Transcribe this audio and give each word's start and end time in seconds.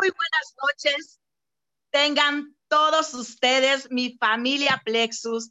Muy 0.00 0.08
buenas 0.16 0.54
noches. 0.62 1.20
Tengan 1.90 2.56
todos 2.68 3.12
ustedes, 3.12 3.90
mi 3.90 4.16
familia 4.16 4.80
Plexus. 4.82 5.50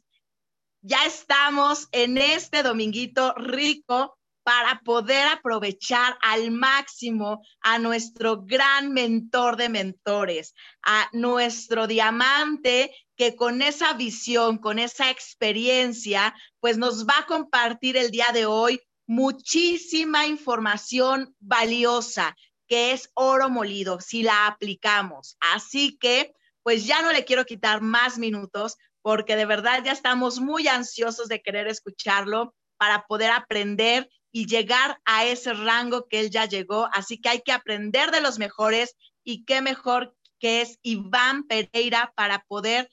Ya 0.82 1.06
estamos 1.06 1.86
en 1.92 2.18
este 2.18 2.64
dominguito 2.64 3.32
rico 3.34 4.18
para 4.42 4.80
poder 4.80 5.28
aprovechar 5.28 6.18
al 6.20 6.50
máximo 6.50 7.42
a 7.60 7.78
nuestro 7.78 8.42
gran 8.42 8.92
mentor 8.92 9.56
de 9.56 9.68
mentores, 9.68 10.52
a 10.82 11.08
nuestro 11.12 11.86
diamante 11.86 12.92
que 13.16 13.36
con 13.36 13.62
esa 13.62 13.92
visión, 13.92 14.58
con 14.58 14.80
esa 14.80 15.10
experiencia, 15.10 16.34
pues 16.58 16.76
nos 16.76 17.06
va 17.06 17.18
a 17.18 17.26
compartir 17.26 17.96
el 17.96 18.10
día 18.10 18.26
de 18.34 18.46
hoy 18.46 18.80
muchísima 19.06 20.26
información 20.26 21.36
valiosa 21.38 22.34
que 22.70 22.92
es 22.92 23.10
oro 23.14 23.50
molido 23.50 24.00
si 24.00 24.22
la 24.22 24.46
aplicamos. 24.46 25.36
Así 25.40 25.98
que, 25.98 26.32
pues 26.62 26.86
ya 26.86 27.02
no 27.02 27.10
le 27.10 27.24
quiero 27.24 27.44
quitar 27.44 27.80
más 27.80 28.16
minutos 28.16 28.76
porque 29.02 29.34
de 29.34 29.44
verdad 29.44 29.82
ya 29.84 29.90
estamos 29.90 30.38
muy 30.38 30.68
ansiosos 30.68 31.26
de 31.26 31.42
querer 31.42 31.66
escucharlo 31.66 32.54
para 32.76 33.06
poder 33.08 33.32
aprender 33.32 34.08
y 34.30 34.46
llegar 34.46 35.00
a 35.04 35.24
ese 35.24 35.52
rango 35.52 36.06
que 36.06 36.20
él 36.20 36.30
ya 36.30 36.44
llegó. 36.44 36.88
Así 36.92 37.20
que 37.20 37.30
hay 37.30 37.42
que 37.42 37.50
aprender 37.50 38.12
de 38.12 38.20
los 38.20 38.38
mejores 38.38 38.94
y 39.24 39.44
qué 39.44 39.62
mejor 39.62 40.14
que 40.38 40.60
es 40.60 40.78
Iván 40.82 41.48
Pereira 41.48 42.12
para 42.14 42.44
poder 42.44 42.88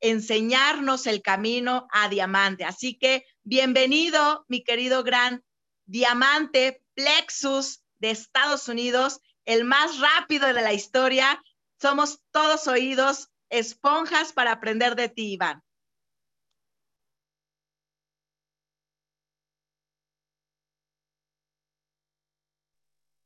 enseñarnos 0.00 1.06
el 1.06 1.22
camino 1.22 1.88
a 1.90 2.10
diamante. 2.10 2.64
Así 2.64 2.98
que 2.98 3.24
bienvenido, 3.44 4.44
mi 4.48 4.62
querido 4.62 5.02
gran 5.02 5.42
diamante 5.86 6.82
Plexus 6.94 7.81
de 8.02 8.10
Estados 8.10 8.68
Unidos, 8.68 9.20
el 9.46 9.64
más 9.64 10.00
rápido 10.00 10.52
de 10.52 10.60
la 10.60 10.72
historia. 10.72 11.40
Somos 11.80 12.20
todos 12.32 12.66
oídos, 12.66 13.30
esponjas 13.48 14.32
para 14.32 14.50
aprender 14.52 14.96
de 14.96 15.08
ti, 15.08 15.34
Iván. 15.34 15.62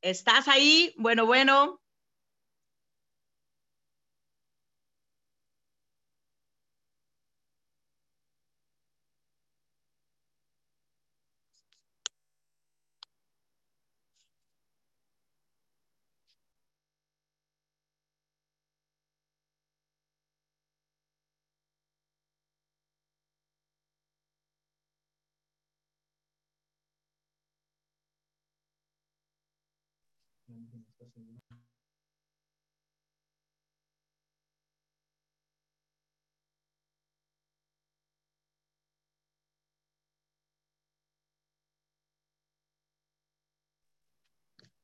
¿Estás 0.01 0.47
ahí? 0.47 0.93
Bueno, 0.97 1.25
bueno. 1.25 1.81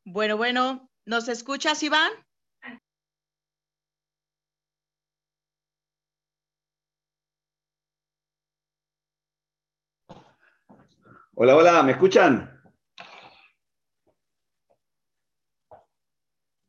Bueno, 0.05 0.37
bueno, 0.37 0.89
¿nos 1.05 1.29
escuchas, 1.29 1.81
Iván? 1.81 2.11
Hola, 11.35 11.55
hola, 11.55 11.83
¿me 11.83 11.93
escuchan? 11.93 12.52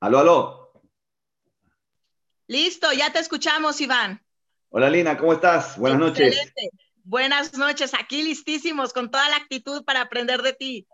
Aló, 0.04 0.18
aló. 0.18 0.72
Listo, 2.46 2.92
ya 2.92 3.10
te 3.10 3.20
escuchamos, 3.20 3.80
Iván. 3.80 4.22
Hola, 4.68 4.90
Lina, 4.90 5.16
¿cómo 5.16 5.32
estás? 5.32 5.78
Buenas 5.78 5.98
noches. 5.98 6.52
Buenas 7.04 7.56
noches, 7.56 7.94
aquí 7.94 8.22
listísimos, 8.22 8.92
con 8.92 9.10
toda 9.10 9.26
la 9.30 9.36
actitud 9.36 9.82
para 9.82 10.02
aprender 10.02 10.42
de 10.42 10.52
ti. 10.52 10.86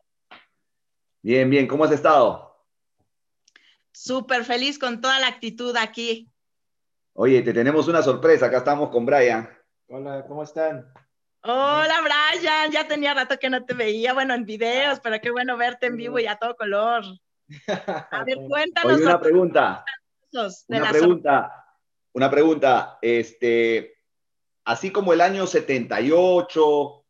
Bien, 1.22 1.50
bien, 1.50 1.66
¿cómo 1.66 1.82
has 1.82 1.91
estado? 1.91 2.65
Súper 3.91 4.44
feliz 4.44 4.78
con 4.78 5.00
toda 5.00 5.19
la 5.19 5.27
actitud 5.27 5.77
aquí. 5.77 6.31
Oye, 7.15 7.42
te 7.42 7.53
tenemos 7.53 7.88
una 7.88 8.04
sorpresa, 8.04 8.47
acá 8.47 8.59
estamos 8.59 8.91
con 8.91 9.06
Brian. 9.06 9.50
Hola, 9.88 10.25
¿cómo 10.28 10.44
están? 10.44 10.87
Hola, 11.42 12.00
Brian, 12.00 12.71
ya 12.71 12.87
tenía 12.87 13.12
rato 13.12 13.41
que 13.41 13.50
no 13.50 13.65
te 13.65 13.75
veía, 13.75 14.15
bueno, 14.15 14.34
en 14.34 14.44
videos, 14.44 15.00
pero 15.00 15.21
qué 15.21 15.32
bueno 15.32 15.56
verte 15.56 15.87
en 15.87 15.97
vivo 15.97 16.21
y 16.21 16.28
a 16.28 16.37
todo 16.37 16.54
color. 16.54 17.03
A 18.11 18.25
ver, 18.25 18.38
cuéntanos. 18.49 18.94
Oye, 18.94 19.05
una 19.05 19.21
pregunta. 19.21 19.84
Una 20.69 20.91
pregunta. 20.91 21.65
Una 22.12 22.31
pregunta. 22.31 22.99
Este, 23.03 23.94
así 24.65 24.91
como 24.91 25.12
el 25.12 25.21
año 25.21 25.47
78, 25.47 27.05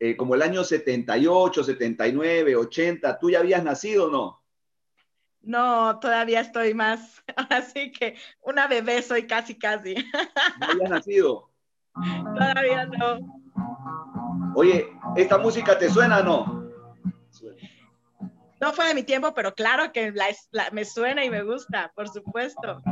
eh, 0.00 0.16
como 0.16 0.34
el 0.34 0.42
año 0.42 0.64
78, 0.64 1.64
79, 1.64 2.56
80, 2.56 3.18
¿tú 3.18 3.30
ya 3.30 3.40
habías 3.40 3.64
nacido 3.64 4.06
o 4.06 4.10
no? 4.10 4.42
No, 5.40 5.98
todavía 6.00 6.40
estoy 6.40 6.74
más. 6.74 7.22
Así 7.50 7.92
que 7.92 8.16
una 8.42 8.66
bebé 8.66 9.02
soy 9.02 9.26
casi, 9.26 9.54
casi. 9.54 9.94
¿No 9.94 10.66
habías 10.66 10.90
nacido? 10.90 11.50
Todavía 12.34 12.86
no. 12.86 13.42
Oye, 14.54 14.88
¿esta 15.16 15.38
música 15.38 15.78
te 15.78 15.88
suena 15.88 16.18
o 16.18 16.22
no? 16.22 16.57
No 18.60 18.72
fue 18.72 18.86
de 18.86 18.94
mi 18.94 19.02
tiempo, 19.02 19.32
pero 19.34 19.54
claro 19.54 19.92
que 19.92 20.12
me 20.72 20.84
suena 20.84 21.24
y 21.24 21.30
me 21.30 21.42
gusta, 21.42 21.92
por 21.94 22.08
supuesto. 22.08 22.82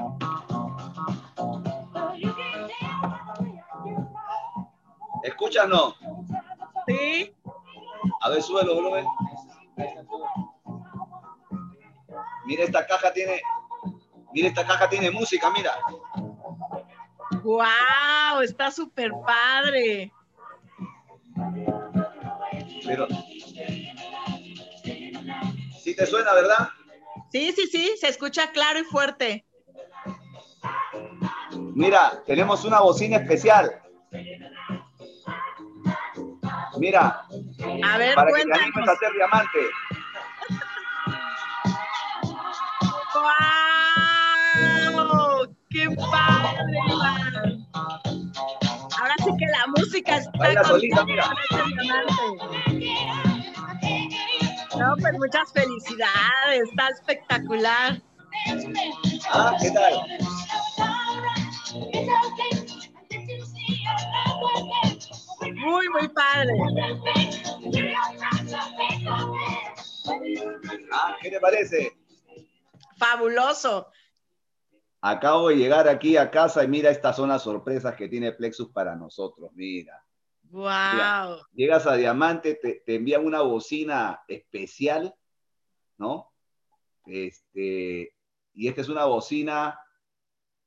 ¿Escuchas 5.25 5.69
no? 5.69 5.94
Sí. 6.87 7.34
A 8.21 8.31
ver, 8.31 8.43
suelo, 8.43 8.76
bro. 8.76 8.93
Mira, 12.47 12.65
esta 12.65 12.87
caja 12.87 13.12
tiene. 13.12 13.43
Mira, 14.32 14.49
esta 14.49 14.65
caja 14.65 14.88
tiene 14.88 15.10
música, 15.10 15.50
mira. 15.50 15.72
¡Wow! 17.43 18.41
Está 18.43 18.71
súper 18.71 19.10
padre. 19.25 20.12
Pero, 22.84 23.09
¿Sí 25.86 25.94
te 25.94 26.04
suena, 26.04 26.34
verdad? 26.34 26.69
Sí, 27.30 27.52
sí, 27.52 27.69
sí, 27.69 27.94
se 28.00 28.08
escucha 28.08 28.50
claro 28.50 28.80
y 28.80 28.82
fuerte. 28.82 29.47
Mira, 31.76 32.24
tenemos 32.26 32.64
una 32.64 32.80
bocina 32.80 33.19
especial. 33.19 33.70
Mira. 36.80 37.25
A 37.84 37.98
ver, 37.98 38.16
para 38.16 38.30
cuéntanos. 38.32 38.66
que 38.75 38.82
te 38.82 38.91
a 38.91 38.96
ser 38.96 39.12
diamante. 39.12 39.58
¡Wow! 44.96 45.56
¡Qué 45.70 45.88
padre! 46.10 46.64
Iván! 46.88 47.64
Ahora 49.00 49.14
sí 49.19 49.30
que 49.38 49.46
la 49.46 49.66
música 49.69 50.16
está 50.16 50.36
Baila 50.36 50.64
solita, 50.64 51.04
mira. 51.04 51.30
diamante. 51.80 53.35
No, 54.78 54.94
pues 55.00 55.12
muchas 55.14 55.53
felicidades, 55.53 56.69
está 56.70 56.88
espectacular. 56.88 58.03
Ah, 59.32 59.56
¿qué 59.60 59.70
tal? 59.70 59.94
Muy, 65.55 65.88
muy 65.88 66.08
padre. 66.08 66.52
Ah, 70.93 71.17
¿qué 71.23 71.31
te 71.31 71.40
parece? 71.40 71.96
Fabuloso. 72.99 73.90
Acabo 75.00 75.49
de 75.49 75.56
llegar 75.56 75.88
aquí 75.88 76.17
a 76.17 76.31
casa 76.31 76.64
y 76.64 76.69
mira 76.69 76.90
estas 76.90 77.17
son 77.17 77.28
las 77.28 77.43
sorpresas 77.43 77.94
que 77.94 78.08
tiene 78.08 78.32
Plexus 78.32 78.70
para 78.70 78.96
nosotros. 78.96 79.50
Mira. 79.55 80.06
Wow. 80.50 81.40
Llegas 81.52 81.87
a 81.87 81.96
Diamante, 81.96 82.54
te, 82.54 82.82
te 82.87 82.94
envían 82.94 83.26
una 83.26 83.43
bocina 83.43 84.22
especial, 84.28 85.14
¿no? 85.98 86.32
Este, 87.06 88.14
y 88.52 88.69
esta 88.69 88.81
es 88.81 88.88
una 88.88 89.04
bocina 89.04 89.81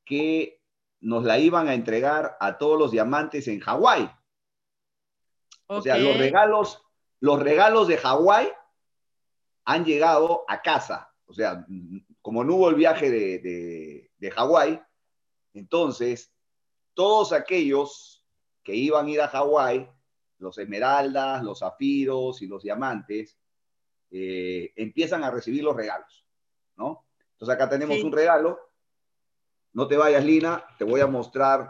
que 0.05 0.61
nos 1.01 1.23
la 1.23 1.39
iban 1.39 1.67
a 1.67 1.73
entregar 1.73 2.37
a 2.39 2.57
todos 2.57 2.77
los 2.77 2.91
diamantes 2.91 3.47
en 3.47 3.59
Hawái. 3.59 4.09
O 5.67 5.81
sea, 5.81 5.97
los 5.97 6.17
regalos, 6.17 6.81
los 7.19 7.39
regalos 7.39 7.87
de 7.87 7.97
Hawái 7.97 8.49
han 9.65 9.85
llegado 9.85 10.45
a 10.47 10.61
casa. 10.61 11.13
O 11.25 11.33
sea, 11.33 11.65
como 12.21 12.43
no 12.43 12.55
hubo 12.55 12.69
el 12.69 12.75
viaje 12.75 13.11
de, 13.11 13.39
de, 13.39 14.11
de 14.17 14.31
Hawái, 14.31 14.81
entonces 15.53 16.33
todos 16.95 17.33
aquellos 17.33 18.18
que 18.69 18.75
iban 18.75 19.07
a 19.07 19.09
ir 19.09 19.19
a 19.19 19.27
Hawái, 19.27 19.89
los 20.37 20.59
esmeraldas, 20.59 21.43
los 21.43 21.57
zafiros 21.57 22.39
y 22.43 22.47
los 22.47 22.61
diamantes, 22.61 23.35
eh, 24.11 24.71
empiezan 24.75 25.23
a 25.23 25.31
recibir 25.31 25.63
los 25.63 25.75
regalos, 25.75 26.23
¿no? 26.75 27.03
Entonces 27.31 27.55
acá 27.55 27.67
tenemos 27.67 27.97
Sí. 27.97 28.03
un 28.03 28.11
regalo. 28.11 28.59
No 29.73 29.87
te 29.87 29.97
vayas, 29.97 30.23
Lina, 30.23 30.63
te 30.77 30.83
voy 30.83 31.01
a 31.01 31.07
mostrar 31.07 31.67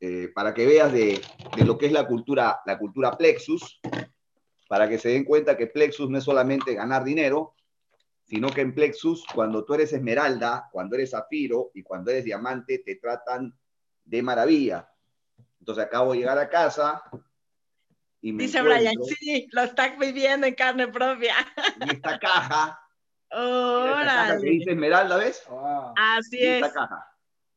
eh, 0.00 0.32
para 0.34 0.54
que 0.54 0.64
veas 0.66 0.90
de, 0.94 1.20
de 1.54 1.64
lo 1.66 1.76
que 1.76 1.84
es 1.84 1.92
la 1.92 2.06
cultura, 2.06 2.62
la 2.64 2.78
cultura 2.78 3.18
Plexus, 3.18 3.82
para 4.66 4.88
que 4.88 4.98
se 4.98 5.10
den 5.10 5.24
cuenta 5.24 5.58
que 5.58 5.66
Plexus 5.66 6.08
no 6.08 6.16
es 6.16 6.24
solamente 6.24 6.72
ganar 6.72 7.04
dinero, 7.04 7.54
sino 8.24 8.48
que 8.48 8.62
en 8.62 8.74
Plexus, 8.74 9.26
cuando 9.34 9.62
tú 9.62 9.74
eres 9.74 9.92
esmeralda, 9.92 10.70
cuando 10.72 10.96
eres 10.96 11.10
zafiro 11.10 11.70
y 11.74 11.82
cuando 11.82 12.10
eres 12.12 12.24
diamante, 12.24 12.78
te 12.78 12.94
tratan 12.96 13.54
de 14.06 14.22
maravilla. 14.22 14.89
Entonces 15.60 15.84
acabo 15.84 16.12
de 16.12 16.18
llegar 16.18 16.38
a 16.38 16.48
casa 16.48 17.02
y 18.20 18.32
me 18.32 18.42
Dice 18.42 18.60
Brian, 18.60 18.94
sí, 19.04 19.48
lo 19.52 19.62
está 19.62 19.96
viviendo 19.96 20.46
en 20.46 20.54
carne 20.54 20.88
propia. 20.88 21.34
en 21.80 21.90
esta 21.90 22.18
caja, 22.18 22.80
mira, 23.30 24.00
esta 24.00 24.04
caja 24.04 24.40
que 24.40 24.50
dice 24.50 24.70
esmeralda, 24.72 25.16
¿ves? 25.16 25.42
Wow. 25.48 25.94
Así 25.96 26.38
Y 26.38 26.46
es. 26.46 26.62
esta 26.64 26.72
caja. 26.72 27.06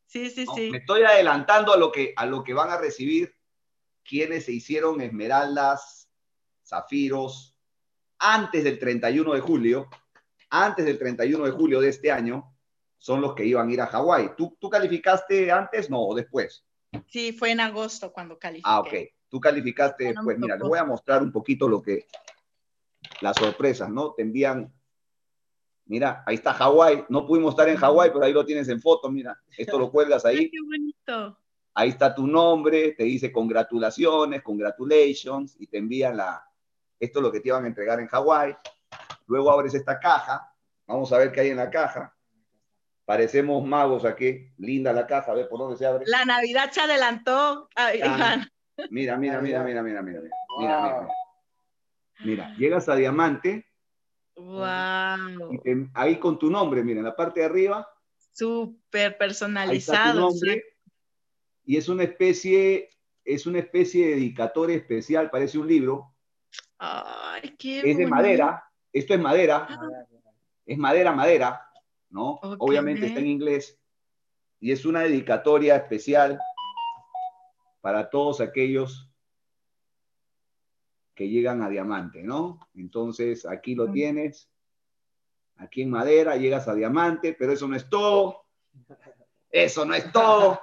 Sí, 0.05 0.29
sí, 0.29 0.45
¿no? 0.45 0.55
sí. 0.55 0.69
Me 0.69 0.77
estoy 0.77 1.03
adelantando 1.03 1.73
a 1.73 1.77
lo, 1.77 1.91
que, 1.91 2.13
a 2.15 2.25
lo 2.25 2.43
que 2.43 2.53
van 2.53 2.69
a 2.69 2.77
recibir 2.77 3.35
quienes 4.03 4.45
se 4.45 4.51
hicieron 4.51 5.01
esmeraldas, 5.01 6.09
zafiros, 6.65 7.57
antes 8.19 8.63
del 8.63 8.79
31 8.79 9.33
de 9.33 9.39
julio, 9.41 9.89
antes 10.49 10.85
del 10.85 10.99
31 10.99 11.45
de 11.45 11.51
julio 11.51 11.81
de 11.81 11.89
este 11.89 12.11
año, 12.11 12.55
son 12.97 13.19
los 13.19 13.33
que 13.33 13.45
iban 13.45 13.67
a 13.67 13.73
ir 13.73 13.81
a 13.81 13.87
Hawái. 13.87 14.35
¿Tú, 14.37 14.55
¿Tú 14.59 14.69
calificaste 14.69 15.51
antes? 15.51 15.89
No, 15.89 16.01
o 16.01 16.15
después. 16.15 16.65
Sí, 17.07 17.31
fue 17.33 17.51
en 17.51 17.59
agosto 17.59 18.11
cuando 18.11 18.37
califiqué. 18.37 18.69
Ah, 18.69 18.79
ok. 18.79 18.93
Tú 19.29 19.39
calificaste 19.39 20.03
No 20.05 20.09
me 20.23 20.33
después. 20.33 20.39
Mira, 20.39 20.55
les 20.55 20.67
voy 20.67 20.79
a 20.79 20.83
mostrar 20.83 21.21
un 21.23 21.31
poquito 21.31 21.67
lo 21.67 21.81
que, 21.81 22.05
las 23.21 23.35
sorpresas, 23.35 23.89
¿no? 23.89 24.13
Te 24.13 24.21
envían, 24.21 24.71
mira, 25.85 26.23
ahí 26.25 26.35
está 26.35 26.53
Hawái. 26.53 27.05
No 27.09 27.25
pudimos 27.25 27.53
estar 27.53 27.67
en 27.69 27.77
Hawái, 27.77 28.11
pero 28.11 28.25
ahí 28.25 28.33
lo 28.33 28.45
tienes 28.45 28.67
en 28.69 28.81
foto, 28.81 29.09
mira. 29.09 29.39
Esto 29.57 29.79
lo 29.79 29.91
cuelgas 29.91 30.25
Ay, 30.25 30.37
ahí. 30.37 30.49
qué 30.49 30.57
bonito. 30.65 31.39
ahí 31.73 31.89
está 31.89 32.13
tu 32.13 32.27
nombre, 32.27 32.91
te 32.91 33.03
dice 33.03 33.31
congratulaciones, 33.31 34.43
congratulations, 34.43 35.55
y 35.59 35.67
te 35.67 35.77
envían 35.79 36.17
la, 36.17 36.47
esto 36.99 37.19
es 37.19 37.23
lo 37.23 37.31
que 37.31 37.39
te 37.39 37.49
iban 37.49 37.63
a 37.63 37.67
entregar 37.67 37.99
en 37.99 38.07
Hawái. 38.07 38.55
Luego 39.27 39.51
abres 39.51 39.73
esta 39.73 39.99
caja, 39.99 40.53
vamos 40.85 41.11
a 41.11 41.17
ver 41.17 41.31
qué 41.31 41.41
hay 41.41 41.49
en 41.49 41.57
la 41.57 41.69
caja. 41.69 42.15
Parecemos 43.05 43.65
magos 43.65 44.05
aquí, 44.05 44.47
linda 44.57 44.93
la 44.93 45.05
caja, 45.05 45.31
a 45.31 45.35
ver 45.35 45.49
por 45.49 45.59
dónde 45.59 45.77
se 45.77 45.85
abre. 45.85 46.05
La 46.07 46.23
Navidad 46.25 46.71
se 46.71 46.81
adelantó, 46.81 47.67
Ah. 47.75 47.93
Iván. 47.93 48.49
Mira, 48.89 49.17
mira, 49.17 49.39
mira, 49.41 49.61
mira, 49.63 49.83
mira, 49.83 50.01
mira, 50.01 50.01
mira, 50.01 50.21
mira, 50.21 50.31
Wow. 50.47 50.61
mira, 50.61 50.81
mira. 50.81 51.07
Mira, 52.23 52.55
llegas 52.57 52.87
a 52.89 52.95
Diamante 52.95 53.65
y 54.35 54.41
Wow. 54.41 55.61
te- 55.63 55.89
ahí 55.93 56.17
con 56.17 56.39
tu 56.39 56.49
nombre, 56.49 56.83
mira, 56.83 56.99
en 56.99 57.05
la 57.05 57.15
parte 57.15 57.41
de 57.41 57.45
arriba, 57.47 57.87
Súper 58.31 59.17
personalizado. 59.17 60.19
nombre, 60.21 60.63
y 61.65 61.77
es 61.77 61.87
una 61.89 62.03
especie, 62.03 62.89
es 63.25 63.45
una 63.45 63.59
especie 63.59 64.07
de 64.07 64.11
dedicatoria 64.15 64.77
especial, 64.77 65.29
parece 65.29 65.57
un 65.59 65.67
libro, 65.67 66.09
Ay, 66.77 67.55
qué 67.57 67.79
es 67.91 67.97
de 67.97 68.07
madera, 68.07 68.63
esto 68.91 69.13
es 69.13 69.19
madera, 69.19 69.67
es 70.65 70.77
madera, 70.77 71.11
madera, 71.11 71.69
¿no? 72.13 72.39
Obviamente 72.59 73.07
está 73.07 73.19
en 73.19 73.27
inglés 73.27 73.77
y 74.59 74.71
es 74.71 74.85
una 74.85 75.01
dedicatoria 75.01 75.75
especial 75.75 76.39
para 77.81 78.09
todos 78.09 78.39
aquellos 78.39 79.09
que 81.15 81.27
llegan 81.27 81.61
a 81.63 81.69
diamante, 81.69 82.23
¿no? 82.23 82.59
Entonces, 82.75 83.45
aquí 83.45 83.75
lo 83.75 83.91
tienes, 83.91 84.49
aquí 85.57 85.81
en 85.81 85.89
madera, 85.89 86.37
llegas 86.37 86.67
a 86.67 86.75
diamante, 86.75 87.35
pero 87.37 87.51
eso 87.51 87.67
no 87.67 87.75
es 87.75 87.89
todo, 87.89 88.45
eso 89.49 89.83
no 89.83 89.95
es 89.95 90.11
todo, 90.11 90.59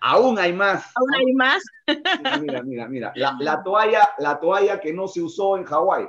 aún 0.00 0.38
hay 0.38 0.52
más. 0.52 0.92
¿Aún 0.96 1.14
hay 1.14 1.32
más? 1.32 1.62
Mira, 1.86 2.38
mira, 2.38 2.62
mira, 2.62 2.88
mira. 2.88 3.12
La, 3.14 3.36
la 3.38 3.62
toalla, 3.62 4.10
la 4.18 4.38
toalla 4.38 4.80
que 4.80 4.92
no 4.92 5.06
se 5.06 5.22
usó 5.22 5.56
en 5.56 5.64
Hawái, 5.64 6.08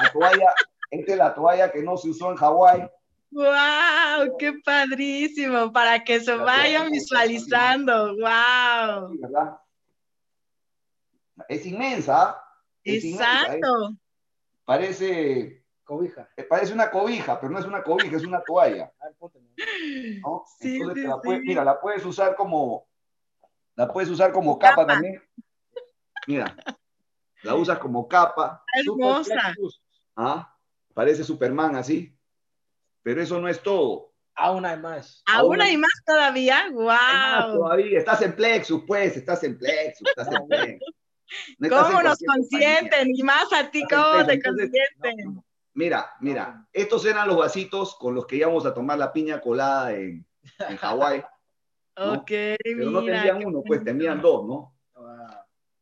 la 0.00 0.12
toalla, 0.12 0.54
esta 0.90 1.12
es 1.12 1.18
la 1.18 1.34
toalla 1.34 1.70
que 1.70 1.82
no 1.82 1.96
se 1.96 2.10
usó 2.10 2.30
en 2.30 2.36
Hawái, 2.36 2.88
¡Wow! 3.30 4.36
¡Qué 4.38 4.52
padrísimo! 4.64 5.72
Para 5.72 6.02
que 6.02 6.20
se 6.20 6.34
vayan 6.34 6.90
visualizando. 6.90 8.14
¡Wow! 8.16 9.10
Sí, 9.12 9.18
¿verdad? 9.20 9.58
Es 11.48 11.66
inmensa. 11.66 12.42
es 12.84 13.04
inmensa, 13.04 13.24
¿eh? 13.24 13.56
Exacto. 13.58 13.90
Parece, 14.64 15.64
Cobija. 15.84 16.28
eh, 16.36 16.42
parece 16.44 16.72
una 16.74 16.90
cobija, 16.90 17.40
pero 17.40 17.52
no 17.52 17.58
es 17.58 17.64
una 17.64 17.82
cobija, 17.82 18.16
es 18.16 18.24
una 18.24 18.42
toalla. 18.42 18.92
Sí, 20.60 20.76
Entonces 20.76 21.02
sí, 21.02 21.08
la 21.08 21.20
puedes- 21.20 21.40
sí. 21.42 21.48
mira, 21.48 21.64
la 21.64 21.80
puedes 21.80 22.04
usar 22.04 22.34
como, 22.36 22.86
la 23.74 23.88
puedes 23.92 24.10
usar 24.10 24.32
como 24.32 24.58
Capa. 24.58 24.76
capa, 24.82 24.86
también. 24.94 25.22
Mira, 26.26 26.54
la 27.42 27.54
usas 27.54 27.78
como 27.78 28.06
capa. 28.08 28.62
Hermosa. 28.74 29.54
¿ah? 30.16 30.54
Parece 30.94 31.24
Superman 31.24 31.76
así. 31.76 32.14
Pero 33.02 33.22
eso 33.22 33.40
no 33.40 33.48
es 33.48 33.62
todo. 33.62 34.12
Aún 34.34 34.64
hay 34.64 34.78
más. 34.78 35.22
¿Aún 35.26 35.60
hay 35.60 35.76
más 35.76 35.90
todavía? 36.06 36.70
Más 36.70 37.46
¡Wow! 37.46 37.56
todavía. 37.58 37.98
Estás 37.98 38.22
en 38.22 38.36
Plexus, 38.36 38.82
pues, 38.86 39.16
estás 39.16 39.42
en 39.44 39.58
Plexus, 39.58 40.08
estás 40.08 40.28
en 40.32 40.46
Plexus. 40.48 40.94
No 41.58 41.66
estás 41.66 41.86
¿Cómo 41.88 42.00
en 42.00 42.06
nos 42.06 42.18
consienten? 42.20 43.08
Y 43.14 43.22
más 43.22 43.52
a 43.52 43.70
ti, 43.70 43.82
Estás 43.82 44.02
¿cómo 44.02 44.24
te 44.26 44.40
consienten? 44.40 45.34
No, 45.34 45.44
Mira, 45.74 46.14
mira, 46.20 46.66
estos 46.72 47.04
eran 47.04 47.28
los 47.28 47.36
vasitos 47.36 47.96
con 47.96 48.14
los 48.14 48.26
que 48.26 48.36
íbamos 48.36 48.64
a 48.64 48.72
tomar 48.72 48.98
la 48.98 49.12
piña 49.12 49.38
colada 49.40 49.92
en, 49.92 50.26
en 50.58 50.76
Hawái. 50.76 51.18
¿no? 51.20 51.26
Ok, 52.22 52.26
Pero 52.28 52.90
no 52.90 53.02
mira. 53.02 53.22
tenían 53.22 53.44
uno, 53.46 53.62
pues 53.66 53.84
tenían 53.84 54.22
dos, 54.22 54.46
¿no? 54.46 54.74
Wow. 54.94 55.28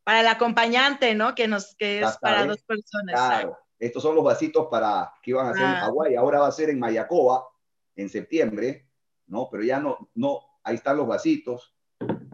Para 0.03 0.19
el 0.21 0.27
acompañante, 0.27 1.15
¿no? 1.15 1.33
Que 1.33 1.47
nos, 1.47 1.75
que 1.75 2.01
es 2.01 2.17
para 2.17 2.39
sabes. 2.39 2.47
dos 2.49 2.63
personas. 2.63 3.13
Claro. 3.15 3.57
Estos 3.79 4.01
son 4.01 4.15
los 4.15 4.23
vasitos 4.23 4.67
para 4.71 5.13
que 5.21 5.31
iban 5.31 5.47
a 5.47 5.51
hacer 5.51 5.63
en 5.63 5.69
Ah. 5.69 5.79
Hawái. 5.81 6.15
Ahora 6.15 6.39
va 6.39 6.47
a 6.47 6.51
ser 6.51 6.69
en 6.69 6.79
Mayacoba 6.79 7.47
en 7.95 8.09
septiembre, 8.09 8.89
¿no? 9.27 9.47
Pero 9.51 9.63
ya 9.63 9.79
no, 9.79 10.09
no, 10.15 10.39
ahí 10.63 10.75
están 10.75 10.97
los 10.97 11.07
vasitos. 11.07 11.75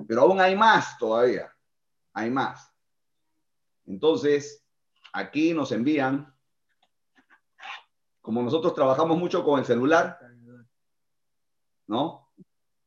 Pero 0.08 0.22
aún 0.22 0.40
hay 0.40 0.56
más 0.56 0.98
todavía. 0.98 1.54
Hay 2.14 2.30
más. 2.30 2.72
Entonces, 3.86 4.66
aquí 5.12 5.54
nos 5.54 5.72
envían, 5.72 6.34
como 8.22 8.42
nosotros 8.42 8.74
trabajamos 8.74 9.18
mucho 9.18 9.44
con 9.44 9.60
el 9.60 9.66
celular, 9.66 10.18
¿no? 11.88 12.32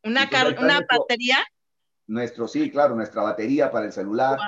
Una, 0.03 0.23
Entonces, 0.23 0.59
una 0.59 0.75
nuestro- 0.75 0.99
batería. 1.01 1.37
Nuestro, 2.09 2.47
sí, 2.49 2.71
claro, 2.71 2.95
nuestra 2.95 3.23
batería 3.23 3.71
para 3.71 3.87
el 3.87 3.93
celular, 3.93 4.39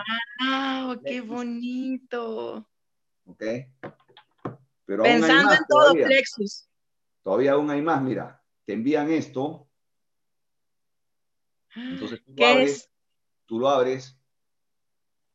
¡Wow! 0.41 1.03
¡Qué 1.05 1.21
bonito! 1.21 2.69
¿ok? 3.27 3.43
Pero 4.88 5.02
Pensando 5.02 5.52
en 5.52 5.59
todo 5.68 5.80
todavía. 5.80 6.07
Plexus. 6.07 6.66
Todavía 7.23 7.52
aún 7.52 7.71
hay 7.71 7.83
más, 7.83 8.00
mira. 8.00 8.42
Te 8.64 8.73
envían 8.73 9.11
esto, 9.12 9.68
entonces 11.75 12.25
tú 12.25 12.30
lo 12.30 12.37
¿Qué 12.37 12.47
abres, 12.47 12.71
es? 12.71 12.92
tú 13.45 13.59
lo 13.59 13.68
abres 13.68 14.18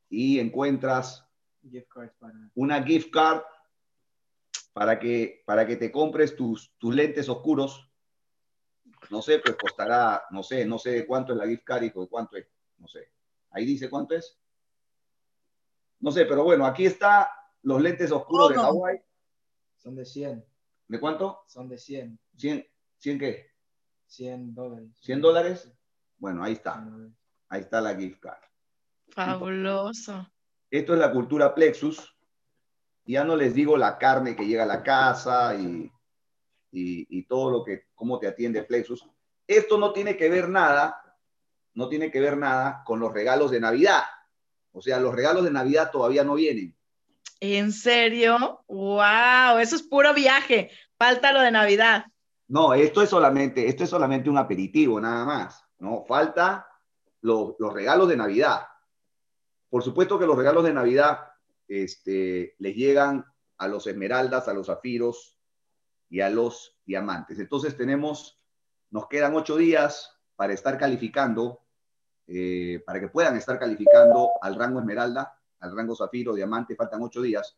y 0.10 0.39
encuentras 0.39 1.24
Gift 1.69 1.88
cards 1.88 2.15
para. 2.19 2.33
una 2.55 2.83
gift 2.83 3.12
card 3.12 3.43
para 4.74 4.98
que, 4.98 5.43
para 5.45 5.67
que 5.67 5.75
te 5.75 5.91
compres 5.91 6.36
tus, 6.36 6.74
tus 6.79 6.95
lentes 6.95 7.29
oscuros. 7.29 7.88
No 9.12 9.22
sé, 9.22 9.38
pues 9.38 9.55
costará, 9.55 10.24
no 10.31 10.41
sé, 10.41 10.65
no 10.65 10.79
sé 10.79 11.05
cuánto 11.05 11.33
es 11.33 11.38
la 11.38 11.48
gift 11.48 11.63
card, 11.63 11.83
hijo, 11.83 12.01
de 12.01 12.07
cuánto 12.07 12.38
es, 12.38 12.48
no 12.77 12.88
sé. 12.88 13.12
Ahí 13.51 13.65
dice 13.65 13.88
cuánto 13.88 14.15
es. 14.15 14.36
No 16.00 16.12
sé, 16.12 16.25
pero 16.25 16.43
bueno, 16.43 16.65
aquí 16.65 16.88
está 16.88 17.29
los 17.62 17.79
lentes 17.79 18.12
oscuros 18.12 18.50
de. 18.50 18.55
Hawái. 18.55 19.00
Son 19.84 19.96
de 19.96 20.06
100. 20.06 20.46
¿De 20.88 21.00
cuánto? 21.00 21.44
Son 21.46 21.68
de 21.68 21.78
100. 21.78 22.18
¿100, 22.38 22.70
¿100 23.02 23.20
qué? 23.20 23.52
100 24.08 24.56
dólares. 24.56 24.90
¿100 25.02 25.20
dólares? 25.20 25.74
Bueno, 26.18 26.42
ahí 26.42 26.54
está. 26.54 26.75
100 26.75 26.92
dólares. 26.92 27.13
Ahí 27.50 27.62
está 27.62 27.82
la 27.82 27.96
gift 27.96 28.22
card. 28.22 28.42
Fabuloso. 29.10 30.25
Esto 30.72 30.94
es 30.94 31.00
la 31.00 31.12
cultura 31.12 31.54
plexus. 31.54 32.16
Ya 33.06 33.25
no 33.25 33.36
les 33.36 33.54
digo 33.54 33.75
la 33.75 33.98
carne 33.98 34.38
que 34.38 34.48
llega 34.48 34.63
a 34.63 34.68
la 34.68 34.82
casa 34.82 35.54
y, 35.56 35.92
y, 36.72 37.06
y 37.10 37.28
todo 37.28 37.52
lo 37.52 37.63
que, 37.66 37.88
cómo 37.94 38.18
te 38.20 38.28
atiende 38.28 38.63
plexus. 38.63 39.06
Esto 39.46 39.78
no 39.78 39.92
tiene 39.92 40.16
que 40.16 40.30
ver 40.30 40.48
nada, 40.48 41.18
no 41.74 41.90
tiene 41.90 42.10
que 42.10 42.22
ver 42.22 42.38
nada 42.38 42.84
con 42.86 43.02
los 43.02 43.13
regalos 43.13 43.52
de 43.52 43.60
Navidad. 43.60 44.04
O 44.72 44.82
sea, 44.82 45.02
los 45.02 45.13
regalos 45.13 45.44
de 45.44 45.52
Navidad 45.52 45.92
todavía 45.92 46.24
no 46.24 46.36
vienen. 46.36 46.74
¿En 47.39 47.72
serio? 47.72 48.63
¡Wow! 48.68 49.58
Eso 49.60 49.75
es 49.75 49.84
puro 49.84 50.13
viaje. 50.13 50.72
Falta 50.98 51.34
lo 51.34 51.42
de 51.42 51.51
Navidad. 51.51 52.06
No, 52.48 52.74
esto 52.74 53.01
es 53.01 53.10
solamente, 53.10 53.68
esto 53.68 53.84
es 53.84 53.89
solamente 53.89 54.30
un 54.30 54.38
aperitivo, 54.38 55.00
nada 55.00 55.25
más. 55.25 55.63
No, 55.80 56.06
falta 56.08 56.68
los, 57.22 57.56
los 57.60 57.74
regalos 57.74 58.08
de 58.08 58.18
Navidad. 58.18 58.62
Por 59.70 59.84
supuesto 59.84 60.20
que 60.20 60.27
los 60.27 60.38
regalos 60.38 60.63
de 60.63 60.74
Navidad 60.74 61.20
este, 61.68 62.56
les 62.60 62.75
llegan 62.75 63.25
a 63.58 63.68
los 63.68 63.88
esmeraldas, 63.88 64.48
a 64.48 64.53
los 64.53 64.68
zafiros 64.68 65.39
y 66.10 66.22
a 66.22 66.30
los 66.30 66.77
diamantes. 66.86 67.39
Entonces 67.39 67.75
tenemos, 67.75 68.39
nos 68.92 69.08
quedan 69.08 69.36
ocho 69.36 69.58
días 69.58 70.20
para 70.36 70.53
estar 70.53 70.77
calificando, 70.77 71.62
eh, 72.27 72.84
para 72.86 73.00
que 73.00 73.08
puedan 73.08 73.36
estar 73.38 73.58
calificando 73.58 74.30
al 74.42 74.56
rango 74.56 74.80
esmeralda, 74.80 75.39
al 75.63 75.75
rango 75.75 75.96
zafiro, 75.96 76.36
diamante, 76.36 76.75
faltan 76.75 77.01
ocho 77.01 77.22
días. 77.22 77.58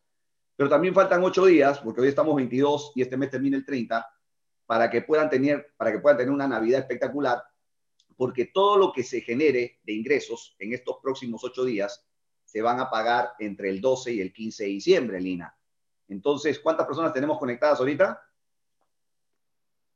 Pero 0.54 0.70
también 0.70 0.94
faltan 0.94 1.22
ocho 1.22 1.44
días, 1.44 1.80
porque 1.80 2.00
hoy 2.00 2.08
estamos 2.08 2.34
22 2.36 2.92
y 2.94 3.02
este 3.02 3.16
mes 3.16 3.30
termina 3.30 3.56
el 3.56 3.64
30, 3.64 4.08
para 4.64 4.88
que 4.90 5.02
puedan 5.02 5.28
tener, 5.28 5.74
para 5.76 5.92
que 5.92 5.98
puedan 5.98 6.16
tener 6.16 6.32
una 6.32 6.48
Navidad 6.48 6.80
espectacular, 6.80 7.42
porque 8.16 8.46
todo 8.46 8.78
lo 8.78 8.92
que 8.92 9.02
se 9.02 9.20
genere 9.20 9.80
de 9.82 9.92
ingresos 9.92 10.56
en 10.58 10.72
estos 10.72 10.96
próximos 11.02 11.42
ocho 11.44 11.64
días 11.64 12.06
se 12.44 12.62
van 12.62 12.80
a 12.80 12.88
pagar 12.88 13.32
entre 13.38 13.68
el 13.68 13.80
12 13.80 14.14
y 14.14 14.20
el 14.20 14.32
15 14.32 14.64
de 14.64 14.70
diciembre, 14.70 15.20
Lina. 15.20 15.54
Entonces, 16.08 16.60
¿cuántas 16.60 16.86
personas 16.86 17.12
tenemos 17.12 17.38
conectadas 17.38 17.80
ahorita? 17.80 18.22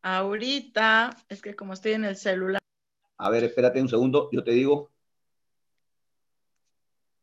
Ahorita, 0.02 1.16
es 1.28 1.40
que 1.40 1.54
como 1.54 1.72
estoy 1.74 1.92
en 1.92 2.04
el 2.04 2.16
celular. 2.16 2.60
A 3.18 3.30
ver, 3.30 3.44
espérate 3.44 3.80
un 3.80 3.88
segundo, 3.88 4.28
yo 4.32 4.42
te 4.42 4.50
digo. 4.50 4.90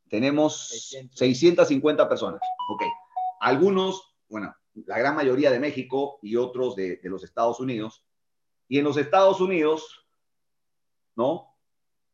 Tenemos 0.10 0.70
600. 0.70 1.18
650 1.18 2.10
personas. 2.10 2.42
Ok. 2.70 2.84
Algunos, 3.40 4.16
bueno, 4.30 4.56
la 4.86 4.98
gran 4.98 5.16
mayoría 5.16 5.52
de 5.52 5.60
México 5.60 6.20
y 6.22 6.36
otros 6.36 6.76
de, 6.76 6.98
de 6.98 7.10
los 7.10 7.24
Estados 7.24 7.60
Unidos. 7.60 8.06
Y 8.68 8.80
en 8.80 8.84
los 8.84 8.98
Estados 8.98 9.40
Unidos, 9.42 10.08
¿no? 11.16 11.56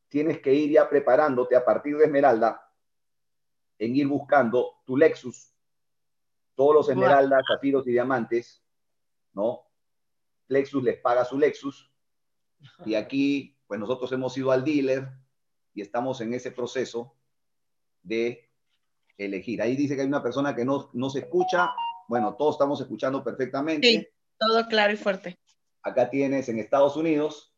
Tienes 0.10 0.40
que 0.40 0.54
ir 0.54 0.72
ya 0.72 0.90
preparándote 0.90 1.56
a 1.56 1.66
partir 1.66 1.98
de 1.98 2.06
Esmeralda 2.06 2.64
en 3.80 3.96
ir 3.96 4.08
buscando 4.08 4.82
tu 4.86 4.96
Lexus, 4.96 5.54
todos 6.56 6.76
los. 6.76 6.90
Esmeraldas, 6.90 7.44
zafiros 7.52 7.88
y 7.88 7.92
diamantes, 7.92 8.64
¿no? 9.34 9.68
Lexus 10.48 10.84
les 10.84 11.00
paga 11.00 11.26
su 11.26 11.40
Lexus 11.40 11.92
y 12.86 12.96
aquí, 12.96 13.58
pues 13.68 13.80
nosotros 13.80 14.12
hemos 14.12 14.38
ido 14.38 14.52
al 14.52 14.64
dealer 14.64 15.10
y 15.74 15.82
estamos 15.82 16.22
en 16.22 16.34
ese 16.34 16.52
proceso 16.52 17.16
de 18.03 18.50
elegir. 19.17 19.62
Ahí 19.62 19.75
dice 19.75 19.95
que 19.95 20.01
hay 20.01 20.07
una 20.07 20.22
persona 20.22 20.55
que 20.55 20.65
no, 20.65 20.89
no 20.93 21.10
se 21.10 21.19
escucha. 21.19 21.72
Bueno, 22.07 22.36
todos 22.36 22.55
estamos 22.55 22.79
escuchando 22.81 23.24
perfectamente. 23.24 23.88
Sí. 23.88 24.07
Todo 24.38 24.67
claro 24.67 24.93
y 24.93 24.98
fuerte. 24.98 25.39
Acá 25.81 26.10
tienes 26.10 26.50
en 26.50 26.60
Estados 26.60 26.95
Unidos, 26.95 27.53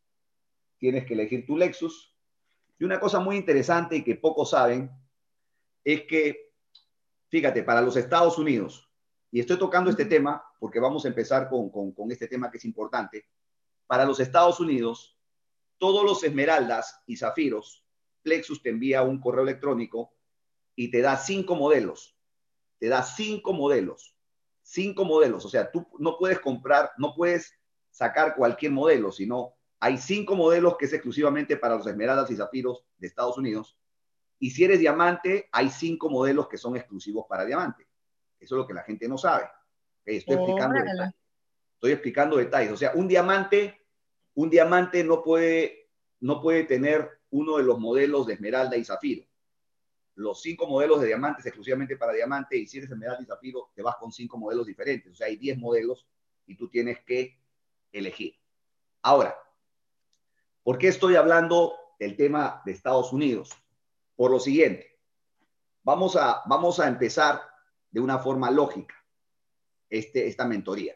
tienes 0.78 1.06
que 1.06 1.14
elegir 1.14 1.46
tu 1.46 1.58
Lexus. 1.58 2.16
Y 2.78 2.84
una 2.84 3.00
cosa 3.00 3.20
muy 3.20 3.38
interesante 3.38 3.98
y 3.98 4.04
que 4.04 4.16
pocos 4.16 4.52
saben 4.52 4.92
es 5.84 6.04
que, 6.04 6.54
fíjate, 7.30 7.64
para 7.64 7.82
los 7.82 7.96
Estados 7.96 8.38
Unidos, 8.38 8.90
y 9.32 9.40
estoy 9.40 9.58
tocando 9.58 9.90
este 9.90 10.06
tema 10.06 10.44
porque 10.60 10.80
vamos 10.80 11.06
a 11.06 11.08
empezar 11.08 11.50
con, 11.50 11.70
con, 11.70 11.92
con 11.92 12.12
este 12.12 12.28
tema 12.28 12.52
que 12.52 12.58
es 12.58 12.66
importante, 12.66 13.26
para 13.88 14.06
los 14.06 14.20
Estados 14.20 14.60
Unidos, 14.60 15.18
todos 15.78 16.04
los 16.04 16.24
esmeraldas 16.24 17.02
y 17.06 17.18
zafiros, 17.18 17.86
Plexus 18.24 18.62
te 18.62 18.70
envía 18.70 19.04
un 19.04 19.20
correo 19.20 19.44
electrónico 19.44 20.15
y 20.76 20.92
te 20.92 21.02
da 21.02 21.18
cinco 21.18 21.56
modelos. 21.56 22.18
Te 22.80 22.88
da 22.88 23.04
cinco 23.04 23.54
modelos. 23.54 24.16
Cinco 24.62 25.06
modelos. 25.06 25.46
O 25.46 25.50
sea, 25.50 25.72
tú 25.72 25.88
no 26.00 26.18
puedes 26.18 26.40
comprar, 26.40 26.92
no 26.98 27.14
puedes 27.16 27.54
sacar 27.92 28.36
cualquier 28.36 28.72
modelo, 28.72 29.12
sino 29.12 29.56
hay 29.80 29.98
cinco 29.98 30.36
modelos 30.36 30.78
que 30.78 30.86
es 30.86 30.94
exclusivamente 30.94 31.58
para 31.58 31.76
los 31.76 31.88
esmeraldas 31.88 32.30
y 32.32 32.36
zafiros 32.36 32.86
de 32.98 33.08
Estados 33.08 33.38
Unidos. 33.38 33.78
Y 34.40 34.52
si 34.52 34.66
eres 34.66 34.80
diamante, 34.80 35.48
hay 35.52 35.70
cinco 35.70 36.10
modelos 36.10 36.48
que 36.48 36.58
son 36.58 36.76
exclusivos 36.76 37.26
para 37.30 37.46
diamante. 37.46 37.88
Eso 38.40 38.56
es 38.56 38.60
lo 38.60 38.68
que 38.68 38.74
la 38.74 38.84
gente 38.84 39.08
no 39.08 39.18
sabe. 39.18 39.46
Estoy 40.06 40.36
explicando 40.36 40.80
detalles. 40.80 41.16
Estoy 41.76 41.92
explicando 41.92 42.38
detalles. 42.38 42.72
O 42.72 42.78
sea, 42.78 42.92
un 42.96 43.08
diamante, 43.08 43.82
un 44.34 44.50
diamante 44.50 45.04
no 45.04 45.24
puede, 45.24 45.90
no 46.20 46.42
puede 46.42 46.64
tener 46.64 47.10
uno 47.30 47.58
de 47.58 47.64
los 47.64 47.80
modelos 47.80 48.28
de 48.28 48.34
esmeralda 48.34 48.78
y 48.78 48.86
zafiro. 48.86 49.26
Los 50.16 50.42
cinco 50.42 50.68
modelos 50.68 51.02
de 51.02 51.08
diamantes 51.08 51.46
exclusivamente 51.46 51.98
para 51.98 52.14
diamante 52.14 52.58
y 52.58 52.68
si 52.68 52.78
eres 52.78 52.90
esmeralda 52.90 53.22
y 53.22 53.26
zafiro, 53.26 53.72
te 53.76 53.82
vas 53.82 53.98
con 53.98 54.12
cinco 54.12 54.38
modelos 54.38 54.66
diferentes. 54.66 55.12
O 55.12 55.16
sea, 55.16 55.28
hay 55.28 55.36
diez 55.36 55.58
modelos 55.58 56.08
y 56.48 56.56
tú 56.56 56.70
tienes 56.70 57.00
que 57.06 57.40
elegir. 57.92 58.36
Ahora, 59.02 59.36
¿por 60.64 60.78
qué 60.78 60.88
estoy 60.88 61.16
hablando 61.16 61.76
del 62.00 62.16
tema 62.16 62.62
de 62.66 62.72
Estados 62.72 63.12
Unidos? 63.12 63.52
Por 64.16 64.32
lo 64.32 64.40
siguiente, 64.40 65.00
vamos 65.84 66.16
a, 66.16 66.42
vamos 66.46 66.80
a 66.80 66.88
empezar 66.88 67.42
de 67.92 68.00
una 68.00 68.20
forma 68.20 68.50
lógica 68.52 68.96
este, 69.90 70.28
esta 70.28 70.46
mentoría. 70.46 70.96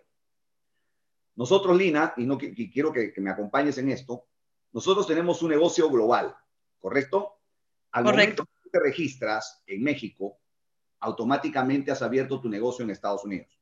Nosotros, 1.36 1.78
Lina, 1.78 2.14
y, 2.18 2.26
no, 2.26 2.38
y 2.42 2.72
quiero 2.72 2.92
que, 2.92 3.14
que, 3.14 3.22
me 3.22 3.30
acompañes 3.30 3.78
en 3.78 3.90
esto, 3.90 4.26
nosotros 4.74 5.08
tenemos 5.08 5.42
un 5.42 5.52
negocio 5.52 5.90
global, 5.90 6.36
¿correcto? 6.80 7.40
Al 7.92 8.04
Correcto. 8.04 8.44
momento 8.44 8.59
te 8.72 8.80
registras 8.80 9.64
en 9.68 9.84
México, 9.84 10.38
automáticamente 11.00 11.92
has 11.92 12.02
abierto 12.02 12.42
tu 12.42 12.50
negocio 12.50 12.84
en 12.84 12.92
Estados 12.92 13.24
Unidos, 13.24 13.60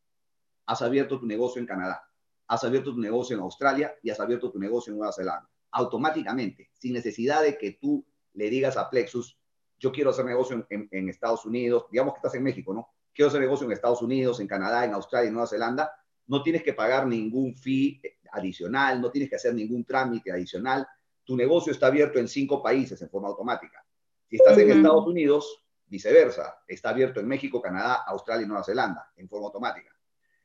has 0.65 0.81
abierto 0.81 1.19
tu 1.19 1.25
negocio 1.25 1.59
en 1.59 1.67
Canadá, 1.67 2.03
has 2.47 2.63
abierto 2.63 2.93
tu 2.93 2.99
negocio 2.99 3.35
en 3.35 3.43
Australia 3.43 3.93
y 4.01 4.09
has 4.09 4.19
abierto 4.19 4.51
tu 4.51 4.59
negocio 4.59 4.91
en 4.91 4.99
Nueva 4.99 5.13
Zelanda. 5.13 5.49
Automáticamente, 5.71 6.69
sin 6.73 6.93
necesidad 6.93 7.43
de 7.43 7.57
que 7.57 7.73
tú 7.73 8.05
le 8.33 8.49
digas 8.49 8.77
a 8.77 8.89
Plexus, 8.89 9.37
yo 9.79 9.91
quiero 9.91 10.09
hacer 10.09 10.25
negocio 10.25 10.65
en, 10.69 11.09
Estados 11.09 11.45
Unidos, 11.45 11.85
digamos 11.91 12.13
que 12.13 12.19
estás 12.19 12.35
en 12.35 12.43
México, 12.43 12.73
¿no? 12.73 12.89
Quiero 13.13 13.29
hacer 13.29 13.41
negocio 13.41 13.65
en 13.65 13.73
Estados 13.73 14.01
Unidos, 14.01 14.39
en 14.39 14.47
Canadá, 14.47 14.85
en 14.85 14.93
Australia, 14.93 15.27
en 15.27 15.33
Nueva 15.33 15.47
Zelanda, 15.47 15.91
no 16.27 16.43
tienes 16.43 16.63
que 16.63 16.73
pagar 16.73 17.07
ningún 17.07 17.55
fee 17.55 18.01
adicional, 18.31 19.01
no 19.01 19.11
tienes 19.11 19.29
que 19.29 19.37
hacer 19.37 19.53
ningún 19.53 19.85
trámite 19.85 20.31
adicional. 20.31 20.87
Tu 21.23 21.35
negocio 21.35 21.71
está 21.71 21.87
abierto 21.87 22.19
en 22.19 22.27
cinco 22.27 22.61
países 22.61 23.01
en 23.01 23.09
forma 23.09 23.29
automática. 23.29 23.85
Si 24.29 24.35
estás 24.35 24.57
uh 24.57 24.59
-huh. 24.59 24.63
en 24.63 24.77
Estados 24.77 25.07
Unidos, 25.07 25.63
viceversa, 25.85 26.61
está 26.67 26.89
abierto 26.89 27.19
en 27.19 27.27
México, 27.27 27.61
Canadá, 27.61 28.03
Australia 28.07 28.45
y 28.45 28.47
Nueva 28.47 28.63
Zelanda 28.63 29.11
en 29.15 29.27
forma 29.29 29.47
automática. 29.47 29.91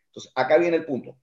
Entonces, 0.07 0.33
acá 0.35 0.59
viene 0.59 0.77
el 0.77 0.85
punto. 0.85 1.17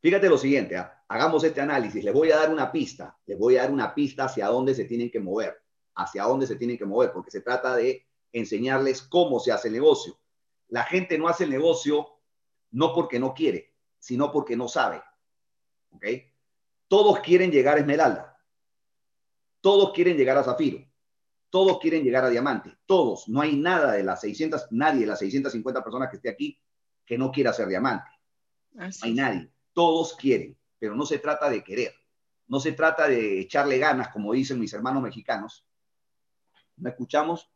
Fíjate 0.00 0.28
lo 0.28 0.38
siguiente, 0.38 0.76
¿eh? 0.76 0.84
hagamos 1.08 1.42
este 1.44 1.60
análisis, 1.60 2.04
les 2.04 2.12
voy 2.12 2.30
a 2.30 2.36
dar 2.36 2.50
una 2.50 2.70
pista, 2.70 3.16
les 3.26 3.38
voy 3.38 3.56
a 3.56 3.62
dar 3.62 3.70
una 3.70 3.94
pista 3.94 4.24
hacia 4.24 4.46
dónde 4.48 4.74
se 4.74 4.84
tienen 4.84 5.10
que 5.10 5.20
mover, 5.20 5.56
hacia 5.94 6.24
dónde 6.24 6.46
se 6.46 6.56
tienen 6.56 6.76
que 6.76 6.84
mover, 6.84 7.12
porque 7.12 7.30
se 7.30 7.40
trata 7.40 7.74
de 7.74 8.06
enseñarles 8.32 9.02
cómo 9.02 9.40
se 9.40 9.52
hace 9.52 9.68
el 9.68 9.74
negocio. 9.74 10.18
La 10.68 10.84
gente 10.84 11.18
no 11.18 11.28
hace 11.28 11.44
el 11.44 11.50
negocio 11.50 12.06
no 12.72 12.92
porque 12.92 13.18
no 13.18 13.32
quiere, 13.32 13.74
sino 13.98 14.30
porque 14.30 14.56
no 14.56 14.68
sabe. 14.68 15.02
¿Ok? 15.90 16.04
Todos 16.88 17.20
quieren 17.20 17.50
llegar 17.50 17.76
a 17.76 17.80
Esmeralda. 17.80 18.38
Todos 19.60 19.92
quieren 19.92 20.16
llegar 20.16 20.36
a 20.36 20.44
Zafiro. 20.44 20.86
Todos 21.56 21.78
quieren 21.80 22.04
llegar 22.04 22.22
a 22.22 22.28
Diamante. 22.28 22.76
Todos. 22.84 23.30
No 23.30 23.40
hay 23.40 23.56
nada 23.56 23.92
de 23.92 24.04
las 24.04 24.20
600, 24.20 24.66
nadie 24.72 25.00
de 25.00 25.06
las 25.06 25.20
650 25.20 25.82
personas 25.82 26.10
que 26.10 26.16
esté 26.16 26.28
aquí 26.28 26.60
que 27.06 27.16
no 27.16 27.32
quiera 27.32 27.50
ser 27.50 27.66
Diamante. 27.66 28.10
Así 28.76 29.00
no 29.00 29.06
hay 29.06 29.14
nadie. 29.14 29.52
Todos 29.72 30.14
quieren, 30.16 30.54
pero 30.78 30.94
no 30.94 31.06
se 31.06 31.18
trata 31.18 31.48
de 31.48 31.64
querer. 31.64 31.94
No 32.46 32.60
se 32.60 32.72
trata 32.72 33.08
de 33.08 33.40
echarle 33.40 33.78
ganas, 33.78 34.08
como 34.08 34.34
dicen 34.34 34.60
mis 34.60 34.74
hermanos 34.74 35.02
mexicanos. 35.02 35.66
¿No 36.76 36.90
escuchamos? 36.90 37.50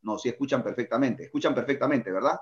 No, 0.00 0.18
sí 0.18 0.30
escuchan 0.30 0.64
perfectamente. 0.64 1.24
Escuchan 1.24 1.54
perfectamente, 1.54 2.10
¿verdad? 2.10 2.40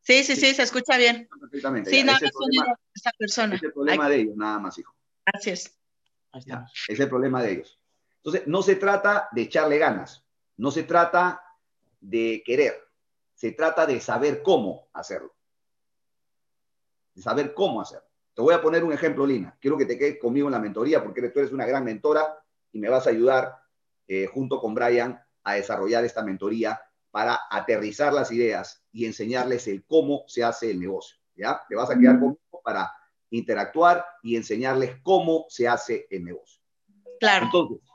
Sí, 0.00 0.24
sí, 0.24 0.34
sí, 0.34 0.54
se 0.54 0.64
escucha 0.64 0.96
bien. 0.96 1.28
Perfectamente. 1.40 1.90
Sí, 1.90 1.98
ya. 1.98 2.04
no, 2.06 2.12
es 2.16 2.22
el 2.22 2.30
problema, 2.32 2.74
esa 2.92 3.10
persona. 3.16 3.54
es 3.54 3.62
el 3.62 3.72
problema 3.72 4.08
de 4.08 4.16
ellos, 4.16 4.36
nada 4.36 4.58
más, 4.58 4.76
hijo. 4.76 4.92
Gracias. 5.24 5.78
Ya, 6.44 6.66
es 6.88 6.98
el 6.98 7.08
problema 7.08 7.44
de 7.44 7.52
ellos. 7.52 7.80
Entonces, 8.26 8.48
no 8.48 8.60
se 8.60 8.74
trata 8.74 9.28
de 9.30 9.42
echarle 9.42 9.78
ganas, 9.78 10.26
no 10.56 10.72
se 10.72 10.82
trata 10.82 11.40
de 12.00 12.42
querer, 12.44 12.74
se 13.34 13.52
trata 13.52 13.86
de 13.86 14.00
saber 14.00 14.42
cómo 14.42 14.88
hacerlo. 14.92 15.32
De 17.14 17.22
saber 17.22 17.54
cómo 17.54 17.80
hacerlo. 17.80 18.08
Te 18.34 18.42
voy 18.42 18.52
a 18.52 18.60
poner 18.60 18.82
un 18.82 18.92
ejemplo, 18.92 19.24
Lina. 19.24 19.56
Quiero 19.60 19.78
que 19.78 19.86
te 19.86 19.96
quedes 19.96 20.18
conmigo 20.18 20.48
en 20.48 20.54
la 20.54 20.58
mentoría 20.58 21.04
porque 21.04 21.22
tú 21.28 21.38
eres 21.38 21.52
una 21.52 21.66
gran 21.66 21.84
mentora 21.84 22.36
y 22.72 22.80
me 22.80 22.88
vas 22.88 23.06
a 23.06 23.10
ayudar 23.10 23.60
eh, 24.08 24.26
junto 24.26 24.60
con 24.60 24.74
Brian 24.74 25.24
a 25.44 25.54
desarrollar 25.54 26.04
esta 26.04 26.24
mentoría 26.24 26.80
para 27.12 27.42
aterrizar 27.48 28.12
las 28.12 28.32
ideas 28.32 28.84
y 28.90 29.06
enseñarles 29.06 29.68
el 29.68 29.84
cómo 29.84 30.24
se 30.26 30.42
hace 30.42 30.72
el 30.72 30.80
negocio. 30.80 31.16
¿Ya? 31.36 31.62
Te 31.68 31.76
vas 31.76 31.90
a 31.90 31.96
quedar 31.96 32.18
conmigo 32.18 32.60
para 32.64 32.92
interactuar 33.30 34.04
y 34.24 34.34
enseñarles 34.34 34.96
cómo 35.04 35.46
se 35.48 35.68
hace 35.68 36.08
el 36.10 36.24
negocio. 36.24 36.60
Claro. 37.20 37.46
Entonces, 37.46 37.86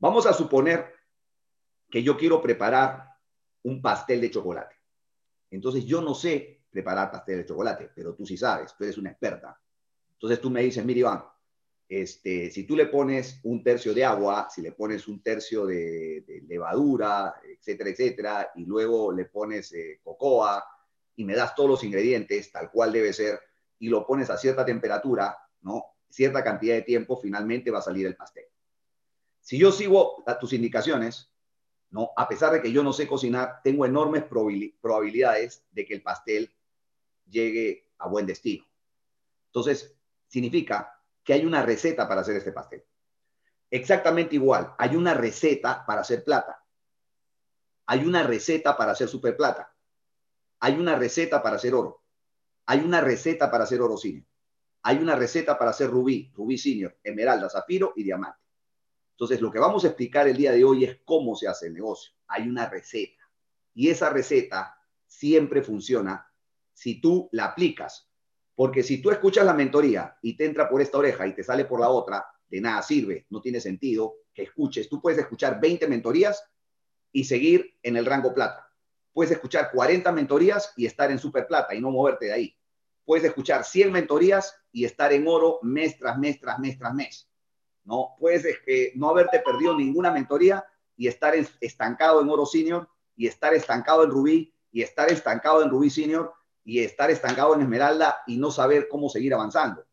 vamos 0.00 0.26
a 0.26 0.32
suponer 0.32 0.92
que 1.88 2.02
yo 2.02 2.16
quiero 2.16 2.42
preparar 2.42 3.08
un 3.62 3.80
pastel 3.80 4.20
de 4.20 4.30
chocolate. 4.30 4.74
Entonces, 5.50 5.84
yo 5.84 6.00
no 6.00 6.14
sé 6.14 6.62
preparar 6.70 7.10
pastel 7.10 7.38
de 7.38 7.46
chocolate, 7.46 7.90
pero 7.94 8.14
tú 8.14 8.26
sí 8.26 8.36
sabes, 8.36 8.74
tú 8.76 8.84
eres 8.84 8.98
una 8.98 9.10
experta. 9.10 9.60
Entonces 10.12 10.40
tú 10.40 10.50
me 10.50 10.62
dices, 10.62 10.84
mira 10.84 11.00
Iván, 11.00 11.24
este, 11.88 12.50
si 12.50 12.64
tú 12.64 12.76
le 12.76 12.86
pones 12.86 13.40
un 13.42 13.64
tercio 13.64 13.92
de 13.92 14.04
agua, 14.04 14.48
si 14.48 14.62
le 14.62 14.72
pones 14.72 15.08
un 15.08 15.22
tercio 15.22 15.66
de, 15.66 16.44
levadura, 16.46 17.34
etcétera, 17.42 17.90
etcétera, 17.90 18.50
y 18.54 18.64
luego 18.64 19.12
le 19.12 19.24
pones 19.24 19.72
eh, 19.72 19.98
cocoa 20.02 20.62
y 21.16 21.24
me 21.24 21.34
das 21.34 21.54
todos 21.54 21.68
los 21.68 21.84
ingredientes 21.84 22.52
tal 22.52 22.70
cual 22.70 22.92
debe 22.92 23.12
ser 23.12 23.40
y 23.78 23.88
lo 23.88 24.06
pones 24.06 24.30
a 24.30 24.36
cierta 24.36 24.64
temperatura, 24.64 25.36
¿no? 25.62 25.84
Cierta 26.08 26.44
cantidad 26.44 26.74
de 26.74 26.82
tiempo, 26.82 27.16
finalmente 27.16 27.70
va 27.70 27.78
a 27.78 27.82
salir 27.82 28.06
el 28.06 28.14
pastel. 28.16 28.44
Si 29.40 29.58
yo 29.58 29.72
sigo 29.72 30.22
tus 30.40 30.52
indicaciones, 30.52 31.32
¿no? 31.90 32.10
A 32.16 32.28
pesar 32.28 32.52
de 32.52 32.62
que 32.62 32.72
yo 32.72 32.82
no 32.82 32.92
sé 32.92 33.06
cocinar, 33.06 33.60
tengo 33.64 33.84
enormes 33.84 34.24
probabilidades 34.24 35.64
de 35.72 35.84
que 35.84 35.94
el 35.94 36.02
pastel 36.02 36.54
llegue 37.28 37.90
a 37.98 38.08
buen 38.08 38.26
destino. 38.26 38.64
Entonces, 39.46 39.96
significa 40.28 41.00
que 41.24 41.32
hay 41.32 41.44
una 41.44 41.62
receta 41.62 42.08
para 42.08 42.20
hacer 42.20 42.36
este 42.36 42.52
pastel. 42.52 42.84
Exactamente 43.70 44.34
igual, 44.36 44.74
hay 44.78 44.96
una 44.96 45.14
receta 45.14 45.84
para 45.86 46.00
hacer 46.02 46.24
plata. 46.24 46.64
Hay 47.86 48.04
una 48.04 48.22
receta 48.22 48.76
para 48.76 48.92
hacer 48.92 49.08
super 49.08 49.36
plata. 49.36 49.74
Hay 50.60 50.74
una 50.74 50.94
receta 50.94 51.42
para 51.42 51.56
hacer 51.56 51.74
oro. 51.74 52.04
Hay 52.66 52.80
una 52.80 53.00
receta 53.00 53.50
para 53.50 53.64
hacer 53.64 53.80
oro. 53.80 53.96
Hay 54.82 54.96
una 54.98 55.16
receta 55.16 55.58
para 55.58 55.72
hacer 55.72 55.90
rubí, 55.90 56.30
rubí 56.34 56.56
senior, 56.56 56.96
esmeralda, 57.02 57.50
zafiro 57.50 57.92
y 57.96 58.04
diamante. 58.04 58.38
Entonces, 59.20 59.42
lo 59.42 59.52
que 59.52 59.58
vamos 59.58 59.84
a 59.84 59.88
explicar 59.88 60.26
el 60.28 60.36
día 60.38 60.50
de 60.50 60.64
hoy 60.64 60.82
es 60.82 60.98
cómo 61.04 61.36
se 61.36 61.46
hace 61.46 61.66
el 61.66 61.74
negocio. 61.74 62.10
Hay 62.26 62.48
una 62.48 62.70
receta. 62.70 63.22
Y 63.74 63.90
esa 63.90 64.08
receta 64.08 64.74
siempre 65.06 65.60
funciona 65.60 66.26
si 66.72 67.02
tú 67.02 67.28
la 67.32 67.44
aplicas. 67.44 68.10
Porque 68.54 68.82
si 68.82 69.02
tú 69.02 69.10
escuchas 69.10 69.44
la 69.44 69.52
mentoría 69.52 70.16
y 70.22 70.38
te 70.38 70.46
entra 70.46 70.70
por 70.70 70.80
esta 70.80 70.96
oreja 70.96 71.26
y 71.26 71.34
te 71.34 71.42
sale 71.42 71.66
por 71.66 71.80
la 71.80 71.90
otra, 71.90 72.24
de 72.48 72.62
nada 72.62 72.80
sirve, 72.80 73.26
no 73.28 73.42
tiene 73.42 73.60
sentido 73.60 74.14
que 74.32 74.44
escuches. 74.44 74.88
Tú 74.88 75.02
puedes 75.02 75.18
escuchar 75.18 75.60
20 75.60 75.86
mentorías 75.86 76.42
y 77.12 77.24
seguir 77.24 77.76
en 77.82 77.98
el 77.98 78.06
rango 78.06 78.32
plata. 78.32 78.72
Puedes 79.12 79.32
escuchar 79.32 79.70
40 79.70 80.12
mentorías 80.12 80.72
y 80.78 80.86
estar 80.86 81.10
en 81.10 81.18
super 81.18 81.46
plata 81.46 81.74
y 81.74 81.82
no 81.82 81.90
moverte 81.90 82.24
de 82.24 82.32
ahí. 82.32 82.56
Puedes 83.04 83.26
escuchar 83.26 83.64
100 83.64 83.92
mentorías 83.92 84.56
y 84.72 84.86
estar 84.86 85.12
en 85.12 85.28
oro 85.28 85.58
mes 85.60 85.98
tras 85.98 86.16
mes 86.16 86.40
tras 86.40 86.58
mes 86.58 86.78
tras 86.78 86.94
mes. 86.94 87.29
¿No? 87.84 88.16
Puedes 88.18 88.44
eh, 88.66 88.92
no 88.94 89.08
haberte 89.10 89.40
perdido 89.40 89.76
ninguna 89.76 90.10
mentoría 90.10 90.64
y 90.96 91.08
estar 91.08 91.34
estancado 91.60 92.20
en 92.20 92.28
oro 92.28 92.46
senior 92.46 92.88
y 93.16 93.26
estar 93.26 93.54
estancado 93.54 94.04
en 94.04 94.10
rubí 94.10 94.54
y 94.72 94.82
estar 94.82 95.10
estancado 95.10 95.62
en 95.62 95.70
rubí 95.70 95.90
senior 95.90 96.32
y 96.64 96.80
estar 96.80 97.10
estancado 97.10 97.54
en 97.54 97.62
esmeralda 97.62 98.22
y 98.26 98.36
no 98.36 98.50
saber 98.50 98.88
cómo 98.88 99.08
seguir 99.08 99.34
avanzando. 99.34 99.84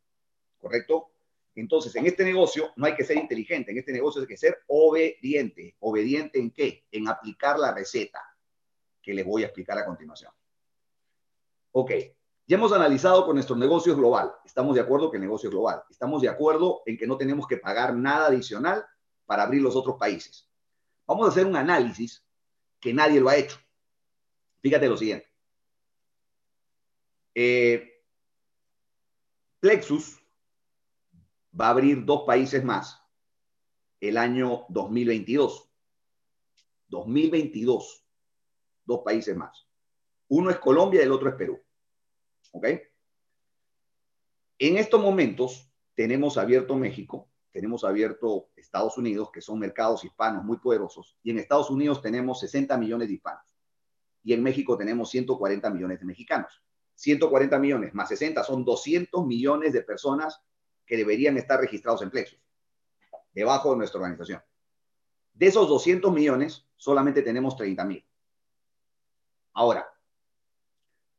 ¿Correcto? 0.57 1.11
Entonces, 1.55 1.95
en 1.95 2.05
este 2.05 2.23
negocio 2.23 2.71
no 2.75 2.85
hay 2.85 2.95
que 2.95 3.03
ser 3.03 3.17
inteligente, 3.17 3.71
en 3.71 3.79
este 3.79 3.91
negocio 3.91 4.21
hay 4.21 4.27
que 4.27 4.37
ser 4.37 4.59
obediente. 4.67 5.75
¿Obediente 5.79 6.39
en 6.39 6.51
qué? 6.51 6.85
En 6.91 7.07
aplicar 7.07 7.57
la 7.57 7.73
receta 7.73 8.21
que 9.01 9.13
les 9.13 9.25
voy 9.25 9.43
a 9.43 9.47
explicar 9.47 9.77
a 9.77 9.85
continuación. 9.85 10.31
Ok, 11.71 11.91
ya 12.47 12.55
hemos 12.55 12.71
analizado 12.71 13.25
con 13.25 13.35
nuestro 13.35 13.57
negocio 13.57 13.93
global. 13.95 14.33
Estamos 14.45 14.73
de 14.73 14.81
acuerdo 14.81 15.11
que 15.11 15.17
el 15.17 15.23
negocio 15.23 15.49
es 15.49 15.53
global. 15.53 15.83
Estamos 15.89 16.21
de 16.21 16.29
acuerdo 16.29 16.81
en 16.85 16.97
que 16.97 17.05
no 17.05 17.17
tenemos 17.17 17.45
que 17.45 17.57
pagar 17.57 17.93
nada 17.93 18.27
adicional 18.27 18.85
para 19.25 19.43
abrir 19.43 19.61
los 19.61 19.75
otros 19.75 19.97
países. 19.97 20.49
Vamos 21.05 21.27
a 21.27 21.31
hacer 21.31 21.45
un 21.45 21.57
análisis 21.57 22.25
que 22.79 22.93
nadie 22.93 23.19
lo 23.19 23.27
ha 23.27 23.35
hecho. 23.35 23.57
Fíjate 24.61 24.87
lo 24.87 24.95
siguiente. 24.95 25.27
Eh, 27.35 28.01
Plexus 29.59 30.17
va 31.59 31.67
a 31.67 31.71
abrir 31.71 32.05
dos 32.05 32.23
países 32.25 32.63
más 32.63 33.03
el 33.99 34.17
año 34.17 34.65
2022. 34.69 35.69
2022. 36.87 38.05
Dos 38.85 39.01
países 39.03 39.35
más. 39.35 39.67
Uno 40.29 40.49
es 40.49 40.57
Colombia 40.59 41.01
y 41.01 41.03
el 41.03 41.11
otro 41.11 41.27
es 41.27 41.35
Perú. 41.35 41.61
¿Ok? 42.51 42.67
En 44.59 44.77
estos 44.77 45.01
momentos 45.01 45.71
tenemos 45.93 46.37
abierto 46.37 46.75
México, 46.75 47.29
tenemos 47.51 47.83
abierto 47.83 48.49
Estados 48.55 48.97
Unidos, 48.97 49.29
que 49.31 49.41
son 49.41 49.59
mercados 49.59 50.03
hispanos 50.03 50.43
muy 50.43 50.57
poderosos, 50.57 51.17
y 51.23 51.31
en 51.31 51.39
Estados 51.39 51.69
Unidos 51.69 52.01
tenemos 52.01 52.39
60 52.39 52.77
millones 52.77 53.07
de 53.07 53.15
hispanos, 53.15 53.55
y 54.23 54.33
en 54.33 54.43
México 54.43 54.77
tenemos 54.77 55.09
140 55.09 55.69
millones 55.69 55.99
de 55.99 56.05
mexicanos. 56.05 56.61
140 56.95 57.59
millones 57.59 57.93
más 57.93 58.09
60 58.09 58.43
son 58.43 58.65
200 58.65 59.25
millones 59.25 59.71
de 59.71 59.83
personas 59.83 60.41
que 60.85 60.97
deberían 60.97 61.37
estar 61.37 61.59
registrados 61.59 62.01
en 62.01 62.09
Plexus, 62.09 62.39
debajo 63.33 63.71
de 63.71 63.77
nuestra 63.77 63.99
organización. 63.99 64.41
De 65.33 65.45
esos 65.45 65.67
200 65.67 66.11
millones, 66.11 66.67
solamente 66.75 67.21
tenemos 67.21 67.55
30 67.55 67.85
mil. 67.85 68.03
Ahora, 69.53 69.87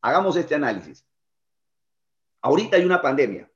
hagamos 0.01 0.37
este 0.37 0.57
análisis. 0.57 1.07
Ahorita 2.41 2.77
hay 2.77 2.85
una 2.85 3.03
pandemia. 3.03 3.51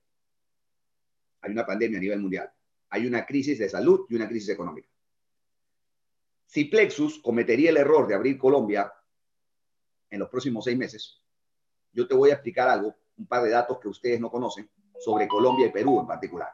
Hay 1.40 1.53
una 1.53 1.66
pandemia 1.66 1.99
a 1.99 2.01
nivel 2.01 2.21
mundial. 2.21 2.53
Hay 2.90 3.07
una 3.07 3.25
crisis 3.25 3.59
de 3.59 3.68
salud 3.68 4.07
y 4.09 4.16
una 4.16 4.29
crisis 4.29 4.51
económica. 4.51 4.88
Si 6.47 6.64
Plexus 6.64 7.18
cometería 7.21 7.71
el 7.71 7.79
error 7.79 8.07
de 8.07 8.14
abrir 8.14 8.38
Colombia 8.38 8.92
en 10.11 10.18
los 10.18 10.29
próximos 10.29 10.64
seis 10.64 10.77
meses, 10.77 11.23
yo 11.92 12.07
te 12.07 12.14
voy 12.14 12.31
a 12.31 12.35
explicar 12.35 12.68
algo, 12.68 12.95
un 13.16 13.27
par 13.27 13.42
de 13.42 13.51
datos 13.51 13.79
que 13.79 13.88
ustedes 13.88 14.21
no 14.21 14.31
conocen 14.31 14.68
sobre 15.01 15.27
Colombia 15.27 15.66
y 15.66 15.71
Perú 15.71 16.01
en 16.01 16.07
particular. 16.07 16.51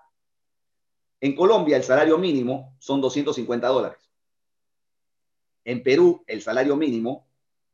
En 1.21 1.35
Colombia 1.35 1.77
el 1.77 1.83
salario 1.83 2.17
mínimo 2.17 2.77
son 2.79 3.01
250 3.01 3.67
dólares. 3.67 3.99
En 5.65 5.83
Perú 5.83 6.23
el 6.27 6.43
salario 6.43 6.77
mínimo 6.77 7.27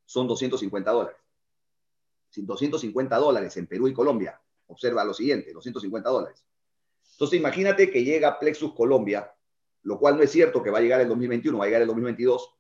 son 0.07 0.27
250 0.27 0.90
dólares. 0.90 1.19
250 2.37 3.17
dólares 3.17 3.57
en 3.57 3.67
Perú 3.67 3.88
y 3.88 3.93
Colombia. 3.93 4.40
Observa 4.66 5.05
lo 5.05 5.14
siguiente, 5.14 5.53
250 5.53 6.09
dólares. 6.09 6.44
Entonces 7.12 7.38
imagínate 7.38 7.90
que 7.90 8.05
llega 8.05 8.38
Plexus 8.38 8.74
Colombia, 8.74 9.33
lo 9.83 9.98
cual 9.98 10.16
no 10.16 10.22
es 10.22 10.31
cierto 10.31 10.62
que 10.62 10.70
va 10.70 10.79
a 10.79 10.81
llegar 10.81 11.00
el 11.00 11.09
2021, 11.09 11.59
va 11.59 11.64
a 11.64 11.66
llegar 11.68 11.83
el 11.83 11.88
2022. 11.88 12.55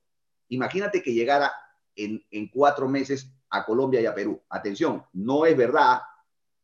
Imagínate 0.48 1.02
que 1.02 1.12
llegara 1.12 1.52
en, 1.96 2.24
en 2.30 2.48
cuatro 2.48 2.88
meses 2.88 3.32
a 3.50 3.64
Colombia 3.64 4.00
y 4.00 4.06
a 4.06 4.14
Perú. 4.14 4.40
Atención, 4.48 5.04
no 5.12 5.46
es 5.46 5.56
verdad 5.56 6.00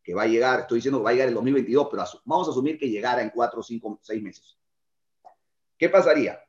que 0.03 0.15
va 0.15 0.23
a 0.23 0.27
llegar, 0.27 0.61
estoy 0.61 0.79
diciendo 0.79 0.99
que 0.99 1.05
va 1.05 1.11
a 1.11 1.13
llegar 1.13 1.29
el 1.29 1.35
2022, 1.35 1.89
pero 1.91 2.05
vamos 2.25 2.49
a 2.49 2.51
asumir 2.51 2.79
que 2.79 2.89
llegara 2.89 3.23
en 3.23 3.31
cuatro, 3.31 3.63
cinco, 3.63 3.99
seis 4.03 4.23
meses. 4.23 4.59
¿Qué 5.77 5.89
pasaría? 5.89 6.41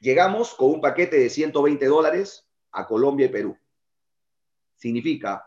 Llegamos 0.00 0.54
con 0.54 0.70
un 0.70 0.80
paquete 0.80 1.18
de 1.18 1.28
120 1.28 1.86
dólares 1.86 2.48
a 2.72 2.86
Colombia 2.86 3.26
y 3.26 3.28
Perú. 3.28 3.58
Significa 4.76 5.44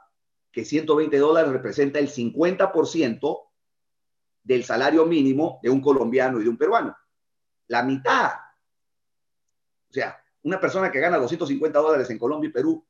que 0.53 0.63
120 0.63 1.17
dólares 1.17 1.51
representa 1.51 1.97
el 1.97 2.09
50% 2.09 3.49
del 4.43 4.63
salario 4.63 5.05
mínimo 5.05 5.59
de 5.63 5.71
un 5.71 5.81
colombiano 5.81 6.39
y 6.39 6.43
de 6.43 6.49
un 6.49 6.57
peruano. 6.57 6.95
La 7.67 7.81
mitad. 7.81 8.33
O 9.89 9.93
sea, 9.93 10.21
una 10.43 10.59
persona 10.59 10.91
que 10.91 10.99
gana 10.99 11.17
250 11.17 11.79
dólares 11.79 12.07
en 12.11 12.19
Colombia 12.19 12.49
y 12.49 12.53
Perú, 12.53 12.85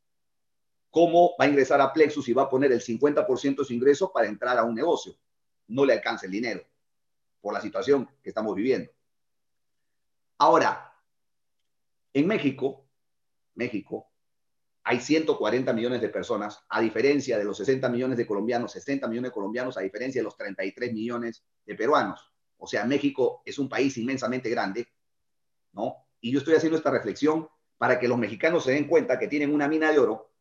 ¿cómo 0.89 1.35
va 1.39 1.45
a 1.45 1.47
ingresar 1.47 1.79
a 1.79 1.93
Plexus 1.93 2.27
y 2.27 2.33
va 2.33 2.43
a 2.43 2.49
poner 2.49 2.73
el 2.73 2.81
50% 2.81 3.55
de 3.55 3.65
su 3.65 3.73
ingreso 3.73 4.11
para 4.11 4.27
entrar 4.27 4.57
a 4.57 4.65
un 4.65 4.75
negocio? 4.75 5.15
No 5.67 5.85
le 5.85 5.93
alcanza 5.93 6.25
el 6.25 6.33
dinero 6.33 6.65
por 7.39 7.53
la 7.53 7.61
situación 7.61 8.09
que 8.21 8.29
estamos 8.29 8.55
viviendo. 8.55 8.91
Ahora, 10.37 10.93
en 12.11 12.27
México, 12.27 12.85
México, 13.55 14.11
hay 14.83 14.99
140 14.99 15.71
millones 15.73 16.01
de 16.01 16.09
personas, 16.09 16.59
a 16.67 16.81
diferencia 16.81 17.37
de 17.37 17.45
los 17.45 17.57
60 17.57 17.87
millones 17.89 18.17
de 18.17 18.27
colombianos, 18.27 18.73
60 18.73 19.07
millones 19.07 19.31
de 19.31 19.33
colombianos, 19.33 19.77
a 19.77 19.81
diferencia 19.81 20.19
de 20.19 20.25
los 20.25 20.35
33 20.35 20.93
millones 20.93 21.43
de 21.65 21.75
peruanos. 21.75 22.31
O 22.57 22.67
sea, 22.67 22.85
México 22.85 23.41
es 23.45 23.59
un 23.59 23.69
país 23.69 23.97
inmensamente 23.97 24.49
grande, 24.49 24.87
¿no? 25.71 25.95
Y 26.19 26.31
yo 26.31 26.39
estoy 26.39 26.55
haciendo 26.55 26.77
esta 26.77 26.91
reflexión 26.91 27.47
para 27.77 27.99
que 27.99 28.07
los 28.07 28.17
mexicanos 28.17 28.65
se 28.65 28.71
den 28.71 28.87
cuenta 28.87 29.17
que 29.17 29.27
tienen 29.27 29.53
una 29.53 29.67
mina 29.67 29.91
de 29.91 29.99
oro, 29.99 30.31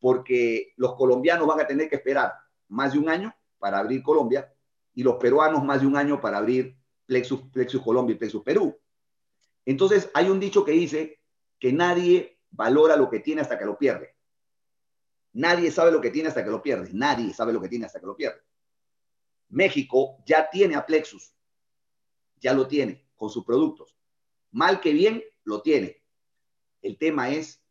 porque 0.00 0.72
los 0.76 0.94
colombianos 0.94 1.46
van 1.46 1.60
a 1.60 1.66
tener 1.66 1.88
que 1.88 1.96
esperar 1.96 2.32
más 2.68 2.94
de 2.94 2.98
un 2.98 3.08
año 3.08 3.34
para 3.58 3.78
abrir 3.78 4.02
Colombia 4.02 4.52
y 4.94 5.02
los 5.02 5.16
peruanos 5.16 5.62
más 5.64 5.80
de 5.82 5.86
un 5.86 5.96
año 5.96 6.20
para 6.20 6.38
abrir 6.38 6.76
Plexus, 7.06 7.42
Plexus 7.52 7.82
Colombia 7.82 8.14
y 8.14 8.18
Plexus 8.18 8.42
Perú. 8.42 8.76
Entonces, 9.64 10.10
hay 10.14 10.28
un 10.28 10.40
dicho 10.40 10.64
que 10.64 10.72
dice 10.72 11.20
que 11.58 11.72
nadie 11.72 12.31
valora 12.52 12.96
lo 12.96 13.10
que 13.10 13.20
tiene 13.20 13.40
hasta 13.40 13.58
que 13.58 13.64
lo 13.64 13.76
pierde. 13.76 14.14
Nadie 15.34 15.70
sabe 15.70 15.90
lo 15.90 16.00
que 16.00 16.10
tiene 16.10 16.28
hasta 16.28 16.44
que 16.44 16.50
lo 16.50 16.62
pierde. 16.62 16.90
Nadie 16.92 17.32
sabe 17.32 17.52
lo 17.52 17.60
que 17.60 17.68
tiene 17.68 17.86
hasta 17.86 17.98
que 17.98 18.06
lo 18.06 18.16
pierde. 18.16 18.40
México 19.48 20.22
ya 20.26 20.48
tiene 20.50 20.76
a 20.76 20.86
Plexus. 20.86 21.34
Ya 22.36 22.52
lo 22.52 22.66
tiene 22.66 23.08
con 23.16 23.30
sus 23.30 23.44
productos. 23.44 23.96
Mal 24.50 24.80
que 24.80 24.92
bien, 24.92 25.22
lo 25.44 25.62
tiene. 25.62 26.02
El 26.82 26.98
tema 26.98 27.30
es 27.30 27.62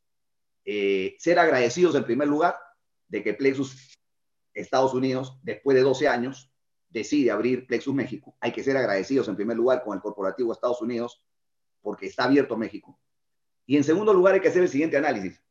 eh, 0.66 1.16
ser 1.20 1.40
agradecidos 1.40 1.96
en 1.96 2.06
primer 2.06 2.28
lugar 2.28 2.58
de 3.08 3.24
que 3.24 3.34
Plexus 3.34 3.98
Estados 4.54 4.94
Unidos, 4.94 5.40
después 5.44 5.76
de 5.76 5.84
12 5.84 6.08
años, 6.08 6.52
decide 6.90 7.32
abrir 7.32 7.68
Plexus 7.68 7.94
México. 7.94 8.36
Hay 8.40 8.52
que 8.52 8.64
ser 8.64 8.78
agradecidos 8.78 9.28
en 9.28 9.36
primer 9.36 9.58
lugar 9.58 9.84
con 9.84 9.96
el 9.96 10.02
corporativo 10.02 10.52
Estados 10.52 10.82
Unidos 10.82 11.24
porque 11.82 12.08
está 12.08 12.26
abierto 12.26 12.58
México. 12.58 13.00
Y 13.66 13.78
en 13.78 13.84
segundo 13.84 14.14
lugar 14.14 14.34
hay 14.34 14.42
que 14.42 14.48
hacer 14.48 14.64
el 14.64 14.70
siguiente 14.70 14.98
análisis. 14.98 15.42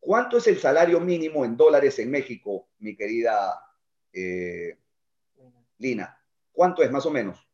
¿Cuánto 0.00 0.38
es 0.38 0.46
el 0.46 0.58
salario 0.58 1.00
mínimo 1.00 1.44
en 1.44 1.56
dólares 1.56 1.98
en 1.98 2.10
México, 2.10 2.68
mi 2.78 2.96
querida 2.96 3.60
eh, 4.12 4.78
Lina? 5.78 6.20
¿Cuánto 6.52 6.82
es 6.82 6.90
más 6.90 7.04
o 7.06 7.10
menos? 7.10 7.44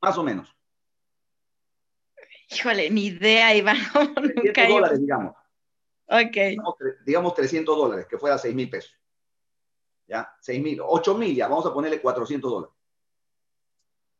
Más 0.00 0.18
o 0.18 0.22
menos. 0.22 0.54
Híjole, 2.50 2.90
ni 2.90 3.06
idea, 3.06 3.54
Iván. 3.54 3.78
300 4.14 4.68
dólares, 4.68 5.00
digamos. 5.00 5.34
Ok. 6.06 6.34
Digamos, 6.34 6.74
digamos 7.04 7.34
300 7.34 7.76
dólares, 7.76 8.06
que 8.08 8.18
fuera 8.18 8.38
6 8.38 8.54
mil 8.54 8.70
pesos. 8.70 8.94
¿Ya? 10.06 10.32
6 10.40 10.62
mil, 10.62 10.80
8 10.80 11.14
mil, 11.16 11.34
ya, 11.34 11.48
vamos 11.48 11.66
a 11.66 11.72
ponerle 11.72 12.00
400 12.00 12.50
dólares. 12.50 12.75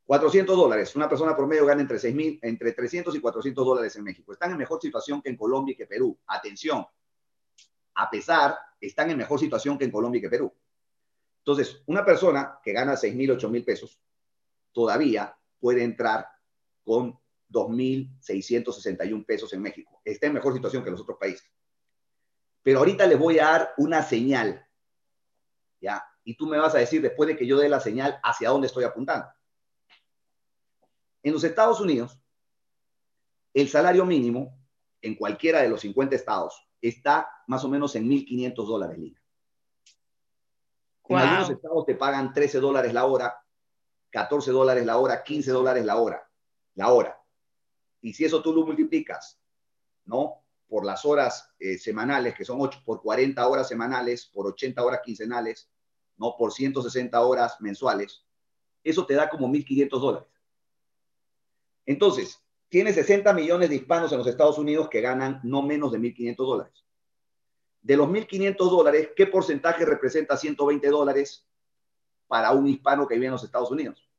400 0.07 0.57
dólares. 0.57 0.95
Una 0.95 1.09
persona 1.09 1.37
promedio 1.37 1.67
gana 1.67 1.81
entre, 1.81 1.99
6 1.99 2.15
mil, 2.15 2.39
entre 2.41 2.73
300 2.73 3.15
y 3.15 3.21
400 3.21 3.67
dólares 3.67 3.97
en 3.97 4.05
México. 4.05 4.33
Están 4.33 4.53
en 4.53 4.57
mejor 4.57 4.81
situación 4.81 5.21
que 5.21 5.31
en 5.31 5.37
Colombia 5.37 5.73
y 5.73 5.77
que 5.77 5.87
Perú. 5.87 6.17
Atención. 6.29 6.87
A 7.95 8.09
pesar, 8.09 8.57
están 8.81 9.11
en 9.11 9.19
mejor 9.19 9.41
situación 9.41 9.77
que 9.77 9.85
en 9.85 9.91
Colombia 9.91 10.19
y 10.21 10.23
que 10.23 10.31
Perú. 10.31 10.53
Entonces, 11.39 11.83
una 11.87 12.05
persona 12.05 12.61
que 12.63 12.73
gana 12.73 12.97
6 12.97 13.15
mil, 13.17 13.33
8 13.33 13.51
mil 13.51 13.65
pesos, 13.65 14.01
todavía 14.73 15.37
puede 15.59 15.83
entrar 15.83 16.29
con 16.85 17.19
2.661 17.51 19.27
pesos 19.27 19.53
en 19.55 19.63
México. 19.63 20.01
Está 20.05 20.29
en 20.29 20.35
mejor 20.35 20.55
situación 20.55 20.85
que 20.85 20.91
los 20.91 21.01
otros 21.01 21.19
países. 21.19 21.51
Pero 22.63 22.79
ahorita 22.79 23.07
les 23.07 23.19
voy 23.19 23.39
a 23.41 23.45
dar 23.45 23.75
una 23.77 24.03
señal. 24.03 24.65
¿Ya? 25.81 26.05
Y 26.23 26.37
tú 26.37 26.47
me 26.47 26.59
vas 26.59 26.75
a 26.75 26.79
decir, 26.79 27.03
después 27.03 27.29
de 27.29 27.37
que 27.37 27.47
yo 27.47 27.59
dé 27.59 27.69
la 27.69 27.81
señal, 27.81 28.21
hacia 28.23 28.51
dónde 28.51 28.67
estoy 28.67 28.85
apuntando. 28.85 29.27
En 31.27 31.33
los 31.33 31.43
Estados 31.43 31.81
Unidos, 31.81 32.21
el 33.53 33.69
salario 33.69 34.05
mínimo 34.05 34.57
en 35.03 35.17
cualquiera 35.17 35.61
de 35.61 35.69
los 35.69 35.81
50 35.81 36.15
estados 36.15 36.69
está 36.81 37.29
más 37.49 37.65
o 37.65 37.69
menos 37.69 37.97
en 37.97 38.09
1.500 38.09 38.55
dólares 38.55 38.97
línea. 38.97 39.21
En 41.09 41.17
algunos 41.17 41.51
estados 41.51 41.85
te 41.85 41.97
pagan 41.97 42.33
13 42.33 42.61
dólares 42.61 42.93
la 42.93 43.07
hora, 43.07 43.45
14 44.11 44.53
dólares 44.53 44.87
la 44.87 44.99
hora, 44.99 45.25
15 45.25 45.51
dólares 45.51 45.85
la 45.85 45.97
hora, 45.97 46.31
la 46.77 46.93
hora. 46.93 47.21
Y 48.03 48.13
si 48.13 48.25
eso 48.25 48.41
tú 48.41 48.55
lo 48.55 48.65
multiplicas, 48.65 49.41
¿no? 50.05 50.45
Por 50.69 50.85
las 50.85 51.05
horas 51.05 51.53
eh, 51.59 51.77
semanales, 51.77 52.37
que 52.37 52.45
son 52.45 52.61
8, 52.61 52.83
por 52.85 53.03
40 53.03 53.45
horas 53.49 53.67
semanales, 53.67 54.27
por 54.27 54.47
80 54.47 54.81
horas 54.81 55.01
quincenales, 55.05 55.69
¿no? 56.19 56.37
Por 56.39 56.53
160 56.53 57.21
horas 57.21 57.61
mensuales, 57.61 58.25
eso 58.85 59.05
te 59.05 59.15
da 59.15 59.29
como 59.29 59.49
1.500 59.49 59.89
dólares. 59.99 60.36
Entonces, 61.87 62.43
tiene 62.69 62.93
60 62.93 63.33
millones 63.33 63.71
de 63.71 63.77
hispanos 63.77 64.13
en 64.13 64.19
los 64.19 64.27
Estados 64.27 64.59
Unidos 64.59 64.89
que 64.91 65.01
ganan 65.01 65.41
no 65.45 65.63
menos 65.63 65.93
de 65.93 65.99
1.500 65.99 66.37
dólares. 66.37 66.85
De 67.81 67.97
los 67.97 68.09
1.500 68.09 68.57
dólares, 68.57 69.11
¿qué 69.15 69.29
porcentaje 69.29 69.85
representa 69.85 70.37
120 70.37 70.89
dólares 70.89 71.47
para 72.27 72.51
un 72.51 72.67
hispano 72.67 73.07
que 73.07 73.15
vive 73.15 73.27
en 73.27 73.33
los 73.33 73.45
Estados 73.45 73.71
Unidos? 73.71 74.11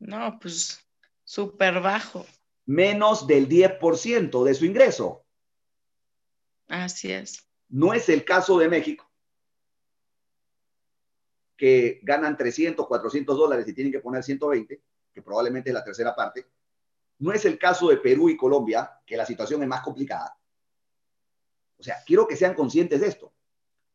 No, 0.00 0.38
pues 0.40 0.84
súper 1.24 1.80
bajo. 1.80 2.26
Menos 2.66 3.26
del 3.26 3.48
10% 3.48 4.44
de 4.44 4.54
su 4.54 4.64
ingreso. 4.64 5.24
Así 6.66 7.12
es. 7.12 7.46
No 7.68 7.94
es 7.94 8.08
el 8.08 8.24
caso 8.24 8.58
de 8.58 8.68
México, 8.68 9.08
que 11.56 12.00
ganan 12.02 12.36
300, 12.36 12.86
400 12.86 13.36
dólares 13.36 13.68
y 13.68 13.72
tienen 13.72 13.92
que 13.92 14.00
poner 14.00 14.22
120, 14.22 14.82
que 15.14 15.22
probablemente 15.22 15.70
es 15.70 15.74
la 15.74 15.84
tercera 15.84 16.14
parte. 16.14 16.46
No 17.20 17.32
es 17.32 17.44
el 17.44 17.58
caso 17.58 17.88
de 17.88 17.98
Perú 17.98 18.28
y 18.28 18.36
Colombia, 18.36 19.00
que 19.06 19.16
la 19.16 19.24
situación 19.24 19.62
es 19.62 19.68
más 19.68 19.82
complicada. 19.82 20.36
O 21.78 21.82
sea, 21.82 21.96
quiero 22.04 22.26
que 22.26 22.36
sean 22.36 22.54
conscientes 22.54 23.00
de 23.00 23.06
esto. 23.06 23.32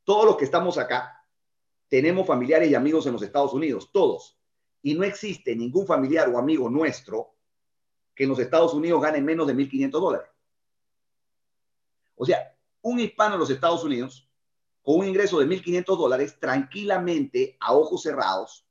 Todos 0.03 0.25
los 0.25 0.37
que 0.37 0.45
estamos 0.45 0.77
acá 0.77 1.25
tenemos 1.89 2.25
familiares 2.25 2.69
y 2.69 2.75
amigos 2.75 3.05
en 3.07 3.13
los 3.13 3.21
Estados 3.21 3.53
Unidos, 3.53 3.91
todos. 3.91 4.39
Y 4.81 4.93
no 4.93 5.03
existe 5.03 5.55
ningún 5.55 5.85
familiar 5.85 6.29
o 6.29 6.37
amigo 6.37 6.69
nuestro 6.69 7.35
que 8.15 8.23
en 8.23 8.29
los 8.29 8.39
Estados 8.39 8.73
Unidos 8.73 9.01
gane 9.01 9.21
menos 9.21 9.47
de 9.47 9.55
1.500 9.55 9.91
dólares. 9.91 10.29
O 12.15 12.25
sea, 12.25 12.55
un 12.81 12.99
hispano 12.99 13.35
en 13.35 13.39
los 13.39 13.49
Estados 13.49 13.83
Unidos 13.83 14.29
con 14.81 14.99
un 14.99 15.07
ingreso 15.07 15.39
de 15.39 15.45
1.500 15.47 15.97
dólares, 15.97 16.39
tranquilamente, 16.39 17.57
a 17.59 17.73
ojos 17.73 18.03
cerrados, 18.03 18.68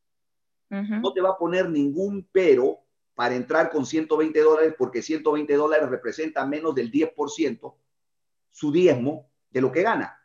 no 0.70 1.12
te 1.12 1.20
va 1.20 1.30
a 1.30 1.38
poner 1.38 1.68
ningún 1.68 2.28
pero 2.30 2.80
para 3.14 3.34
entrar 3.34 3.70
con 3.70 3.84
120 3.84 4.40
dólares, 4.40 4.74
porque 4.78 5.02
120 5.02 5.54
dólares 5.54 5.88
representa 5.88 6.46
menos 6.46 6.74
del 6.74 6.90
10% 6.92 7.74
su 8.50 8.70
diezmo 8.70 9.30
de 9.50 9.60
lo 9.60 9.72
que 9.72 9.82
gana. 9.82 10.16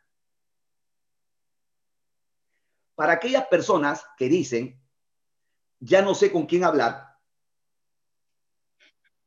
Para 2.94 3.14
aquellas 3.14 3.46
personas 3.46 4.06
que 4.16 4.28
dicen, 4.28 4.80
ya 5.80 6.02
no 6.02 6.14
sé 6.14 6.30
con 6.30 6.46
quién 6.46 6.62
hablar, 6.62 7.18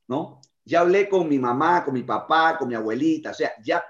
¿no? 0.07 0.39
Ya 0.63 0.81
hablé 0.81 1.09
con 1.09 1.27
mi 1.27 1.37
mamá, 1.37 1.83
con 1.83 1.93
mi 1.93 2.03
papá, 2.03 2.57
con 2.57 2.69
mi 2.69 2.75
abuelita, 2.75 3.31
o 3.31 3.33
sea, 3.33 3.51
ya 3.61 3.83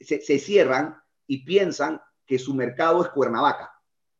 se, 0.00 0.20
se 0.20 0.38
cierran 0.38 1.00
y 1.26 1.44
piensan 1.44 2.00
que 2.26 2.38
su 2.38 2.54
mercado 2.54 3.02
es 3.02 3.10
Cuernavaca, 3.10 3.72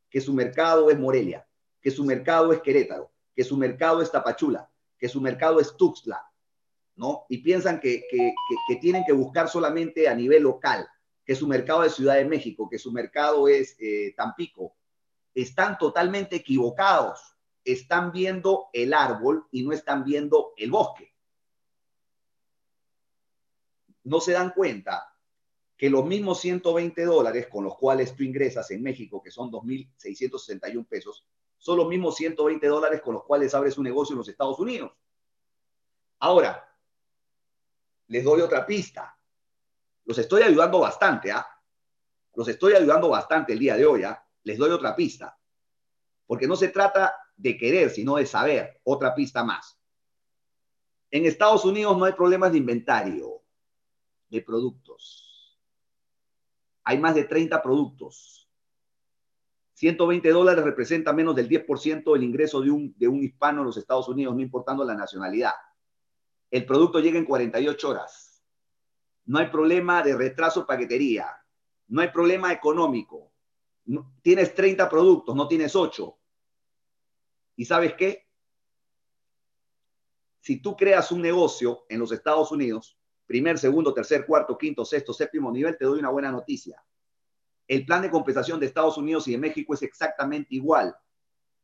que 0.08 0.20
su 0.20 0.32
mercado 0.32 0.90
es 0.90 0.98
Morelia, 0.98 1.44
que 1.82 1.90
su 1.90 2.04
mercado 2.04 2.52
es 2.52 2.62
Querétaro, 2.62 3.12
que 3.34 3.44
su 3.44 3.56
mercado 3.56 4.00
es 4.00 4.10
Tapachula, 4.10 4.70
que 4.96 5.08
su 5.08 5.20
mercado 5.20 5.60
es 5.60 5.76
Tuxtla, 5.76 6.24
¿no? 6.94 7.26
Y 7.28 7.38
piensan 7.38 7.80
que, 7.80 8.04
que, 8.08 8.32
que, 8.68 8.76
tienen 8.76 9.04
que 9.04 9.12
buscar 9.12 9.48
solamente 9.48 10.08
a 10.08 10.14
nivel 10.14 10.44
local, 10.44 10.88
que 11.24 11.34
su 11.34 11.48
mercado 11.48 11.82
es 11.82 11.94
Ciudad 11.94 12.14
de 12.14 12.24
México, 12.24 12.68
que 12.70 12.78
su 12.78 12.92
mercado 12.92 13.48
es 13.48 13.76
eh, 13.80 14.14
Tampico. 14.16 14.76
Están 15.34 15.76
totalmente 15.78 16.36
equivocados. 16.36 17.20
Están 17.64 18.12
viendo 18.12 18.68
el 18.72 18.92
árbol 18.92 19.46
y 19.50 19.62
no 19.62 19.72
están 19.72 20.04
viendo 20.04 20.52
el 20.56 20.70
bosque. 20.70 21.12
No 24.04 24.20
se 24.20 24.32
dan 24.32 24.50
cuenta 24.50 25.16
que 25.76 25.90
los 25.90 26.04
mismos 26.04 26.40
120 26.40 27.04
dólares 27.04 27.46
con 27.48 27.64
los 27.64 27.76
cuales 27.76 28.14
tú 28.14 28.24
ingresas 28.24 28.70
en 28.72 28.82
México, 28.82 29.22
que 29.22 29.30
son 29.30 29.50
2.661 29.50 30.86
pesos, 30.86 31.24
son 31.62 31.76
los 31.76 31.86
mismos 31.86 32.16
120 32.16 32.66
dólares 32.66 33.00
con 33.00 33.14
los 33.14 33.22
cuales 33.22 33.54
abres 33.54 33.78
un 33.78 33.84
negocio 33.84 34.14
en 34.14 34.18
los 34.18 34.28
Estados 34.28 34.58
Unidos. 34.58 34.90
Ahora, 36.18 36.68
les 38.08 38.24
doy 38.24 38.40
otra 38.40 38.66
pista. 38.66 39.16
Los 40.04 40.18
estoy 40.18 40.42
ayudando 40.42 40.80
bastante, 40.80 41.30
¿ah? 41.30 41.46
Los 42.34 42.48
estoy 42.48 42.72
ayudando 42.72 43.08
bastante 43.08 43.52
el 43.52 43.60
día 43.60 43.76
de 43.76 43.86
hoy, 43.86 44.02
¿ah? 44.02 44.26
Les 44.42 44.58
doy 44.58 44.70
otra 44.72 44.96
pista. 44.96 45.38
Porque 46.26 46.48
no 46.48 46.56
se 46.56 46.66
trata 46.66 47.14
de 47.36 47.56
querer, 47.56 47.90
sino 47.90 48.16
de 48.16 48.26
saber. 48.26 48.80
Otra 48.82 49.14
pista 49.14 49.44
más. 49.44 49.78
En 51.12 51.26
Estados 51.26 51.64
Unidos 51.64 51.96
no 51.96 52.06
hay 52.06 52.14
problemas 52.14 52.50
de 52.50 52.58
inventario 52.58 53.40
de 54.28 54.42
productos. 54.42 55.56
Hay 56.82 56.98
más 56.98 57.14
de 57.14 57.22
30 57.22 57.62
productos. 57.62 58.41
120 59.82 60.30
dólares 60.30 60.64
representa 60.64 61.12
menos 61.12 61.34
del 61.34 61.48
10% 61.48 62.12
del 62.12 62.22
ingreso 62.22 62.60
de 62.60 62.70
un, 62.70 62.94
de 62.96 63.08
un 63.08 63.20
hispano 63.20 63.62
en 63.62 63.66
los 63.66 63.76
Estados 63.76 64.08
Unidos, 64.08 64.32
no 64.32 64.40
importando 64.40 64.84
la 64.84 64.94
nacionalidad. 64.94 65.54
El 66.52 66.64
producto 66.64 67.00
llega 67.00 67.18
en 67.18 67.24
48 67.24 67.88
horas. 67.88 68.44
No 69.24 69.40
hay 69.40 69.48
problema 69.48 70.00
de 70.04 70.16
retraso 70.16 70.64
paquetería. 70.64 71.26
No 71.88 72.00
hay 72.00 72.10
problema 72.10 72.52
económico. 72.52 73.32
Tienes 74.22 74.54
30 74.54 74.88
productos, 74.88 75.34
no 75.34 75.48
tienes 75.48 75.74
8. 75.74 76.16
¿Y 77.56 77.64
sabes 77.64 77.94
qué? 77.94 78.28
Si 80.38 80.62
tú 80.62 80.76
creas 80.76 81.10
un 81.10 81.22
negocio 81.22 81.86
en 81.88 81.98
los 81.98 82.12
Estados 82.12 82.52
Unidos, 82.52 82.96
primer, 83.26 83.58
segundo, 83.58 83.92
tercer, 83.92 84.26
cuarto, 84.26 84.56
quinto, 84.56 84.84
sexto, 84.84 85.12
séptimo 85.12 85.50
nivel, 85.50 85.76
te 85.76 85.86
doy 85.86 85.98
una 85.98 86.10
buena 86.10 86.30
noticia. 86.30 86.80
El 87.68 87.86
plan 87.86 88.02
de 88.02 88.10
compensación 88.10 88.60
de 88.60 88.66
Estados 88.66 88.98
Unidos 88.98 89.28
y 89.28 89.32
de 89.32 89.38
México 89.38 89.74
es 89.74 89.82
exactamente 89.82 90.54
igual. 90.54 90.94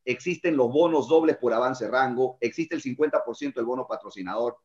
Existen 0.04 0.56
los 0.56 0.72
bonos 0.72 1.08
dobles 1.08 1.36
por 1.36 1.52
avance 1.52 1.86
rango, 1.88 2.38
existe 2.40 2.74
el 2.74 2.82
50% 2.82 3.54
del 3.54 3.64
bono 3.64 3.86
patrocinador, 3.86 4.56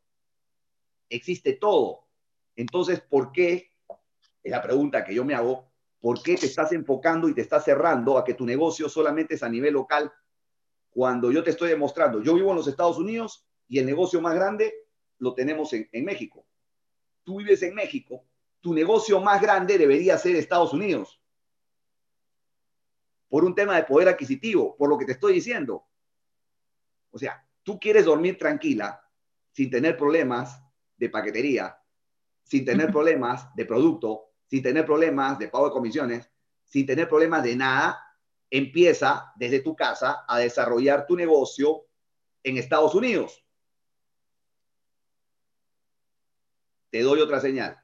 existe 1.10 1.54
todo. 1.54 2.08
Entonces, 2.56 3.02
¿por 3.02 3.32
qué? 3.32 3.72
Es 4.42 4.52
la 4.52 4.62
pregunta 4.62 5.04
que 5.04 5.14
yo 5.14 5.26
me 5.26 5.36
hago. 5.36 5.72
¿Por 6.00 6.22
qué 6.22 6.36
te 6.36 6.46
estás 6.46 6.72
enfocando 6.74 7.30
y 7.30 7.34
te 7.34 7.42
estás 7.42 7.64
cerrando 7.64 8.18
a 8.18 8.26
que 8.26 8.34
tu 8.34 8.46
negocio 8.46 8.90
solamente 8.90 9.36
es 9.36 9.44
a 9.44 9.50
nivel 9.50 9.74
local 9.74 10.12
cuando 10.90 11.32
yo 11.32 11.44
te 11.44 11.52
estoy 11.52 11.70
demostrando? 11.70 12.22
Yo 12.22 12.36
vivo 12.36 12.52
en 12.52 12.58
los 12.58 12.68
Estados 12.68 12.98
Unidos 12.98 13.48
y 13.70 13.80
el 13.80 13.86
negocio 13.86 14.22
más 14.22 14.36
grande 14.36 14.74
lo 15.20 15.34
tenemos 15.34 15.72
en, 15.74 15.90
en 15.92 16.06
México. 16.06 16.46
Tú 17.24 17.38
vives 17.38 17.64
en 17.64 17.74
México, 17.74 18.26
tu 18.60 18.74
negocio 18.74 19.22
más 19.22 19.42
grande 19.42 19.78
debería 19.78 20.18
ser 20.18 20.36
Estados 20.36 20.74
Unidos. 20.74 21.23
Por 23.34 23.44
un 23.44 23.56
tema 23.56 23.76
de 23.76 23.84
poder 23.86 24.10
adquisitivo, 24.10 24.78
por 24.78 24.88
lo 24.88 24.96
que 24.96 25.06
te 25.06 25.14
estoy 25.14 25.34
diciendo. 25.34 25.88
O 27.10 27.18
sea, 27.18 27.44
tú 27.64 27.80
quieres 27.80 28.06
dormir 28.06 28.38
tranquila 28.38 29.04
sin 29.52 29.72
tener 29.72 29.98
problemas 29.98 30.62
de 30.98 31.10
paquetería, 31.10 31.76
sin 32.44 32.64
tener 32.64 32.92
problemas 32.92 33.52
de 33.56 33.66
producto, 33.66 34.36
sin 34.46 34.62
tener 34.62 34.86
problemas 34.86 35.40
de 35.40 35.48
pago 35.48 35.66
de 35.66 35.72
comisiones, 35.72 36.30
sin 36.64 36.86
tener 36.86 37.10
problemas 37.10 37.42
de 37.42 37.56
nada, 37.56 38.06
empieza 38.52 39.34
desde 39.36 39.62
tu 39.62 39.76
casa 39.76 40.26
a 40.28 40.38
desarrollar 40.38 41.08
tu 41.08 41.16
negocio 41.16 41.88
en 42.44 42.60
Estados 42.60 42.94
Unidos. 42.94 43.44
Te 46.92 47.02
doy 47.02 47.20
otra 47.20 47.40
señal. 47.40 47.84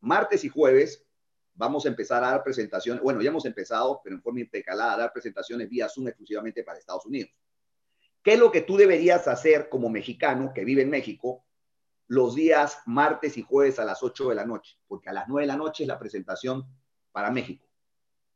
Martes 0.00 0.44
y 0.44 0.50
jueves 0.50 1.05
vamos 1.56 1.84
a 1.86 1.88
empezar 1.88 2.22
a 2.22 2.30
dar 2.30 2.44
presentaciones, 2.44 3.02
bueno, 3.02 3.20
ya 3.20 3.30
hemos 3.30 3.44
empezado, 3.44 4.00
pero 4.04 4.16
en 4.16 4.22
forma 4.22 4.40
intercalada, 4.40 4.94
a 4.94 4.98
dar 4.98 5.12
presentaciones 5.12 5.68
vía 5.68 5.88
Zoom 5.88 6.08
exclusivamente 6.08 6.62
para 6.62 6.78
Estados 6.78 7.06
Unidos. 7.06 7.30
¿Qué 8.22 8.34
es 8.34 8.38
lo 8.38 8.52
que 8.52 8.62
tú 8.62 8.76
deberías 8.76 9.26
hacer 9.28 9.68
como 9.68 9.88
mexicano 9.88 10.52
que 10.54 10.64
vive 10.64 10.82
en 10.82 10.90
México 10.90 11.44
los 12.08 12.34
días 12.34 12.78
martes 12.86 13.36
y 13.36 13.42
jueves 13.42 13.78
a 13.78 13.84
las 13.84 14.02
8 14.02 14.28
de 14.28 14.34
la 14.34 14.44
noche? 14.44 14.78
Porque 14.86 15.08
a 15.08 15.12
las 15.12 15.28
9 15.28 15.42
de 15.42 15.52
la 15.52 15.56
noche 15.56 15.84
es 15.84 15.88
la 15.88 15.98
presentación 15.98 16.66
para 17.12 17.30
México. 17.30 17.66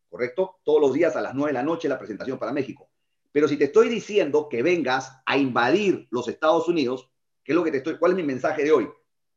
¿Correcto? 0.08 0.60
Todos 0.64 0.80
los 0.80 0.92
días 0.92 1.16
a 1.16 1.20
las 1.20 1.34
9 1.34 1.50
de 1.50 1.54
la 1.54 1.62
noche 1.62 1.88
la 1.88 1.98
presentación 1.98 2.38
para 2.38 2.52
México. 2.52 2.88
Pero 3.32 3.46
si 3.46 3.56
te 3.56 3.64
estoy 3.64 3.88
diciendo 3.88 4.48
que 4.48 4.62
vengas 4.62 5.12
a 5.26 5.36
invadir 5.36 6.08
los 6.10 6.26
Estados 6.28 6.68
Unidos, 6.68 7.10
¿qué 7.44 7.52
es 7.52 7.56
lo 7.56 7.62
que 7.62 7.70
te 7.70 7.78
estoy? 7.78 7.98
¿Cuál 7.98 8.12
es 8.12 8.16
mi 8.16 8.24
mensaje 8.24 8.64
de 8.64 8.72
hoy? 8.72 8.88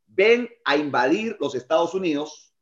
Ven 0.06 0.48
a 0.64 0.76
invadir 0.76 1.36
los 1.40 1.54
Estados 1.54 1.94
Unidos 1.94 2.53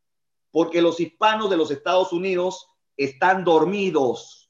porque 0.53 0.81
los 0.81 1.01
hispanos 1.01 1.51
de 1.51 1.57
los 1.57 1.73
Estados 1.73 2.13
Unidos 2.13 2.69
están 2.97 3.43
dormidos 3.43 4.43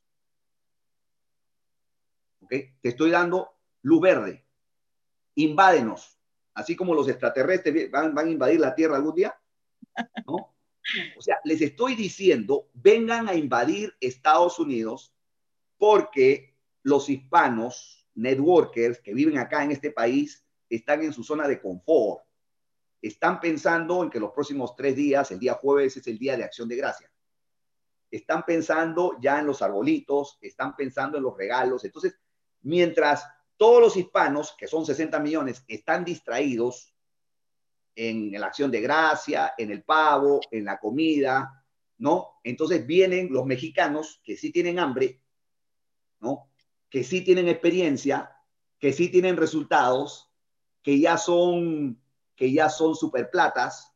te 2.58 2.88
estoy 2.88 3.10
dando 3.10 3.50
luz 3.82 4.00
verde. 4.00 4.44
Invádenos, 5.34 6.18
así 6.54 6.76
como 6.76 6.94
los 6.94 7.08
extraterrestres 7.08 7.90
van, 7.90 8.14
van 8.14 8.28
a 8.28 8.30
invadir 8.30 8.60
la 8.60 8.74
Tierra 8.74 8.96
algún 8.96 9.14
día. 9.14 9.34
¿no? 10.26 10.54
O 11.16 11.22
sea, 11.22 11.38
les 11.44 11.62
estoy 11.62 11.94
diciendo, 11.94 12.68
vengan 12.74 13.28
a 13.28 13.34
invadir 13.34 13.94
Estados 14.00 14.58
Unidos 14.58 15.14
porque 15.78 16.56
los 16.82 17.08
hispanos, 17.08 18.06
networkers 18.14 19.00
que 19.00 19.14
viven 19.14 19.38
acá 19.38 19.64
en 19.64 19.70
este 19.70 19.90
país, 19.90 20.44
están 20.68 21.02
en 21.02 21.12
su 21.12 21.24
zona 21.24 21.48
de 21.48 21.60
confort. 21.60 22.24
Están 23.02 23.40
pensando 23.40 24.02
en 24.02 24.08
que 24.08 24.20
los 24.20 24.30
próximos 24.30 24.74
tres 24.74 24.96
días, 24.96 25.30
el 25.32 25.38
día 25.40 25.54
jueves 25.54 25.96
es 25.98 26.06
el 26.06 26.18
día 26.18 26.36
de 26.36 26.44
acción 26.44 26.68
de 26.68 26.76
gracia. 26.76 27.12
Están 28.10 28.44
pensando 28.46 29.18
ya 29.20 29.40
en 29.40 29.46
los 29.46 29.60
arbolitos, 29.60 30.38
están 30.40 30.74
pensando 30.76 31.18
en 31.18 31.24
los 31.24 31.36
regalos. 31.36 31.84
Entonces, 31.84 32.16
Mientras 32.62 33.26
todos 33.56 33.80
los 33.80 33.96
hispanos, 33.96 34.54
que 34.56 34.68
son 34.68 34.86
60 34.86 35.18
millones, 35.20 35.64
están 35.68 36.04
distraídos 36.04 36.94
en 37.94 38.32
la 38.32 38.46
acción 38.46 38.70
de 38.70 38.80
gracia, 38.80 39.52
en 39.58 39.70
el 39.70 39.82
pavo, 39.82 40.40
en 40.50 40.64
la 40.64 40.78
comida, 40.78 41.64
¿no? 41.98 42.40
Entonces 42.42 42.86
vienen 42.86 43.32
los 43.32 43.44
mexicanos 43.44 44.20
que 44.24 44.36
sí 44.36 44.50
tienen 44.50 44.78
hambre, 44.78 45.20
¿no? 46.20 46.50
Que 46.88 47.04
sí 47.04 47.22
tienen 47.22 47.48
experiencia, 47.48 48.34
que 48.78 48.92
sí 48.92 49.08
tienen 49.08 49.36
resultados, 49.36 50.32
que 50.82 50.98
ya 50.98 51.18
son, 51.18 52.01
que 52.42 52.52
ya 52.52 52.68
son 52.68 52.96
superplatas, 52.96 53.94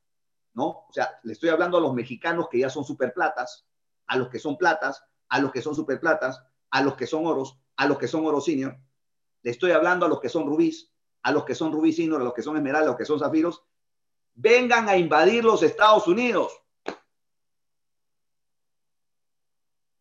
¿no? 0.54 0.86
O 0.88 0.92
sea, 0.92 1.18
le 1.24 1.32
estoy 1.32 1.48
hablando 1.48 1.78
a 1.78 1.80
los 1.80 1.92
mexicanos 1.92 2.46
que 2.48 2.60
ya 2.60 2.70
son 2.70 2.84
superplatas, 2.84 3.66
a 4.06 4.16
los 4.16 4.28
que 4.28 4.38
son 4.38 4.56
platas, 4.56 5.02
a 5.28 5.40
los 5.40 5.50
que 5.50 5.60
son 5.60 5.74
superplatas, 5.74 6.40
a 6.70 6.80
los 6.80 6.94
que 6.94 7.08
son 7.08 7.26
oros, 7.26 7.58
a 7.74 7.88
los 7.88 7.98
que 7.98 8.06
son 8.06 8.24
oro 8.24 8.40
le 8.46 9.50
estoy 9.50 9.72
hablando 9.72 10.06
a 10.06 10.08
los 10.08 10.20
que 10.20 10.28
son 10.28 10.46
rubíes, 10.46 10.92
a 11.24 11.32
los 11.32 11.44
que 11.44 11.56
son 11.56 11.72
rubí 11.72 11.92
senior, 11.92 12.20
a 12.20 12.24
los 12.24 12.34
que 12.34 12.42
son 12.42 12.56
esmeralda, 12.56 12.86
a 12.86 12.90
los 12.90 12.96
que 12.96 13.04
son 13.04 13.18
zafiros, 13.18 13.64
vengan 14.34 14.88
a 14.88 14.96
invadir 14.96 15.44
los 15.44 15.64
Estados 15.64 16.06
Unidos. 16.06 16.56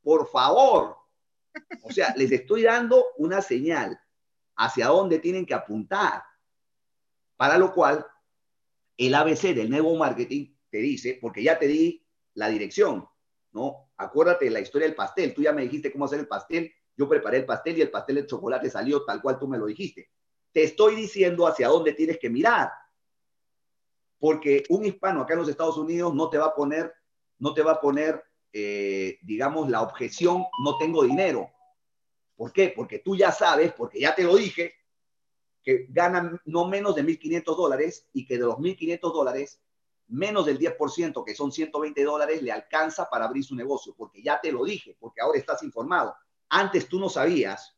Por 0.03 0.29
favor. 0.29 0.97
O 1.81 1.91
sea, 1.91 2.13
les 2.15 2.31
estoy 2.31 2.61
dando 2.61 3.07
una 3.17 3.41
señal 3.41 3.99
hacia 4.55 4.85
dónde 4.85 5.17
tienen 5.17 5.47
que 5.47 5.55
apuntar. 5.55 6.23
Para 7.37 7.57
lo 7.57 7.73
cual, 7.73 8.05
el 8.97 9.13
ABC 9.13 9.53
del 9.53 9.69
nuevo 9.69 9.95
marketing 9.95 10.53
te 10.69 10.77
dice, 10.77 11.17
porque 11.21 11.43
ya 11.43 11.57
te 11.59 11.67
di 11.67 12.05
la 12.33 12.49
dirección, 12.49 13.07
¿no? 13.51 13.91
Acuérdate 13.97 14.45
de 14.45 14.51
la 14.51 14.59
historia 14.59 14.87
del 14.87 14.95
pastel. 14.95 15.33
Tú 15.33 15.41
ya 15.41 15.53
me 15.53 15.63
dijiste 15.63 15.91
cómo 15.91 16.05
hacer 16.05 16.19
el 16.19 16.27
pastel 16.27 16.73
yo 16.97 17.09
preparé 17.09 17.39
el 17.39 17.45
pastel 17.45 17.77
y 17.77 17.81
el 17.81 17.91
pastel 17.91 18.15
de 18.15 18.27
chocolate 18.27 18.69
salió 18.69 19.03
tal 19.03 19.21
cual 19.21 19.37
tú 19.37 19.47
me 19.47 19.57
lo 19.57 19.65
dijiste. 19.65 20.09
Te 20.51 20.63
estoy 20.63 20.95
diciendo 20.95 21.47
hacia 21.47 21.67
dónde 21.67 21.93
tienes 21.93 22.17
que 22.17 22.29
mirar. 22.29 22.71
Porque 24.17 24.63
un 24.69 24.85
hispano 24.85 25.21
acá 25.21 25.33
en 25.33 25.39
los 25.39 25.49
Estados 25.49 25.77
Unidos 25.77 26.13
no 26.13 26.29
te 26.29 26.37
va 26.37 26.47
a 26.47 26.55
poner, 26.55 26.93
no 27.39 27.53
te 27.53 27.61
va 27.61 27.73
a 27.73 27.81
poner, 27.81 28.23
eh, 28.53 29.19
digamos, 29.21 29.69
la 29.69 29.81
objeción, 29.81 30.45
no 30.63 30.77
tengo 30.77 31.03
dinero. 31.03 31.51
¿Por 32.35 32.53
qué? 32.53 32.73
Porque 32.73 32.99
tú 32.99 33.15
ya 33.15 33.31
sabes, 33.31 33.73
porque 33.73 33.99
ya 33.99 34.15
te 34.15 34.23
lo 34.23 34.35
dije, 34.37 34.73
que 35.65 35.87
ganan 35.89 36.39
no 36.45 36.67
menos 36.67 36.95
de 36.95 37.03
1.500 37.03 37.57
dólares 37.57 38.07
y 38.13 38.25
que 38.25 38.37
de 38.37 38.45
los 38.45 38.57
1.500 38.57 38.99
dólares, 39.11 39.59
menos 40.07 40.45
del 40.45 40.59
10%, 40.59 41.25
que 41.25 41.33
son 41.33 41.51
120 41.51 42.03
dólares, 42.03 42.43
le 42.43 42.51
alcanza 42.51 43.09
para 43.09 43.25
abrir 43.25 43.43
su 43.43 43.55
negocio, 43.55 43.95
porque 43.97 44.21
ya 44.21 44.39
te 44.39 44.51
lo 44.51 44.63
dije, 44.63 44.95
porque 44.99 45.21
ahora 45.21 45.39
estás 45.39 45.63
informado. 45.63 46.15
Antes 46.49 46.87
tú 46.87 46.99
no 46.99 47.09
sabías, 47.09 47.75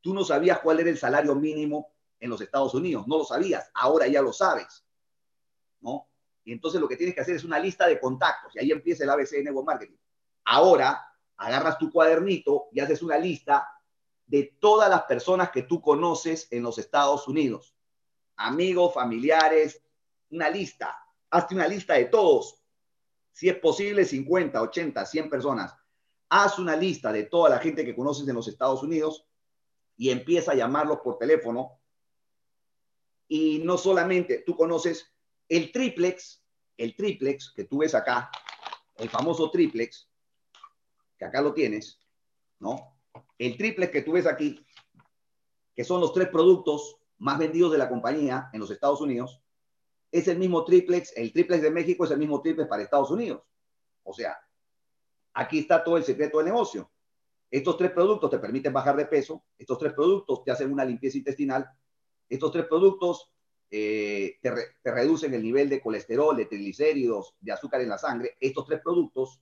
tú 0.00 0.14
no 0.14 0.24
sabías 0.24 0.60
cuál 0.60 0.80
era 0.80 0.88
el 0.88 0.96
salario 0.96 1.34
mínimo 1.34 1.92
en 2.18 2.30
los 2.30 2.40
Estados 2.40 2.74
Unidos, 2.74 3.06
no 3.06 3.18
lo 3.18 3.24
sabías, 3.24 3.70
ahora 3.74 4.08
ya 4.08 4.22
lo 4.22 4.32
sabes, 4.32 4.86
¿no? 5.80 6.08
Y 6.44 6.52
entonces 6.52 6.80
lo 6.80 6.88
que 6.88 6.96
tienes 6.96 7.14
que 7.14 7.20
hacer 7.20 7.36
es 7.36 7.44
una 7.44 7.58
lista 7.58 7.86
de 7.86 8.00
contactos 8.00 8.56
y 8.56 8.58
ahí 8.58 8.72
empieza 8.72 9.04
el 9.04 9.10
ABC 9.10 9.44
de 9.44 9.52
Marketing. 9.52 9.98
Ahora 10.46 11.04
agarras 11.36 11.76
tu 11.76 11.92
cuadernito 11.92 12.68
y 12.72 12.80
haces 12.80 13.02
una 13.02 13.18
lista 13.18 13.68
de 14.28 14.56
todas 14.60 14.88
las 14.88 15.02
personas 15.02 15.50
que 15.50 15.62
tú 15.62 15.82
conoces 15.82 16.46
en 16.50 16.62
los 16.62 16.78
Estados 16.78 17.26
Unidos. 17.26 17.74
Amigos, 18.36 18.94
familiares, 18.94 19.82
una 20.30 20.48
lista. 20.48 20.96
Hazte 21.30 21.54
una 21.54 21.66
lista 21.66 21.94
de 21.94 22.06
todos. 22.06 22.62
Si 23.32 23.48
es 23.48 23.56
posible, 23.56 24.04
50, 24.04 24.62
80, 24.62 25.04
100 25.04 25.30
personas 25.30 25.74
haz 26.28 26.58
una 26.58 26.76
lista 26.76 27.12
de 27.12 27.24
toda 27.24 27.50
la 27.50 27.58
gente 27.58 27.84
que 27.84 27.94
conoces 27.94 28.28
en 28.28 28.34
los 28.34 28.48
Estados 28.48 28.82
Unidos 28.82 29.26
y 29.96 30.10
empieza 30.10 30.52
a 30.52 30.54
llamarlos 30.54 30.98
por 31.00 31.18
teléfono. 31.18 31.80
Y 33.28 33.60
no 33.60 33.76
solamente 33.76 34.42
tú 34.46 34.56
conoces 34.56 35.12
el 35.48 35.72
triplex, 35.72 36.42
el 36.76 36.94
triplex 36.94 37.52
que 37.54 37.64
tú 37.64 37.78
ves 37.78 37.94
acá, 37.94 38.30
el 38.96 39.08
famoso 39.08 39.50
triplex, 39.50 40.08
que 41.18 41.24
acá 41.24 41.40
lo 41.40 41.52
tienes, 41.52 41.98
¿no? 42.58 42.97
El 43.38 43.56
triplex 43.56 43.92
que 43.92 44.02
tú 44.02 44.12
ves 44.12 44.26
aquí, 44.26 44.64
que 45.74 45.84
son 45.84 46.00
los 46.00 46.12
tres 46.12 46.28
productos 46.28 46.96
más 47.18 47.38
vendidos 47.38 47.72
de 47.72 47.78
la 47.78 47.88
compañía 47.88 48.50
en 48.52 48.60
los 48.60 48.70
Estados 48.70 49.00
Unidos, 49.00 49.42
es 50.10 50.28
el 50.28 50.38
mismo 50.38 50.64
triplex, 50.64 51.16
el 51.16 51.32
triplex 51.32 51.62
de 51.62 51.70
México 51.70 52.04
es 52.04 52.10
el 52.10 52.18
mismo 52.18 52.40
triplex 52.40 52.68
para 52.68 52.82
Estados 52.82 53.10
Unidos. 53.10 53.42
O 54.02 54.12
sea, 54.12 54.38
Aquí 55.38 55.60
está 55.60 55.84
todo 55.84 55.96
el 55.96 56.02
secreto 56.02 56.38
del 56.38 56.46
negocio. 56.46 56.90
Estos 57.48 57.76
tres 57.76 57.92
productos 57.92 58.28
te 58.28 58.40
permiten 58.40 58.72
bajar 58.72 58.96
de 58.96 59.06
peso, 59.06 59.44
estos 59.56 59.78
tres 59.78 59.92
productos 59.92 60.42
te 60.42 60.50
hacen 60.50 60.72
una 60.72 60.84
limpieza 60.84 61.16
intestinal, 61.16 61.64
estos 62.28 62.50
tres 62.50 62.66
productos 62.66 63.30
eh, 63.70 64.36
te, 64.42 64.52
te, 64.82 64.90
reducen 64.90 65.32
el 65.32 65.42
nivel 65.44 65.68
de 65.68 65.80
colesterol, 65.80 66.36
de 66.36 66.46
triglicéridos, 66.46 67.36
de 67.40 67.52
azúcar 67.52 67.82
en 67.82 67.88
la 67.88 67.98
sangre. 67.98 68.36
Estos 68.40 68.66
tres 68.66 68.80
productos 68.82 69.40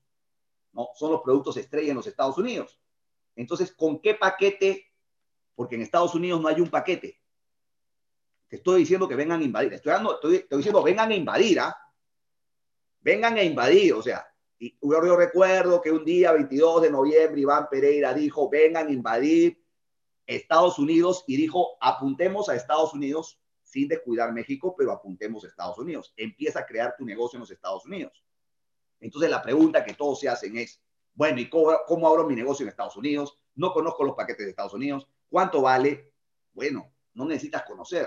¿no? 0.73 0.89
son 0.95 1.12
los 1.12 1.23
productos 1.23 1.57
estrella 1.57 1.93
en 1.93 1.97
los 1.97 2.07
Estados 2.07 2.37
Unidos. 2.37 2.79
Entonces, 3.37 3.72
¿con 3.72 4.01
qué 4.01 4.14
paquete? 4.14 4.92
Porque 5.55 5.77
en 5.77 5.83
Estados 5.83 6.14
Unidos 6.14 6.40
no 6.40 6.49
hay 6.49 6.61
un 6.61 6.70
paquete. 6.70 7.20
Te 8.49 8.57
estoy 8.57 8.81
diciendo 8.81 9.07
que 9.07 9.14
vengan 9.14 9.40
a 9.40 9.44
invadir. 9.44 9.75
Estoy, 9.75 9.92
estoy, 9.92 10.37
estoy 10.37 10.59
diciendo, 10.59 10.83
vengan 10.83 11.11
a 11.11 11.14
invadir, 11.14 11.61
¿ah? 11.61 11.77
Vengan 13.01 13.37
a 13.37 13.42
invadir. 13.42 13.92
O 13.94 14.03
sea, 14.03 14.27
y 14.59 14.79
yo, 14.81 15.16
recuerdo 15.16 15.83
que 15.83 15.90
un 15.90 16.05
día, 16.05 16.33
22 16.33 16.83
de 16.83 16.90
noviembre, 16.90 17.40
Iván 17.40 17.68
Pereira 17.70 18.14
dijo, 18.14 18.49
vengan 18.49 18.88
a 18.88 18.92
invadir 18.92 19.62
Estados 20.27 20.79
Unidos 20.79 21.25
y 21.27 21.37
dijo, 21.37 21.77
apuntemos 21.81 22.49
a 22.49 22.57
Estados 22.57 22.94
Unidos 22.94 23.38
sin 23.62 23.88
descuidar 23.88 24.33
México, 24.33 24.75
pero 24.77 24.92
apuntemos 24.92 25.44
a 25.44 25.49
Estados 25.49 25.79
Unidos. 25.79 26.14
Empieza 26.16 26.61
a 26.61 26.66
crear 26.66 26.94
tu 26.96 27.05
negocio 27.05 27.37
en 27.37 27.40
los 27.40 27.51
Estados 27.51 27.85
Unidos. 27.85 28.25
Entonces 29.01 29.31
la 29.31 29.42
pregunta 29.42 29.85
que 29.85 29.94
todos 29.94 30.20
se 30.20 30.29
hacen 30.29 30.57
es, 30.57 30.81
bueno, 31.16 31.40
¿y 31.40 31.48
cómo, 31.48 32.07
abro 32.07 32.26
mi 32.29 32.37
negocio 32.37 32.62
en 32.62 32.68
Estados 32.68 32.96
Unidos? 32.96 33.38
No 33.55 33.72
conozco 33.72 34.05
los 34.05 34.14
paquetes 34.14 34.44
de 34.44 34.50
Estados 34.50 34.74
Unidos. 34.74 35.09
¿Cuánto 35.31 35.62
vale? 35.62 36.12
Bueno, 36.52 36.92
no 37.14 37.24
necesitas 37.24 37.62
conocer. 37.64 38.07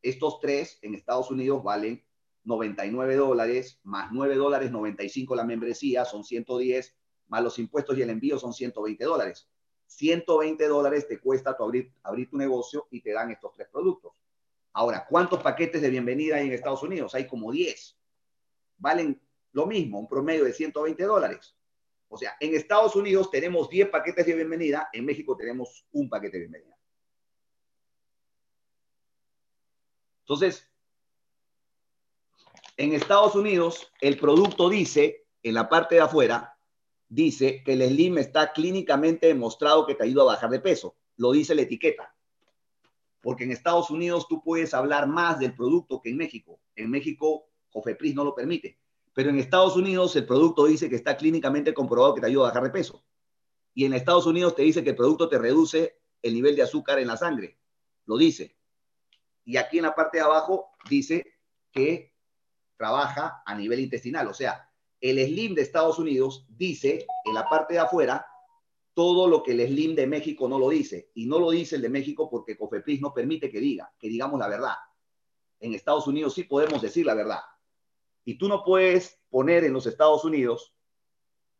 Estos 0.00 0.40
tres 0.40 0.78
en 0.80 0.94
Estados 0.94 1.30
Unidos 1.30 1.62
valen 1.62 2.02
99 2.44 3.16
dólares, 3.16 3.78
más 3.82 4.10
9 4.10 4.36
dólares 4.36 4.70
95 4.70 5.36
la 5.36 5.44
membresía, 5.44 6.06
son 6.06 6.24
110, 6.24 6.96
más 7.28 7.42
los 7.42 7.58
impuestos 7.58 7.98
y 7.98 8.02
el 8.02 8.08
envío 8.08 8.38
son 8.38 8.54
120 8.54 9.04
dólares. 9.04 9.46
120 9.88 10.66
dólares 10.66 11.06
te 11.06 11.20
cuesta 11.20 11.54
tu 11.54 11.64
abrir, 11.64 11.92
abrir 12.02 12.30
tu 12.30 12.38
negocio 12.38 12.88
y 12.90 13.02
te 13.02 13.12
dan 13.12 13.30
estos 13.30 13.52
tres 13.52 13.68
productos. 13.70 14.14
Ahora, 14.72 15.04
¿cuántos 15.06 15.42
paquetes 15.42 15.82
de 15.82 15.90
bienvenida 15.90 16.36
hay 16.36 16.46
en 16.46 16.54
Estados 16.54 16.82
Unidos? 16.82 17.14
Hay 17.14 17.26
como 17.26 17.52
10. 17.52 17.98
Valen 18.78 19.20
lo 19.52 19.66
mismo, 19.66 19.98
un 19.98 20.08
promedio 20.08 20.44
de 20.44 20.54
120 20.54 21.04
dólares. 21.04 21.54
O 22.12 22.18
sea, 22.18 22.36
en 22.40 22.56
Estados 22.56 22.96
Unidos 22.96 23.30
tenemos 23.30 23.70
10 23.70 23.88
paquetes 23.88 24.26
de 24.26 24.34
bienvenida, 24.34 24.88
en 24.92 25.04
México 25.04 25.36
tenemos 25.36 25.86
un 25.92 26.08
paquete 26.08 26.38
de 26.38 26.40
bienvenida. 26.40 26.76
Entonces, 30.22 30.68
en 32.76 32.94
Estados 32.94 33.36
Unidos, 33.36 33.92
el 34.00 34.18
producto 34.18 34.68
dice, 34.68 35.24
en 35.44 35.54
la 35.54 35.68
parte 35.68 35.94
de 35.94 36.00
afuera, 36.00 36.58
dice 37.08 37.62
que 37.62 37.74
el 37.74 37.88
Slim 37.88 38.18
está 38.18 38.52
clínicamente 38.52 39.28
demostrado 39.28 39.86
que 39.86 39.94
te 39.94 40.02
ayuda 40.02 40.22
a 40.22 40.26
bajar 40.34 40.50
de 40.50 40.58
peso. 40.58 40.96
Lo 41.16 41.30
dice 41.30 41.54
la 41.54 41.62
etiqueta. 41.62 42.12
Porque 43.20 43.44
en 43.44 43.52
Estados 43.52 43.88
Unidos 43.88 44.26
tú 44.28 44.42
puedes 44.42 44.74
hablar 44.74 45.06
más 45.06 45.38
del 45.38 45.54
producto 45.54 46.00
que 46.02 46.10
en 46.10 46.16
México. 46.16 46.58
En 46.74 46.90
México, 46.90 47.46
Cofepris 47.70 48.16
no 48.16 48.24
lo 48.24 48.34
permite. 48.34 48.80
Pero 49.12 49.30
en 49.30 49.38
Estados 49.38 49.76
Unidos 49.76 50.14
el 50.16 50.26
producto 50.26 50.66
dice 50.66 50.88
que 50.88 50.96
está 50.96 51.16
clínicamente 51.16 51.74
comprobado 51.74 52.14
que 52.14 52.20
te 52.20 52.28
ayuda 52.28 52.44
a 52.44 52.48
bajar 52.48 52.64
de 52.64 52.70
peso. 52.70 53.04
Y 53.74 53.84
en 53.84 53.94
Estados 53.94 54.26
Unidos 54.26 54.54
te 54.54 54.62
dice 54.62 54.82
que 54.84 54.90
el 54.90 54.96
producto 54.96 55.28
te 55.28 55.38
reduce 55.38 56.00
el 56.22 56.34
nivel 56.34 56.56
de 56.56 56.62
azúcar 56.62 56.98
en 56.98 57.08
la 57.08 57.16
sangre. 57.16 57.58
Lo 58.06 58.16
dice. 58.16 58.56
Y 59.44 59.56
aquí 59.56 59.78
en 59.78 59.84
la 59.84 59.94
parte 59.94 60.18
de 60.18 60.24
abajo 60.24 60.70
dice 60.88 61.38
que 61.72 62.14
trabaja 62.76 63.42
a 63.44 63.54
nivel 63.54 63.80
intestinal. 63.80 64.28
O 64.28 64.34
sea, 64.34 64.70
el 65.00 65.24
Slim 65.24 65.54
de 65.54 65.62
Estados 65.62 65.98
Unidos 65.98 66.46
dice 66.48 67.06
en 67.24 67.34
la 67.34 67.48
parte 67.48 67.74
de 67.74 67.80
afuera 67.80 68.26
todo 68.94 69.28
lo 69.28 69.42
que 69.42 69.52
el 69.52 69.66
Slim 69.66 69.94
de 69.94 70.06
México 70.06 70.48
no 70.48 70.58
lo 70.58 70.68
dice. 70.68 71.10
Y 71.14 71.26
no 71.26 71.38
lo 71.38 71.50
dice 71.50 71.76
el 71.76 71.82
de 71.82 71.88
México 71.88 72.28
porque 72.28 72.56
Cofepris 72.56 73.00
no 73.00 73.14
permite 73.14 73.50
que 73.50 73.60
diga, 73.60 73.92
que 73.98 74.08
digamos 74.08 74.38
la 74.38 74.48
verdad. 74.48 74.74
En 75.58 75.74
Estados 75.74 76.06
Unidos 76.06 76.34
sí 76.34 76.44
podemos 76.44 76.82
decir 76.82 77.06
la 77.06 77.14
verdad. 77.14 77.40
Y 78.24 78.38
tú 78.38 78.48
no 78.48 78.64
puedes 78.64 79.20
poner 79.30 79.64
en 79.64 79.72
los 79.72 79.86
Estados 79.86 80.24
Unidos, 80.24 80.74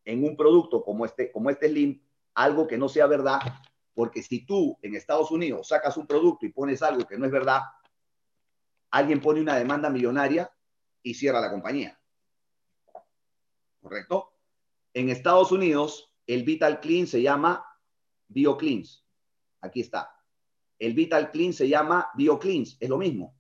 en 0.04 0.24
un 0.24 0.36
producto 0.36 0.82
como 0.82 1.04
este, 1.04 1.30
como 1.30 1.50
este 1.50 1.68
Slim, 1.68 2.02
algo 2.34 2.66
que 2.66 2.78
no 2.78 2.88
sea 2.88 3.06
verdad, 3.06 3.40
porque 3.94 4.22
si 4.22 4.46
tú 4.46 4.78
en 4.82 4.94
Estados 4.94 5.30
Unidos 5.30 5.68
sacas 5.68 5.96
un 5.96 6.06
producto 6.06 6.46
y 6.46 6.52
pones 6.52 6.82
algo 6.82 7.06
que 7.06 7.18
no 7.18 7.26
es 7.26 7.32
verdad, 7.32 7.60
alguien 8.90 9.20
pone 9.20 9.40
una 9.40 9.56
demanda 9.56 9.90
millonaria 9.90 10.50
y 11.02 11.14
cierra 11.14 11.40
la 11.40 11.50
compañía. 11.50 11.98
¿Correcto? 13.80 14.32
En 14.92 15.08
Estados 15.08 15.52
Unidos, 15.52 16.12
el 16.26 16.44
Vital 16.44 16.80
Clean 16.80 17.06
se 17.06 17.22
llama 17.22 17.64
BioCleans. 18.28 19.04
Aquí 19.60 19.80
está. 19.80 20.10
El 20.78 20.94
Vital 20.94 21.30
Clean 21.30 21.52
se 21.52 21.68
llama 21.68 22.08
BioCleans. 22.14 22.76
Es 22.80 22.88
lo 22.88 22.98
mismo. 22.98 23.36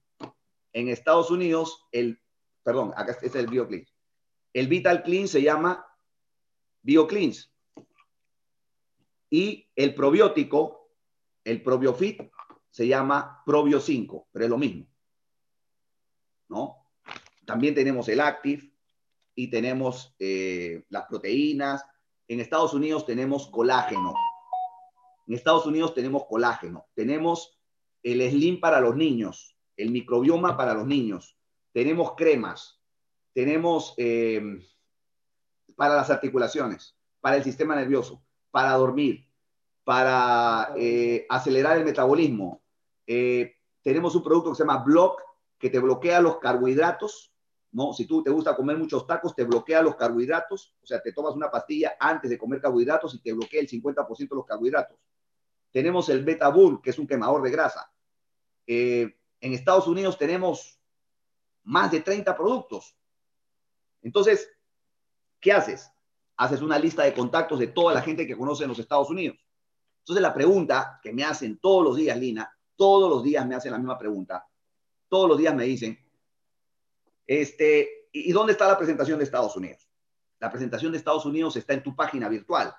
En 0.72 0.88
Estados 0.88 1.30
Unidos, 1.30 1.86
el 1.92 2.20
perdón, 2.62 2.92
acá 2.96 3.12
este 3.12 3.26
es 3.26 3.34
el 3.34 3.46
BioCleans. 3.46 3.94
El 4.52 4.68
Vital 4.68 5.02
Clean 5.02 5.28
se 5.28 5.42
llama 5.42 5.86
BioCleans. 6.82 7.52
Y 9.30 9.70
el 9.76 9.94
probiótico, 9.94 10.90
el 11.44 11.62
probiofit, 11.62 12.20
se 12.70 12.86
llama 12.86 13.42
Probio 13.44 13.80
5, 13.80 14.28
pero 14.32 14.44
es 14.44 14.50
lo 14.50 14.58
mismo. 14.58 14.86
¿No? 16.48 16.86
También 17.46 17.74
tenemos 17.74 18.08
el 18.08 18.20
Active 18.20 18.72
y 19.34 19.50
tenemos 19.50 20.14
eh, 20.18 20.84
las 20.88 21.06
proteínas. 21.06 21.84
En 22.28 22.40
Estados 22.40 22.74
Unidos 22.74 23.06
tenemos 23.06 23.48
colágeno. 23.48 24.14
En 25.26 25.34
Estados 25.34 25.66
Unidos 25.66 25.94
tenemos 25.94 26.26
colágeno. 26.26 26.86
Tenemos 26.94 27.58
el 28.02 28.28
Slim 28.30 28.60
para 28.60 28.80
los 28.80 28.96
niños, 28.96 29.56
el 29.76 29.90
microbioma 29.90 30.56
para 30.56 30.74
los 30.74 30.86
niños 30.86 31.39
tenemos 31.72 32.14
cremas, 32.16 32.80
tenemos 33.32 33.94
eh, 33.96 34.40
para 35.76 35.94
las 35.96 36.10
articulaciones, 36.10 36.96
para 37.20 37.36
el 37.36 37.44
sistema 37.44 37.76
nervioso, 37.76 38.22
para 38.50 38.72
dormir, 38.72 39.26
para 39.84 40.72
eh, 40.76 41.26
acelerar 41.28 41.78
el 41.78 41.84
metabolismo. 41.84 42.62
Eh, 43.06 43.56
tenemos 43.82 44.14
un 44.14 44.22
producto 44.22 44.50
que 44.50 44.56
se 44.56 44.62
llama 44.62 44.82
Block, 44.84 45.22
que 45.58 45.70
te 45.70 45.78
bloquea 45.78 46.20
los 46.20 46.38
carbohidratos. 46.38 47.32
¿no? 47.72 47.92
Si 47.92 48.04
tú 48.04 48.22
te 48.22 48.30
gusta 48.30 48.56
comer 48.56 48.76
muchos 48.76 49.06
tacos, 49.06 49.34
te 49.34 49.44
bloquea 49.44 49.80
los 49.82 49.94
carbohidratos. 49.94 50.74
O 50.82 50.86
sea, 50.86 51.00
te 51.00 51.12
tomas 51.12 51.34
una 51.34 51.50
pastilla 51.50 51.96
antes 52.00 52.30
de 52.30 52.38
comer 52.38 52.60
carbohidratos 52.60 53.14
y 53.14 53.20
te 53.20 53.32
bloquea 53.32 53.60
el 53.60 53.68
50% 53.68 54.18
de 54.18 54.36
los 54.36 54.44
carbohidratos. 54.44 54.98
Tenemos 55.70 56.08
el 56.08 56.24
Beta 56.24 56.48
Bull, 56.48 56.82
que 56.82 56.90
es 56.90 56.98
un 56.98 57.06
quemador 57.06 57.42
de 57.42 57.50
grasa. 57.50 57.92
en 58.66 59.14
Estados 59.40 59.86
Unidos 59.86 60.18
tenemos 60.18 60.79
más 61.70 61.92
de 61.92 62.00
30 62.00 62.36
productos. 62.36 62.96
Entonces, 64.02 64.50
¿qué 65.40 65.52
haces? 65.52 65.88
Haces 66.36 66.62
una 66.62 66.78
lista 66.78 67.04
de 67.04 67.14
contactos 67.14 67.60
de 67.60 67.68
toda 67.68 67.94
la 67.94 68.02
gente 68.02 68.26
que 68.26 68.36
conoce 68.36 68.64
en 68.64 68.70
los 68.70 68.78
Estados 68.80 69.08
Unidos. 69.08 69.38
Entonces, 70.00 70.20
la 70.20 70.34
pregunta 70.34 70.98
que 71.00 71.12
me 71.12 71.22
hacen 71.22 71.58
todos 71.58 71.84
los 71.84 71.96
días, 71.96 72.18
Lina, 72.18 72.52
todos 72.74 73.08
los 73.08 73.22
días 73.22 73.46
me 73.46 73.54
hacen 73.54 73.70
la 73.70 73.78
misma 73.78 73.96
pregunta. 73.96 74.44
Todos 75.08 75.28
los 75.28 75.38
días 75.38 75.54
me 75.54 75.64
dicen, 75.64 75.96
este, 77.24 78.08
¿y 78.10 78.32
dónde 78.32 78.52
está 78.52 78.66
la 78.66 78.76
presentación 78.76 79.18
de 79.18 79.24
Estados 79.24 79.54
Unidos? 79.54 79.88
La 80.40 80.50
presentación 80.50 80.90
de 80.90 80.98
Estados 80.98 81.24
Unidos 81.24 81.54
está 81.54 81.74
en 81.74 81.84
tu 81.84 81.94
página 81.94 82.28
virtual. 82.28 82.74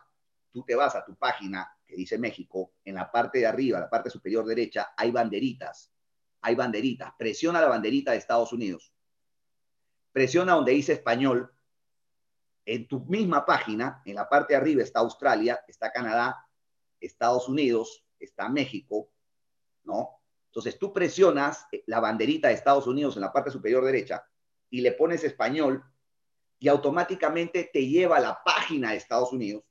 Tú 0.51 0.63
te 0.63 0.75
vas 0.75 0.95
a 0.95 1.05
tu 1.05 1.15
página 1.15 1.71
que 1.85 1.95
dice 1.95 2.17
México, 2.17 2.73
en 2.83 2.95
la 2.95 3.09
parte 3.09 3.39
de 3.39 3.47
arriba, 3.47 3.79
la 3.79 3.89
parte 3.89 4.09
superior 4.09 4.45
derecha, 4.45 4.91
hay 4.97 5.11
banderitas 5.11 5.93
hay 6.41 6.55
banderitas. 6.55 7.13
Presiona 7.17 7.61
la 7.61 7.67
banderita 7.67 8.11
de 8.11 8.17
Estados 8.17 8.51
Unidos. 8.51 8.93
Presiona 10.11 10.53
donde 10.53 10.73
dice 10.73 10.93
español. 10.93 11.51
En 12.65 12.87
tu 12.87 12.99
misma 13.05 13.45
página, 13.45 14.01
en 14.05 14.15
la 14.15 14.29
parte 14.29 14.53
de 14.53 14.57
arriba 14.57 14.83
está 14.83 14.99
Australia, 14.99 15.63
está 15.67 15.91
Canadá, 15.91 16.47
Estados 16.99 17.49
Unidos, 17.49 18.05
está 18.19 18.49
México, 18.49 19.09
¿no? 19.83 20.21
Entonces 20.47 20.77
tú 20.77 20.93
presionas 20.93 21.65
la 21.87 21.99
banderita 21.99 22.49
de 22.49 22.55
Estados 22.55 22.85
Unidos 22.85 23.15
en 23.15 23.21
la 23.21 23.31
parte 23.31 23.49
superior 23.49 23.83
derecha 23.83 24.23
y 24.69 24.81
le 24.81 24.91
pones 24.91 25.23
español 25.23 25.83
y 26.59 26.67
automáticamente 26.67 27.69
te 27.71 27.87
lleva 27.87 28.17
a 28.17 28.21
la 28.21 28.43
página 28.43 28.91
de 28.91 28.97
Estados 28.97 29.31
Unidos. 29.31 29.63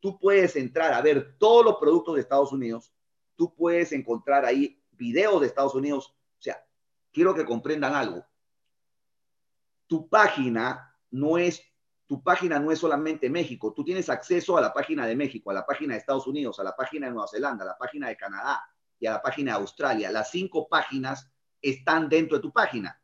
Tú 0.00 0.18
puedes 0.18 0.56
entrar 0.56 0.92
a 0.92 1.00
ver 1.00 1.36
todos 1.38 1.64
los 1.64 1.76
productos 1.76 2.14
de 2.14 2.22
Estados 2.22 2.52
Unidos. 2.52 2.92
Tú 3.36 3.54
puedes 3.54 3.92
encontrar 3.92 4.44
ahí 4.44 4.79
videos 5.00 5.40
de 5.40 5.48
Estados 5.48 5.74
Unidos. 5.74 6.14
O 6.38 6.42
sea, 6.42 6.62
quiero 7.10 7.34
que 7.34 7.44
comprendan 7.44 7.94
algo. 7.94 8.24
Tu 9.88 10.08
página 10.08 10.94
no 11.10 11.38
es 11.38 11.64
tu 12.06 12.24
página 12.24 12.58
no 12.58 12.72
es 12.72 12.80
solamente 12.80 13.30
México, 13.30 13.72
tú 13.72 13.84
tienes 13.84 14.08
acceso 14.08 14.56
a 14.56 14.60
la 14.60 14.72
página 14.72 15.06
de 15.06 15.14
México, 15.14 15.52
a 15.52 15.54
la 15.54 15.64
página 15.64 15.94
de 15.94 16.00
Estados 16.00 16.26
Unidos, 16.26 16.58
a 16.58 16.64
la 16.64 16.74
página 16.74 17.06
de 17.06 17.12
Nueva 17.12 17.28
Zelanda, 17.28 17.62
a 17.62 17.68
la 17.68 17.78
página 17.78 18.08
de 18.08 18.16
Canadá 18.16 18.64
y 18.98 19.06
a 19.06 19.12
la 19.12 19.22
página 19.22 19.52
de 19.52 19.58
Australia. 19.58 20.10
Las 20.10 20.28
cinco 20.32 20.68
páginas 20.68 21.30
están 21.62 22.08
dentro 22.08 22.38
de 22.38 22.42
tu 22.42 22.52
página. 22.52 23.00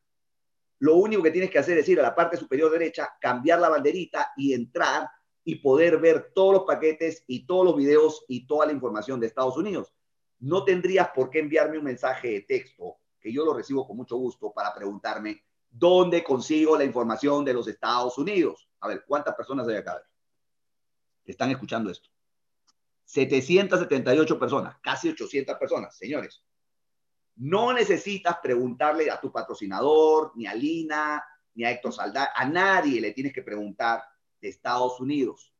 Lo 0.81 0.97
único 0.97 1.23
que 1.23 1.31
tienes 1.31 1.53
que 1.53 1.61
hacer 1.61 1.79
es 1.79 1.89
ir 1.89 2.01
a 2.01 2.03
la 2.03 2.17
parte 2.17 2.37
superior 2.37 2.69
derecha, 2.73 3.11
cambiar 3.21 3.61
la 3.61 3.69
banderita 3.69 4.33
y 4.37 4.55
entrar 4.55 5.09
y 5.45 5.55
poder 5.55 5.99
ver 5.99 6.33
todos 6.35 6.55
los 6.55 6.65
paquetes 6.65 7.23
y 7.29 7.47
todos 7.47 7.65
los 7.65 7.77
videos 7.77 8.25
y 8.27 8.45
toda 8.45 8.67
la 8.67 8.73
información 8.73 9.21
de 9.21 9.29
Estados 9.29 9.57
Unidos 9.57 9.93
no 10.40 10.64
tendrías 10.64 11.09
por 11.14 11.31
qué 11.31 11.40
enviarme 11.40 11.79
un 11.79 11.85
mensaje 11.85 12.29
de 12.29 12.40
texto, 12.42 12.99
que 13.20 13.33
yo 13.33 13.44
lo 13.44 13.55
recibo 13.55 13.87
con 13.87 13.96
mucho 13.96 14.16
gusto, 14.16 14.53
para 14.53 14.75
preguntarme 14.75 15.44
dónde 15.68 16.22
consigo 16.22 16.77
la 16.77 16.85
información 16.85 17.44
de 17.44 17.54
los 17.54 17.69
Estados 17.69 18.17
Unidos. 18.19 18.69
A 18.81 18.88
ver, 18.88 19.04
¿cuántas 19.06 19.35
personas 19.35 19.67
hay 19.69 19.77
acá? 19.77 20.02
Están 21.25 21.50
escuchando 21.50 21.90
esto. 21.90 22.08
778 23.04 24.38
personas, 24.38 24.77
casi 24.83 25.08
800 25.08 25.56
personas, 25.56 25.96
señores. 25.96 26.42
No 27.37 27.73
necesitas 27.73 28.38
preguntarle 28.42 29.11
a 29.11 29.21
tu 29.21 29.31
patrocinador, 29.31 30.33
ni 30.35 30.46
a 30.46 30.54
Lina, 30.54 31.23
ni 31.54 31.65
a 31.65 31.71
Héctor 31.71 31.92
Saldá, 31.92 32.33
a 32.35 32.48
nadie 32.48 33.00
le 33.00 33.13
tienes 33.13 33.33
que 33.33 33.42
preguntar 33.42 34.02
de 34.40 34.48
Estados 34.48 35.00
Unidos. 35.00 35.52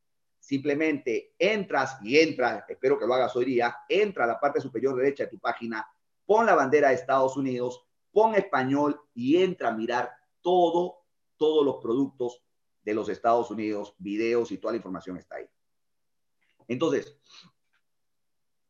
Simplemente 0.47 1.34
entras 1.40 1.99
y 2.05 2.20
entras, 2.20 2.62
espero 2.68 2.97
que 2.97 3.05
lo 3.05 3.14
hagas 3.14 3.34
hoy 3.34 3.47
día, 3.47 3.78
entra 3.88 4.22
a 4.22 4.26
la 4.28 4.38
parte 4.38 4.61
superior 4.61 4.94
derecha 4.94 5.24
de 5.24 5.30
tu 5.30 5.40
página, 5.40 5.84
pon 6.24 6.47
la 6.47 6.55
bandera 6.55 6.90
de 6.90 6.94
Estados 6.94 7.36
Unidos, 7.36 7.84
pon 8.12 8.36
español 8.36 9.01
y 9.12 9.42
entra 9.42 9.70
a 9.70 9.72
mirar 9.72 10.12
todo, 10.40 10.99
todos 11.36 11.66
los 11.66 11.82
productos 11.82 12.44
de 12.84 12.94
los 12.94 13.09
Estados 13.09 13.51
Unidos, 13.51 13.97
videos 13.99 14.53
y 14.53 14.59
toda 14.59 14.74
la 14.74 14.76
información 14.76 15.16
está 15.16 15.34
ahí. 15.34 15.51
Entonces, 16.68 17.18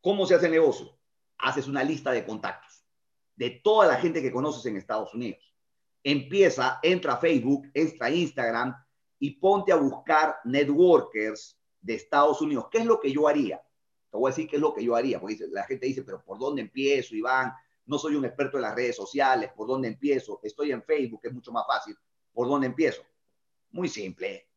¿cómo 0.01 0.25
se 0.25 0.35
hace 0.35 0.49
negocio? 0.49 0.99
Haces 1.37 1.69
una 1.69 1.85
lista 1.85 2.11
de 2.11 2.25
contactos 2.25 2.87
de 3.35 3.51
toda 3.51 3.87
la 3.87 3.97
gente 3.97 4.23
que 4.23 4.33
conoces 4.33 4.65
en 4.65 4.79
Estados 4.79 5.13
Unidos. 5.13 5.55
Empieza, 6.03 6.81
entra 6.83 7.13
a 7.13 7.19
Facebook, 7.19 7.71
entra 7.75 8.07
a 8.07 8.11
Instagram 8.11 8.75
y 9.19 9.33
ponte 9.33 9.73
a 9.73 9.77
buscar 9.77 10.37
networkers 10.45 11.61
de 11.87 11.95
Estados 11.95 12.41
Unidos, 12.41 12.67
¿qué 12.71 12.79
es 12.79 12.85
lo 12.85 12.99
que 13.01 13.13
yo 13.13 13.29
haría? 13.29 13.63
Te 14.11 14.17
voy 14.19 14.29
a 14.29 14.35
decir 14.35 14.49
qué 14.49 14.57
es 14.57 14.63
lo 14.63 14.75
que 14.75 14.85
yo 14.85 14.97
haría, 14.97 15.21
porque 15.21 15.39
la 15.51 15.63
gente 15.65 15.87
dice, 15.87 16.03
pero 16.03 16.23
¿por 16.23 16.39
dónde 16.39 16.63
empiezo, 16.63 17.15
Iván? 17.15 17.53
No 17.87 17.99
soy 17.99 18.17
un 18.17 18.25
experto 18.25 18.57
en 18.57 18.63
las 18.63 18.75
redes 18.75 18.97
sociales, 18.97 19.53
¿por 19.55 19.69
dónde 19.69 19.89
empiezo? 19.89 20.41
Estoy 20.43 20.73
en 20.73 20.83
Facebook, 20.83 21.21
es 21.23 21.33
mucho 21.33 21.53
más 21.53 21.65
fácil. 21.67 21.97
¿Por 22.33 22.49
dónde 22.49 22.67
empiezo? 22.67 23.03
Muy 23.71 23.89
simple. 23.89 24.49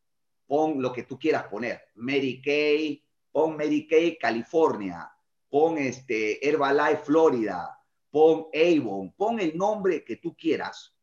Pon 0.46 0.82
lo 0.82 0.92
que 0.92 1.04
tú 1.04 1.18
quieras 1.18 1.44
poner. 1.44 1.80
Mary 1.94 2.42
Kay, 2.42 3.04
pon 3.30 3.56
Mary 3.56 3.86
Kay 3.86 4.18
California, 4.18 5.08
pon 5.48 5.78
este 5.78 6.44
Herbalife 6.46 7.04
Florida, 7.04 7.78
pon 8.10 8.48
Avon, 8.52 9.12
pon 9.12 9.38
el 9.38 9.56
nombre 9.56 10.04
que 10.04 10.16
tú 10.16 10.36
quieras. 10.36 10.96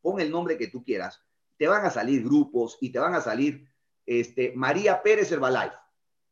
Pon 0.00 0.20
el 0.20 0.30
nombre 0.30 0.56
que 0.56 0.68
tú 0.68 0.82
quieras. 0.82 1.20
Te 1.58 1.68
van 1.68 1.84
a 1.84 1.90
salir 1.90 2.24
grupos 2.24 2.78
y 2.80 2.90
te 2.90 2.98
van 2.98 3.14
a 3.14 3.20
salir 3.20 3.73
este, 4.06 4.52
María 4.54 5.02
Pérez 5.02 5.30
Herbalife, 5.32 5.76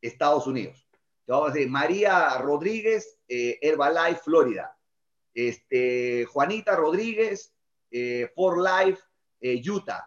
Estados 0.00 0.46
Unidos. 0.46 0.86
A 1.28 1.50
decir 1.50 1.70
María 1.70 2.36
Rodríguez 2.38 3.18
eh, 3.28 3.58
Herbalife 3.62 4.20
Florida. 4.22 4.76
Este, 5.32 6.26
Juanita 6.26 6.76
Rodríguez 6.76 7.54
eh, 7.90 8.30
For 8.34 8.58
Life 8.58 9.00
eh, 9.40 9.62
Utah. 9.66 10.06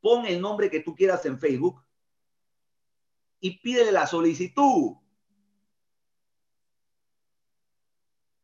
Pon 0.00 0.26
el 0.26 0.40
nombre 0.40 0.70
que 0.70 0.80
tú 0.80 0.94
quieras 0.94 1.24
en 1.26 1.38
Facebook 1.38 1.82
y 3.40 3.58
pídele 3.58 3.92
la 3.92 4.06
solicitud. 4.06 4.96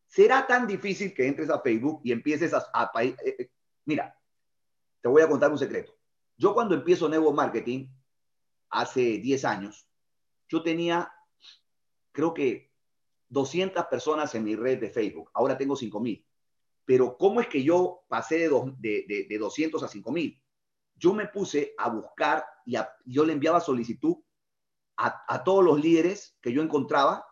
¿Será 0.06 0.46
tan 0.46 0.66
difícil 0.66 1.12
que 1.14 1.26
entres 1.26 1.50
a 1.50 1.60
Facebook 1.60 2.00
y 2.04 2.12
empieces 2.12 2.52
a... 2.54 2.90
Mira, 3.84 4.16
te 5.00 5.08
voy 5.08 5.22
a 5.22 5.28
contar 5.28 5.50
un 5.50 5.58
secreto. 5.58 5.99
Yo 6.40 6.54
cuando 6.54 6.74
empiezo 6.74 7.06
Nuevo 7.06 7.34
Marketing, 7.34 7.88
hace 8.70 9.18
10 9.18 9.44
años, 9.44 9.86
yo 10.48 10.62
tenía, 10.62 11.12
creo 12.12 12.32
que 12.32 12.72
200 13.28 13.84
personas 13.88 14.34
en 14.34 14.44
mi 14.44 14.56
red 14.56 14.80
de 14.80 14.88
Facebook. 14.88 15.30
Ahora 15.34 15.58
tengo 15.58 15.76
5000. 15.76 16.26
Pero 16.86 17.18
¿cómo 17.18 17.42
es 17.42 17.48
que 17.48 17.62
yo 17.62 18.04
pasé 18.08 18.48
de, 18.48 19.04
de, 19.06 19.26
de, 19.28 19.38
200 19.38 19.82
a 19.82 19.88
5000? 19.88 20.42
Yo 20.94 21.12
me 21.12 21.26
puse 21.26 21.74
a 21.76 21.90
buscar 21.90 22.46
y 22.64 22.78
yo 23.04 23.26
le 23.26 23.34
enviaba 23.34 23.60
solicitud 23.60 24.16
a, 24.96 25.22
a, 25.28 25.44
todos 25.44 25.62
los 25.62 25.78
líderes 25.78 26.38
que 26.40 26.54
yo 26.54 26.62
encontraba 26.62 27.22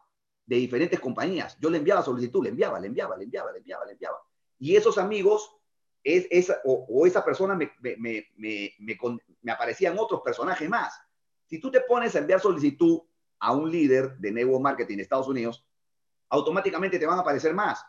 de 0.45 0.57
diferentes 0.57 1.01
compañías. 1.01 1.57
Yo 1.59 1.71
le 1.71 1.79
enviaba 1.79 2.03
solicitud, 2.03 2.45
le 2.45 2.51
enviaba, 2.51 2.79
le 2.79 2.89
enviaba, 2.89 3.17
le 3.17 3.25
enviaba, 3.25 3.53
le 3.53 3.59
enviaba, 3.61 3.87
le 3.87 3.93
enviaba. 3.93 4.19
Y 4.59 4.77
esos 4.77 4.99
amigos, 4.99 5.58
es, 6.05 6.27
esa, 6.31 6.61
o, 6.65 7.07
esa 7.07 7.25
persona 7.25 7.55
me, 7.55 7.71
me, 7.81 8.27
me, 8.37 8.75
me, 8.79 9.53
aparecían 9.53 9.99
otros 9.99 10.21
personajes 10.23 10.69
más. 10.69 10.99
Si 11.47 11.61
tú 11.61 11.71
te 11.71 11.81
pones 11.81 12.15
a 12.15 12.19
enviar 12.19 12.41
solicitud 12.41 13.01
a 13.41 13.53
un 13.53 13.71
líder 13.71 14.17
de 14.19 14.33
Network 14.33 14.63
Marketing 14.63 14.95
en 14.95 15.01
Estados 15.01 15.29
Unidos, 15.29 15.67
automáticamente 16.29 16.99
te 16.99 17.07
van 17.07 17.19
a 17.19 17.23
aparecer 17.23 17.55
más. 17.55 17.85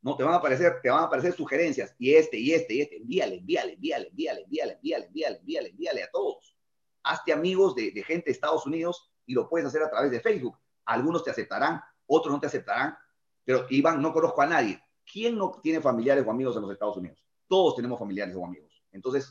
No, 0.00 0.16
te 0.16 0.24
van 0.24 0.34
a 0.34 0.38
aparecer, 0.38 0.80
te 0.82 0.90
van 0.90 1.04
a 1.04 1.06
aparecer 1.06 1.32
sugerencias. 1.32 1.94
Y 1.98 2.14
este, 2.14 2.36
y 2.36 2.52
este, 2.52 2.74
y 2.74 2.80
este. 2.80 2.96
Envíale, 2.96 3.36
envíale, 3.36 3.74
envíale, 3.74 4.08
envíale, 4.08 4.40
envíale, 4.42 4.72
envíale, 4.74 5.06
envíale, 5.06 5.36
envíale, 5.38 5.68
envíale 5.68 6.02
a 6.02 6.10
todos. 6.10 6.56
Hazte 7.04 7.32
amigos 7.32 7.74
de, 7.74 7.92
de 7.92 8.02
gente 8.02 8.26
de 8.26 8.32
Estados 8.32 8.66
Unidos 8.66 9.12
y 9.26 9.34
lo 9.34 9.48
puedes 9.48 9.66
hacer 9.66 9.82
a 9.82 9.90
través 9.90 10.10
de 10.10 10.20
Facebook. 10.20 10.58
Algunos 10.84 11.22
te 11.24 11.30
aceptarán, 11.30 11.80
otros 12.06 12.32
no 12.32 12.40
te 12.40 12.46
aceptarán, 12.46 12.96
pero 13.44 13.66
Iván, 13.70 14.02
no 14.02 14.12
conozco 14.12 14.42
a 14.42 14.46
nadie. 14.46 14.80
¿Quién 15.10 15.36
no 15.36 15.60
tiene 15.62 15.80
familiares 15.80 16.24
o 16.26 16.30
amigos 16.30 16.56
en 16.56 16.62
los 16.62 16.72
Estados 16.72 16.96
Unidos? 16.96 17.24
Todos 17.52 17.76
tenemos 17.76 17.98
familiares 17.98 18.34
o 18.34 18.46
amigos. 18.46 18.82
Entonces, 18.92 19.30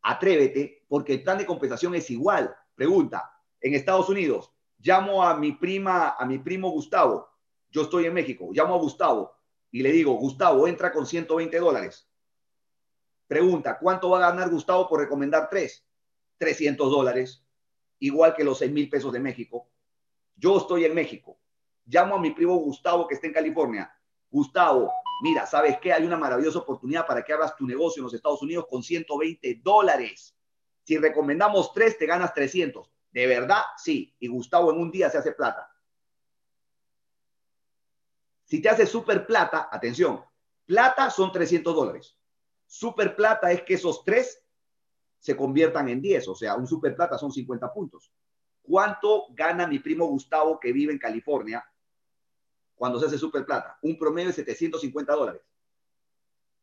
atrévete, 0.00 0.84
porque 0.86 1.14
el 1.14 1.24
plan 1.24 1.38
de 1.38 1.44
compensación 1.44 1.92
es 1.96 2.08
igual. 2.08 2.54
Pregunta, 2.72 3.36
en 3.60 3.74
Estados 3.74 4.08
Unidos, 4.08 4.52
llamo 4.78 5.24
a 5.24 5.36
mi 5.36 5.50
prima, 5.50 6.10
a 6.10 6.24
mi 6.24 6.38
primo 6.38 6.70
Gustavo, 6.70 7.28
yo 7.68 7.82
estoy 7.82 8.06
en 8.06 8.14
México, 8.14 8.50
llamo 8.52 8.76
a 8.76 8.78
Gustavo 8.78 9.32
y 9.72 9.82
le 9.82 9.90
digo, 9.90 10.12
Gustavo, 10.12 10.68
entra 10.68 10.92
con 10.92 11.04
120 11.04 11.58
dólares. 11.58 12.08
Pregunta, 13.26 13.76
¿cuánto 13.76 14.10
va 14.10 14.18
a 14.18 14.30
ganar 14.30 14.48
Gustavo 14.48 14.88
por 14.88 15.00
recomendar 15.00 15.48
tres? 15.50 15.84
300 16.38 16.92
dólares, 16.92 17.44
igual 17.98 18.36
que 18.36 18.44
los 18.44 18.58
6 18.58 18.70
mil 18.70 18.88
pesos 18.88 19.12
de 19.12 19.18
México. 19.18 19.66
Yo 20.36 20.58
estoy 20.58 20.84
en 20.84 20.94
México, 20.94 21.40
llamo 21.86 22.14
a 22.14 22.20
mi 22.20 22.30
primo 22.30 22.54
Gustavo 22.58 23.08
que 23.08 23.16
está 23.16 23.26
en 23.26 23.32
California. 23.32 23.92
Gustavo, 24.30 24.92
mira, 25.22 25.46
¿sabes 25.46 25.78
qué? 25.80 25.92
Hay 25.92 26.04
una 26.04 26.16
maravillosa 26.16 26.58
oportunidad 26.58 27.06
para 27.06 27.24
que 27.24 27.32
hagas 27.32 27.56
tu 27.56 27.64
negocio 27.64 28.00
en 28.00 28.04
los 28.04 28.14
Estados 28.14 28.42
Unidos 28.42 28.66
con 28.68 28.82
120 28.82 29.60
dólares. 29.62 30.36
Si 30.82 30.98
recomendamos 30.98 31.72
tres, 31.72 31.96
te 31.96 32.06
ganas 32.06 32.34
300. 32.34 32.90
¿De 33.12 33.26
verdad? 33.26 33.62
Sí. 33.76 34.14
Y 34.18 34.26
Gustavo 34.26 34.72
en 34.72 34.78
un 34.78 34.90
día 34.90 35.08
se 35.08 35.18
hace 35.18 35.32
plata. 35.32 35.70
Si 38.44 38.60
te 38.60 38.68
hace 38.68 38.84
super 38.84 39.24
plata, 39.24 39.68
atención, 39.70 40.24
plata 40.66 41.08
son 41.08 41.30
300 41.30 41.74
dólares. 41.74 42.18
Super 42.66 43.14
plata 43.14 43.52
es 43.52 43.62
que 43.62 43.74
esos 43.74 44.04
tres 44.04 44.44
se 45.18 45.36
conviertan 45.36 45.88
en 45.88 46.02
10, 46.02 46.28
o 46.28 46.34
sea, 46.34 46.56
un 46.56 46.66
super 46.66 46.96
plata 46.96 47.16
son 47.16 47.30
50 47.30 47.72
puntos. 47.72 48.12
¿Cuánto 48.60 49.26
gana 49.30 49.68
mi 49.68 49.78
primo 49.78 50.06
Gustavo 50.06 50.58
que 50.58 50.72
vive 50.72 50.92
en 50.92 50.98
California 50.98 51.64
cuando 52.74 52.98
se 52.98 53.06
hace 53.06 53.18
super 53.18 53.44
plata. 53.44 53.78
Un 53.82 53.98
promedio 53.98 54.28
de 54.28 54.34
750 54.34 55.14
dólares. 55.14 55.42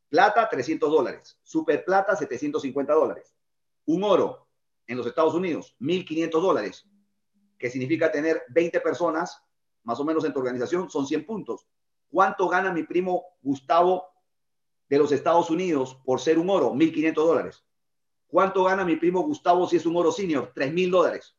Plata, 0.09 0.49
300 0.49 0.89
dólares. 0.89 1.39
Super 1.43 1.85
plata, 1.85 2.15
750 2.15 2.93
dólares. 2.93 3.35
Un 3.85 4.03
oro 4.03 4.47
en 4.87 4.97
los 4.97 5.05
Estados 5.05 5.35
Unidos, 5.35 5.75
1.500 5.79 6.31
dólares, 6.41 6.89
que 7.59 7.69
significa 7.69 8.11
tener 8.11 8.41
20 8.49 8.79
personas, 8.81 9.39
más 9.83 9.99
o 9.99 10.03
menos 10.03 10.25
en 10.25 10.33
tu 10.33 10.39
organización, 10.39 10.89
son 10.89 11.05
100 11.05 11.25
puntos. 11.27 11.67
¿Cuánto 12.09 12.49
gana 12.49 12.73
mi 12.73 12.83
primo 12.83 13.23
Gustavo 13.43 14.07
de 14.89 14.97
los 14.97 15.11
Estados 15.11 15.51
Unidos 15.51 15.95
por 16.03 16.19
ser 16.19 16.39
un 16.39 16.49
oro? 16.49 16.73
1.500 16.73 17.13
dólares. 17.13 17.63
¿Cuánto 18.27 18.63
gana 18.63 18.83
mi 18.83 18.95
primo 18.95 19.21
Gustavo 19.21 19.67
si 19.67 19.75
es 19.75 19.85
un 19.85 19.95
oro 19.95 20.11
senior? 20.11 20.51
3.000 20.55 20.89
dólares. 20.89 21.35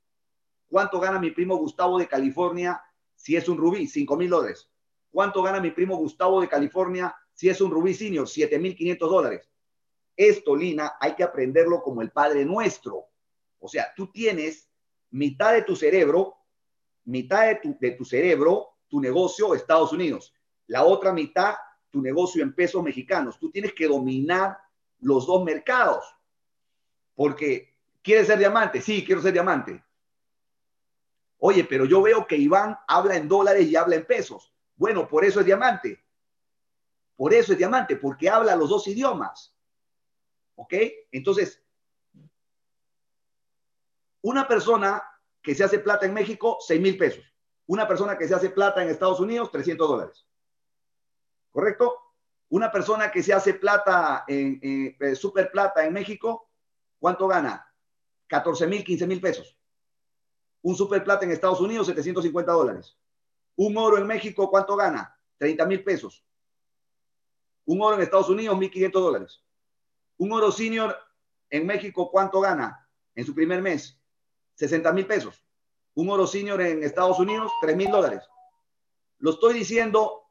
¿Cuánto 0.68 1.00
gana 1.00 1.18
mi 1.18 1.32
primo 1.32 1.56
Gustavo 1.56 1.98
de 1.98 2.06
California 2.06 2.80
si 3.20 3.36
es 3.36 3.48
un 3.48 3.58
rubí? 3.58 3.86
5.000 3.86 4.28
dólares. 4.28 4.70
¿Cuánto 5.10 5.42
gana 5.42 5.60
mi 5.60 5.72
primo 5.72 5.96
Gustavo 5.96 6.40
de 6.40 6.48
California 6.48 7.14
si 7.34 7.50
es 7.50 7.60
un 7.60 7.70
Rubí 7.70 7.92
Senior? 7.92 8.26
7.500 8.26 8.98
dólares. 8.98 9.50
Esto, 10.16 10.56
Lina, 10.56 10.94
hay 10.98 11.14
que 11.14 11.22
aprenderlo 11.22 11.82
como 11.82 12.00
el 12.00 12.10
Padre 12.10 12.44
Nuestro. 12.44 13.08
O 13.58 13.68
sea, 13.68 13.92
tú 13.94 14.10
tienes 14.10 14.70
mitad 15.10 15.52
de 15.52 15.62
tu 15.62 15.76
cerebro, 15.76 16.36
mitad 17.04 17.46
de 17.46 17.56
tu, 17.56 17.76
de 17.78 17.90
tu 17.90 18.04
cerebro, 18.04 18.76
tu 18.88 19.00
negocio 19.00 19.54
Estados 19.54 19.92
Unidos. 19.92 20.32
La 20.66 20.84
otra 20.84 21.12
mitad, 21.12 21.56
tu 21.90 22.00
negocio 22.00 22.42
en 22.42 22.54
pesos 22.54 22.82
mexicanos. 22.82 23.38
Tú 23.38 23.50
tienes 23.50 23.74
que 23.74 23.86
dominar 23.86 24.56
los 25.00 25.26
dos 25.26 25.44
mercados. 25.44 26.04
Porque, 27.14 27.76
¿quieres 28.02 28.28
ser 28.28 28.38
diamante? 28.38 28.80
Sí, 28.80 29.04
quiero 29.04 29.20
ser 29.20 29.34
diamante. 29.34 29.82
Oye, 31.40 31.64
pero 31.64 31.86
yo 31.86 32.02
veo 32.02 32.26
que 32.26 32.36
Iván 32.36 32.78
habla 32.86 33.16
en 33.16 33.26
dólares 33.26 33.66
y 33.66 33.74
habla 33.74 33.96
en 33.96 34.06
pesos. 34.06 34.54
Bueno, 34.76 35.08
por 35.08 35.24
eso 35.24 35.40
es 35.40 35.46
diamante. 35.46 36.04
Por 37.16 37.32
eso 37.34 37.52
es 37.52 37.58
diamante, 37.58 37.96
porque 37.96 38.28
habla 38.28 38.56
los 38.56 38.68
dos 38.68 38.86
idiomas. 38.86 39.56
¿Ok? 40.54 40.74
Entonces, 41.10 41.62
una 44.22 44.46
persona 44.46 45.02
que 45.42 45.54
se 45.54 45.64
hace 45.64 45.78
plata 45.78 46.04
en 46.04 46.12
México, 46.12 46.58
6 46.60 46.80
mil 46.80 46.98
pesos. 46.98 47.24
Una 47.66 47.88
persona 47.88 48.18
que 48.18 48.28
se 48.28 48.34
hace 48.34 48.50
plata 48.50 48.82
en 48.82 48.90
Estados 48.90 49.20
Unidos, 49.20 49.50
300 49.50 49.88
dólares. 49.88 50.26
¿Correcto? 51.50 51.96
Una 52.50 52.70
persona 52.70 53.10
que 53.10 53.22
se 53.22 53.32
hace 53.32 53.54
plata 53.54 54.24
en, 54.28 54.60
eh, 55.00 55.14
super 55.14 55.50
plata 55.50 55.86
en 55.86 55.92
México, 55.94 56.50
¿cuánto 56.98 57.26
gana? 57.28 57.66
14 58.26 58.66
mil, 58.66 58.84
15 58.84 59.06
mil 59.06 59.20
pesos. 59.20 59.59
Un 60.62 60.74
super 60.74 61.02
plata 61.02 61.24
en 61.24 61.32
Estados 61.32 61.60
Unidos, 61.60 61.86
750 61.86 62.52
dólares. 62.52 62.96
Un 63.56 63.76
oro 63.76 63.98
en 63.98 64.06
México, 64.06 64.50
¿cuánto 64.50 64.76
gana? 64.76 65.16
30 65.38 65.66
mil 65.66 65.82
pesos. 65.82 66.24
Un 67.64 67.80
oro 67.80 67.96
en 67.96 68.02
Estados 68.02 68.28
Unidos, 68.28 68.56
1.500 68.56 68.90
dólares. 68.92 69.44
Un 70.18 70.32
oro 70.32 70.52
senior 70.52 70.96
en 71.48 71.66
México, 71.66 72.10
¿cuánto 72.10 72.40
gana 72.40 72.88
en 73.14 73.24
su 73.24 73.34
primer 73.34 73.62
mes? 73.62 73.98
60 74.54 74.92
mil 74.92 75.06
pesos. 75.06 75.44
Un 75.94 76.10
oro 76.10 76.26
senior 76.26 76.60
en 76.60 76.82
Estados 76.82 77.18
Unidos, 77.18 77.50
3 77.62 77.76
mil 77.76 77.90
dólares. 77.90 78.22
Lo 79.18 79.30
estoy 79.30 79.54
diciendo 79.54 80.24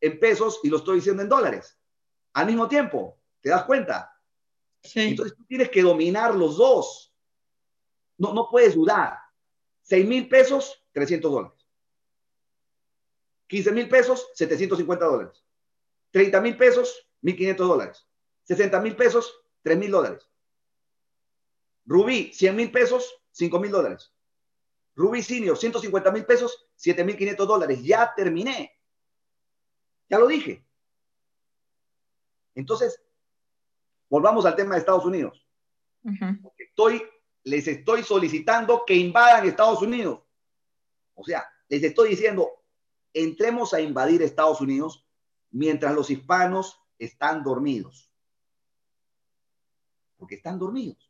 en 0.00 0.18
pesos 0.18 0.60
y 0.62 0.68
lo 0.68 0.78
estoy 0.78 0.96
diciendo 0.96 1.22
en 1.22 1.28
dólares. 1.28 1.78
Al 2.32 2.46
mismo 2.46 2.68
tiempo, 2.68 3.18
¿te 3.40 3.50
das 3.50 3.64
cuenta? 3.64 4.12
Sí. 4.82 5.00
Entonces 5.00 5.36
tú 5.36 5.44
tienes 5.44 5.70
que 5.70 5.82
dominar 5.82 6.34
los 6.34 6.56
dos. 6.56 7.14
No, 8.18 8.32
no 8.34 8.48
puedes 8.50 8.74
dudar. 8.74 9.18
6 9.86 10.06
mil 10.06 10.28
pesos, 10.28 10.84
300 10.92 11.30
dólares. 11.30 11.66
15 13.46 13.72
mil 13.72 13.88
pesos, 13.88 14.28
750 14.34 15.04
dólares. 15.04 15.44
30 16.10 16.40
mil 16.40 16.56
pesos, 16.56 17.08
1.500 17.22 17.56
dólares. 17.56 18.06
60 18.44 18.80
mil 18.80 18.96
pesos, 18.96 19.32
3 19.62 19.78
mil 19.78 19.90
dólares. 19.92 20.28
Rubí, 21.84 22.32
100 22.32 22.56
mil 22.56 22.72
pesos, 22.72 23.22
5 23.30 23.60
mil 23.60 23.70
dólares. 23.70 24.12
Rubí 24.96 25.22
Senior, 25.22 25.56
150 25.56 26.10
mil 26.10 26.24
pesos, 26.24 26.68
7.500 26.78 27.36
dólares. 27.46 27.84
Ya 27.84 28.12
terminé. 28.16 28.72
Ya 30.08 30.18
lo 30.18 30.26
dije. 30.26 30.66
Entonces, 32.56 33.00
volvamos 34.08 34.46
al 34.46 34.56
tema 34.56 34.74
de 34.74 34.80
Estados 34.80 35.04
Unidos. 35.04 35.46
Ujú. 36.02 36.52
Estoy, 36.56 37.08
les 37.46 37.68
estoy 37.68 38.02
solicitando 38.02 38.82
que 38.84 38.94
invadan 38.94 39.46
Estados 39.46 39.80
Unidos. 39.80 40.20
O 41.14 41.22
sea, 41.22 41.46
les 41.68 41.80
estoy 41.80 42.10
diciendo, 42.10 42.50
entremos 43.14 43.72
a 43.72 43.80
invadir 43.80 44.20
Estados 44.20 44.60
Unidos 44.60 45.06
mientras 45.52 45.94
los 45.94 46.10
hispanos 46.10 46.80
están 46.98 47.44
dormidos. 47.44 48.10
Porque 50.16 50.34
están 50.34 50.58
dormidos. 50.58 51.08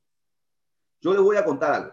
Yo 1.01 1.15
les 1.15 1.23
voy 1.23 1.39
a 1.39 1.45
contar 1.45 1.73
algo. 1.73 1.93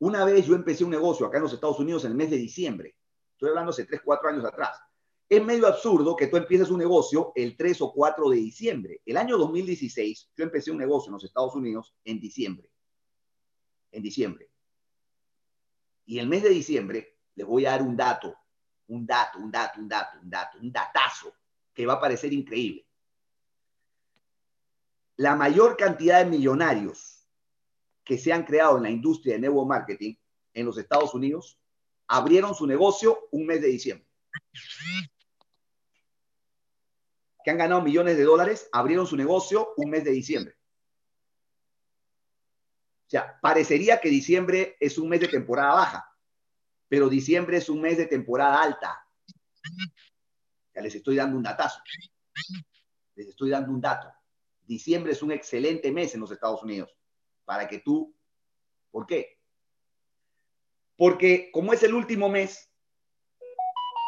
Una 0.00 0.26
vez 0.26 0.44
yo 0.44 0.54
empecé 0.54 0.84
un 0.84 0.90
negocio 0.90 1.24
acá 1.24 1.38
en 1.38 1.44
los 1.44 1.54
Estados 1.54 1.78
Unidos 1.78 2.04
en 2.04 2.10
el 2.10 2.18
mes 2.18 2.28
de 2.30 2.36
diciembre. 2.36 2.94
Estoy 3.32 3.48
hablando 3.48 3.70
hace 3.70 3.86
3, 3.86 4.02
4 4.04 4.28
años 4.28 4.44
atrás. 4.44 4.78
Es 5.26 5.42
medio 5.42 5.66
absurdo 5.66 6.14
que 6.14 6.26
tú 6.26 6.36
empieces 6.36 6.68
un 6.68 6.78
negocio 6.78 7.32
el 7.34 7.56
3 7.56 7.80
o 7.80 7.92
4 7.94 8.28
de 8.28 8.36
diciembre. 8.36 9.00
El 9.06 9.16
año 9.16 9.38
2016 9.38 10.32
yo 10.36 10.44
empecé 10.44 10.70
un 10.70 10.76
negocio 10.76 11.08
en 11.08 11.14
los 11.14 11.24
Estados 11.24 11.54
Unidos 11.54 11.94
en 12.04 12.20
diciembre. 12.20 12.69
En 13.92 14.02
diciembre. 14.02 14.50
Y 16.04 16.18
el 16.18 16.28
mes 16.28 16.42
de 16.42 16.50
diciembre 16.50 17.18
les 17.34 17.46
voy 17.46 17.66
a 17.66 17.70
dar 17.70 17.82
un 17.82 17.96
dato, 17.96 18.36
un 18.88 19.06
dato, 19.06 19.38
un 19.38 19.50
dato, 19.50 19.80
un 19.80 19.88
dato, 19.88 20.18
un 20.20 20.30
dato, 20.30 20.58
un 20.58 20.72
datazo 20.72 21.34
que 21.72 21.86
va 21.86 21.94
a 21.94 22.00
parecer 22.00 22.32
increíble. 22.32 22.86
La 25.16 25.36
mayor 25.36 25.76
cantidad 25.76 26.24
de 26.24 26.30
millonarios 26.30 27.26
que 28.04 28.18
se 28.18 28.32
han 28.32 28.44
creado 28.44 28.76
en 28.76 28.82
la 28.82 28.90
industria 28.90 29.34
de 29.34 29.40
nuevo 29.40 29.64
marketing 29.66 30.14
en 30.54 30.66
los 30.66 30.78
Estados 30.78 31.14
Unidos 31.14 31.58
abrieron 32.08 32.54
su 32.54 32.66
negocio 32.66 33.28
un 33.30 33.46
mes 33.46 33.60
de 33.60 33.68
diciembre. 33.68 34.08
Que 37.44 37.50
han 37.50 37.58
ganado 37.58 37.82
millones 37.82 38.16
de 38.16 38.24
dólares, 38.24 38.68
abrieron 38.72 39.06
su 39.06 39.16
negocio 39.16 39.72
un 39.76 39.90
mes 39.90 40.04
de 40.04 40.10
diciembre. 40.10 40.59
O 43.10 43.12
sea, 43.12 43.40
parecería 43.40 44.00
que 44.00 44.08
diciembre 44.08 44.76
es 44.78 44.96
un 44.96 45.08
mes 45.08 45.18
de 45.18 45.26
temporada 45.26 45.74
baja, 45.74 46.16
pero 46.86 47.08
diciembre 47.08 47.56
es 47.56 47.68
un 47.68 47.80
mes 47.80 47.98
de 47.98 48.06
temporada 48.06 48.62
alta. 48.62 49.04
Ya 50.72 50.80
les 50.80 50.94
estoy 50.94 51.16
dando 51.16 51.36
un 51.36 51.42
datazo. 51.42 51.80
Les 53.16 53.26
estoy 53.26 53.50
dando 53.50 53.72
un 53.72 53.80
dato. 53.80 54.12
Diciembre 54.60 55.10
es 55.10 55.24
un 55.24 55.32
excelente 55.32 55.90
mes 55.90 56.14
en 56.14 56.20
los 56.20 56.30
Estados 56.30 56.62
Unidos 56.62 56.96
para 57.44 57.66
que 57.66 57.80
tú... 57.80 58.14
¿Por 58.92 59.08
qué? 59.08 59.40
Porque 60.94 61.50
como 61.52 61.72
es 61.72 61.82
el 61.82 61.94
último 61.94 62.28
mes, 62.28 62.70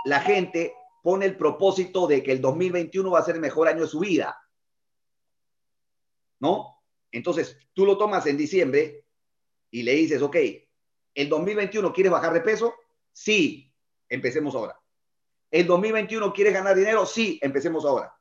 la 0.05 0.21
gente 0.21 0.77
pone 1.03 1.27
el 1.27 1.37
propósito 1.37 2.07
de 2.07 2.23
que 2.23 2.31
el 2.31 2.41
2021 2.41 3.11
va 3.11 3.19
a 3.19 3.25
ser 3.25 3.35
el 3.35 3.41
mejor 3.41 3.67
año 3.67 3.81
de 3.81 3.89
su 3.89 3.99
vida. 3.99 4.41
¿No? 6.39 6.82
Entonces, 7.13 7.57
tú 7.75 7.87
lo 7.87 7.99
tomas 7.99 8.27
en 8.27 8.37
diciembre 8.37 9.05
y 9.71 9.83
le 9.83 9.93
dices, 9.93 10.23
ok, 10.23 10.37
¿el 11.15 11.29
2021 11.29 11.93
quieres 11.93 12.11
bajar 12.11 12.33
de 12.33 12.41
peso? 12.41 12.75
Sí, 13.13 13.73
empecemos 14.09 14.55
ahora. 14.55 14.79
¿El 15.51 15.67
2021 15.67 16.33
quieres 16.33 16.55
ganar 16.55 16.75
dinero? 16.75 17.05
Sí, 17.05 17.39
empecemos 17.43 17.85
ahora. 17.85 18.15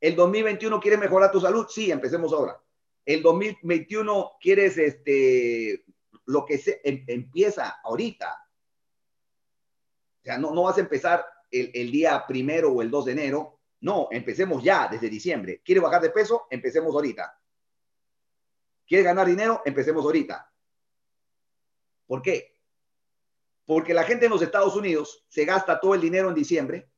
¿El 0.00 0.16
2021 0.16 0.80
quieres 0.80 0.98
mejorar 0.98 1.30
tu 1.30 1.40
salud? 1.40 1.66
Sí, 1.68 1.90
empecemos 1.90 2.32
ahora. 2.32 2.58
¿El 3.04 3.22
2021 3.22 4.32
quieres 4.40 4.78
este, 4.78 5.84
lo 6.24 6.46
que 6.46 6.56
se 6.56 6.80
em, 6.82 7.04
empieza 7.06 7.80
ahorita? 7.84 8.34
O 10.22 10.24
sea, 10.24 10.38
no, 10.38 10.54
no 10.54 10.62
vas 10.62 10.78
a 10.78 10.80
empezar 10.80 11.26
el, 11.50 11.70
el, 11.74 11.90
día 11.90 12.24
primero 12.26 12.72
o 12.72 12.80
el 12.80 12.90
2 12.90 13.04
de 13.06 13.12
enero. 13.12 13.60
No, 13.80 14.08
empecemos 14.10 14.62
ya 14.62 14.88
desde 14.88 15.10
diciembre. 15.10 15.60
¿Quieres 15.62 15.82
bajar 15.82 16.00
de 16.00 16.10
peso? 16.10 16.46
Empecemos 16.50 16.94
ahorita. 16.94 17.39
¿Quieres 18.90 19.06
ganar 19.06 19.28
dinero? 19.28 19.62
Empecemos 19.64 20.04
ahorita. 20.04 20.52
¿Por 22.08 22.20
qué? 22.22 22.56
Porque 23.64 23.94
la 23.94 24.02
gente 24.02 24.24
en 24.24 24.32
los 24.32 24.42
Estados 24.42 24.74
Unidos 24.74 25.24
se 25.28 25.44
gasta 25.44 25.78
todo 25.78 25.94
el 25.94 26.00
dinero 26.00 26.28
en 26.28 26.34
diciembre 26.34 26.90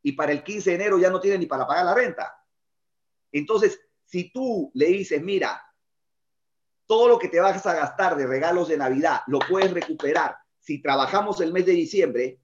y 0.00 0.12
para 0.12 0.32
el 0.32 0.42
15 0.42 0.70
de 0.70 0.76
enero 0.76 0.98
ya 0.98 1.10
no 1.10 1.20
tiene 1.20 1.36
ni 1.36 1.44
para 1.44 1.66
pagar 1.66 1.84
la 1.84 1.94
renta. 1.94 2.34
Entonces, 3.30 3.78
si 4.06 4.32
tú 4.32 4.70
le 4.72 4.86
dices, 4.86 5.22
mira, 5.22 5.62
todo 6.86 7.08
lo 7.08 7.18
que 7.18 7.28
te 7.28 7.40
vas 7.40 7.66
a 7.66 7.74
gastar 7.74 8.16
de 8.16 8.26
regalos 8.26 8.68
de 8.68 8.78
Navidad 8.78 9.20
lo 9.26 9.38
puedes 9.40 9.70
recuperar 9.70 10.38
si 10.60 10.80
trabajamos 10.80 11.42
el 11.42 11.52
mes 11.52 11.66
de 11.66 11.72
diciembre, 11.72 12.40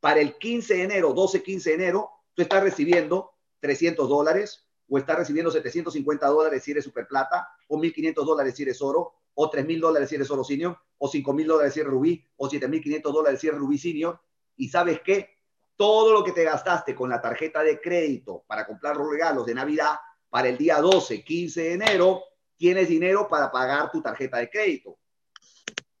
para 0.00 0.20
el 0.20 0.36
15 0.36 0.74
de 0.74 0.82
enero, 0.82 1.14
12, 1.14 1.42
15 1.42 1.70
de 1.70 1.76
enero, 1.76 2.10
tú 2.34 2.42
estás 2.42 2.62
recibiendo 2.62 3.32
300 3.60 4.06
dólares 4.06 4.67
o 4.88 4.98
estás 4.98 5.18
recibiendo 5.18 5.50
750 5.50 6.26
dólares 6.26 6.62
si 6.62 6.70
eres 6.70 6.84
superplata 6.84 7.48
o 7.68 7.78
1.500 7.78 8.24
dólares 8.24 8.54
si 8.54 8.62
eres 8.62 8.80
oro 8.80 9.14
o 9.34 9.50
3.000 9.50 9.80
dólares 9.80 10.08
si 10.08 10.14
eres 10.14 10.30
oro 10.30 10.42
senior 10.42 10.78
o 10.98 11.10
5.000 11.10 11.46
dólares 11.46 11.74
si 11.74 11.80
eres 11.80 11.92
rubí 11.92 12.24
o 12.36 12.48
7.500 12.48 13.02
dólares 13.02 13.40
si 13.40 13.48
eres 13.48 13.60
rubí 13.60 13.78
senior. 13.78 14.20
Y 14.56 14.68
sabes 14.68 15.00
qué? 15.04 15.30
Todo 15.76 16.12
lo 16.12 16.24
que 16.24 16.32
te 16.32 16.42
gastaste 16.42 16.94
con 16.94 17.08
la 17.08 17.20
tarjeta 17.20 17.62
de 17.62 17.80
crédito 17.80 18.44
para 18.46 18.66
comprar 18.66 18.96
los 18.96 19.08
regalos 19.08 19.46
de 19.46 19.54
Navidad, 19.54 19.94
para 20.28 20.48
el 20.48 20.58
día 20.58 20.80
12, 20.80 21.22
15 21.22 21.60
de 21.62 21.72
enero, 21.74 22.22
tienes 22.56 22.88
dinero 22.88 23.28
para 23.28 23.50
pagar 23.50 23.90
tu 23.90 24.02
tarjeta 24.02 24.38
de 24.38 24.50
crédito. 24.50 24.98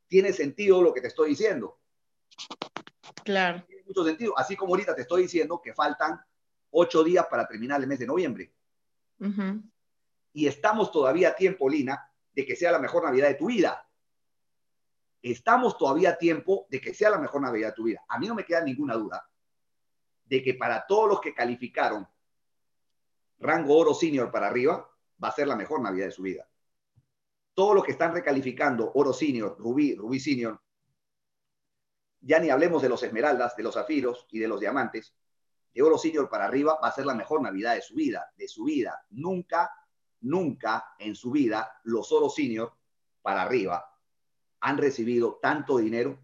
Tiene 0.08 0.32
sentido 0.32 0.82
lo 0.82 0.92
que 0.92 1.00
te 1.00 1.08
estoy 1.08 1.30
diciendo. 1.30 1.78
Claro. 3.24 3.62
Tiene 3.66 3.84
mucho 3.84 4.04
sentido. 4.04 4.36
Así 4.36 4.56
como 4.56 4.72
ahorita 4.72 4.94
te 4.94 5.02
estoy 5.02 5.22
diciendo 5.22 5.60
que 5.62 5.74
faltan 5.74 6.20
ocho 6.70 7.04
días 7.04 7.26
para 7.30 7.46
terminar 7.46 7.80
el 7.80 7.86
mes 7.86 8.00
de 8.00 8.06
noviembre. 8.06 8.52
Y 10.32 10.46
estamos 10.46 10.92
todavía 10.92 11.30
a 11.30 11.34
tiempo, 11.34 11.68
Lina, 11.68 12.10
de 12.32 12.46
que 12.46 12.56
sea 12.56 12.72
la 12.72 12.78
mejor 12.78 13.04
Navidad 13.04 13.28
de 13.28 13.34
tu 13.34 13.46
vida. 13.46 13.88
Estamos 15.20 15.76
todavía 15.76 16.10
a 16.10 16.18
tiempo 16.18 16.66
de 16.70 16.80
que 16.80 16.94
sea 16.94 17.10
la 17.10 17.18
mejor 17.18 17.42
Navidad 17.42 17.68
de 17.68 17.74
tu 17.74 17.84
vida. 17.84 18.04
A 18.08 18.18
mí 18.18 18.28
no 18.28 18.34
me 18.34 18.44
queda 18.44 18.60
ninguna 18.60 18.94
duda 18.94 19.28
de 20.24 20.42
que 20.42 20.54
para 20.54 20.86
todos 20.86 21.08
los 21.08 21.20
que 21.20 21.34
calificaron 21.34 22.06
rango 23.38 23.76
oro 23.76 23.94
senior 23.94 24.30
para 24.30 24.48
arriba, 24.48 24.88
va 25.22 25.28
a 25.28 25.32
ser 25.32 25.48
la 25.48 25.56
mejor 25.56 25.80
Navidad 25.80 26.06
de 26.06 26.12
su 26.12 26.22
vida. 26.22 26.48
Todos 27.54 27.74
los 27.74 27.84
que 27.84 27.92
están 27.92 28.12
recalificando 28.12 28.92
oro 28.94 29.12
senior, 29.12 29.56
rubí, 29.58 29.94
rubí 29.94 30.20
senior, 30.20 30.60
ya 32.20 32.38
ni 32.38 32.50
hablemos 32.50 32.82
de 32.82 32.88
los 32.88 33.02
esmeraldas, 33.02 33.56
de 33.56 33.62
los 33.62 33.74
zafiros 33.74 34.26
y 34.30 34.38
de 34.38 34.48
los 34.48 34.60
diamantes, 34.60 35.14
de 35.74 35.82
oro 35.82 35.98
senior 35.98 36.28
para 36.28 36.46
arriba 36.46 36.78
va 36.82 36.88
a 36.88 36.92
ser 36.92 37.06
la 37.06 37.14
mejor 37.14 37.42
Navidad 37.42 37.74
de 37.74 37.82
su 37.82 37.94
vida, 37.94 38.32
de 38.36 38.48
su 38.48 38.64
vida. 38.64 39.04
Nunca, 39.10 39.70
nunca 40.20 40.94
en 40.98 41.14
su 41.14 41.30
vida 41.30 41.80
los 41.84 42.10
oro 42.12 42.28
senior 42.28 42.72
para 43.22 43.42
arriba 43.42 43.84
han 44.60 44.78
recibido 44.78 45.38
tanto 45.40 45.78
dinero 45.78 46.18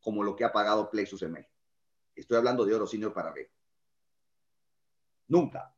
como 0.00 0.22
lo 0.22 0.36
que 0.36 0.44
ha 0.44 0.52
pagado 0.52 0.90
Plexus 0.90 1.22
en 1.22 1.32
México. 1.32 1.54
Estoy 2.14 2.36
hablando 2.36 2.64
de 2.64 2.74
oro 2.74 2.86
senior 2.86 3.12
para 3.12 3.30
arriba. 3.30 3.50
Nunca. 5.28 5.74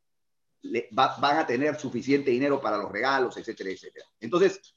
Le, 0.63 0.89
va, 0.99 1.17
van 1.19 1.39
a 1.39 1.47
tener 1.47 1.79
suficiente 1.79 2.31
dinero 2.31 2.61
para 2.61 2.79
los 2.79 2.91
regalos, 2.91 3.37
etcétera, 3.37 3.71
etcétera. 3.71 4.07
Entonces, 4.19 4.75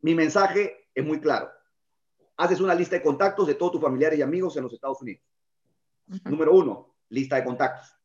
mi 0.00 0.14
mensaje 0.14 0.88
es 0.94 1.04
muy 1.04 1.20
claro. 1.20 1.50
Haces 2.36 2.60
una 2.60 2.74
lista 2.74 2.96
de 2.96 3.02
contactos 3.02 3.46
de 3.46 3.54
todos 3.54 3.72
tus 3.72 3.80
familiares 3.80 4.18
y 4.18 4.22
amigos 4.22 4.56
en 4.56 4.62
los 4.62 4.72
Estados 4.72 5.02
Unidos. 5.02 5.22
Número 6.24 6.54
uno, 6.54 6.94
lista 7.08 7.36
de 7.36 7.44
contactos. 7.44 7.96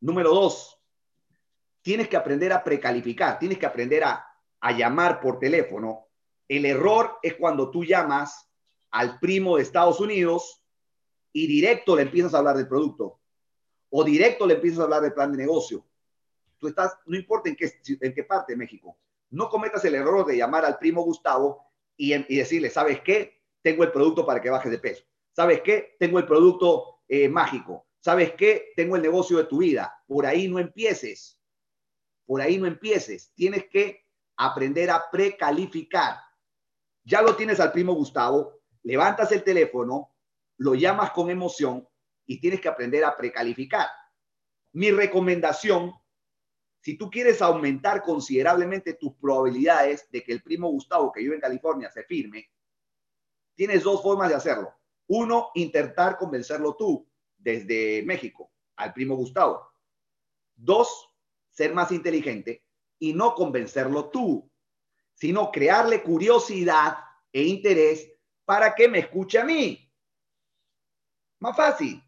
Número 0.00 0.30
dos, 0.30 0.78
tienes 1.80 2.08
que 2.08 2.16
aprender 2.16 2.52
a 2.52 2.64
precalificar, 2.64 3.38
tienes 3.38 3.58
que 3.58 3.66
aprender 3.66 4.04
a, 4.04 4.26
a 4.60 4.72
llamar 4.72 5.20
por 5.20 5.38
teléfono. 5.38 6.08
El 6.48 6.66
error 6.66 7.18
es 7.22 7.34
cuando 7.34 7.70
tú 7.70 7.84
llamas 7.84 8.50
al 8.90 9.18
primo 9.20 9.56
de 9.56 9.62
Estados 9.62 10.00
Unidos 10.00 10.62
y 11.32 11.46
directo 11.46 11.96
le 11.96 12.02
empiezas 12.02 12.34
a 12.34 12.38
hablar 12.38 12.56
del 12.56 12.68
producto 12.68 13.20
o 13.90 14.04
directo 14.04 14.46
le 14.46 14.54
empiezas 14.54 14.80
a 14.80 14.84
hablar 14.84 15.02
del 15.02 15.12
plan 15.12 15.30
de 15.30 15.38
negocio. 15.38 15.86
Tú 16.58 16.68
estás, 16.68 16.96
no 17.06 17.16
importa 17.16 17.48
en 17.48 17.56
qué, 17.56 17.70
en 18.00 18.14
qué 18.14 18.24
parte 18.24 18.52
de 18.52 18.56
México, 18.56 18.96
no 19.30 19.48
cometas 19.48 19.84
el 19.84 19.94
error 19.94 20.26
de 20.26 20.36
llamar 20.36 20.64
al 20.64 20.78
primo 20.78 21.02
Gustavo 21.02 21.66
y, 21.96 22.14
y 22.14 22.36
decirle, 22.38 22.70
¿sabes 22.70 23.00
qué? 23.02 23.40
Tengo 23.62 23.84
el 23.84 23.92
producto 23.92 24.26
para 24.26 24.40
que 24.40 24.50
bajes 24.50 24.70
de 24.70 24.78
peso. 24.78 25.04
¿Sabes 25.32 25.60
qué? 25.62 25.96
Tengo 25.98 26.18
el 26.18 26.26
producto 26.26 26.91
eh, 27.14 27.28
mágico. 27.28 27.86
¿Sabes 28.00 28.32
qué? 28.38 28.72
Tengo 28.74 28.96
el 28.96 29.02
negocio 29.02 29.36
de 29.36 29.44
tu 29.44 29.58
vida. 29.58 29.94
Por 30.06 30.24
ahí 30.24 30.48
no 30.48 30.58
empieces. 30.58 31.38
Por 32.24 32.40
ahí 32.40 32.56
no 32.56 32.66
empieces. 32.66 33.34
Tienes 33.34 33.68
que 33.68 34.06
aprender 34.38 34.90
a 34.90 35.10
precalificar. 35.10 36.16
Ya 37.04 37.20
lo 37.20 37.36
tienes 37.36 37.60
al 37.60 37.70
primo 37.70 37.92
Gustavo, 37.92 38.62
levantas 38.82 39.30
el 39.32 39.44
teléfono, 39.44 40.14
lo 40.56 40.74
llamas 40.74 41.10
con 41.10 41.28
emoción 41.28 41.86
y 42.24 42.40
tienes 42.40 42.62
que 42.62 42.68
aprender 42.68 43.04
a 43.04 43.14
precalificar. 43.14 43.88
Mi 44.72 44.90
recomendación, 44.90 45.92
si 46.80 46.96
tú 46.96 47.10
quieres 47.10 47.42
aumentar 47.42 48.02
considerablemente 48.02 48.94
tus 48.94 49.12
probabilidades 49.16 50.10
de 50.10 50.22
que 50.22 50.32
el 50.32 50.42
primo 50.42 50.70
Gustavo 50.70 51.12
que 51.12 51.20
vive 51.20 51.34
en 51.34 51.42
California 51.42 51.90
se 51.90 52.04
firme, 52.04 52.48
tienes 53.54 53.82
dos 53.82 54.02
formas 54.02 54.30
de 54.30 54.36
hacerlo. 54.36 54.72
Uno, 55.08 55.50
intentar 55.54 56.16
convencerlo 56.16 56.74
tú 56.76 57.08
desde 57.36 58.02
México 58.04 58.52
al 58.76 58.92
primo 58.92 59.16
Gustavo. 59.16 59.70
Dos, 60.54 61.08
ser 61.50 61.74
más 61.74 61.92
inteligente 61.92 62.64
y 62.98 63.12
no 63.12 63.34
convencerlo 63.34 64.10
tú, 64.10 64.50
sino 65.14 65.50
crearle 65.50 66.02
curiosidad 66.02 66.98
e 67.32 67.42
interés 67.42 68.12
para 68.44 68.74
que 68.74 68.88
me 68.88 69.00
escuche 69.00 69.38
a 69.38 69.44
mí. 69.44 69.90
Más 71.40 71.56
fácil. 71.56 72.02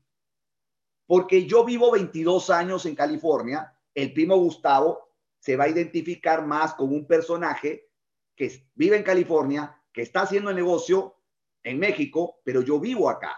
Porque 1.06 1.46
yo 1.46 1.64
vivo 1.64 1.90
22 1.90 2.50
años 2.50 2.86
en 2.86 2.94
California, 2.94 3.76
el 3.94 4.12
primo 4.12 4.36
Gustavo 4.36 5.16
se 5.38 5.56
va 5.56 5.64
a 5.64 5.68
identificar 5.68 6.46
más 6.46 6.74
con 6.74 6.92
un 6.92 7.06
personaje 7.06 7.90
que 8.34 8.70
vive 8.74 8.96
en 8.96 9.02
California, 9.02 9.80
que 9.92 10.02
está 10.02 10.22
haciendo 10.22 10.50
el 10.50 10.56
negocio 10.56 11.16
en 11.64 11.78
México, 11.78 12.40
pero 12.44 12.60
yo 12.60 12.78
vivo 12.78 13.08
acá. 13.10 13.36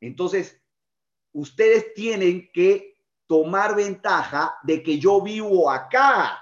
Entonces, 0.00 0.60
ustedes 1.32 1.92
tienen 1.94 2.50
que 2.52 2.96
tomar 3.26 3.76
ventaja 3.76 4.56
de 4.62 4.82
que 4.82 4.98
yo 4.98 5.20
vivo 5.20 5.70
acá. 5.70 6.38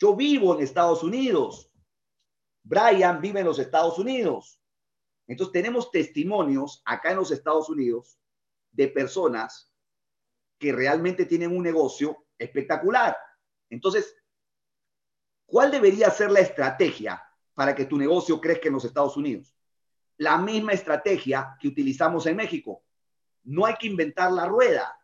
Yo 0.00 0.14
vivo 0.14 0.54
en 0.54 0.62
Estados 0.62 1.02
Unidos. 1.02 1.72
Brian 2.62 3.20
vive 3.20 3.40
en 3.40 3.46
los 3.46 3.58
Estados 3.58 3.98
Unidos. 3.98 4.62
Entonces 5.26 5.52
tenemos 5.52 5.90
testimonios 5.90 6.82
acá 6.84 7.10
en 7.10 7.16
los 7.16 7.30
Estados 7.30 7.68
Unidos 7.68 8.18
de 8.72 8.88
personas 8.88 9.72
que 10.58 10.72
realmente 10.72 11.24
tienen 11.26 11.56
un 11.56 11.62
negocio 11.62 12.26
espectacular. 12.38 13.16
Entonces, 13.70 14.14
¿cuál 15.46 15.70
debería 15.70 16.10
ser 16.10 16.30
la 16.30 16.40
estrategia 16.40 17.22
para 17.58 17.74
que 17.74 17.86
tu 17.86 17.98
negocio 17.98 18.40
crezca 18.40 18.68
en 18.68 18.74
los 18.74 18.84
Estados 18.84 19.16
Unidos? 19.16 19.52
La 20.16 20.38
misma 20.38 20.74
estrategia 20.74 21.56
que 21.60 21.66
utilizamos 21.66 22.24
en 22.26 22.36
México. 22.36 22.84
No 23.42 23.66
hay 23.66 23.74
que 23.74 23.88
inventar 23.88 24.30
la 24.30 24.46
rueda. 24.46 24.96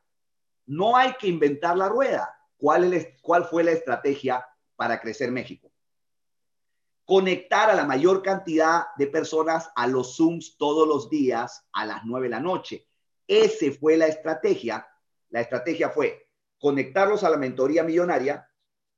No 0.64 0.96
hay 0.96 1.14
que 1.14 1.26
inventar 1.26 1.76
la 1.76 1.88
rueda. 1.88 2.32
¿Cuál, 2.56 3.44
fue 3.50 3.64
la 3.64 3.72
estrategia 3.72 4.46
para 4.76 5.00
crecer 5.00 5.32
México? 5.32 5.72
conectar 7.04 7.70
a 7.70 7.74
la 7.74 7.84
mayor 7.84 8.22
cantidad 8.22 8.84
de 8.96 9.08
personas 9.08 9.68
a 9.74 9.88
los 9.88 10.16
Zooms 10.16 10.56
todos 10.56 10.86
los 10.88 11.10
días 11.10 11.66
a 11.72 11.84
las 11.84 12.04
9 12.04 12.26
de 12.26 12.30
la 12.30 12.40
noche. 12.40 12.86
Ese 13.26 13.72
fue 13.72 13.96
la 13.96 14.06
estrategia. 14.06 14.86
La 15.28 15.40
estrategia 15.40 15.90
fue 15.90 16.30
conectarlos 16.58 17.24
a 17.24 17.30
la 17.30 17.36
mentoría 17.36 17.82
millonaria 17.82 18.48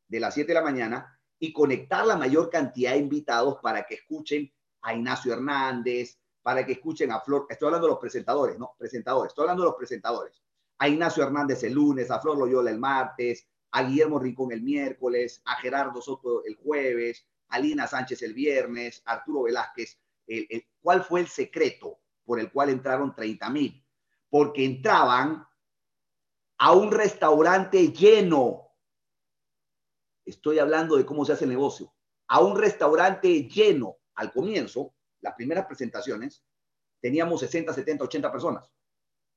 de 0.06 0.20
las 0.20 0.34
7 0.34 0.46
de 0.46 0.54
la 0.54 0.62
mañana 0.62 1.15
y 1.38 1.52
conectar 1.52 2.06
la 2.06 2.16
mayor 2.16 2.50
cantidad 2.50 2.92
de 2.92 2.98
invitados 2.98 3.58
para 3.62 3.86
que 3.86 3.96
escuchen 3.96 4.52
a 4.82 4.94
Ignacio 4.94 5.32
Hernández, 5.32 6.18
para 6.42 6.64
que 6.64 6.72
escuchen 6.72 7.10
a 7.10 7.20
Flor, 7.20 7.46
estoy 7.50 7.66
hablando 7.66 7.88
de 7.88 7.92
los 7.92 8.00
presentadores, 8.00 8.58
¿no? 8.58 8.74
Presentadores, 8.78 9.30
estoy 9.30 9.42
hablando 9.42 9.64
de 9.64 9.68
los 9.70 9.76
presentadores. 9.76 10.42
A 10.78 10.88
Ignacio 10.88 11.24
Hernández 11.24 11.62
el 11.64 11.72
lunes, 11.72 12.10
a 12.10 12.20
Flor 12.20 12.38
Loyola 12.38 12.70
el 12.70 12.78
martes, 12.78 13.48
a 13.72 13.82
Guillermo 13.82 14.18
Rincón 14.18 14.52
el 14.52 14.62
miércoles, 14.62 15.42
a 15.44 15.56
Gerardo 15.56 16.00
Soto 16.00 16.44
el 16.44 16.54
jueves, 16.54 17.26
Alina 17.48 17.86
Sánchez 17.86 18.22
el 18.22 18.34
viernes, 18.34 19.02
Arturo 19.04 19.42
Velázquez. 19.42 19.98
¿Cuál 20.80 21.02
fue 21.04 21.20
el 21.20 21.26
secreto 21.26 21.98
por 22.24 22.40
el 22.40 22.50
cual 22.50 22.70
entraron 22.70 23.14
30 23.14 23.50
mil? 23.50 23.84
Porque 24.30 24.64
entraban 24.64 25.46
a 26.58 26.72
un 26.72 26.90
restaurante 26.90 27.88
lleno. 27.92 28.65
Estoy 30.26 30.58
hablando 30.58 30.96
de 30.96 31.06
cómo 31.06 31.24
se 31.24 31.32
hace 31.32 31.44
el 31.44 31.50
negocio. 31.50 31.94
A 32.28 32.40
un 32.40 32.58
restaurante 32.58 33.48
lleno. 33.48 33.96
Al 34.16 34.32
comienzo, 34.32 34.94
las 35.20 35.34
primeras 35.34 35.66
presentaciones, 35.66 36.44
teníamos 37.00 37.40
60, 37.40 37.72
70, 37.72 38.04
80 38.04 38.32
personas. 38.32 38.72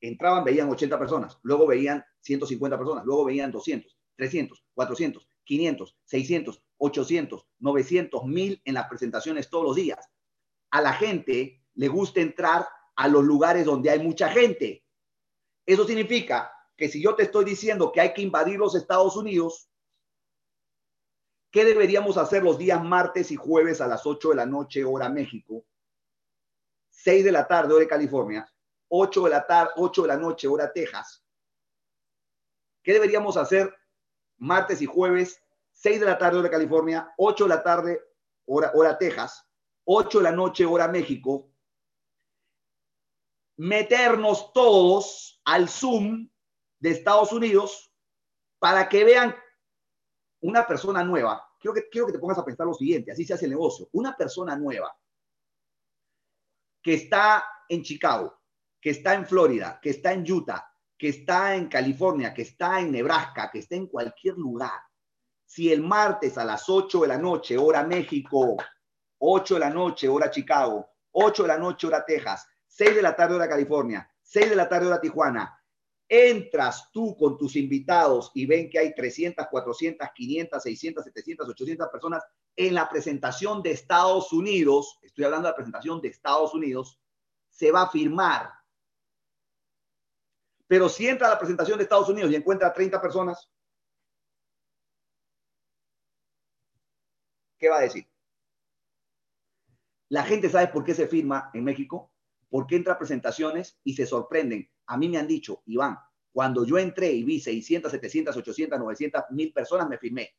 Entraban, 0.01 0.43
veían 0.43 0.69
80 0.69 0.97
personas, 0.97 1.37
luego 1.43 1.67
veían 1.67 2.03
150 2.21 2.77
personas, 2.77 3.05
luego 3.05 3.25
veían 3.25 3.51
200, 3.51 3.97
300, 4.15 4.63
400, 4.73 5.29
500, 5.43 5.97
600, 6.05 6.63
800, 6.77 7.47
900, 7.59 8.25
1000 8.25 8.61
en 8.63 8.73
las 8.73 8.87
presentaciones 8.87 9.49
todos 9.49 9.65
los 9.65 9.75
días. 9.75 10.09
A 10.71 10.81
la 10.81 10.93
gente 10.93 11.61
le 11.73 11.87
gusta 11.89 12.21
entrar 12.21 12.67
a 12.95 13.07
los 13.07 13.23
lugares 13.23 13.65
donde 13.65 13.89
hay 13.89 13.99
mucha 13.99 14.29
gente. 14.29 14.85
Eso 15.65 15.85
significa 15.85 16.51
que 16.77 16.87
si 16.87 17.01
yo 17.01 17.15
te 17.15 17.23
estoy 17.23 17.45
diciendo 17.45 17.91
que 17.91 18.01
hay 18.01 18.13
que 18.13 18.21
invadir 18.21 18.57
los 18.57 18.75
Estados 18.75 19.17
Unidos, 19.17 19.68
¿qué 21.51 21.65
deberíamos 21.65 22.17
hacer 22.17 22.43
los 22.43 22.57
días 22.57 22.83
martes 22.83 23.31
y 23.31 23.35
jueves 23.35 23.81
a 23.81 23.87
las 23.87 24.05
8 24.05 24.29
de 24.29 24.35
la 24.35 24.45
noche, 24.45 24.83
hora 24.83 25.09
México? 25.09 25.65
6 26.89 27.23
de 27.23 27.31
la 27.31 27.47
tarde, 27.47 27.73
hora 27.73 27.83
de 27.83 27.87
California, 27.87 28.51
8 28.89 29.23
de 29.23 29.29
la 29.29 29.45
tarde, 29.45 29.71
8 29.77 30.01
de 30.01 30.07
la 30.07 30.17
noche, 30.17 30.47
hora 30.47 30.71
Texas. 30.71 31.23
¿Qué 32.83 32.93
deberíamos 32.93 33.37
hacer 33.37 33.73
martes 34.37 34.81
y 34.81 34.85
jueves 34.85 35.41
6 35.73 36.01
de 36.01 36.05
la 36.05 36.17
tarde, 36.17 36.39
hora 36.39 36.49
California, 36.49 37.13
8 37.17 37.45
de 37.45 37.49
la 37.49 37.63
tarde, 37.63 38.01
hora, 38.45 38.71
hora 38.73 38.97
Texas, 38.97 39.47
8 39.85 40.17
de 40.17 40.23
la 40.25 40.31
noche, 40.31 40.65
hora 40.65 40.89
México, 40.89 41.49
meternos 43.55 44.51
todos 44.51 45.41
al 45.45 45.69
Zoom 45.69 46.29
de 46.79 46.91
Estados 46.91 47.31
Unidos 47.31 47.93
para 48.59 48.89
que 48.89 49.05
vean 49.05 49.35
una 50.41 50.65
persona 50.65 51.03
nueva. 51.03 51.43
Quiero 51.59 51.73
que, 51.73 51.89
quiero 51.89 52.07
que 52.07 52.13
te 52.13 52.19
pongas 52.19 52.37
a 52.37 52.45
pensar 52.45 52.65
lo 52.65 52.73
siguiente, 52.73 53.11
así 53.11 53.25
se 53.25 53.33
hace 53.33 53.45
el 53.45 53.51
negocio. 53.51 53.89
Una 53.93 54.15
persona 54.15 54.55
nueva 54.55 54.95
que 56.81 56.93
está 56.93 57.43
en 57.67 57.83
Chicago, 57.83 58.39
que 58.79 58.91
está 58.91 59.13
en 59.13 59.25
Florida, 59.25 59.79
que 59.81 59.89
está 59.89 60.13
en 60.13 60.29
Utah, 60.31 60.65
que 60.97 61.09
está 61.09 61.55
en 61.55 61.67
California, 61.67 62.33
que 62.33 62.43
está 62.43 62.79
en 62.79 62.91
Nebraska, 62.91 63.49
que 63.51 63.59
está 63.59 63.75
en 63.75 63.87
cualquier 63.87 64.37
lugar, 64.37 64.81
si 65.45 65.71
el 65.71 65.81
martes 65.81 66.37
a 66.37 66.45
las 66.45 66.69
8 66.69 67.01
de 67.01 67.07
la 67.07 67.17
noche, 67.17 67.57
hora 67.57 67.83
México, 67.83 68.55
8 69.17 69.53
de 69.55 69.59
la 69.59 69.69
noche, 69.69 70.07
hora 70.07 70.29
Chicago, 70.29 70.87
8 71.11 71.41
de 71.41 71.47
la 71.47 71.57
noche, 71.57 71.87
hora 71.87 72.05
Texas, 72.05 72.47
6 72.67 72.95
de 72.95 73.01
la 73.01 73.15
tarde, 73.15 73.35
hora 73.35 73.49
California, 73.49 74.09
6 74.21 74.51
de 74.51 74.55
la 74.55 74.69
tarde, 74.69 74.87
hora 74.87 75.01
Tijuana, 75.01 75.58
entras 76.09 76.91
tú 76.91 77.15
con 77.15 77.37
tus 77.37 77.55
invitados 77.55 78.31
y 78.33 78.47
ven 78.47 78.67
que 78.69 78.79
hay 78.79 78.95
300, 78.95 79.45
400, 79.49 80.09
500, 80.13 80.63
600, 80.63 81.03
700, 81.03 81.49
800 81.49 81.87
personas 81.89 82.23
en 82.55 82.73
la 82.73 82.89
presentación 82.89 83.61
de 83.61 83.71
Estados 83.71 84.33
Unidos, 84.33 84.97
estoy 85.03 85.25
hablando 85.25 85.47
de 85.47 85.51
la 85.51 85.55
presentación 85.55 86.01
de 86.01 86.07
Estados 86.07 86.53
Unidos, 86.55 86.99
se 87.49 87.71
va 87.71 87.83
a 87.83 87.89
firmar. 87.89 88.51
Pero 90.67 90.89
si 90.89 91.07
entra 91.07 91.27
a 91.27 91.31
la 91.31 91.39
presentación 91.39 91.77
de 91.77 91.83
Estados 91.83 92.09
Unidos 92.09 92.31
y 92.31 92.35
encuentra 92.35 92.73
30 92.73 92.99
personas, 92.99 93.49
¿qué 97.57 97.69
va 97.69 97.77
a 97.77 97.81
decir? 97.81 98.07
La 100.09 100.23
gente 100.23 100.49
sabe 100.49 100.67
por 100.67 100.83
qué 100.83 100.95
se 100.95 101.07
firma 101.07 101.51
en 101.53 101.63
México, 101.63 102.11
por 102.49 102.67
qué 102.67 102.75
entra 102.75 102.93
a 102.93 102.97
presentaciones 102.97 103.79
y 103.83 103.95
se 103.95 104.05
sorprenden. 104.05 104.69
A 104.87 104.97
mí 104.97 105.07
me 105.07 105.17
han 105.17 105.27
dicho, 105.27 105.61
Iván, 105.65 105.97
cuando 106.31 106.65
yo 106.65 106.77
entré 106.77 107.11
y 107.11 107.23
vi 107.23 107.39
600, 107.39 107.91
700, 107.91 108.35
800, 108.35 108.79
900, 108.79 109.23
mil 109.31 109.53
personas, 109.53 109.87
me 109.87 109.97
firmé. 109.97 110.35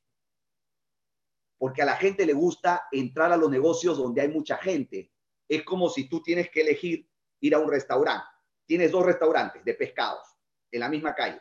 Porque 1.58 1.82
a 1.82 1.84
la 1.84 1.96
gente 1.96 2.26
le 2.26 2.32
gusta 2.32 2.84
entrar 2.90 3.32
a 3.32 3.36
los 3.36 3.50
negocios 3.50 3.98
donde 3.98 4.22
hay 4.22 4.28
mucha 4.28 4.56
gente. 4.56 5.12
Es 5.48 5.62
como 5.62 5.88
si 5.88 6.08
tú 6.08 6.22
tienes 6.22 6.50
que 6.50 6.62
elegir 6.62 7.08
ir 7.40 7.54
a 7.54 7.58
un 7.58 7.70
restaurante. 7.70 8.26
Tienes 8.66 8.90
dos 8.92 9.04
restaurantes 9.04 9.64
de 9.64 9.74
pescados 9.74 10.26
en 10.70 10.80
la 10.80 10.88
misma 10.88 11.14
calle. 11.14 11.40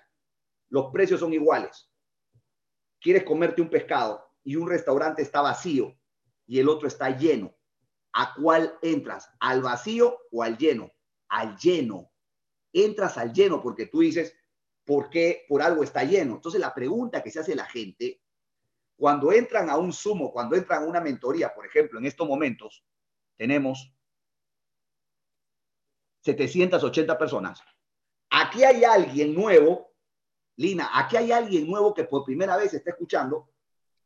Los 0.69 0.91
precios 0.91 1.19
son 1.19 1.33
iguales. 1.33 1.89
Quieres 2.99 3.23
comerte 3.23 3.61
un 3.61 3.69
pescado 3.69 4.25
y 4.43 4.55
un 4.55 4.67
restaurante 4.67 5.21
está 5.21 5.41
vacío 5.41 5.97
y 6.45 6.59
el 6.59 6.67
otro 6.67 6.87
está 6.87 7.15
lleno, 7.15 7.55
¿a 8.13 8.33
cuál 8.33 8.77
entras? 8.81 9.29
¿Al 9.39 9.61
vacío 9.61 10.17
o 10.31 10.43
al 10.43 10.57
lleno? 10.57 10.91
Al 11.29 11.57
lleno. 11.57 12.11
Entras 12.73 13.17
al 13.17 13.33
lleno 13.33 13.61
porque 13.61 13.87
tú 13.87 13.99
dices, 13.99 14.35
¿por 14.83 15.09
qué 15.09 15.45
por 15.47 15.61
algo 15.61 15.83
está 15.83 16.03
lleno? 16.03 16.35
Entonces 16.35 16.59
la 16.59 16.73
pregunta 16.73 17.23
que 17.23 17.31
se 17.31 17.39
hace 17.39 17.55
la 17.55 17.65
gente, 17.65 18.21
cuando 18.95 19.31
entran 19.31 19.69
a 19.69 19.77
un 19.77 19.93
sumo, 19.93 20.31
cuando 20.31 20.55
entran 20.55 20.83
a 20.83 20.87
una 20.87 20.99
mentoría, 20.99 21.53
por 21.53 21.65
ejemplo, 21.65 21.99
en 21.99 22.05
estos 22.05 22.27
momentos, 22.27 22.83
tenemos 23.37 23.93
780 26.21 27.17
personas. 27.17 27.61
Aquí 28.29 28.63
hay 28.63 28.83
alguien 28.83 29.33
nuevo, 29.33 29.93
Lina, 30.57 30.89
aquí 30.93 31.15
hay 31.15 31.31
alguien 31.31 31.65
nuevo 31.67 31.93
que 31.93 32.03
por 32.03 32.25
primera 32.25 32.57
vez 32.57 32.73
está 32.73 32.91
escuchando 32.91 33.49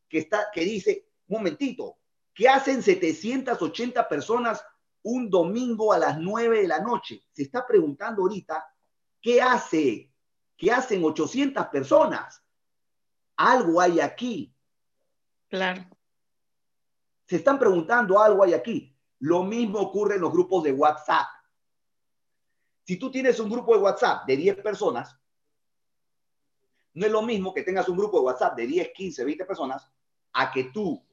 que, 0.07 0.19
está, 0.19 0.49
que 0.53 0.61
dice, 0.61 1.09
momentito, 1.27 1.97
¿qué 2.33 2.49
hacen 2.49 2.81
780 2.81 4.07
personas 4.07 4.65
un 5.03 5.29
domingo 5.29 5.93
a 5.93 5.97
las 5.97 6.19
9 6.19 6.61
de 6.61 6.67
la 6.67 6.79
noche? 6.79 7.23
Se 7.31 7.43
está 7.43 7.65
preguntando 7.65 8.21
ahorita, 8.23 8.65
¿qué 9.21 9.41
hace? 9.41 10.11
¿Qué 10.57 10.71
hacen 10.71 11.03
800 11.03 11.67
personas? 11.67 12.43
Algo 13.37 13.81
hay 13.81 13.99
aquí. 13.99 14.55
Claro. 15.49 15.85
Se 17.25 17.37
están 17.37 17.59
preguntando 17.59 18.19
algo 18.19 18.43
hay 18.43 18.53
aquí. 18.53 18.95
Lo 19.19 19.43
mismo 19.43 19.79
ocurre 19.79 20.15
en 20.15 20.21
los 20.21 20.31
grupos 20.31 20.63
de 20.63 20.73
WhatsApp. 20.73 21.27
Si 22.85 22.97
tú 22.97 23.09
tienes 23.09 23.39
un 23.39 23.49
grupo 23.49 23.73
de 23.73 23.81
WhatsApp 23.81 24.25
de 24.25 24.35
10 24.35 24.57
personas, 24.57 25.17
no 26.93 27.05
es 27.05 27.11
lo 27.11 27.21
mismo 27.21 27.53
que 27.53 27.63
tengas 27.63 27.87
un 27.89 27.97
grupo 27.97 28.19
de 28.19 28.25
WhatsApp 28.25 28.55
de 28.55 28.67
10, 28.67 28.91
15, 28.93 29.25
20 29.25 29.45
personas 29.45 29.89
a 30.33 30.51
que 30.51 30.65
tú 30.65 31.03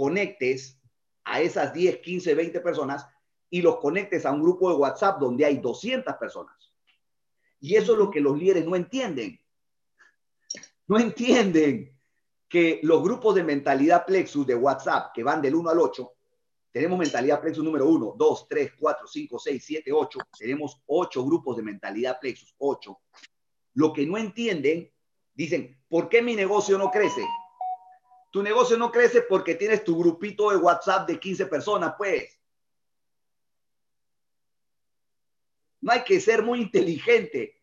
conectes 0.00 0.80
a 1.24 1.42
esas 1.42 1.74
10, 1.74 1.98
15, 1.98 2.34
20 2.34 2.60
personas 2.60 3.06
y 3.50 3.60
los 3.60 3.76
conectes 3.76 4.24
a 4.24 4.32
un 4.32 4.40
grupo 4.40 4.70
de 4.70 4.76
WhatsApp 4.76 5.20
donde 5.20 5.44
hay 5.44 5.58
200 5.58 6.14
personas. 6.16 6.56
Y 7.60 7.74
eso 7.74 7.92
es 7.92 7.98
lo 7.98 8.10
que 8.10 8.22
los 8.22 8.38
líderes 8.38 8.64
no 8.64 8.76
entienden. 8.76 9.38
No 10.86 10.98
entienden 10.98 11.94
que 12.48 12.80
los 12.82 13.02
grupos 13.02 13.34
de 13.34 13.44
mentalidad 13.44 14.06
Plexus 14.06 14.46
de 14.46 14.54
WhatsApp 14.54 15.12
que 15.12 15.22
van 15.22 15.42
del 15.42 15.54
1 15.54 15.68
al 15.68 15.78
8, 15.78 16.10
tenemos 16.72 16.98
mentalidad 16.98 17.42
Plexus 17.42 17.62
número 17.62 17.86
1, 17.86 18.14
2, 18.16 18.48
3, 18.48 18.72
4, 18.80 19.06
5, 19.06 19.38
6, 19.38 19.62
7, 19.66 19.92
8, 19.92 20.18
tenemos 20.38 20.80
8 20.86 21.26
grupos 21.26 21.58
de 21.58 21.62
mentalidad 21.62 22.18
Plexus, 22.18 22.54
8. 22.56 22.98
Lo 23.74 23.92
que 23.92 24.06
no 24.06 24.16
entienden, 24.16 24.90
dicen, 25.34 25.78
¿por 25.90 26.08
qué 26.08 26.22
mi 26.22 26.34
negocio 26.34 26.78
no 26.78 26.90
crece? 26.90 27.20
Tu 28.30 28.42
negocio 28.42 28.76
no 28.76 28.92
crece 28.92 29.22
porque 29.22 29.56
tienes 29.56 29.82
tu 29.82 29.98
grupito 29.98 30.50
de 30.50 30.56
WhatsApp 30.56 31.08
de 31.08 31.18
15 31.18 31.46
personas, 31.46 31.94
pues. 31.98 32.38
No 35.80 35.92
hay 35.92 36.04
que 36.04 36.20
ser 36.20 36.42
muy 36.42 36.60
inteligente. 36.60 37.62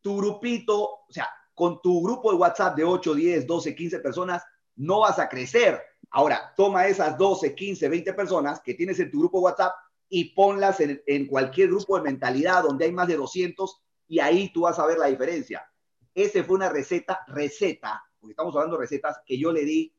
Tu 0.00 0.16
grupito, 0.16 1.04
o 1.08 1.12
sea, 1.12 1.28
con 1.54 1.80
tu 1.82 2.02
grupo 2.02 2.30
de 2.30 2.36
WhatsApp 2.36 2.76
de 2.76 2.84
8, 2.84 3.14
10, 3.14 3.46
12, 3.46 3.74
15 3.74 3.98
personas, 4.00 4.44
no 4.76 5.00
vas 5.00 5.18
a 5.18 5.28
crecer. 5.28 5.82
Ahora, 6.10 6.52
toma 6.56 6.86
esas 6.86 7.18
12, 7.18 7.54
15, 7.54 7.88
20 7.88 8.12
personas 8.12 8.60
que 8.60 8.74
tienes 8.74 9.00
en 9.00 9.10
tu 9.10 9.18
grupo 9.20 9.38
de 9.38 9.44
WhatsApp 9.44 9.74
y 10.08 10.34
ponlas 10.34 10.78
en, 10.80 11.02
en 11.06 11.26
cualquier 11.26 11.68
grupo 11.68 11.96
de 11.96 12.04
mentalidad 12.04 12.62
donde 12.62 12.84
hay 12.84 12.92
más 12.92 13.08
de 13.08 13.16
200 13.16 13.82
y 14.06 14.20
ahí 14.20 14.52
tú 14.52 14.62
vas 14.62 14.78
a 14.78 14.86
ver 14.86 14.98
la 14.98 15.06
diferencia. 15.06 15.66
Esa 16.14 16.44
fue 16.44 16.56
una 16.56 16.68
receta, 16.68 17.24
receta, 17.26 18.02
porque 18.20 18.32
estamos 18.32 18.54
hablando 18.54 18.76
de 18.76 18.82
recetas 18.82 19.20
que 19.26 19.38
yo 19.38 19.50
le 19.50 19.64
di 19.64 19.95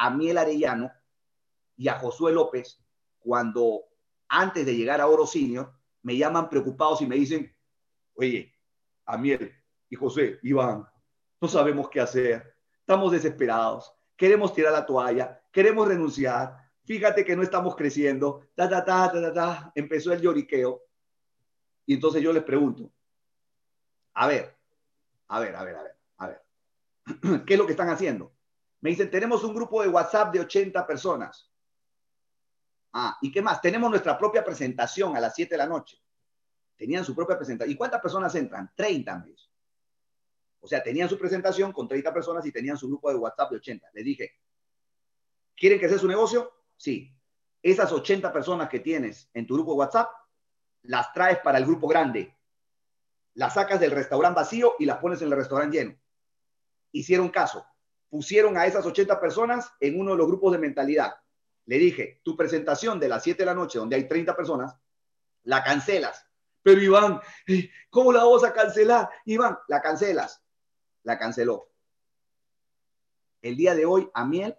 a 0.00 0.08
Miel 0.08 0.38
Arellano 0.38 0.90
y 1.76 1.88
a 1.88 1.98
Josué 1.98 2.32
López 2.32 2.82
cuando 3.18 3.84
antes 4.28 4.64
de 4.64 4.74
llegar 4.74 4.98
a 4.98 5.06
Oro 5.06 5.26
Senior 5.26 5.74
me 6.02 6.16
llaman 6.16 6.48
preocupados 6.48 7.02
y 7.02 7.06
me 7.06 7.16
dicen, 7.16 7.54
oye, 8.14 8.50
Amiel 9.04 9.54
y 9.90 9.96
José, 9.96 10.38
Iván, 10.42 10.86
no 11.38 11.48
sabemos 11.48 11.90
qué 11.90 12.00
hacer, 12.00 12.56
estamos 12.78 13.12
desesperados, 13.12 13.92
queremos 14.16 14.54
tirar 14.54 14.72
la 14.72 14.86
toalla, 14.86 15.42
queremos 15.52 15.86
renunciar, 15.86 16.56
fíjate 16.84 17.22
que 17.22 17.36
no 17.36 17.42
estamos 17.42 17.76
creciendo, 17.76 18.48
ta, 18.54 18.70
ta, 18.70 18.82
ta, 18.82 19.12
ta, 19.12 19.20
ta, 19.20 19.32
ta. 19.34 19.72
empezó 19.74 20.14
el 20.14 20.22
lloriqueo. 20.22 20.82
Y 21.84 21.92
entonces 21.92 22.22
yo 22.22 22.32
les 22.32 22.44
pregunto, 22.44 22.90
a 24.14 24.26
ver, 24.26 24.56
a 25.28 25.40
ver, 25.40 25.54
a 25.54 25.62
ver, 25.62 25.76
a 25.76 25.82
ver, 25.82 25.96
a 26.16 26.26
ver, 26.26 27.44
¿qué 27.44 27.52
es 27.52 27.58
lo 27.58 27.66
que 27.66 27.72
están 27.72 27.90
haciendo? 27.90 28.32
Me 28.80 28.90
dicen, 28.90 29.10
tenemos 29.10 29.44
un 29.44 29.54
grupo 29.54 29.82
de 29.82 29.88
WhatsApp 29.88 30.32
de 30.32 30.40
80 30.40 30.86
personas. 30.86 31.50
Ah, 32.92 33.16
¿y 33.20 33.30
qué 33.30 33.42
más? 33.42 33.60
Tenemos 33.60 33.90
nuestra 33.90 34.18
propia 34.18 34.44
presentación 34.44 35.16
a 35.16 35.20
las 35.20 35.34
7 35.34 35.54
de 35.54 35.58
la 35.58 35.66
noche. 35.66 35.98
Tenían 36.76 37.04
su 37.04 37.14
propia 37.14 37.36
presentación. 37.36 37.72
¿Y 37.72 37.76
cuántas 37.76 38.00
personas 38.00 38.34
entran? 38.34 38.72
30 38.74 39.18
mes. 39.18 39.50
O 40.60 40.66
sea, 40.66 40.82
tenían 40.82 41.08
su 41.08 41.18
presentación 41.18 41.72
con 41.72 41.88
30 41.88 42.12
personas 42.12 42.44
y 42.46 42.52
tenían 42.52 42.76
su 42.76 42.88
grupo 42.88 43.10
de 43.10 43.16
WhatsApp 43.16 43.50
de 43.50 43.56
80. 43.56 43.90
Les 43.94 44.04
dije, 44.04 44.32
¿quieren 45.56 45.78
que 45.78 45.88
sea 45.88 45.98
su 45.98 46.08
negocio? 46.08 46.52
Sí. 46.76 47.14
Esas 47.62 47.92
80 47.92 48.32
personas 48.32 48.68
que 48.68 48.80
tienes 48.80 49.30
en 49.34 49.46
tu 49.46 49.54
grupo 49.54 49.72
de 49.72 49.78
WhatsApp, 49.78 50.10
las 50.82 51.12
traes 51.12 51.38
para 51.40 51.58
el 51.58 51.66
grupo 51.66 51.86
grande. 51.86 52.36
Las 53.34 53.54
sacas 53.54 53.78
del 53.78 53.90
restaurante 53.90 54.40
vacío 54.40 54.74
y 54.78 54.86
las 54.86 54.98
pones 54.98 55.20
en 55.22 55.28
el 55.28 55.36
restaurante 55.36 55.78
lleno. 55.78 55.98
Hicieron 56.92 57.28
caso. 57.28 57.64
Pusieron 58.10 58.58
a 58.58 58.66
esas 58.66 58.84
80 58.84 59.18
personas 59.18 59.72
en 59.80 59.98
uno 59.98 60.12
de 60.12 60.18
los 60.18 60.26
grupos 60.26 60.52
de 60.52 60.58
mentalidad 60.58 61.14
le 61.70 61.78
dije, 61.78 62.20
tu 62.24 62.36
presentación 62.36 62.98
de 62.98 63.08
las 63.08 63.22
7 63.22 63.42
de 63.42 63.46
la 63.46 63.54
noche, 63.54 63.78
donde 63.78 63.94
hay 63.94 64.08
30 64.08 64.34
personas, 64.34 64.76
la 65.44 65.62
cancelas. 65.62 66.26
Pero 66.62 66.80
Iván, 66.80 67.20
¿cómo 67.90 68.12
la 68.12 68.24
vamos 68.24 68.42
a 68.42 68.52
cancelar? 68.52 69.08
Iván, 69.24 69.56
la 69.68 69.80
cancelas. 69.80 70.42
La 71.04 71.16
canceló. 71.16 71.70
El 73.40 73.56
día 73.56 73.76
de 73.76 73.86
hoy, 73.86 74.10
Amiel 74.14 74.56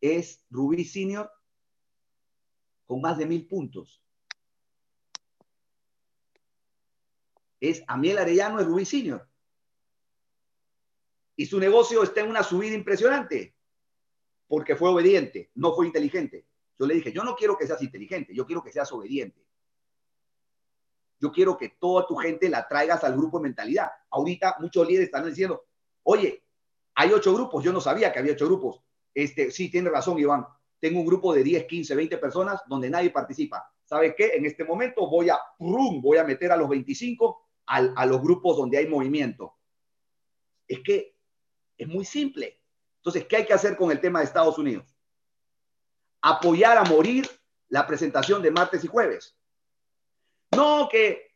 es 0.00 0.44
Rubí 0.50 0.84
Senior 0.84 1.30
con 2.84 3.00
más 3.00 3.16
de 3.16 3.26
mil 3.26 3.46
puntos. 3.46 4.02
Es 7.60 7.84
Amiel 7.86 8.18
Arellano, 8.18 8.58
es 8.58 8.66
Rubí 8.66 8.84
Senior. 8.84 9.28
Y 11.36 11.46
su 11.46 11.60
negocio 11.60 12.02
está 12.02 12.22
en 12.22 12.30
una 12.30 12.42
subida 12.42 12.74
impresionante 12.74 13.54
porque 14.48 14.76
fue 14.76 14.90
obediente, 14.90 15.50
no 15.54 15.74
fue 15.74 15.86
inteligente. 15.86 16.46
Yo 16.78 16.86
le 16.86 16.94
dije, 16.94 17.12
yo 17.12 17.24
no 17.24 17.34
quiero 17.34 17.56
que 17.56 17.66
seas 17.66 17.82
inteligente, 17.82 18.34
yo 18.34 18.46
quiero 18.46 18.62
que 18.62 18.72
seas 18.72 18.90
obediente. 18.92 19.44
Yo 21.18 21.32
quiero 21.32 21.56
que 21.56 21.70
toda 21.70 22.06
tu 22.06 22.16
gente 22.16 22.48
la 22.48 22.68
traigas 22.68 23.02
al 23.04 23.16
grupo 23.16 23.38
de 23.38 23.44
mentalidad. 23.44 23.90
Ahorita 24.10 24.56
muchos 24.60 24.86
líderes 24.86 25.06
están 25.06 25.26
diciendo, 25.26 25.64
oye, 26.02 26.44
hay 26.94 27.12
ocho 27.12 27.34
grupos, 27.34 27.64
yo 27.64 27.72
no 27.72 27.80
sabía 27.80 28.12
que 28.12 28.18
había 28.18 28.32
ocho 28.32 28.46
grupos. 28.46 28.82
Este, 29.14 29.50
sí, 29.50 29.70
tiene 29.70 29.90
razón, 29.90 30.18
Iván. 30.18 30.46
Tengo 30.78 31.00
un 31.00 31.06
grupo 31.06 31.34
de 31.34 31.42
10, 31.42 31.64
15, 31.64 31.94
20 31.94 32.18
personas 32.18 32.60
donde 32.66 32.90
nadie 32.90 33.10
participa. 33.10 33.72
¿Sabe 33.84 34.14
qué? 34.14 34.32
En 34.34 34.44
este 34.44 34.64
momento 34.64 35.08
voy 35.08 35.30
a, 35.30 35.38
voy 35.58 36.18
a 36.18 36.24
meter 36.24 36.52
a 36.52 36.56
los 36.56 36.68
25 36.68 37.42
a 37.66 38.06
los 38.06 38.22
grupos 38.22 38.56
donde 38.56 38.78
hay 38.78 38.86
movimiento. 38.86 39.56
Es 40.68 40.80
que 40.84 41.15
es 41.76 41.88
muy 41.88 42.04
simple. 42.04 42.60
Entonces, 42.98 43.26
¿qué 43.26 43.36
hay 43.36 43.46
que 43.46 43.52
hacer 43.52 43.76
con 43.76 43.90
el 43.90 44.00
tema 44.00 44.18
de 44.18 44.24
Estados 44.24 44.58
Unidos? 44.58 44.96
Apoyar 46.22 46.76
a 46.78 46.84
morir 46.84 47.28
la 47.68 47.86
presentación 47.86 48.42
de 48.42 48.50
martes 48.50 48.84
y 48.84 48.88
jueves. 48.88 49.36
No, 50.52 50.88
que 50.90 51.34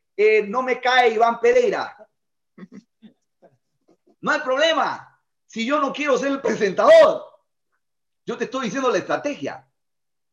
no 0.49 0.62
me 0.62 0.80
cae 0.80 1.14
Iván 1.14 1.41
Pereira. 1.41 1.97
No 4.20 4.30
hay 4.30 4.41
problema. 4.41 5.22
Si 5.47 5.64
yo 5.64 5.80
no 5.80 5.93
quiero 5.93 6.18
ser 6.18 6.32
el 6.32 6.41
presentador, 6.41 7.24
yo 8.26 8.36
te 8.36 8.45
estoy 8.45 8.66
diciendo 8.66 8.91
la 8.91 8.99
estrategia. 8.99 9.66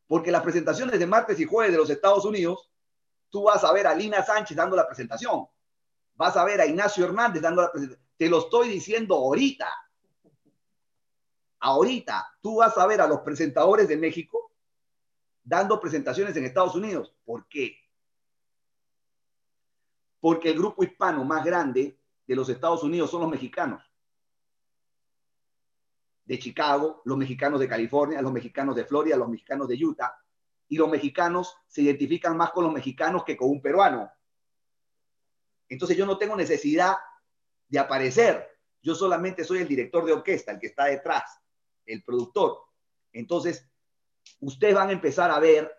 Porque 0.07 0.31
las 0.31 0.41
presentaciones 0.41 0.99
de 0.99 1.05
martes 1.05 1.39
y 1.39 1.45
jueves 1.45 1.71
de 1.71 1.77
los 1.77 1.89
Estados 1.89 2.23
Unidos, 2.25 2.69
tú 3.29 3.43
vas 3.43 3.63
a 3.63 3.73
ver 3.73 3.87
a 3.87 3.93
Lina 3.93 4.23
Sánchez 4.23 4.55
dando 4.55 4.75
la 4.75 4.87
presentación. 4.87 5.47
Vas 6.15 6.37
a 6.37 6.45
ver 6.45 6.61
a 6.61 6.65
Ignacio 6.65 7.05
Hernández 7.05 7.41
dando 7.41 7.61
la 7.61 7.71
presentación. 7.71 8.07
Te 8.17 8.29
lo 8.29 8.39
estoy 8.39 8.69
diciendo 8.69 9.15
ahorita. 9.15 9.69
Ahorita 11.59 12.27
tú 12.41 12.57
vas 12.57 12.77
a 12.77 12.85
ver 12.85 13.01
a 13.01 13.07
los 13.07 13.21
presentadores 13.21 13.87
de 13.87 13.97
México 13.97 14.51
dando 15.43 15.79
presentaciones 15.79 16.35
en 16.35 16.45
Estados 16.45 16.75
Unidos. 16.75 17.15
¿Por 17.25 17.47
qué? 17.47 17.77
Porque 20.19 20.51
el 20.51 20.57
grupo 20.57 20.83
hispano 20.83 21.23
más 21.23 21.43
grande 21.43 21.99
de 22.25 22.35
los 22.35 22.49
Estados 22.49 22.83
Unidos 22.83 23.09
son 23.09 23.21
los 23.21 23.29
mexicanos. 23.29 23.81
De 26.25 26.37
Chicago, 26.37 27.01
los 27.05 27.17
mexicanos 27.17 27.59
de 27.59 27.69
California, 27.69 28.21
los 28.21 28.33
mexicanos 28.33 28.75
de 28.75 28.85
Florida, 28.85 29.15
los 29.15 29.29
mexicanos 29.29 29.67
de 29.67 29.83
Utah. 29.83 30.21
Y 30.67 30.75
los 30.75 30.89
mexicanos 30.89 31.55
se 31.67 31.81
identifican 31.81 32.35
más 32.35 32.51
con 32.51 32.65
los 32.65 32.73
mexicanos 32.73 33.23
que 33.23 33.37
con 33.37 33.49
un 33.49 33.61
peruano. 33.61 34.11
Entonces 35.69 35.95
yo 35.95 36.05
no 36.05 36.17
tengo 36.17 36.35
necesidad 36.35 36.97
de 37.69 37.79
aparecer. 37.79 38.59
Yo 38.81 38.93
solamente 38.93 39.45
soy 39.45 39.59
el 39.59 39.67
director 39.67 40.05
de 40.05 40.13
orquesta, 40.13 40.51
el 40.51 40.59
que 40.59 40.67
está 40.67 40.85
detrás 40.85 41.41
el 41.87 42.03
productor. 42.03 42.59
Entonces, 43.13 43.67
ustedes 44.41 44.75
van 44.75 44.89
a 44.89 44.93
empezar 44.93 45.31
a 45.31 45.39
ver 45.39 45.73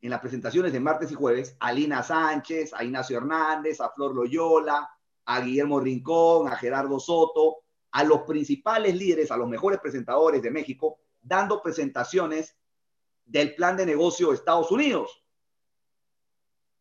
en 0.00 0.10
las 0.10 0.20
presentaciones 0.20 0.72
de 0.72 0.80
martes 0.80 1.10
y 1.10 1.14
jueves 1.14 1.56
a 1.58 1.72
Lina 1.72 2.02
Sánchez, 2.02 2.72
a 2.74 2.84
Ignacio 2.84 3.16
Hernández, 3.16 3.80
a 3.80 3.90
Flor 3.90 4.14
Loyola, 4.14 4.88
a 5.24 5.40
Guillermo 5.40 5.80
Rincón, 5.80 6.48
a 6.48 6.56
Gerardo 6.56 7.00
Soto, 7.00 7.64
a 7.92 8.04
los 8.04 8.22
principales 8.22 8.94
líderes, 8.94 9.30
a 9.30 9.36
los 9.36 9.48
mejores 9.48 9.80
presentadores 9.80 10.42
de 10.42 10.50
México, 10.50 10.98
dando 11.20 11.62
presentaciones 11.62 12.56
del 13.24 13.54
plan 13.54 13.76
de 13.76 13.86
negocio 13.86 14.28
de 14.28 14.36
Estados 14.36 14.70
Unidos. 14.70 15.24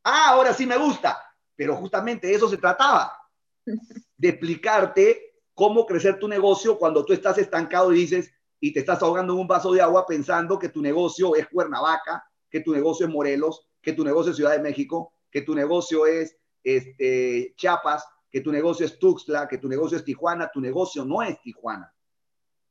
Ah, 0.03 0.29
ahora 0.29 0.53
sí 0.53 0.67
me 0.67 0.77
gusta, 0.77 1.17
pero 1.55 1.75
justamente 1.77 2.27
de 2.27 2.35
eso 2.35 2.47
se 2.47 2.57
trataba, 2.57 3.17
de 4.17 4.27
explicarte 4.27 5.41
cómo 5.55 5.85
crecer 5.85 6.19
tu 6.19 6.27
negocio 6.27 6.77
cuando 6.77 7.03
tú 7.05 7.13
estás 7.13 7.37
estancado 7.37 7.91
y 7.91 8.01
dices, 8.01 8.31
y 8.65 8.73
te 8.73 8.79
estás 8.79 9.03
ahogando 9.03 9.33
en 9.33 9.39
un 9.41 9.47
vaso 9.47 9.71
de 9.71 9.79
agua 9.79 10.07
pensando 10.07 10.57
que 10.57 10.69
tu 10.69 10.81
negocio 10.81 11.35
es 11.35 11.47
Cuernavaca, 11.49 12.25
que 12.49 12.61
tu 12.61 12.73
negocio 12.73 13.05
es 13.05 13.13
Morelos, 13.13 13.67
que 13.79 13.93
tu 13.93 14.03
negocio 14.03 14.31
es 14.31 14.37
Ciudad 14.37 14.53
de 14.53 14.63
México, 14.63 15.13
que 15.29 15.43
tu 15.43 15.53
negocio 15.53 16.07
es 16.07 16.35
este, 16.63 17.53
Chiapas, 17.57 18.07
que 18.27 18.41
tu 18.41 18.51
negocio 18.51 18.87
es 18.87 18.97
Tuxtla, 18.97 19.47
que 19.47 19.59
tu 19.59 19.69
negocio 19.69 19.99
es 19.99 20.03
Tijuana. 20.03 20.49
Tu 20.51 20.61
negocio 20.61 21.05
no 21.05 21.21
es 21.21 21.39
Tijuana. 21.43 21.93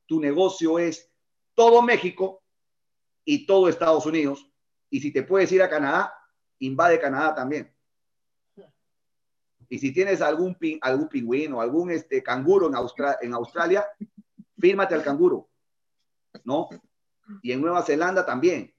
Tu 0.05 0.19
negocio 0.19 0.79
es 0.79 1.09
todo 1.53 1.81
México 1.81 2.43
y 3.23 3.45
todo 3.45 3.69
Estados 3.69 4.05
Unidos. 4.05 4.51
Y 4.89 4.99
si 4.99 5.13
te 5.13 5.23
puedes 5.23 5.49
ir 5.53 5.63
a 5.63 5.69
Canadá, 5.69 6.13
invade 6.59 6.99
Canadá 6.99 7.33
también. 7.33 7.73
Y 9.69 9.79
si 9.79 9.93
tienes 9.93 10.21
algún, 10.21 10.57
algún 10.81 11.07
pingüino, 11.07 11.61
algún 11.61 11.89
este, 11.91 12.21
canguro 12.21 12.67
en, 12.67 12.73
en 13.21 13.33
Australia, 13.33 13.87
fírmate 14.59 14.93
al 14.93 15.01
canguro. 15.01 15.47
¿No? 16.43 16.69
Y 17.41 17.51
en 17.51 17.61
Nueva 17.61 17.83
Zelanda 17.83 18.25
también. 18.25 18.73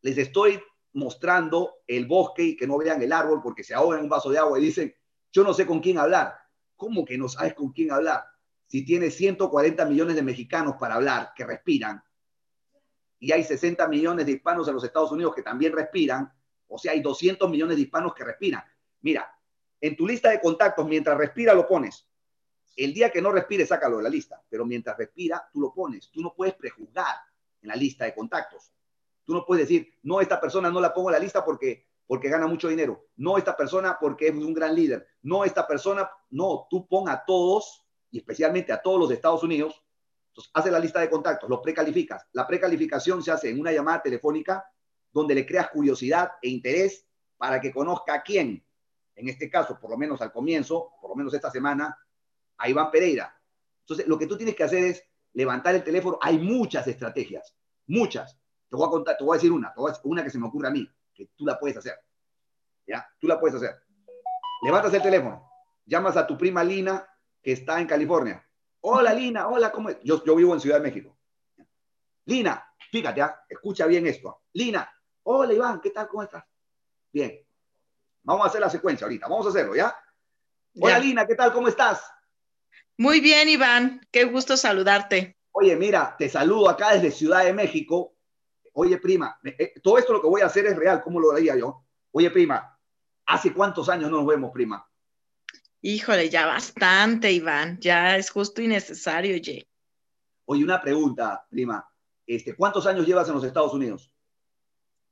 Les 0.00 0.18
estoy 0.18 0.60
mostrando 0.94 1.76
el 1.86 2.06
bosque 2.06 2.42
y 2.42 2.56
que 2.56 2.66
no 2.66 2.78
vean 2.78 3.00
el 3.02 3.12
árbol 3.12 3.40
porque 3.42 3.64
se 3.64 3.74
ahogan 3.74 3.98
en 3.98 4.04
un 4.04 4.10
vaso 4.10 4.30
de 4.30 4.38
agua 4.38 4.58
y 4.58 4.62
dicen, 4.62 4.94
yo 5.32 5.44
no 5.44 5.54
sé 5.54 5.66
con 5.66 5.80
quién 5.80 5.98
hablar. 5.98 6.36
¿Cómo 6.76 7.04
que 7.04 7.16
no 7.16 7.28
sabes 7.28 7.54
con 7.54 7.72
quién 7.72 7.92
hablar? 7.92 8.24
Si 8.66 8.84
tienes 8.84 9.14
140 9.16 9.84
millones 9.86 10.16
de 10.16 10.22
mexicanos 10.22 10.76
para 10.78 10.96
hablar 10.96 11.32
que 11.36 11.44
respiran 11.44 12.02
y 13.18 13.30
hay 13.30 13.44
60 13.44 13.86
millones 13.86 14.26
de 14.26 14.32
hispanos 14.32 14.66
en 14.66 14.74
los 14.74 14.82
Estados 14.82 15.12
Unidos 15.12 15.34
que 15.34 15.42
también 15.42 15.72
respiran, 15.72 16.32
o 16.66 16.76
sea, 16.78 16.92
hay 16.92 17.00
200 17.00 17.48
millones 17.48 17.76
de 17.76 17.82
hispanos 17.82 18.14
que 18.14 18.24
respiran. 18.24 18.64
Mira, 19.02 19.32
en 19.80 19.96
tu 19.96 20.06
lista 20.06 20.30
de 20.30 20.40
contactos, 20.40 20.86
mientras 20.88 21.16
respira, 21.16 21.54
lo 21.54 21.66
pones. 21.68 22.08
El 22.76 22.94
día 22.94 23.10
que 23.10 23.20
no 23.20 23.30
respire, 23.30 23.66
sácalo 23.66 23.98
de 23.98 24.04
la 24.04 24.08
lista, 24.08 24.42
pero 24.48 24.64
mientras 24.64 24.96
respira, 24.96 25.48
tú 25.52 25.60
lo 25.60 25.74
pones. 25.74 26.10
Tú 26.10 26.22
no 26.22 26.34
puedes 26.34 26.54
prejuzgar 26.54 27.16
en 27.60 27.68
la 27.68 27.76
lista 27.76 28.04
de 28.04 28.14
contactos. 28.14 28.72
Tú 29.24 29.34
no 29.34 29.44
puedes 29.44 29.68
decir, 29.68 29.98
no, 30.02 30.20
esta 30.20 30.40
persona 30.40 30.70
no 30.70 30.80
la 30.80 30.92
pongo 30.92 31.10
en 31.10 31.14
la 31.14 31.18
lista 31.18 31.44
porque, 31.44 31.86
porque 32.06 32.28
gana 32.28 32.46
mucho 32.46 32.68
dinero. 32.68 33.06
No, 33.16 33.38
esta 33.38 33.56
persona 33.56 33.98
porque 34.00 34.28
es 34.28 34.34
un 34.34 34.54
gran 34.54 34.74
líder. 34.74 35.06
No, 35.22 35.44
esta 35.44 35.66
persona, 35.66 36.10
no, 36.30 36.66
tú 36.68 36.86
pon 36.86 37.08
a 37.08 37.24
todos, 37.24 37.86
y 38.10 38.18
especialmente 38.18 38.72
a 38.72 38.80
todos 38.80 39.00
los 39.00 39.08
de 39.08 39.16
Estados 39.16 39.42
Unidos. 39.42 39.82
Entonces, 40.28 40.50
haces 40.54 40.72
la 40.72 40.78
lista 40.78 41.00
de 41.00 41.10
contactos, 41.10 41.48
los 41.48 41.60
precalificas. 41.60 42.26
La 42.32 42.46
precalificación 42.46 43.22
se 43.22 43.30
hace 43.30 43.50
en 43.50 43.60
una 43.60 43.72
llamada 43.72 44.02
telefónica 44.02 44.64
donde 45.12 45.34
le 45.34 45.44
creas 45.44 45.70
curiosidad 45.70 46.32
e 46.40 46.48
interés 46.48 47.06
para 47.36 47.60
que 47.60 47.72
conozca 47.72 48.14
a 48.14 48.22
quién, 48.22 48.64
en 49.14 49.28
este 49.28 49.50
caso, 49.50 49.78
por 49.78 49.90
lo 49.90 49.98
menos 49.98 50.20
al 50.22 50.32
comienzo, 50.32 50.92
por 51.00 51.10
lo 51.10 51.16
menos 51.16 51.34
esta 51.34 51.50
semana, 51.50 51.98
a 52.62 52.68
Iván 52.68 52.90
Pereira. 52.90 53.36
Entonces, 53.80 54.06
lo 54.06 54.18
que 54.18 54.26
tú 54.26 54.36
tienes 54.36 54.54
que 54.54 54.64
hacer 54.64 54.84
es 54.84 55.04
levantar 55.32 55.74
el 55.74 55.82
teléfono. 55.82 56.18
Hay 56.20 56.38
muchas 56.38 56.86
estrategias, 56.86 57.54
muchas. 57.86 58.38
Te 58.68 58.76
voy 58.76 58.86
a 58.86 58.90
contar, 58.90 59.16
te 59.16 59.24
voy 59.24 59.34
a 59.34 59.38
decir 59.38 59.52
una, 59.52 59.74
una 60.04 60.24
que 60.24 60.30
se 60.30 60.38
me 60.38 60.46
ocurre 60.46 60.68
a 60.68 60.70
mí, 60.70 60.88
que 61.12 61.30
tú 61.36 61.44
la 61.44 61.58
puedes 61.58 61.76
hacer. 61.76 61.98
¿Ya? 62.86 63.06
Tú 63.20 63.26
la 63.26 63.38
puedes 63.38 63.56
hacer. 63.56 63.82
Levantas 64.62 64.94
el 64.94 65.02
teléfono, 65.02 65.50
llamas 65.84 66.16
a 66.16 66.26
tu 66.26 66.38
prima 66.38 66.62
Lina, 66.62 67.06
que 67.42 67.52
está 67.52 67.80
en 67.80 67.86
California. 67.86 68.46
Hola, 68.80 69.12
Lina, 69.12 69.48
hola, 69.48 69.72
¿cómo 69.72 69.90
es? 69.90 69.98
Yo, 70.02 70.24
yo 70.24 70.36
vivo 70.36 70.54
en 70.54 70.60
Ciudad 70.60 70.76
de 70.76 70.82
México. 70.82 71.18
Lina, 72.26 72.64
fíjate, 72.90 73.22
¿ah? 73.22 73.44
escucha 73.48 73.86
bien 73.86 74.06
esto. 74.06 74.42
Lina, 74.52 74.88
hola, 75.24 75.52
Iván, 75.52 75.80
¿qué 75.80 75.90
tal? 75.90 76.08
¿Cómo 76.08 76.22
estás? 76.22 76.44
Bien, 77.12 77.44
Vamos 78.24 78.44
a 78.44 78.48
hacer 78.48 78.60
la 78.60 78.70
secuencia 78.70 79.04
ahorita, 79.04 79.26
vamos 79.26 79.46
a 79.46 79.48
hacerlo, 79.48 79.74
¿ya? 79.74 79.94
Hola 80.80 80.98
Lina, 80.98 81.26
¿qué 81.26 81.34
tal? 81.34 81.52
¿Cómo 81.52 81.68
estás? 81.68 82.02
Muy 83.02 83.18
bien, 83.18 83.48
Iván, 83.48 84.00
qué 84.12 84.22
gusto 84.22 84.56
saludarte. 84.56 85.36
Oye, 85.50 85.74
mira, 85.74 86.14
te 86.16 86.28
saludo 86.28 86.68
acá 86.68 86.94
desde 86.94 87.10
Ciudad 87.10 87.44
de 87.44 87.52
México. 87.52 88.14
Oye, 88.74 88.96
prima, 88.98 89.40
eh, 89.42 89.74
todo 89.82 89.98
esto 89.98 90.12
lo 90.12 90.22
que 90.22 90.28
voy 90.28 90.40
a 90.40 90.46
hacer 90.46 90.66
es 90.66 90.76
real, 90.76 91.02
¿cómo 91.02 91.18
lo 91.18 91.32
haría 91.32 91.56
yo? 91.56 91.84
Oye, 92.12 92.30
prima, 92.30 92.78
¿hace 93.26 93.52
cuántos 93.52 93.88
años 93.88 94.08
no 94.08 94.18
nos 94.18 94.26
vemos, 94.28 94.52
prima? 94.52 94.88
Híjole, 95.80 96.30
ya 96.30 96.46
bastante, 96.46 97.32
Iván, 97.32 97.80
ya 97.80 98.16
es 98.16 98.30
justo 98.30 98.62
y 98.62 98.68
necesario, 98.68 99.34
oye. 99.34 99.66
Oye, 100.44 100.62
una 100.62 100.80
pregunta, 100.80 101.44
prima. 101.50 101.84
Este, 102.24 102.54
¿Cuántos 102.54 102.86
años 102.86 103.04
llevas 103.04 103.26
en 103.26 103.34
los 103.34 103.42
Estados 103.42 103.74
Unidos? 103.74 104.12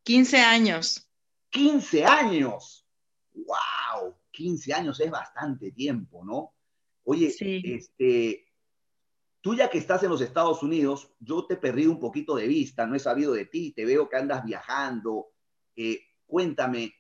15 0.04 0.38
años. 0.38 1.08
15 1.50 2.04
años 2.04 2.86
wow, 3.34 4.14
15 4.30 4.74
años 4.74 5.00
es 5.00 5.10
bastante 5.10 5.72
tiempo, 5.72 6.24
¿no? 6.24 6.54
Oye, 7.04 7.34
este, 7.38 8.46
tú 9.40 9.54
ya 9.54 9.70
que 9.70 9.78
estás 9.78 10.02
en 10.02 10.10
los 10.10 10.20
Estados 10.20 10.62
Unidos, 10.62 11.12
yo 11.18 11.46
te 11.46 11.54
he 11.54 11.56
perdido 11.56 11.90
un 11.90 12.00
poquito 12.00 12.36
de 12.36 12.46
vista, 12.46 12.86
no 12.86 12.94
he 12.94 13.00
sabido 13.00 13.32
de 13.32 13.46
ti, 13.46 13.72
te 13.72 13.84
veo 13.84 14.08
que 14.08 14.16
andas 14.16 14.44
viajando. 14.44 15.28
Eh, 15.76 16.00
cuéntame, 16.26 16.94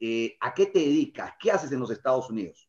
eh, 0.00 0.36
¿a 0.40 0.54
qué 0.54 0.66
te 0.66 0.80
dedicas? 0.80 1.32
¿Qué 1.40 1.50
haces 1.50 1.72
en 1.72 1.80
los 1.80 1.90
Estados 1.90 2.28
Unidos? 2.30 2.68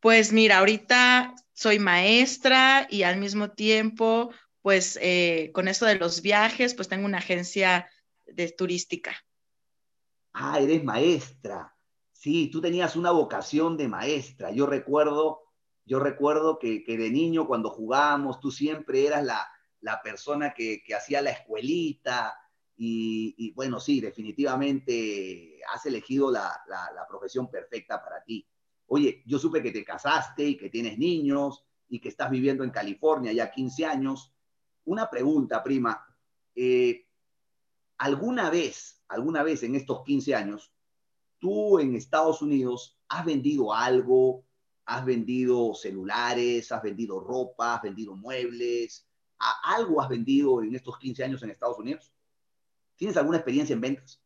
Pues 0.00 0.32
mira, 0.32 0.58
ahorita 0.58 1.34
soy 1.52 1.78
maestra 1.78 2.86
y 2.90 3.02
al 3.02 3.18
mismo 3.18 3.50
tiempo, 3.50 4.32
pues 4.62 4.98
eh, 5.02 5.50
con 5.52 5.68
eso 5.68 5.84
de 5.86 5.96
los 5.96 6.22
viajes, 6.22 6.74
pues 6.74 6.88
tengo 6.88 7.04
una 7.04 7.18
agencia 7.18 7.90
de 8.26 8.50
turística. 8.50 9.14
Ah, 10.32 10.58
eres 10.58 10.82
maestra. 10.84 11.74
Sí, 12.20 12.50
tú 12.50 12.60
tenías 12.60 12.96
una 12.96 13.12
vocación 13.12 13.78
de 13.78 13.88
maestra. 13.88 14.50
Yo 14.50 14.66
recuerdo, 14.66 15.40
yo 15.86 16.00
recuerdo 16.00 16.58
que, 16.58 16.84
de 16.86 17.10
niño 17.10 17.46
cuando 17.46 17.70
jugábamos, 17.70 18.40
tú 18.40 18.50
siempre 18.50 19.06
eras 19.06 19.24
la, 19.24 20.02
persona 20.02 20.52
que, 20.52 20.82
hacía 20.94 21.22
la 21.22 21.30
escuelita. 21.30 22.38
Y, 22.76 23.54
bueno, 23.54 23.80
sí, 23.80 24.02
definitivamente 24.02 25.60
has 25.72 25.86
elegido 25.86 26.30
la, 26.30 26.60
la 26.68 27.06
profesión 27.08 27.50
perfecta 27.50 28.02
para 28.04 28.22
ti. 28.22 28.46
Oye, 28.88 29.22
yo 29.24 29.38
supe 29.38 29.62
que 29.62 29.72
te 29.72 29.82
casaste 29.82 30.44
y 30.44 30.58
que 30.58 30.68
tienes 30.68 30.98
niños 30.98 31.64
y 31.88 32.00
que 32.00 32.10
estás 32.10 32.30
viviendo 32.30 32.64
en 32.64 32.70
California 32.70 33.32
ya 33.32 33.50
15 33.50 33.86
años. 33.86 34.34
Una 34.84 35.08
pregunta, 35.08 35.62
prima. 35.62 36.04
Eh, 36.54 37.06
¿Alguna 37.96 38.50
vez 38.50 39.00
alguna 39.10 39.42
vez 39.42 39.62
en 39.64 39.74
estos 39.74 40.04
15 40.04 40.34
años, 40.34 40.72
tú 41.40 41.80
en 41.80 41.96
Estados 41.96 42.42
Unidos 42.42 42.96
has 43.08 43.24
vendido 43.24 43.74
algo, 43.74 44.44
has 44.84 45.04
vendido 45.04 45.74
celulares, 45.74 46.70
has 46.70 46.82
vendido 46.82 47.18
ropa, 47.18 47.74
has 47.74 47.82
vendido 47.82 48.14
muebles, 48.14 49.06
algo 49.64 50.00
has 50.00 50.08
vendido 50.08 50.62
en 50.62 50.74
estos 50.74 50.98
15 50.98 51.24
años 51.24 51.42
en 51.42 51.50
Estados 51.50 51.78
Unidos? 51.78 52.12
¿Tienes 52.96 53.16
alguna 53.16 53.38
experiencia 53.38 53.72
en 53.72 53.80
ventas? 53.80 54.22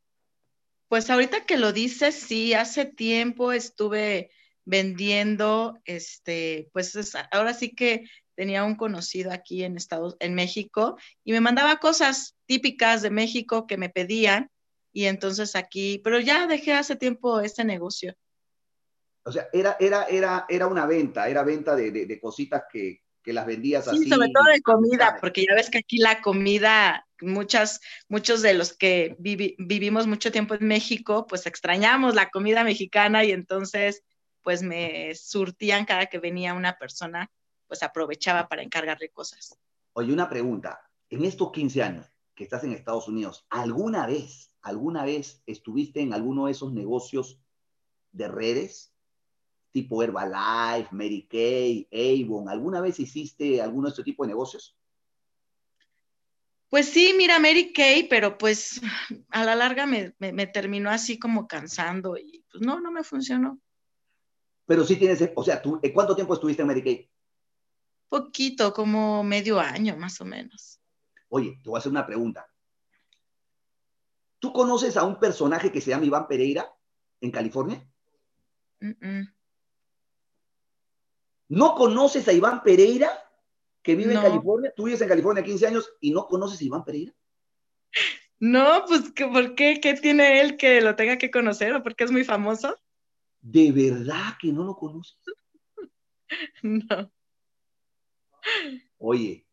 Pues 0.89 1.09
ahorita 1.09 1.47
que 1.47 1.57
lo 1.57 1.73
dices, 1.73 2.15
sí, 2.15 2.55
hace 2.55 2.85
tiempo 2.85 3.53
estuve 3.53 4.31
vendiendo, 4.65 5.79
este, 5.85 6.71
pues 6.73 6.97
ahora 7.31 7.55
sí 7.55 7.75
que 7.75 8.05
tenía 8.35 8.65
un 8.65 8.75
conocido 8.75 9.33
aquí 9.33 9.63
en 9.63 9.77
Estados, 9.77 10.17
en 10.19 10.35
México, 10.35 10.97
y 11.25 11.33
me 11.33 11.41
mandaba 11.41 11.77
cosas 11.77 12.37
típicas 12.47 13.03
de 13.03 13.11
México 13.11 13.67
que 13.67 13.77
me 13.77 13.91
pedían, 13.91 14.51
y 14.95 15.07
entonces 15.07 15.57
aquí, 15.57 16.01
pero 16.03 16.21
ya 16.21 16.47
dejé 16.47 16.73
hace 16.73 16.95
tiempo 16.95 17.41
este 17.41 17.65
negocio. 17.65 18.15
O 19.25 19.33
sea, 19.33 19.49
era, 19.53 19.77
era, 19.81 20.05
era, 20.05 20.47
era 20.49 20.69
una 20.69 20.87
venta, 20.87 21.29
era 21.29 21.43
venta 21.43 21.75
de, 21.75 21.91
de, 21.91 22.21
cositas 22.21 22.63
que, 22.71 23.03
que, 23.21 23.33
las 23.33 23.45
vendías 23.45 23.89
así. 23.89 24.05
Sí, 24.05 24.09
sobre 24.09 24.29
todo 24.29 24.45
de 24.45 24.63
comida, 24.63 25.17
porque 25.21 25.45
ya 25.49 25.55
ves 25.57 25.69
que 25.69 25.79
aquí 25.79 25.99
la 25.99 26.23
comida, 26.23 27.09
muchas, 27.21 27.81
muchos 28.09 28.41
de 28.41 28.55
los 28.55 28.77
que 28.77 29.17
vivimos 29.19 30.07
mucho 30.07 30.31
tiempo 30.31 30.55
en 30.55 30.69
México, 30.69 31.27
pues 31.27 31.47
extrañamos 31.47 32.15
la 32.15 32.31
comida 32.31 32.63
mexicana 32.63 33.25
y 33.25 33.33
entonces, 33.33 34.05
pues 34.43 34.63
me 34.63 35.13
surtían 35.17 35.87
cada 35.87 36.07
que 36.07 36.21
venía 36.21 36.55
una 36.55 36.79
persona, 36.79 37.33
pues 37.67 37.83
aprovechaba 37.83 38.47
para 38.47 38.63
encargarle 38.63 39.09
cosas. 39.09 39.59
Oye, 39.95 40.13
una 40.13 40.29
pregunta, 40.29 40.89
en 41.09 41.25
estos 41.25 41.51
15 41.51 41.83
años 41.83 42.07
que 42.37 42.45
estás 42.45 42.63
en 42.63 42.73
Estados 42.73 43.09
Unidos, 43.09 43.45
¿alguna 43.49 44.07
vez 44.07 44.54
¿alguna 44.65 45.05
vez 45.05 45.43
estuviste 45.47 46.01
en 46.01 46.13
alguno 46.13 46.47
de 46.47 46.53
esos 46.53 46.73
negocios 46.73 47.39
de 48.13 48.29
redes? 48.29 48.93
Tipo 49.71 50.03
Herbalife, 50.03 50.89
Mary 50.93 51.29
Kay, 51.31 51.89
Avon. 51.93 52.49
¿Alguna 52.49 52.81
vez 52.81 52.99
hiciste 52.99 53.61
alguno 53.61 53.89
de 53.89 53.91
este 53.91 54.05
tipo 54.05 54.25
de 54.25 54.29
negocios? 54.29 54.77
Pues 56.71 56.89
sí, 56.89 57.15
mira, 57.17 57.39
Mary 57.39 57.73
Kay, 57.73 58.09
pero 58.09 58.37
pues 58.39 58.81
a 59.29 59.45
la 59.45 59.55
larga 59.55 59.87
me, 59.87 60.13
terminó 60.47 60.91
así 60.91 61.19
como 61.19 61.47
cansando 61.47 62.17
y 62.17 62.45
pues 62.51 62.65
no, 62.65 62.81
no 62.81 62.91
me 62.91 63.05
funcionó. 63.05 63.61
Pero 64.67 64.85
sí 64.85 64.97
tienes, 64.97 65.31
o 65.37 65.45
sea, 65.45 65.61
¿tú, 65.61 65.81
¿cuánto 65.93 66.17
tiempo 66.17 66.35
estuviste 66.35 66.63
en 66.63 66.69
Mary 66.69 66.83
Kay? 66.83 67.11
Poquito, 68.09 68.73
como 68.73 69.23
medio 69.23 69.61
año 69.61 69.97
más 69.97 70.21
o 70.21 70.25
menos. 70.25 70.81
Oye, 71.29 71.59
te 71.63 71.69
voy 71.69 71.77
a 71.77 71.81
hacer 71.81 71.93
una 71.93 72.07
pregunta. 72.07 72.49
¿Tú 74.45 74.53
conoces 74.53 74.99
a 74.99 75.05
un 75.05 75.19
personaje 75.19 75.73
que 75.73 75.81
se 75.81 75.89
llama 75.89 76.05
Iván 76.05 76.29
Pereira 76.29 76.71
en 77.23 77.31
California? 77.31 77.83
¿No 81.49 81.75
conoces 81.75 82.29
a 82.29 82.33
Iván 82.35 82.63
Pereira 82.63 83.09
que 83.81 83.95
vive 83.95 84.13
en 84.13 84.21
California? 84.21 84.71
Tú 84.77 84.85
vives 84.85 85.01
en 85.01 85.09
California 85.09 85.43
15 85.43 85.67
años 85.67 85.91
y 85.99 86.11
no 86.11 86.27
conoces 86.27 86.61
a 86.61 86.65
Iván 86.65 86.85
Pereira. 86.85 87.15
No, 88.39 88.85
pues 88.87 89.13
¿por 89.17 89.55
qué? 89.55 89.81
¿Qué 89.81 89.95
tiene 89.95 90.43
él 90.43 90.59
que 90.59 90.83
lo 90.83 90.95
tenga 90.95 91.17
que 91.17 91.31
conocer 91.31 91.75
o 91.75 91.83
porque 91.83 92.05
es 92.05 92.11
muy 92.11 92.25
famoso? 92.25 92.77
¿De 93.41 93.73
verdad 93.73 94.37
que 94.39 94.53
no 94.53 94.65
lo 94.65 94.77
conoces? 94.77 95.17
no. 96.63 97.11
Oye, 98.99 99.47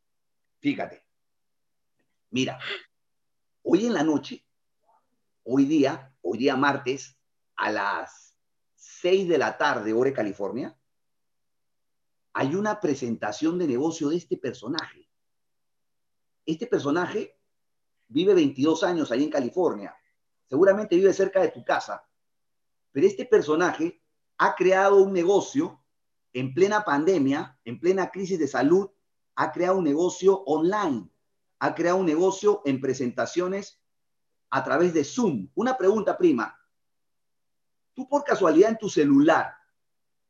fíjate, 0.59 1.01
Mira, 2.29 2.59
hoy 3.63 3.85
en 3.85 3.93
la 3.93 4.03
noche, 4.03 4.45
hoy 5.53 5.65
día, 5.65 6.15
hoy 6.21 6.37
día 6.37 6.55
martes, 6.55 7.17
a 7.57 7.71
las 7.71 8.37
6 8.75 9.27
de 9.27 9.37
la 9.37 9.57
tarde, 9.57 9.91
hora 9.91 10.09
de 10.09 10.15
California, 10.15 10.77
hay 12.33 12.55
una 12.55 12.79
presentación 12.79 13.59
de 13.59 13.67
negocio 13.67 14.09
de 14.09 14.15
este 14.15 14.37
personaje. 14.37 15.09
Este 16.45 16.67
personaje 16.67 17.37
vive 18.07 18.33
22 18.33 18.83
años 18.83 19.11
ahí 19.11 19.25
en 19.25 19.29
California. 19.29 19.93
Seguramente 20.47 20.95
vive 20.95 21.11
cerca 21.11 21.41
de 21.41 21.49
tu 21.49 21.65
casa. 21.65 22.07
Pero 22.93 23.05
este 23.05 23.25
personaje 23.25 24.01
ha 24.37 24.55
creado 24.55 25.03
un 25.03 25.11
negocio 25.11 25.83
en 26.31 26.53
plena 26.53 26.85
pandemia, 26.85 27.59
en 27.65 27.77
plena 27.77 28.09
crisis 28.09 28.39
de 28.39 28.47
salud, 28.47 28.89
ha 29.35 29.51
creado 29.51 29.79
un 29.79 29.83
negocio 29.83 30.43
online, 30.45 31.09
ha 31.59 31.75
creado 31.75 31.97
un 31.97 32.05
negocio 32.05 32.61
en 32.63 32.79
presentaciones 32.79 33.80
a 34.51 34.63
través 34.63 34.93
de 34.93 35.03
Zoom. 35.03 35.49
Una 35.55 35.77
pregunta, 35.77 36.17
prima. 36.17 36.55
Tú 37.93 38.07
por 38.07 38.23
casualidad 38.23 38.69
en 38.69 38.77
tu 38.77 38.89
celular, 38.89 39.53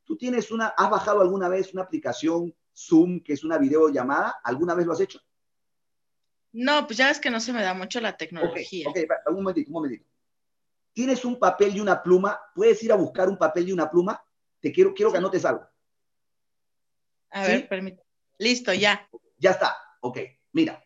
¿tú 0.04 0.16
tienes 0.16 0.52
una, 0.52 0.68
has 0.68 0.90
bajado 0.90 1.22
alguna 1.22 1.50
vez 1.50 1.74
una 1.74 1.84
aplicación 1.84 2.56
Zoom 2.74 3.22
que 3.22 3.34
es 3.34 3.44
una 3.44 3.58
videollamada? 3.58 4.40
¿Alguna 4.44 4.76
vez 4.76 4.86
lo 4.86 4.94
has 4.94 5.02
hecho? 5.02 5.20
No, 6.54 6.86
pues 6.86 6.98
ya 6.98 7.08
ves 7.08 7.20
que 7.20 7.30
no 7.32 7.40
se 7.40 7.54
me 7.54 7.64
da 7.64 7.74
mucho 7.74 8.00
la 8.00 8.16
tecnología. 8.16 8.88
Ok, 8.88 8.98
okay. 8.98 9.08
un 9.28 9.36
momentito, 9.36 9.70
un 9.70 9.74
momentito. 9.74 10.06
¿Tienes 10.94 11.24
un 11.26 11.40
papel 11.40 11.76
y 11.76 11.80
una 11.80 12.04
pluma? 12.04 12.40
¿Puedes 12.54 12.82
ir 12.84 12.92
a 12.92 12.96
buscar 12.96 13.30
un 13.30 13.38
papel 13.38 13.70
y 13.70 13.72
una 13.72 13.90
pluma? 13.90 14.24
Te 14.60 14.72
quiero, 14.72 14.94
quiero 14.94 15.12
que 15.12 15.18
anotes 15.18 15.46
algo. 15.46 15.66
A 17.32 17.48
ver, 17.48 17.68
permítame. 17.68 18.04
Listo, 18.38 18.74
ya. 18.74 19.08
Ya 19.38 19.52
está. 19.52 19.76
Ok, 20.02 20.20
mira. 20.52 20.84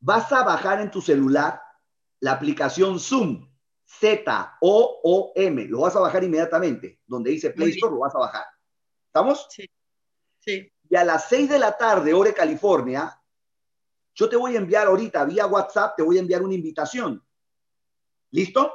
Vas 0.00 0.32
a 0.32 0.42
bajar 0.42 0.80
en 0.80 0.90
tu 0.90 1.00
celular 1.00 1.63
la 2.20 2.32
aplicación 2.32 2.98
Zoom. 2.98 3.50
Z-O-O-M. 3.86 5.64
Lo 5.66 5.80
vas 5.80 5.94
a 5.96 6.00
bajar 6.00 6.24
inmediatamente. 6.24 7.00
Donde 7.06 7.30
dice 7.30 7.50
Play 7.50 7.70
Store, 7.70 7.92
lo 7.94 8.00
vas 8.00 8.14
a 8.14 8.18
bajar. 8.18 8.44
¿Estamos? 9.06 9.46
Sí. 9.50 9.68
Sí. 10.40 10.72
Y 10.88 10.96
a 10.96 11.04
las 11.04 11.28
6 11.28 11.48
de 11.48 11.58
la 11.58 11.76
tarde, 11.76 12.12
hora 12.12 12.30
de 12.30 12.34
California, 12.34 13.20
yo 14.14 14.28
te 14.28 14.36
voy 14.36 14.54
a 14.54 14.58
enviar 14.58 14.86
ahorita 14.86 15.24
vía 15.24 15.46
WhatsApp, 15.46 15.96
te 15.96 16.02
voy 16.02 16.16
a 16.16 16.20
enviar 16.20 16.42
una 16.42 16.54
invitación. 16.54 17.24
¿Listo? 18.30 18.72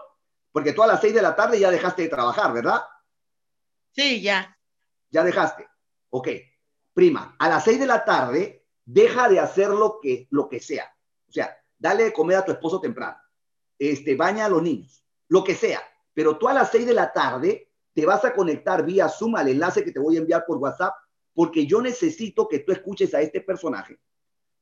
Porque 0.51 0.73
tú 0.73 0.83
a 0.83 0.87
las 0.87 1.01
6 1.01 1.13
de 1.13 1.21
la 1.21 1.35
tarde 1.35 1.59
ya 1.59 1.69
dejaste 1.69 2.03
de 2.03 2.09
trabajar, 2.09 2.53
¿verdad? 2.53 2.81
Sí, 3.91 4.21
ya. 4.21 4.57
Ya 5.09 5.23
dejaste. 5.23 5.67
Ok. 6.09 6.29
Prima, 6.93 7.35
a 7.37 7.49
las 7.49 7.63
6 7.63 7.79
de 7.79 7.85
la 7.85 8.03
tarde, 8.03 8.65
deja 8.83 9.29
de 9.29 9.39
hacer 9.39 9.69
lo 9.69 9.99
que, 10.01 10.27
lo 10.31 10.49
que 10.49 10.59
sea. 10.59 10.93
O 11.27 11.31
sea, 11.31 11.55
dale 11.77 12.05
de 12.05 12.13
comer 12.13 12.37
a 12.37 12.45
tu 12.45 12.51
esposo 12.51 12.81
temprano. 12.81 13.17
Este, 13.79 14.15
baña 14.15 14.45
a 14.45 14.49
los 14.49 14.61
niños. 14.61 15.03
Lo 15.29 15.43
que 15.43 15.55
sea. 15.55 15.81
Pero 16.13 16.37
tú 16.37 16.47
a 16.47 16.53
las 16.53 16.69
6 16.69 16.85
de 16.85 16.93
la 16.93 17.11
tarde 17.11 17.71
te 17.93 18.05
vas 18.05 18.23
a 18.25 18.33
conectar 18.33 18.85
vía 18.85 19.09
Zoom 19.09 19.35
al 19.35 19.47
enlace 19.47 19.83
que 19.83 19.91
te 19.91 19.99
voy 19.99 20.17
a 20.17 20.19
enviar 20.19 20.45
por 20.45 20.57
WhatsApp 20.57 20.93
porque 21.33 21.65
yo 21.65 21.81
necesito 21.81 22.47
que 22.47 22.59
tú 22.59 22.73
escuches 22.73 23.13
a 23.13 23.21
este 23.21 23.41
personaje. 23.41 23.97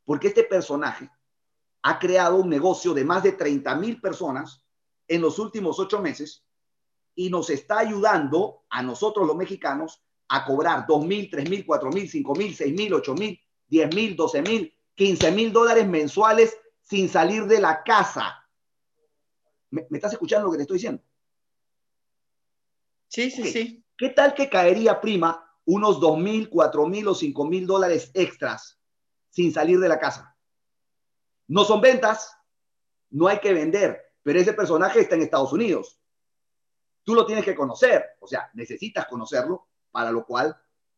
Porque 0.06 0.28
este 0.28 0.44
personaje 0.44 1.10
ha 1.82 2.00
creado 2.00 2.36
un 2.36 2.50
negocio 2.50 2.94
de 2.94 3.04
más 3.04 3.24
de 3.24 3.32
30 3.32 3.76
mil 3.76 4.00
personas 4.00 4.64
en 5.08 5.22
los 5.22 5.40
últimos 5.40 5.80
ocho 5.80 6.02
meses 6.02 6.46
y 7.16 7.30
nos 7.30 7.50
está 7.50 7.80
ayudando 7.80 8.64
a 8.70 8.84
nosotros 8.84 9.26
los 9.26 9.36
mexicanos 9.36 10.04
a 10.28 10.46
cobrar 10.46 10.86
2 10.88 11.06
mil, 11.06 11.30
3 11.30 11.50
mil, 11.50 11.66
4 11.66 11.90
mil, 11.90 12.10
5 12.10 12.36
mil, 12.36 12.56
6 12.56 12.74
mil, 12.74 12.94
8 12.94 13.14
mil, 13.16 13.40
10 13.68 13.96
mil, 13.96 14.16
12 14.16 14.42
mil, 14.44 14.74
15 14.96 15.32
mil 15.32 15.52
dólares 15.52 15.88
mensuales 15.88 16.58
sin 16.82 17.10
salir 17.10 17.46
de 17.46 17.60
la 17.60 17.84
casa. 17.84 18.47
¿Me, 19.72 19.86
¿Me, 19.90 19.98
estás 19.98 20.14
escuchando 20.14 20.46
lo 20.46 20.52
que 20.52 20.58
te 20.58 20.64
estoy 20.64 20.78
diciendo? 20.78 21.04
Sí, 23.08 23.32
sí, 23.32 23.42
okay. 23.42 23.54
sí. 23.54 23.86
¿Qué 23.98 24.10
tal 24.10 24.34
que 24.34 24.50
caería, 24.50 25.02
prima, 25.02 25.52
unos 25.66 26.00
2 26.00 26.18
mil, 26.20 26.50
4 26.50 26.86
mil 26.88 27.08
o 27.08 27.16
5 27.16 27.46
mil 27.46 27.66
dólares 27.66 28.12
extras 28.14 28.80
sin 29.30 29.52
salir 29.52 29.80
de 29.80 29.90
la 29.90 30.00
casa? 30.00 30.36
No 31.48 31.64
son 31.64 31.82
ventas, 31.82 32.38
no 33.10 33.28
hay 33.28 33.40
que 33.40 33.54
vender, 33.54 34.14
pero 34.22 34.40
ese 34.40 34.54
personaje 34.54 35.00
está 35.00 35.16
en 35.16 35.24
Estados 35.24 35.54
Unidos. 35.54 36.00
Tú 37.04 37.16
lo 37.16 37.26
tienes 37.26 37.46
que 37.46 37.56
conocer, 37.56 38.04
o 38.20 38.28
sea, 38.28 38.52
necesitas 38.54 39.08
conocerlo, 39.08 39.68
para 39.92 40.12
lo 40.12 40.26
cual 40.26 40.56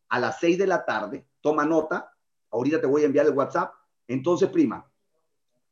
a 0.09 0.19
las 0.19 0.39
6 0.39 0.57
de 0.57 0.67
la 0.67 0.83
tarde, 0.83 1.27
toma 1.39 1.65
nota, 1.65 2.11
ahorita 2.49 2.81
te 2.81 2.87
voy 2.87 3.03
a 3.03 3.05
enviar 3.05 3.27
el 3.27 3.33
WhatsApp. 3.33 3.73
Entonces, 4.07 4.49
prima, 4.49 4.91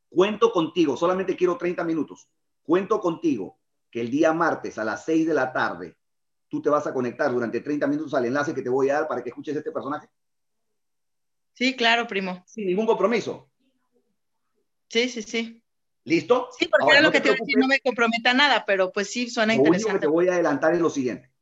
cuento 0.08 0.52
contigo, 0.52 0.96
solamente 0.96 1.36
quiero 1.36 1.58
30 1.58 1.84
minutos, 1.84 2.28
cuento 2.68 3.00
contigo 3.00 3.58
que 3.90 4.02
el 4.02 4.10
día 4.10 4.34
martes 4.34 4.76
a 4.76 4.84
las 4.84 5.02
6 5.06 5.26
de 5.26 5.32
la 5.32 5.54
tarde 5.54 5.96
tú 6.48 6.60
te 6.60 6.68
vas 6.68 6.86
a 6.86 6.92
conectar 6.92 7.32
durante 7.32 7.62
30 7.62 7.86
minutos 7.86 8.12
al 8.12 8.26
enlace 8.26 8.54
que 8.54 8.60
te 8.60 8.68
voy 8.68 8.90
a 8.90 8.94
dar 8.94 9.08
para 9.08 9.22
que 9.22 9.30
escuches 9.30 9.56
este 9.56 9.72
personaje. 9.72 10.06
Sí, 11.54 11.74
claro, 11.74 12.06
primo. 12.06 12.44
Sin 12.46 12.66
ningún 12.66 12.84
compromiso. 12.84 13.50
Sí, 14.90 15.08
sí, 15.08 15.22
sí. 15.22 15.64
¿Listo? 16.04 16.50
Sí, 16.58 16.66
porque 16.66 16.84
Ahora, 16.84 16.96
era 16.96 17.02
lo 17.02 17.08
no 17.08 17.12
que 17.12 17.20
te, 17.20 17.30
te 17.30 17.40
decir, 17.40 17.56
no 17.56 17.68
me 17.68 17.80
comprometa 17.80 18.34
nada, 18.34 18.64
pero 18.66 18.92
pues 18.92 19.10
sí, 19.10 19.30
suena 19.30 19.54
lo 19.54 19.60
interesante. 19.60 19.84
Lo 19.84 19.88
único 19.88 20.00
que 20.00 20.06
te 20.06 20.12
voy 20.12 20.28
a 20.28 20.34
adelantar 20.34 20.74
es 20.74 20.80
lo 20.80 20.90
siguiente. 20.90 21.32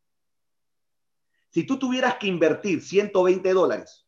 Si 1.51 1.65
tú 1.65 1.77
tuvieras 1.77 2.19
que 2.19 2.29
invertir 2.29 2.81
120 2.83 3.53
dólares 3.53 4.07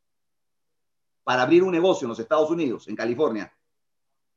para 1.25 1.43
abrir 1.43 1.65
un 1.65 1.73
negocio 1.73 2.07
en 2.07 2.11
los 2.11 2.21
Estados 2.21 2.49
Unidos, 2.49 2.87
en 2.87 2.95
California, 2.95 3.53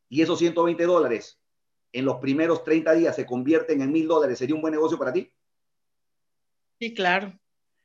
y 0.09 0.23
esos 0.23 0.39
120 0.39 0.83
dólares 0.83 1.40
en 1.93 2.05
los 2.05 2.17
primeros 2.17 2.63
30 2.63 2.93
días 2.93 3.15
se 3.15 3.25
convierten 3.25 3.81
en 3.81 3.91
mil 3.91 4.07
dólares, 4.07 4.37
¿sería 4.37 4.55
un 4.55 4.61
buen 4.61 4.73
negocio 4.73 4.97
para 4.97 5.13
ti? 5.13 5.31
Sí, 6.79 6.93
claro. 6.93 7.37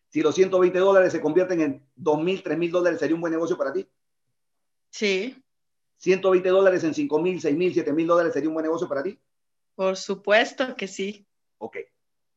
Si 0.09 0.23
los 0.23 0.35
120 0.35 0.79
dólares 0.79 1.13
se 1.13 1.21
convierten 1.21 1.61
en 1.61 1.87
2 1.97 2.23
mil, 2.23 2.43
3 2.43 2.57
mil 2.57 2.71
dólares, 2.71 3.01
¿sería 3.01 3.15
un 3.15 3.21
buen 3.21 3.33
negocio 3.33 3.59
para 3.59 3.73
ti? 3.73 3.89
Sí. 4.91 5.43
120 5.99 6.49
dólares 6.49 6.85
en 6.85 6.95
5 6.95 7.19
mil, 7.21 7.41
6 7.41 7.57
mil, 7.57 7.73
7 7.73 7.93
mil 7.93 8.07
dólares, 8.07 8.33
¿sería 8.33 8.49
un 8.49 8.55
buen 8.55 8.65
negocio 8.65 8.89
para 8.89 9.03
ti? 9.03 9.19
Por 9.75 9.97
supuesto 9.97 10.77
que 10.77 10.89
sí. 10.89 11.27
Ok. 11.59 11.79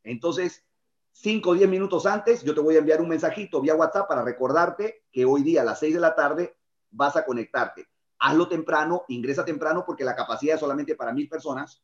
Entonces, 0.04 0.66
5 1.12 1.52
o 1.52 1.54
10 1.54 1.70
minutos 1.70 2.06
antes, 2.06 2.44
yo 2.44 2.54
te 2.54 2.62
voy 2.62 2.76
a 2.76 2.80
enviar 2.80 3.02
un 3.02 3.10
mensajito 3.10 3.62
vía 3.62 3.76
WhatsApp 3.76 4.08
para 4.08 4.24
recordarte 4.24 5.04
que 5.12 5.26
hoy 5.26 5.44
día 5.44 5.62
a 5.62 5.66
las 5.66 5.80
6 5.80 5.94
de 5.94 6.00
la 6.00 6.16
tarde 6.16 6.58
vas 6.92 7.16
a 7.16 7.26
conectarte. 7.26 7.88
Hazlo 8.20 8.48
temprano, 8.48 9.04
ingresa 9.08 9.46
temprano 9.46 9.84
porque 9.86 10.04
la 10.04 10.16
capacidad 10.16 10.56
es 10.56 10.60
solamente 10.60 10.96
para 10.96 11.14
mil 11.14 11.30
personas 11.30 11.82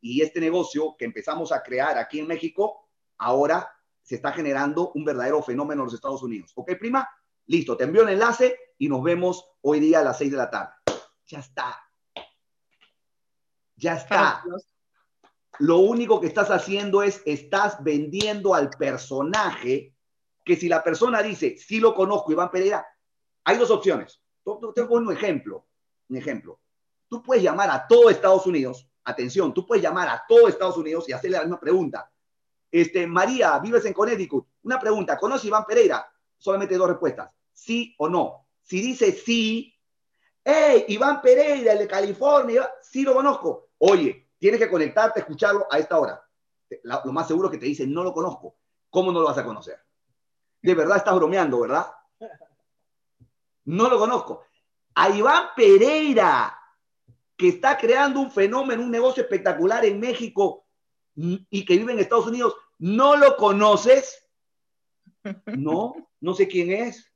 y 0.00 0.22
este 0.22 0.40
negocio 0.40 0.94
que 0.98 1.04
empezamos 1.04 1.52
a 1.52 1.62
crear 1.62 1.98
aquí 1.98 2.20
en 2.20 2.26
México, 2.26 2.88
ahora 3.18 3.68
se 4.02 4.16
está 4.16 4.32
generando 4.32 4.92
un 4.94 5.04
verdadero 5.04 5.42
fenómeno 5.42 5.82
en 5.82 5.86
los 5.86 5.94
Estados 5.94 6.22
Unidos. 6.22 6.52
¿Ok, 6.54 6.72
prima? 6.78 7.08
Listo, 7.46 7.76
te 7.76 7.84
envío 7.84 8.02
el 8.02 8.10
enlace 8.10 8.56
y 8.78 8.88
nos 8.88 9.02
vemos 9.02 9.50
hoy 9.62 9.80
día 9.80 10.00
a 10.00 10.04
las 10.04 10.18
6 10.18 10.30
de 10.30 10.36
la 10.36 10.50
tarde. 10.50 10.72
Ya 11.26 11.40
está. 11.40 11.82
Ya 13.74 13.94
está. 13.94 14.44
Lo 15.58 15.78
único 15.78 16.20
que 16.20 16.26
estás 16.26 16.50
haciendo 16.50 17.02
es, 17.02 17.22
estás 17.24 17.82
vendiendo 17.82 18.54
al 18.54 18.70
personaje 18.70 19.94
que 20.44 20.56
si 20.56 20.68
la 20.68 20.84
persona 20.84 21.22
dice, 21.22 21.56
sí 21.58 21.80
lo 21.80 21.94
conozco, 21.94 22.30
Iván 22.30 22.50
Pereira, 22.50 22.86
hay 23.42 23.56
dos 23.58 23.70
opciones. 23.70 24.22
Tengo 24.74 24.94
un 24.94 25.12
ejemplo, 25.12 25.66
un 26.08 26.16
ejemplo. 26.16 26.60
Tú 27.08 27.22
puedes 27.22 27.42
llamar 27.42 27.68
a 27.70 27.86
todo 27.86 28.10
Estados 28.10 28.46
Unidos, 28.46 28.88
atención, 29.04 29.52
tú 29.52 29.66
puedes 29.66 29.82
llamar 29.82 30.08
a 30.08 30.24
todo 30.28 30.46
Estados 30.46 30.76
Unidos 30.76 31.08
y 31.08 31.12
hacerle 31.12 31.38
la 31.38 31.42
misma 31.42 31.58
pregunta. 31.58 32.10
Este, 32.70 33.06
María, 33.06 33.58
vives 33.58 33.84
en 33.86 33.92
Connecticut. 33.92 34.46
Una 34.62 34.78
pregunta, 34.78 35.18
¿conoce 35.18 35.48
Iván 35.48 35.64
Pereira? 35.64 36.06
Solamente 36.36 36.76
dos 36.76 36.88
respuestas, 36.88 37.30
sí 37.52 37.94
o 37.98 38.08
no. 38.08 38.46
Si 38.62 38.80
dice 38.80 39.12
sí, 39.12 39.74
hey, 40.44 40.84
Iván 40.88 41.20
Pereira, 41.20 41.72
el 41.72 41.78
de 41.78 41.88
California, 41.88 42.70
sí 42.82 43.02
lo 43.02 43.14
conozco. 43.14 43.70
Oye, 43.78 44.28
tienes 44.38 44.60
que 44.60 44.70
conectarte, 44.70 45.20
escucharlo 45.20 45.66
a 45.70 45.78
esta 45.78 45.98
hora. 45.98 46.22
Lo 46.84 47.12
más 47.12 47.26
seguro 47.26 47.50
que 47.50 47.58
te 47.58 47.66
dice, 47.66 47.86
no 47.86 48.04
lo 48.04 48.12
conozco. 48.12 48.56
¿Cómo 48.90 49.10
no 49.10 49.20
lo 49.20 49.26
vas 49.26 49.38
a 49.38 49.44
conocer? 49.44 49.80
De 50.62 50.74
verdad 50.74 50.98
estás 50.98 51.14
bromeando, 51.14 51.60
¿verdad? 51.60 51.86
No 53.66 53.88
lo 53.88 53.98
conozco. 53.98 54.44
A 54.94 55.10
Iván 55.10 55.48
Pereira, 55.54 56.58
que 57.36 57.48
está 57.48 57.76
creando 57.76 58.20
un 58.20 58.30
fenómeno, 58.30 58.82
un 58.82 58.90
negocio 58.90 59.22
espectacular 59.22 59.84
en 59.84 60.00
México 60.00 60.64
y 61.14 61.64
que 61.64 61.76
vive 61.76 61.92
en 61.92 61.98
Estados 61.98 62.26
Unidos, 62.26 62.54
¿no 62.78 63.16
lo 63.16 63.36
conoces? 63.36 64.26
No, 65.46 65.94
no 66.20 66.34
sé 66.34 66.48
quién 66.48 66.72
es. 66.72 67.12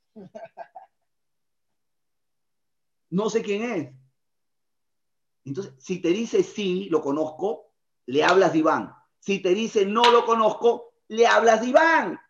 No 3.08 3.30
sé 3.30 3.42
quién 3.42 3.62
es. 3.62 3.94
Entonces, 5.44 5.74
si 5.78 6.00
te 6.00 6.08
dice 6.08 6.42
sí, 6.42 6.88
lo 6.90 7.00
conozco, 7.00 7.72
le 8.06 8.24
hablas 8.24 8.52
de 8.52 8.58
Iván. 8.58 8.94
Si 9.18 9.40
te 9.40 9.54
dice 9.54 9.86
no 9.86 10.10
lo 10.10 10.24
conozco, 10.26 10.94
le 11.08 11.26
hablas 11.26 11.60
de 11.60 11.68
Iván. 11.68 12.20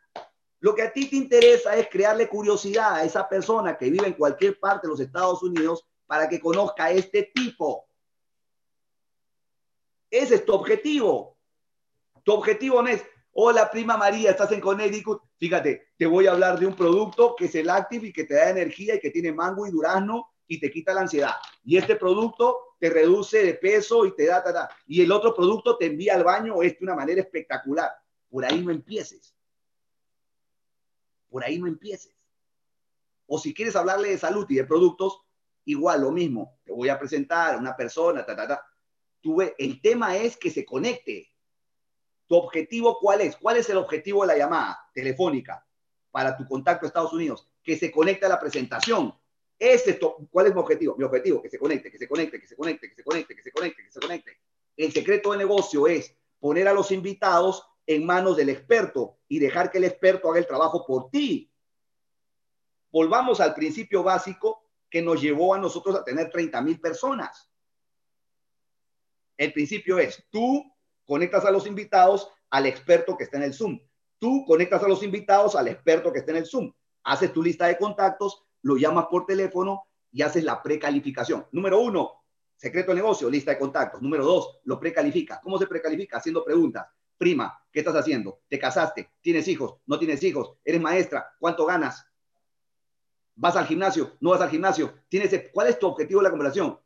Lo 0.61 0.75
que 0.75 0.83
a 0.83 0.93
ti 0.93 1.09
te 1.09 1.17
interesa 1.17 1.75
es 1.75 1.89
crearle 1.89 2.29
curiosidad 2.29 2.97
a 2.97 3.05
esa 3.05 3.27
persona 3.27 3.79
que 3.79 3.91
vive 3.91 4.07
en 4.07 4.13
cualquier 4.13 4.61
parte 4.61 4.87
de 4.87 4.91
los 4.91 5.01
Estados 5.01 5.43
Unidos 5.43 5.87
para 6.07 6.29
que 6.29 6.39
conozca 6.39 6.91
este 6.91 7.31
tipo. 7.35 7.87
Ese 10.11 10.35
es 10.35 10.45
tu 10.45 10.53
objetivo. 10.53 11.39
Tu 12.23 12.33
objetivo 12.33 12.83
no 12.83 12.89
es, 12.89 13.03
hola 13.33 13.71
prima 13.71 13.97
María, 13.97 14.33
estás 14.33 14.53
en 14.53 14.61
Connecticut. 14.61 15.23
Fíjate, 15.39 15.93
te 15.97 16.05
voy 16.05 16.27
a 16.27 16.33
hablar 16.33 16.59
de 16.59 16.67
un 16.67 16.77
producto 16.77 17.35
que 17.37 17.47
es 17.47 17.55
el 17.55 17.71
Active 17.71 18.09
y 18.09 18.13
que 18.13 18.25
te 18.25 18.35
da 18.35 18.51
energía 18.51 18.97
y 18.97 19.01
que 19.01 19.11
tiene 19.11 19.33
mango 19.33 19.67
y 19.67 19.71
durazno 19.71 20.31
y 20.47 20.61
te 20.61 20.71
quita 20.71 20.93
la 20.93 21.03
ansiedad. 21.03 21.37
Y 21.65 21.79
este 21.79 21.97
producto 21.97 22.75
te 22.79 22.91
reduce 22.91 23.43
de 23.43 23.55
peso 23.55 24.05
y 24.05 24.15
te 24.15 24.27
da, 24.27 24.43
ta, 24.43 24.53
ta. 24.53 24.69
y 24.87 25.01
el 25.01 25.11
otro 25.11 25.35
producto 25.35 25.79
te 25.79 25.87
envía 25.87 26.17
al 26.17 26.25
baño 26.25 26.63
este 26.63 26.81
de 26.81 26.85
una 26.85 26.97
manera 26.97 27.23
espectacular. 27.23 27.91
Por 28.29 28.45
ahí 28.45 28.63
no 28.63 28.71
empieces. 28.71 29.35
Por 31.31 31.45
ahí 31.45 31.59
no 31.59 31.67
empieces. 31.67 32.15
O 33.27 33.39
si 33.39 33.55
quieres 33.55 33.77
hablarle 33.77 34.11
de 34.11 34.19
salud 34.19 34.45
y 34.49 34.57
de 34.57 34.65
productos, 34.65 35.21
igual 35.65 36.03
lo 36.03 36.11
mismo. 36.11 36.59
Te 36.65 36.73
voy 36.73 36.89
a 36.89 36.99
presentar 36.99 37.55
a 37.55 37.59
una 37.59 37.77
persona, 37.77 38.27
ta, 38.27 38.35
ta, 38.35 38.49
ta. 38.49 38.67
Tú 39.21 39.41
el 39.41 39.81
tema 39.81 40.17
es 40.17 40.37
que 40.37 40.51
se 40.51 40.65
conecte. 40.65 41.31
¿Tu 42.27 42.35
objetivo 42.35 42.99
cuál 43.01 43.21
es? 43.21 43.37
¿Cuál 43.37 43.57
es 43.57 43.69
el 43.71 43.77
objetivo 43.77 44.23
de 44.23 44.29
la 44.29 44.37
llamada 44.39 44.79
telefónica 44.95 45.65
para 46.11 46.37
tu 46.37 46.47
contacto 46.47 46.87
a 46.87 46.89
Estados 46.89 47.13
Unidos? 47.13 47.47
Que 47.63 47.77
se 47.77 47.91
conecte 47.91 48.27
a 48.27 48.31
la 48.31 48.41
presentación. 48.41 49.15
Ese, 49.59 49.99
¿Cuál 50.31 50.47
es 50.47 50.55
mi 50.55 50.61
objetivo? 50.61 50.97
Mi 50.97 51.05
objetivo, 51.05 51.43
que 51.43 51.51
se 51.51 51.59
conecte, 51.59 51.91
que 51.91 51.99
se 51.99 52.09
conecte, 52.09 52.41
que 52.41 52.47
se 52.47 52.57
conecte, 52.57 52.89
que 52.89 52.95
se 52.97 53.05
conecte, 53.05 53.37
que 53.37 53.43
se 53.43 53.53
conecte, 53.53 53.85
que 53.85 53.91
se 53.93 54.01
conecte. 54.01 54.41
El 54.77 54.93
secreto 54.93 55.33
de 55.33 55.39
negocio 55.39 55.87
es 55.87 56.17
poner 56.39 56.67
a 56.67 56.73
los 56.73 56.91
invitados 56.91 57.70
en 57.91 58.07
manos 58.07 58.37
del 58.37 58.51
experto 58.51 59.19
y 59.27 59.41
dejar 59.41 59.69
que 59.69 59.79
el 59.79 59.85
experto 59.85 60.31
haga 60.31 60.39
el 60.39 60.47
trabajo 60.47 60.87
por 60.87 61.11
ti. 61.11 61.53
Volvamos 62.93 63.41
al 63.41 63.53
principio 63.53 64.05
básico 64.05 64.71
que 64.89 65.03
nos 65.03 65.21
llevó 65.21 65.55
a 65.55 65.59
nosotros 65.59 65.97
a 65.97 66.05
tener 66.05 66.31
30 66.31 66.63
mil 66.63 66.81
personas. 66.81 67.51
El 69.37 69.53
principio 69.53 69.99
es, 69.99 70.25
tú 70.31 70.73
conectas 71.05 71.45
a 71.45 71.51
los 71.51 71.67
invitados 71.67 72.31
al 72.51 72.67
experto 72.67 73.17
que 73.17 73.25
está 73.25 73.39
en 73.39 73.43
el 73.43 73.55
Zoom. 73.55 73.81
Tú 74.21 74.45
conectas 74.47 74.85
a 74.85 74.89
los 74.89 75.03
invitados 75.03 75.57
al 75.57 75.67
experto 75.67 76.13
que 76.13 76.21
está 76.21 76.31
en 76.31 76.39
el 76.39 76.47
Zoom. 76.47 76.73
Haces 77.03 77.33
tu 77.33 77.43
lista 77.43 77.67
de 77.67 77.77
contactos, 77.77 78.45
lo 78.63 78.77
llamas 78.77 79.07
por 79.11 79.27
teléfono 79.27 79.83
y 80.13 80.23
haces 80.23 80.45
la 80.45 80.63
precalificación. 80.63 81.45
Número 81.51 81.81
uno, 81.81 82.23
secreto 82.55 82.93
de 82.93 82.99
negocio, 82.99 83.29
lista 83.29 83.51
de 83.51 83.59
contactos. 83.59 84.01
Número 84.01 84.25
dos, 84.25 84.61
lo 84.63 84.79
precalifica. 84.79 85.41
¿Cómo 85.43 85.59
se 85.59 85.67
precalifica? 85.67 86.19
Haciendo 86.19 86.45
preguntas. 86.45 86.87
Prima, 87.21 87.63
¿qué 87.71 87.81
estás 87.81 87.97
haciendo? 87.97 88.41
¿Te 88.49 88.59
casaste? 88.59 89.11
¿Tienes 89.21 89.47
hijos? 89.49 89.77
¿No 89.85 89.99
tienes 89.99 90.23
hijos? 90.23 90.57
¿Eres 90.65 90.81
maestra? 90.81 91.35
¿Cuánto 91.39 91.67
ganas? 91.67 92.07
¿Vas 93.35 93.57
al 93.57 93.67
gimnasio? 93.67 94.17
¿No 94.21 94.31
vas 94.31 94.41
al 94.41 94.49
gimnasio? 94.49 94.95
¿Tienes, 95.11 95.51
¿Cuál 95.53 95.69
es 95.69 95.79
tu 95.79 95.87
objetivo 95.87 96.21
de 96.21 96.25
la 96.25 96.31
conversación? 96.31 96.79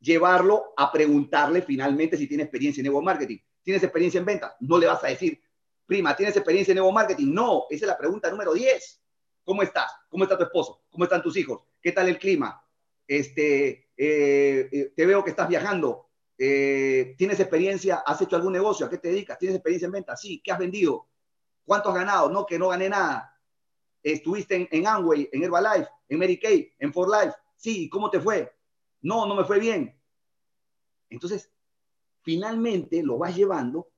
llevarlo 0.00 0.72
a 0.76 0.90
preguntarle 0.90 1.62
finalmente 1.62 2.16
si 2.16 2.26
tiene 2.26 2.44
experiencia 2.44 2.80
en 2.80 2.86
nuevo 2.86 3.02
marketing. 3.02 3.38
¿Tienes 3.62 3.82
experiencia 3.82 4.18
en 4.18 4.24
venta? 4.24 4.56
No 4.60 4.78
le 4.78 4.86
vas 4.86 5.04
a 5.04 5.08
decir, 5.08 5.40
prima, 5.86 6.16
¿tienes 6.16 6.36
experiencia 6.36 6.72
en 6.72 6.78
nuevo 6.78 6.92
marketing? 6.92 7.32
No, 7.32 7.64
esa 7.68 7.84
es 7.84 7.88
la 7.88 7.98
pregunta 7.98 8.30
número 8.30 8.54
10. 8.54 9.02
¿Cómo 9.44 9.62
estás? 9.62 9.92
¿Cómo 10.08 10.24
está 10.24 10.36
tu 10.36 10.44
esposo? 10.44 10.82
¿Cómo 10.90 11.04
están 11.04 11.22
tus 11.22 11.36
hijos? 11.36 11.60
¿Qué 11.80 11.92
tal 11.92 12.08
el 12.08 12.18
clima? 12.18 12.64
Este, 13.06 13.90
eh, 13.96 14.68
eh, 14.72 14.92
te 14.96 15.06
veo 15.06 15.22
que 15.22 15.30
estás 15.30 15.48
viajando. 15.48 16.09
Eh, 16.42 17.16
¿Tienes 17.18 17.38
experiencia? 17.38 17.96
¿Has 18.06 18.22
hecho 18.22 18.34
algún 18.34 18.54
negocio? 18.54 18.86
¿A 18.86 18.88
qué 18.88 18.96
te 18.96 19.08
dedicas? 19.08 19.38
¿Tienes 19.38 19.56
experiencia 19.56 19.84
en 19.84 19.92
venta? 19.92 20.16
Sí. 20.16 20.40
¿Qué 20.42 20.50
has 20.50 20.58
vendido? 20.58 21.06
¿Cuánto 21.66 21.90
has 21.90 21.96
ganado? 21.96 22.30
No, 22.30 22.46
que 22.46 22.58
no 22.58 22.68
gané 22.68 22.88
nada. 22.88 23.38
¿Estuviste 24.02 24.56
en, 24.56 24.66
en 24.70 24.86
Amway, 24.86 25.28
en 25.30 25.44
Herbalife, 25.44 25.90
en 26.08 26.18
Mary 26.18 26.40
Kay, 26.40 26.72
en 26.78 26.94
For 26.94 27.10
Life? 27.10 27.36
Sí. 27.56 27.90
¿Cómo 27.90 28.08
te 28.08 28.20
fue? 28.20 28.50
No, 29.02 29.26
no 29.26 29.34
me 29.34 29.44
fue 29.44 29.60
bien. 29.60 29.94
Entonces, 31.10 31.52
finalmente 32.22 33.02
lo 33.02 33.18
vas 33.18 33.36
llevando, 33.36 33.90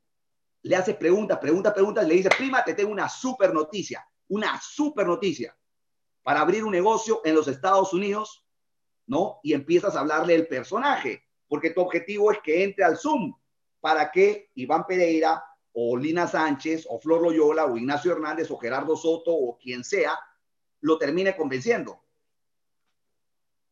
le 0.62 0.74
haces 0.74 0.96
preguntas, 0.96 1.38
preguntas, 1.38 1.72
preguntas, 1.72 2.06
le 2.08 2.14
dices, 2.14 2.34
prima, 2.36 2.64
te 2.64 2.74
tengo 2.74 2.90
una 2.90 3.08
super 3.08 3.54
noticia, 3.54 4.04
una 4.28 4.60
super 4.60 5.06
noticia 5.06 5.56
para 6.22 6.40
abrir 6.40 6.64
un 6.64 6.72
negocio 6.72 7.20
en 7.24 7.36
los 7.36 7.46
Estados 7.46 7.92
Unidos, 7.92 8.44
¿no? 9.06 9.38
Y 9.44 9.52
empiezas 9.52 9.94
a 9.94 10.00
hablarle 10.00 10.32
del 10.32 10.48
personaje, 10.48 11.24
porque 11.52 11.68
tu 11.68 11.82
objetivo 11.82 12.32
es 12.32 12.38
que 12.38 12.64
entre 12.64 12.82
al 12.82 12.96
Zoom 12.96 13.30
para 13.78 14.10
que 14.10 14.52
Iván 14.54 14.86
Pereira 14.86 15.44
o 15.74 15.98
Lina 15.98 16.26
Sánchez 16.26 16.86
o 16.88 16.98
Flor 16.98 17.20
Loyola 17.20 17.66
o 17.66 17.76
Ignacio 17.76 18.10
Hernández 18.10 18.50
o 18.50 18.56
Gerardo 18.56 18.96
Soto 18.96 19.34
o 19.34 19.58
quien 19.58 19.84
sea 19.84 20.18
lo 20.80 20.96
termine 20.96 21.36
convenciendo. 21.36 22.04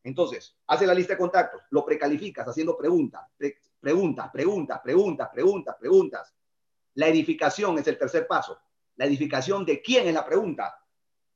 Entonces, 0.03 0.55
hace 0.67 0.85
la 0.85 0.93
lista 0.93 1.13
de 1.13 1.17
contactos, 1.17 1.63
lo 1.71 1.83
precalificas 1.83 2.47
haciendo 2.47 2.77
preguntas, 2.77 3.23
preguntas, 3.79 4.29
preguntas, 4.31 4.79
preguntas, 4.83 5.29
preguntas, 5.33 5.75
preguntas. 5.79 6.35
La 6.93 7.07
edificación 7.07 7.79
es 7.79 7.87
el 7.87 7.97
tercer 7.97 8.27
paso. 8.27 8.59
La 8.97 9.05
edificación 9.05 9.65
de 9.65 9.81
quién 9.81 10.07
es 10.07 10.13
la 10.13 10.23
pregunta. 10.23 10.71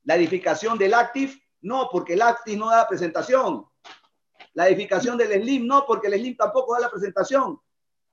La 0.03 0.15
edificación 0.15 0.77
del 0.77 0.93
Active, 0.93 1.33
no, 1.61 1.89
porque 1.91 2.13
el 2.13 2.21
Active 2.21 2.57
no 2.57 2.69
da 2.69 2.87
presentación. 2.87 3.65
La 4.55 4.67
edificación 4.67 5.17
del 5.17 5.41
Slim, 5.41 5.67
no, 5.67 5.85
porque 5.85 6.07
el 6.07 6.19
Slim 6.19 6.35
tampoco 6.35 6.73
da 6.73 6.81
la 6.81 6.89
presentación. 6.89 7.59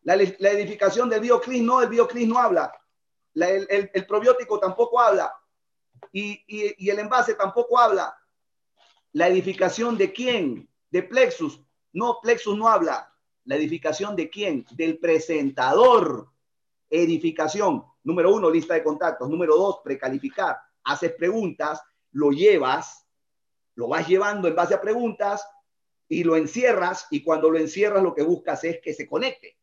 La, 0.03 0.14
edificación 0.14 1.09
del 1.09 1.20
BioClis, 1.20 1.62
no, 1.62 1.80
el 1.80 1.88
BioClis 1.88 2.28
no 2.28 2.38
habla. 2.38 2.72
el, 3.34 4.07
probiótico 4.07 4.61
tampoco 4.61 5.01
habla. 5.01 5.32
y 6.12 6.90
el 6.90 6.99
envase 6.99 7.34
tampoco 7.34 7.78
habla 7.78 8.14
¿La 9.12 9.28
edificación 9.28 9.99
de 9.99 10.11
quién? 10.12 10.68
De 10.90 11.03
Plexus. 11.03 11.61
No, 11.93 12.18
Plexus 12.22 12.57
no 12.57 12.66
habla. 12.66 13.12
¿La 13.45 13.57
edificación 13.57 14.16
de 14.16 14.30
quién? 14.30 14.64
Del 14.70 14.99
presentador. 14.99 16.30
Edificación. 16.88 17.84
Número 18.05 18.34
uno, 18.34 18.49
lista 18.51 18.72
de 18.72 18.82
contactos. 18.82 19.28
Número 19.28 19.55
dos, 19.57 19.80
precalificar. 19.84 20.57
Haces 20.84 21.12
preguntas, 21.12 21.82
lo 22.12 22.30
llevas, 22.30 23.07
lo 23.74 23.88
vas 23.88 24.09
llevando 24.09 24.49
en 24.49 24.57
base 24.57 24.74
a 24.74 24.80
preguntas 24.80 25.47
y 26.13 26.25
lo 26.25 26.37
encierras 26.37 27.07
y 27.11 27.23
cuando 27.23 27.49
lo 27.49 27.57
encierras 27.57 28.03
lo 28.03 28.15
que 28.15 28.23
buscas 28.23 28.63
es 28.65 28.83
que 28.83 28.93
se 28.93 29.09
conecte. 29.09 29.57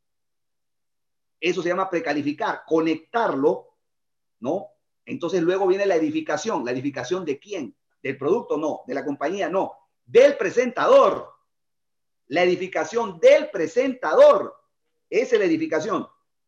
Eso 1.39 1.61
se 1.61 1.69
llama 1.69 1.91
precalificar, 1.91 2.63
conectarlo, 2.65 3.77
¿no? 4.39 4.69
Entonces 5.05 5.43
luego 5.43 5.67
viene 5.67 5.85
la 5.85 5.95
edificación. 5.95 6.65
¿La 6.65 6.71
edificación 6.71 7.23
de 7.23 7.37
quién? 7.37 7.75
Del 8.01 8.17
producto 8.17 8.57
no, 8.57 8.81
de 8.87 8.95
la 8.95 9.05
compañía 9.05 9.47
no, 9.47 9.73
del 10.03 10.37
presentador. 10.37 11.29
La 12.29 12.41
edificación 12.41 13.19
del 13.19 13.51
presentador. 13.51 14.55
Esa 15.07 15.35
es 15.35 15.39
la 15.39 15.45
edificación. 15.45 16.07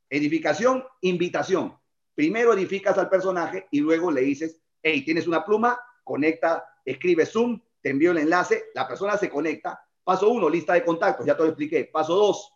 Edificación, 0.09 0.83
invitación. 1.01 1.77
Primero 2.15 2.53
edificas 2.53 2.97
al 2.97 3.07
personaje 3.07 3.67
y 3.69 3.81
luego 3.81 4.09
le 4.09 4.21
dices, 4.21 4.59
hey, 4.81 5.05
tienes 5.05 5.27
una 5.27 5.45
pluma, 5.45 5.79
conecta, 6.03 6.65
escribe 6.83 7.27
Zoom, 7.27 7.61
te 7.83 7.91
envío 7.91 8.09
el 8.09 8.17
enlace, 8.17 8.63
la 8.73 8.87
persona 8.87 9.15
se 9.15 9.29
conecta. 9.29 9.85
Paso 10.03 10.29
uno, 10.29 10.49
lista 10.49 10.73
de 10.73 10.83
contactos, 10.83 11.25
ya 11.25 11.35
te 11.35 11.43
lo 11.43 11.49
expliqué. 11.49 11.85
Paso 11.85 12.15
dos, 12.15 12.53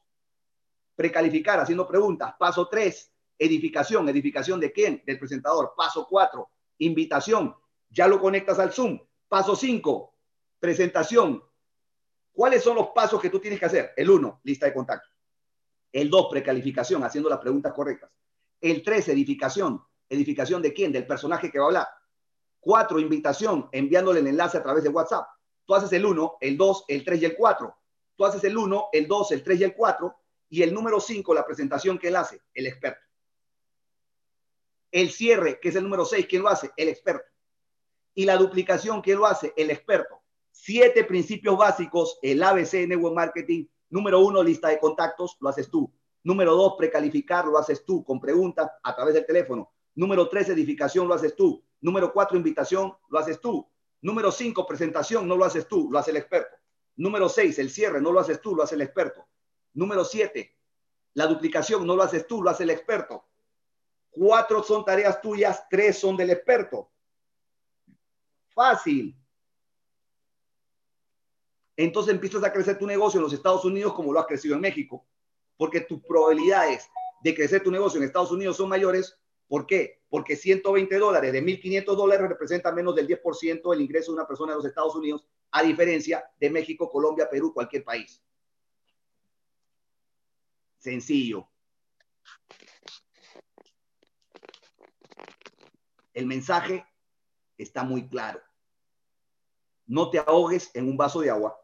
precalificar 0.96 1.60
haciendo 1.60 1.88
preguntas. 1.88 2.34
Paso 2.38 2.68
tres, 2.68 3.12
edificación. 3.38 4.10
¿Edificación 4.10 4.60
de 4.60 4.72
quién? 4.72 5.04
Del 5.06 5.20
presentador. 5.20 5.74
Paso 5.76 6.08
cuatro, 6.10 6.50
invitación 6.80 7.56
ya 7.96 8.08
lo 8.08 8.20
conectas 8.20 8.60
al 8.60 8.74
Zoom. 8.74 9.00
Paso 9.28 9.56
5, 9.56 10.14
presentación. 10.60 11.42
¿Cuáles 12.34 12.62
son 12.62 12.76
los 12.76 12.90
pasos 12.90 13.22
que 13.22 13.30
tú 13.30 13.40
tienes 13.40 13.60
que 13.60 13.66
hacer? 13.66 13.94
El 13.96 14.10
1, 14.10 14.42
lista 14.44 14.66
de 14.66 14.74
contactos. 14.74 15.12
El 15.92 16.10
2, 16.10 16.28
precalificación, 16.30 17.04
haciendo 17.04 17.30
las 17.30 17.40
preguntas 17.40 17.74
correctas. 17.74 18.12
El 18.60 18.84
3, 18.84 19.10
edificación. 19.10 19.82
¿Edificación 20.10 20.62
de 20.62 20.74
quién? 20.74 20.92
Del 20.92 21.08
personaje 21.08 21.50
que 21.50 21.58
va 21.58 21.66
a 21.66 21.68
hablar. 21.68 21.88
4, 22.60 23.00
invitación, 23.00 23.70
enviándole 23.72 24.20
el 24.20 24.28
enlace 24.28 24.58
a 24.58 24.64
través 24.64 24.84
de 24.84 24.90
WhatsApp. 24.90 25.26
Tú 25.66 25.76
haces 25.76 25.92
el 25.94 26.06
1, 26.06 26.38
el 26.42 26.58
2, 26.58 26.86
el 26.88 27.04
3 27.04 27.22
y 27.22 27.26
el 27.26 27.36
4. 27.36 27.76
Tú 28.16 28.26
haces 28.26 28.44
el 28.44 28.58
1, 28.58 28.90
el 28.94 29.08
2, 29.08 29.32
el 29.32 29.44
3 29.44 29.60
y 29.60 29.64
el 29.64 29.76
4. 29.76 30.16
Y 30.50 30.62
el 30.62 30.74
número 30.74 31.00
5, 31.00 31.34
la 31.34 31.46
presentación 31.46 31.98
que 31.98 32.10
él 32.10 32.16
hace, 32.16 32.42
el 32.54 32.68
experto. 32.68 33.02
El 34.92 35.12
cierre, 35.12 35.60
que 35.60 35.70
es 35.70 35.76
el 35.76 35.84
número 35.84 36.06
6, 36.06 36.26
¿quién 36.30 36.44
lo 36.44 36.50
hace? 36.50 36.72
El 36.78 36.88
experto 36.90 37.36
y 38.16 38.26
la 38.26 38.38
duplicación, 38.38 39.02
¿quién 39.02 39.20
lo 39.20 39.28
hace? 39.28 39.54
El 39.56 39.70
experto. 39.70 40.22
Siete 40.52 41.04
principios 41.04 41.58
básicos, 41.58 42.18
el 42.22 42.42
ABC 42.42 42.72
de 42.72 42.88
Network 42.88 43.14
Marketing. 43.14 43.66
Número 43.90 44.22
uno, 44.22 44.42
lista 44.42 44.70
de 44.70 44.80
contactos, 44.80 45.38
lo 45.42 45.50
haces 45.50 45.70
tú. 45.70 45.94
Número 46.24 46.56
dos, 46.56 46.76
precalificar, 46.78 47.46
lo 47.46 47.58
haces 47.58 47.86
tú 47.86 48.04
con 48.04 48.20
preguntas 48.20 48.72
a 48.82 48.96
través 48.96 49.14
del 49.14 49.26
teléfono. 49.26 49.72
Número 49.94 50.28
tres, 50.30 50.50
edificación, 50.50 51.08
lo 51.08 51.14
haces 51.14 51.36
tú. 51.36 51.64
Número 51.82 52.12
cuatro, 52.12 52.38
invitación, 52.38 52.94
lo 53.10 53.20
haces 53.20 53.40
tú. 53.40 53.68
Número 54.06 54.32
cinco, 54.32 54.68
presentación, 54.68 55.28
no 55.28 55.36
lo 55.36 55.46
haces 55.46 55.68
tú, 55.68 55.90
lo 55.92 55.98
hace 55.98 56.12
el 56.12 56.18
experto. 56.18 56.56
Número 56.98 57.28
seis, 57.28 57.58
el 57.58 57.72
cierre, 57.72 58.00
no 58.00 58.12
lo 58.12 58.20
haces 58.20 58.40
tú, 58.40 58.56
lo 58.56 58.62
hace 58.62 58.76
el 58.76 58.82
experto. 58.82 59.28
Número 59.74 60.06
siete, 60.06 60.56
la 61.16 61.26
duplicación, 61.26 61.88
no 61.88 61.96
lo 61.96 62.04
haces 62.04 62.28
tú, 62.28 62.44
lo 62.44 62.52
hace 62.52 62.66
el 62.66 62.70
experto. 62.70 63.26
Cuatro 64.12 64.62
son 64.62 64.86
tareas 64.86 65.20
tuyas, 65.20 65.66
tres 65.72 65.98
son 65.98 66.16
del 66.16 66.30
experto. 66.30 66.92
Fácil. 68.54 69.18
entonces 71.76 72.14
empiezas 72.14 72.44
a 72.44 72.54
crecer 72.54 72.78
tu 72.78 72.86
negocio 72.86 73.18
en 73.18 73.24
los 73.24 73.34
Estados 73.34 73.66
Unidos 73.66 73.96
como 73.96 74.14
lo 74.14 74.20
has 74.20 74.28
crecido 74.28 74.54
en 74.54 74.62
México, 74.62 75.04
porque 75.58 75.82
tus 75.82 76.00
probabilidades 76.04 76.88
de 77.24 77.34
crecer 77.34 77.64
tu 77.64 77.72
negocio 77.72 77.98
en 77.98 78.06
Estados 78.06 78.32
Unidos 78.32 78.58
son 78.58 78.70
mayores. 78.70 79.18
¿Por 79.48 79.66
qué? 79.66 80.02
Porque 80.10 80.36
120 80.36 80.98
dólares 80.98 81.32
de 81.32 81.44
1.500 81.44 81.96
dólares 81.96 82.30
representan 82.30 82.76
menos 82.76 82.96
del 82.96 83.08
10% 83.08 83.72
del 83.72 83.82
ingreso 83.82 84.12
de 84.12 84.18
una 84.18 84.28
persona 84.28 84.54
de 84.54 84.58
los 84.58 84.66
Estados 84.66 84.96
Unidos, 84.96 85.28
a 85.52 85.64
diferencia 85.64 86.24
de 86.40 86.50
México, 86.50 86.92
Colombia, 86.92 87.30
Perú, 87.30 87.54
cualquier 87.54 87.84
país. 87.84 88.22
Sencillo. 90.78 91.48
El 96.14 96.26
mensaje 96.26 96.86
está 97.58 97.84
muy 97.84 98.08
claro. 98.08 98.42
No 99.86 100.10
te 100.10 100.20
ahogues 100.20 100.72
en 100.74 100.88
un 100.88 100.98
vaso 100.98 101.22
de 101.22 101.30
agua 101.30 101.60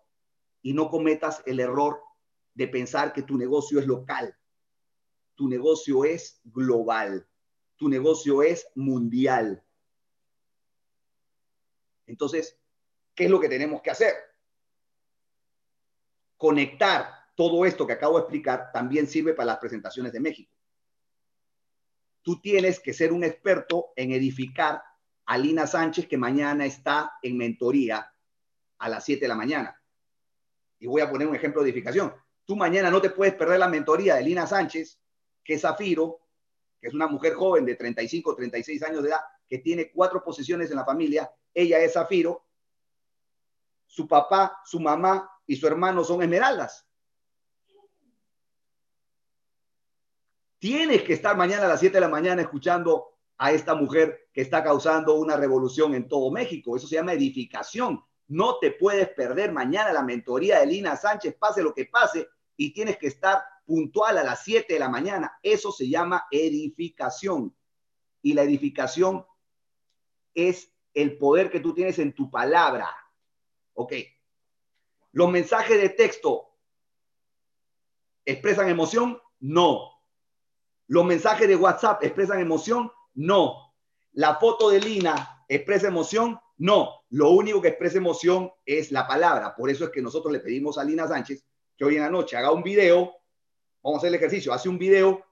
y 0.62 0.74
no 0.74 0.90
cometas 0.90 1.42
el 1.46 1.60
error 1.60 2.02
de 2.54 2.68
pensar 2.68 3.14
que 3.14 3.24
tu 3.24 3.38
negocio 3.38 3.80
es 3.80 3.88
local. 3.88 4.38
Tu 5.36 5.48
negocio 5.48 6.06
es 6.06 6.42
global. 6.44 7.28
Tu 7.82 7.90
negocio 7.90 8.44
es 8.44 8.68
mundial. 8.76 9.60
Entonces, 12.06 12.56
¿qué 13.16 13.26
es 13.26 13.32
lo 13.32 13.40
que 13.40 13.50
tenemos 13.50 13.82
que 13.82 13.90
hacer? 13.90 14.14
Conectar 16.38 17.08
todo 17.36 17.66
esto 17.66 17.88
que 17.88 17.94
acabo 17.94 18.18
de 18.18 18.22
explicar 18.22 18.72
también 18.72 19.08
sirve 19.08 19.34
para 19.34 19.48
las 19.48 19.58
presentaciones 19.58 20.14
de 20.14 20.20
México. 20.20 20.56
Tú 22.22 22.40
tienes 22.40 22.80
que 22.80 22.94
ser 22.94 23.12
un 23.12 23.24
experto 23.24 23.94
en 23.96 24.12
edificar 24.12 24.84
a 25.26 25.40
Lina 25.40 25.66
Sánchez, 25.66 26.06
que 26.06 26.20
mañana 26.20 26.68
está 26.68 27.14
en 27.24 27.36
mentoría 27.36 28.14
a 28.78 28.90
las 28.90 29.04
7 29.06 29.22
de 29.22 29.28
la 29.28 29.36
mañana. 29.36 29.82
Y 30.78 30.86
voy 30.86 31.02
a 31.02 31.10
poner 31.10 31.28
un 31.28 31.36
ejemplo 31.36 31.64
de 31.64 31.72
edificación. 31.72 32.14
Tú 32.46 32.56
mañana 32.56 32.92
no 32.92 33.02
te 33.02 33.10
puedes 33.10 33.34
perder 33.34 33.58
la 33.58 33.68
mentoría 33.68 34.18
de 34.18 34.22
Lina 34.22 34.46
Sánchez, 34.46 35.00
que 35.44 35.56
es 35.56 35.62
Zafiro, 35.62 36.21
que 36.82 36.88
es 36.88 36.94
una 36.96 37.08
mujer 37.08 37.36
joven 37.36 37.64
de 37.64 37.76
35, 37.76 38.36
36 38.36 38.82
años 38.84 39.04
de 39.04 39.10
edad, 39.10 39.22
que 39.48 39.60
tiene 39.60 39.92
cuatro 39.92 40.24
posiciones 40.24 40.72
en 40.72 40.78
la 40.78 40.86
familia. 40.86 41.32
Ella 41.54 41.80
es 41.80 41.94
Zafiro. 41.94 42.44
Su 43.86 44.08
papá, 44.08 44.60
su 44.66 44.80
mamá 44.80 45.30
y 45.46 45.56
su 45.56 45.68
hermano 45.68 46.04
son 46.04 46.24
esmeraldas. 46.24 46.88
Tienes 50.58 51.04
que 51.04 51.14
estar 51.14 51.38
mañana 51.38 51.66
a 51.66 51.70
las 51.70 51.80
7 51.80 51.94
de 51.94 52.02
la 52.02 52.08
mañana 52.08 52.42
escuchando 52.42 53.18
a 53.38 53.52
esta 53.52 53.76
mujer 53.76 54.30
que 54.34 54.42
está 54.42 54.64
causando 54.64 55.16
una 55.16 55.36
revolución 55.36 55.94
en 55.94 56.08
todo 56.08 56.32
México. 56.32 56.76
Eso 56.76 56.88
se 56.88 56.96
llama 56.96 57.14
edificación. 57.14 58.04
No 58.28 58.60
te 58.60 58.72
puedes 58.72 59.10
perder 59.10 59.52
mañana 59.52 59.92
la 59.92 60.04
mentoría 60.04 60.60
de 60.60 60.68
Lina 60.68 60.96
Sánchez, 60.96 61.36
pase 61.38 61.62
lo 61.62 61.74
que 61.74 61.86
pase, 61.86 62.30
y 62.56 62.74
tienes 62.74 62.98
que 62.98 63.08
estar 63.08 63.44
puntual 63.72 64.18
a 64.18 64.24
las 64.26 64.44
7 64.44 64.74
de 64.74 64.80
la 64.80 64.90
mañana. 64.90 65.40
Eso 65.42 65.72
se 65.72 65.88
llama 65.88 66.28
edificación. 66.30 67.56
Y 68.22 68.34
la 68.34 68.44
edificación 68.44 69.26
es 70.34 70.74
el 70.94 71.18
poder 71.18 71.50
que 71.50 71.62
tú 71.62 71.74
tienes 71.74 71.98
en 71.98 72.14
tu 72.14 72.30
palabra. 72.30 72.94
Ok. 73.74 73.94
Los 75.14 75.32
mensajes 75.32 75.82
de 75.82 75.88
texto 75.88 76.50
expresan 78.26 78.68
emoción? 78.68 79.22
No. 79.40 80.02
Los 80.88 81.06
mensajes 81.06 81.48
de 81.48 81.56
WhatsApp 81.56 82.04
expresan 82.04 82.42
emoción? 82.42 82.92
No. 83.14 83.74
La 84.12 84.36
foto 84.36 84.70
de 84.70 84.82
Lina 84.82 85.46
expresa 85.48 85.88
emoción? 85.88 86.38
No, 86.58 87.06
lo 87.10 87.30
único 87.30 87.62
que 87.62 87.70
expresa 87.70 88.00
emoción 88.00 88.52
es 88.66 88.92
la 88.92 89.08
palabra. 89.08 89.56
Por 89.56 89.70
eso 89.70 89.86
es 89.86 89.92
que 89.92 90.02
nosotros 90.02 90.34
le 90.34 90.42
pedimos 90.42 90.78
a 90.78 90.84
Lina 90.84 91.08
Sánchez 91.08 91.46
que 91.78 91.86
hoy 91.86 91.96
en 91.96 92.02
la 92.02 92.10
noche 92.10 92.36
haga 92.36 92.52
un 92.52 92.64
video, 92.64 93.21
vamos 93.84 93.98
a 93.98 94.00
hacer 94.00 94.10
el 94.10 94.16
ejercicio, 94.16 94.54
hace 94.54 94.70
un 94.70 94.78
video 94.78 95.26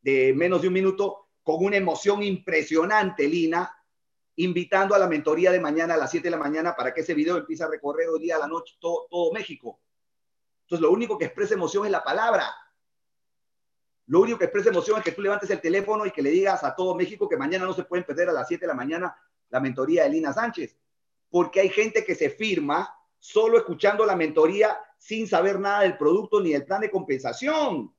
de 0.00 0.32
menos 0.34 0.62
de 0.62 0.68
un 0.68 0.74
minuto 0.74 1.28
con 1.42 1.64
una 1.64 1.76
emoción 1.76 2.22
impresionante, 2.22 3.26
Lina, 3.26 3.72
invitando 4.36 4.94
a 4.94 4.98
la 4.98 5.08
mentoría 5.08 5.52
de 5.52 5.60
mañana 5.60 5.94
a 5.94 5.96
las 5.96 6.10
7 6.10 6.26
de 6.26 6.30
la 6.30 6.36
mañana 6.36 6.74
para 6.74 6.94
que 6.94 7.02
ese 7.02 7.14
video 7.14 7.36
empiece 7.36 7.64
a 7.64 7.68
recorrer 7.68 8.08
hoy 8.08 8.20
día 8.20 8.36
a 8.36 8.40
la 8.40 8.46
noche 8.46 8.76
todo, 8.80 9.06
todo 9.10 9.32
México. 9.32 9.80
Entonces, 10.62 10.82
lo 10.82 10.90
único 10.90 11.18
que 11.18 11.26
expresa 11.26 11.54
emoción 11.54 11.84
es 11.84 11.92
la 11.92 12.02
palabra. 12.02 12.46
Lo 14.06 14.20
único 14.20 14.38
que 14.38 14.44
expresa 14.44 14.70
emoción 14.70 14.98
es 14.98 15.04
que 15.04 15.12
tú 15.12 15.22
levantes 15.22 15.50
el 15.50 15.60
teléfono 15.60 16.06
y 16.06 16.10
que 16.10 16.22
le 16.22 16.30
digas 16.30 16.64
a 16.64 16.74
todo 16.74 16.94
México 16.94 17.28
que 17.28 17.36
mañana 17.36 17.66
no 17.66 17.74
se 17.74 17.84
pueden 17.84 18.04
perder 18.04 18.28
a 18.28 18.32
las 18.32 18.48
7 18.48 18.62
de 18.62 18.68
la 18.68 18.74
mañana 18.74 19.16
la 19.50 19.60
mentoría 19.60 20.04
de 20.04 20.10
Lina 20.10 20.32
Sánchez, 20.32 20.76
porque 21.28 21.60
hay 21.60 21.68
gente 21.68 22.04
que 22.04 22.14
se 22.14 22.30
firma 22.30 22.94
solo 23.18 23.58
escuchando 23.58 24.06
la 24.06 24.16
mentoría 24.16 24.76
sin 25.02 25.26
saber 25.26 25.58
nada 25.58 25.80
del 25.80 25.96
producto 25.96 26.40
ni 26.40 26.52
del 26.52 26.64
plan 26.64 26.80
de 26.80 26.90
compensación. 26.90 27.92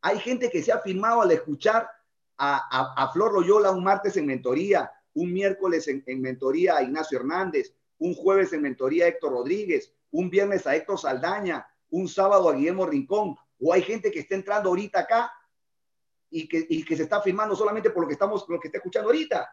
Hay 0.00 0.18
gente 0.18 0.50
que 0.50 0.60
se 0.60 0.72
ha 0.72 0.80
firmado 0.80 1.22
al 1.22 1.30
escuchar 1.30 1.88
a, 2.36 3.08
Flor 3.12 3.32
Loyola 3.32 3.70
un 3.70 3.84
martes 3.84 4.16
en 4.16 4.26
mentoría, 4.26 4.90
un 5.14 5.32
miércoles 5.32 5.86
en, 5.86 6.02
en 6.04 6.20
mentoría 6.20 6.76
a 6.76 6.82
Ignacio 6.82 7.20
Hernández, 7.20 7.76
un 7.98 8.12
jueves 8.12 8.52
en 8.52 8.62
mentoría 8.62 9.04
a 9.04 9.08
Héctor 9.08 9.30
Rodríguez, 9.30 9.94
un 10.10 10.28
viernes 10.28 10.66
a 10.66 10.74
Héctor 10.74 10.98
Saldaña, 10.98 11.64
un 11.90 12.08
sábado 12.08 12.48
a 12.48 12.54
Guillermo 12.54 12.84
Rincón, 12.84 13.36
o 13.60 13.72
hay 13.72 13.82
gente 13.82 14.10
que 14.10 14.18
está 14.18 14.34
entrando 14.34 14.70
ahorita 14.70 14.98
acá 14.98 15.32
y 16.28 16.48
que, 16.48 16.66
y 16.68 16.84
que 16.84 16.96
se 16.96 17.04
está 17.04 17.22
firmando 17.22 17.54
solamente 17.54 17.90
por 17.90 18.02
lo 18.02 18.08
que 18.08 18.14
estamos, 18.14 18.44
lo 18.48 18.58
que 18.58 18.66
está 18.66 18.78
escuchando 18.78 19.10
ahorita 19.10 19.48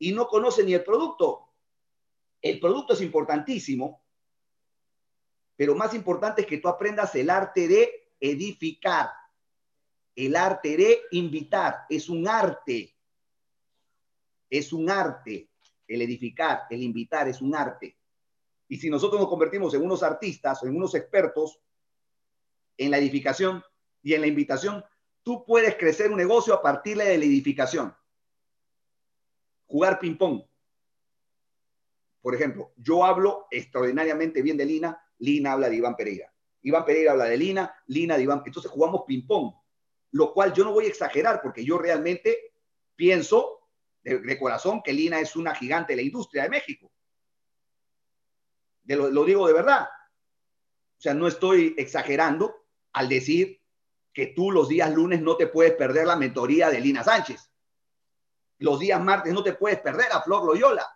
y 0.00 0.12
no 0.12 0.26
conoce 0.26 0.64
ni 0.64 0.74
el 0.74 0.82
producto. 0.82 1.46
El 2.42 2.58
producto 2.58 2.94
es 2.94 3.02
importantísimo, 3.02 4.02
pero 5.60 5.74
más 5.74 5.92
importante 5.92 6.40
es 6.40 6.46
que 6.46 6.56
tú 6.56 6.68
aprendas 6.68 7.14
el 7.14 7.28
arte 7.28 7.68
de 7.68 8.14
edificar, 8.18 9.10
el 10.16 10.34
arte 10.34 10.74
de 10.74 11.02
invitar. 11.10 11.84
Es 11.90 12.08
un 12.08 12.26
arte, 12.26 12.96
es 14.48 14.72
un 14.72 14.88
arte. 14.88 15.50
El 15.86 16.00
edificar, 16.00 16.62
el 16.70 16.82
invitar 16.82 17.28
es 17.28 17.42
un 17.42 17.54
arte. 17.54 17.94
Y 18.68 18.78
si 18.78 18.88
nosotros 18.88 19.20
nos 19.20 19.28
convertimos 19.28 19.74
en 19.74 19.82
unos 19.82 20.02
artistas 20.02 20.62
en 20.62 20.74
unos 20.74 20.94
expertos 20.94 21.60
en 22.78 22.90
la 22.90 22.96
edificación 22.96 23.62
y 24.02 24.14
en 24.14 24.22
la 24.22 24.28
invitación, 24.28 24.82
tú 25.22 25.44
puedes 25.44 25.76
crecer 25.76 26.10
un 26.10 26.16
negocio 26.16 26.54
a 26.54 26.62
partir 26.62 26.96
de 26.96 27.18
la 27.18 27.24
edificación 27.26 27.94
jugar 29.66 29.98
ping-pong. 29.98 30.42
Por 32.22 32.34
ejemplo, 32.34 32.72
yo 32.78 33.04
hablo 33.04 33.46
extraordinariamente 33.50 34.40
bien 34.40 34.56
de 34.56 34.64
Lina, 34.64 35.06
Lina 35.20 35.52
habla 35.52 35.68
de 35.68 35.76
Iván 35.76 35.96
Pereira. 35.96 36.32
Iván 36.62 36.84
Pereira 36.84 37.12
habla 37.12 37.24
de 37.24 37.36
Lina, 37.36 37.74
Lina 37.86 38.16
de 38.16 38.24
Iván. 38.24 38.42
Entonces 38.44 38.70
jugamos 38.70 39.04
ping-pong, 39.06 39.54
lo 40.12 40.32
cual 40.32 40.52
yo 40.52 40.64
no 40.64 40.72
voy 40.72 40.86
a 40.86 40.88
exagerar 40.88 41.40
porque 41.42 41.64
yo 41.64 41.78
realmente 41.78 42.52
pienso 42.96 43.68
de, 44.02 44.38
corazón 44.38 44.82
que 44.82 44.92
Lina 44.92 45.20
es 45.20 45.36
una 45.36 45.54
gigante 45.54 45.92
de 45.92 45.96
la 45.96 46.02
industria 46.02 46.42
de 46.44 46.50
México. 46.50 46.90
Lo, 48.84 49.10
lo 49.10 49.24
digo 49.24 49.46
de 49.46 49.52
verdad. 49.52 49.82
O 50.98 51.00
sea, 51.00 51.14
no 51.14 51.28
estoy 51.28 51.74
exagerando 51.78 52.66
al 52.92 53.08
decir 53.08 53.60
que 54.12 54.28
tú 54.28 54.50
los 54.50 54.68
días 54.68 54.92
lunes 54.92 55.22
no 55.22 55.36
te 55.36 55.46
puedes 55.46 55.74
perder 55.74 56.06
la 56.06 56.16
mentoría 56.16 56.68
de 56.68 56.80
Lina 56.80 57.04
Sánchez 57.04 57.50
los 58.60 58.78
días 58.78 59.02
martes 59.02 59.32
no 59.32 59.42
te 59.42 59.54
puedes 59.54 59.80
perder 59.80 60.12
a 60.12 60.22
Flor 60.22 60.44
Loyola. 60.44 60.86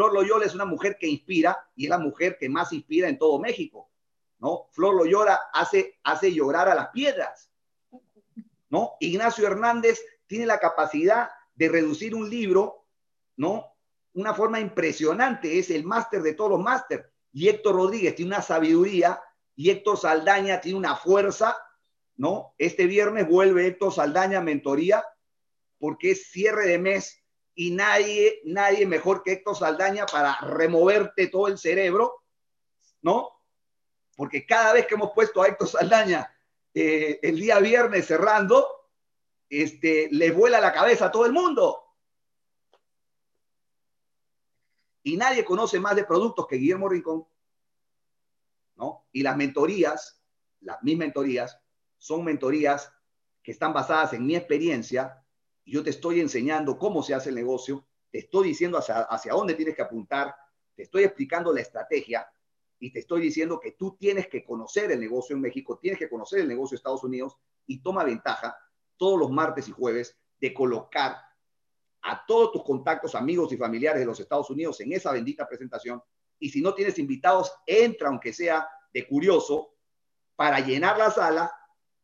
Flor 0.00 0.14
Loyola 0.14 0.46
es 0.46 0.54
una 0.54 0.64
mujer 0.64 0.96
que 0.98 1.06
inspira 1.06 1.68
y 1.76 1.84
es 1.84 1.90
la 1.90 1.98
mujer 1.98 2.38
que 2.40 2.48
más 2.48 2.72
inspira 2.72 3.06
en 3.06 3.18
todo 3.18 3.38
México, 3.38 3.90
¿no? 4.38 4.68
Flor 4.70 4.94
Loyola 4.94 5.38
hace, 5.52 6.00
hace 6.02 6.32
llorar 6.32 6.70
a 6.70 6.74
las 6.74 6.88
piedras, 6.88 7.52
¿no? 8.70 8.92
Ignacio 8.98 9.46
Hernández 9.46 10.00
tiene 10.26 10.46
la 10.46 10.58
capacidad 10.58 11.28
de 11.54 11.68
reducir 11.68 12.14
un 12.14 12.30
libro, 12.30 12.86
¿no? 13.36 13.76
Una 14.14 14.32
forma 14.32 14.58
impresionante, 14.58 15.58
es 15.58 15.68
el 15.68 15.84
máster 15.84 16.22
de 16.22 16.32
todos 16.32 16.52
los 16.52 16.60
máster. 16.60 17.12
Y 17.30 17.50
Héctor 17.50 17.74
Rodríguez 17.74 18.14
tiene 18.14 18.30
una 18.30 18.42
sabiduría 18.42 19.20
y 19.54 19.68
Héctor 19.68 19.98
Saldaña 19.98 20.62
tiene 20.62 20.78
una 20.78 20.96
fuerza, 20.96 21.58
¿no? 22.16 22.54
Este 22.56 22.86
viernes 22.86 23.28
vuelve 23.28 23.66
Héctor 23.66 23.92
Saldaña 23.92 24.38
a 24.38 24.40
mentoría 24.40 25.04
porque 25.78 26.12
es 26.12 26.30
cierre 26.30 26.68
de 26.68 26.78
mes 26.78 27.19
y 27.60 27.72
nadie, 27.72 28.40
nadie 28.44 28.86
mejor 28.86 29.22
que 29.22 29.32
Héctor 29.32 29.54
Saldaña 29.54 30.06
para 30.06 30.34
removerte 30.40 31.26
todo 31.26 31.46
el 31.46 31.58
cerebro, 31.58 32.22
¿no? 33.02 33.28
Porque 34.16 34.46
cada 34.46 34.72
vez 34.72 34.86
que 34.86 34.94
hemos 34.94 35.10
puesto 35.12 35.42
a 35.42 35.48
Héctor 35.48 35.68
Saldaña 35.68 36.34
eh, 36.72 37.20
el 37.20 37.38
día 37.38 37.58
viernes 37.58 38.06
cerrando, 38.06 38.66
este, 39.50 40.08
le 40.10 40.30
vuela 40.30 40.58
la 40.58 40.72
cabeza 40.72 41.04
a 41.04 41.12
todo 41.12 41.26
el 41.26 41.34
mundo. 41.34 41.84
Y 45.02 45.18
nadie 45.18 45.44
conoce 45.44 45.78
más 45.78 45.94
de 45.96 46.04
productos 46.04 46.46
que 46.46 46.56
Guillermo 46.56 46.88
Rincón, 46.88 47.28
¿no? 48.76 49.06
Y 49.12 49.22
las 49.22 49.36
mentorías, 49.36 50.18
las 50.60 50.82
mis 50.82 50.96
mentorías, 50.96 51.60
son 51.98 52.24
mentorías 52.24 52.90
que 53.42 53.52
están 53.52 53.74
basadas 53.74 54.14
en 54.14 54.24
mi 54.24 54.34
experiencia 54.34 55.19
yo 55.70 55.82
te 55.82 55.90
estoy 55.90 56.20
enseñando 56.20 56.78
cómo 56.78 57.02
se 57.02 57.14
hace 57.14 57.30
el 57.30 57.36
negocio, 57.36 57.86
te 58.10 58.18
estoy 58.18 58.48
diciendo 58.48 58.78
hacia, 58.78 59.02
hacia 59.02 59.32
dónde 59.32 59.54
tienes 59.54 59.74
que 59.74 59.82
apuntar, 59.82 60.34
te 60.74 60.82
estoy 60.82 61.04
explicando 61.04 61.52
la 61.52 61.60
estrategia 61.60 62.26
y 62.78 62.92
te 62.92 63.00
estoy 63.00 63.20
diciendo 63.20 63.60
que 63.60 63.72
tú 63.72 63.96
tienes 63.98 64.28
que 64.28 64.44
conocer 64.44 64.90
el 64.90 65.00
negocio 65.00 65.36
en 65.36 65.42
México, 65.42 65.78
tienes 65.80 65.98
que 65.98 66.08
conocer 66.08 66.40
el 66.40 66.48
negocio 66.48 66.74
de 66.74 66.76
Estados 66.76 67.04
Unidos 67.04 67.36
y 67.66 67.82
toma 67.82 68.04
ventaja 68.04 68.56
todos 68.96 69.18
los 69.18 69.30
martes 69.30 69.68
y 69.68 69.72
jueves 69.72 70.18
de 70.40 70.52
colocar 70.52 71.16
a 72.02 72.24
todos 72.26 72.52
tus 72.52 72.64
contactos, 72.64 73.14
amigos 73.14 73.52
y 73.52 73.56
familiares 73.56 74.00
de 74.00 74.06
los 74.06 74.18
Estados 74.18 74.48
Unidos 74.50 74.80
en 74.80 74.92
esa 74.92 75.12
bendita 75.12 75.46
presentación. 75.46 76.02
Y 76.38 76.48
si 76.48 76.62
no 76.62 76.74
tienes 76.74 76.98
invitados, 76.98 77.52
entra 77.66 78.08
aunque 78.08 78.32
sea 78.32 78.66
de 78.92 79.06
curioso 79.06 79.74
para 80.34 80.60
llenar 80.60 80.96
la 80.96 81.10
sala, 81.10 81.52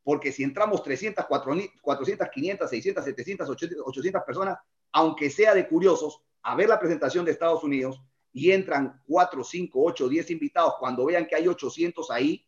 porque 0.06 0.30
si 0.30 0.44
entramos 0.44 0.84
300, 0.84 1.26
400, 1.26 2.28
500, 2.32 2.70
600, 2.70 3.04
700, 3.04 3.48
800 3.50 4.22
personas, 4.22 4.56
aunque 4.92 5.28
sea 5.30 5.52
de 5.52 5.66
curiosos, 5.66 6.20
a 6.42 6.54
ver 6.54 6.68
la 6.68 6.78
presentación 6.78 7.24
de 7.24 7.32
Estados 7.32 7.64
Unidos 7.64 8.00
y 8.32 8.52
entran 8.52 9.02
4, 9.08 9.42
5, 9.42 9.82
8, 9.82 10.08
10 10.08 10.30
invitados, 10.30 10.74
cuando 10.78 11.06
vean 11.06 11.26
que 11.26 11.34
hay 11.34 11.48
800 11.48 12.08
ahí, 12.12 12.46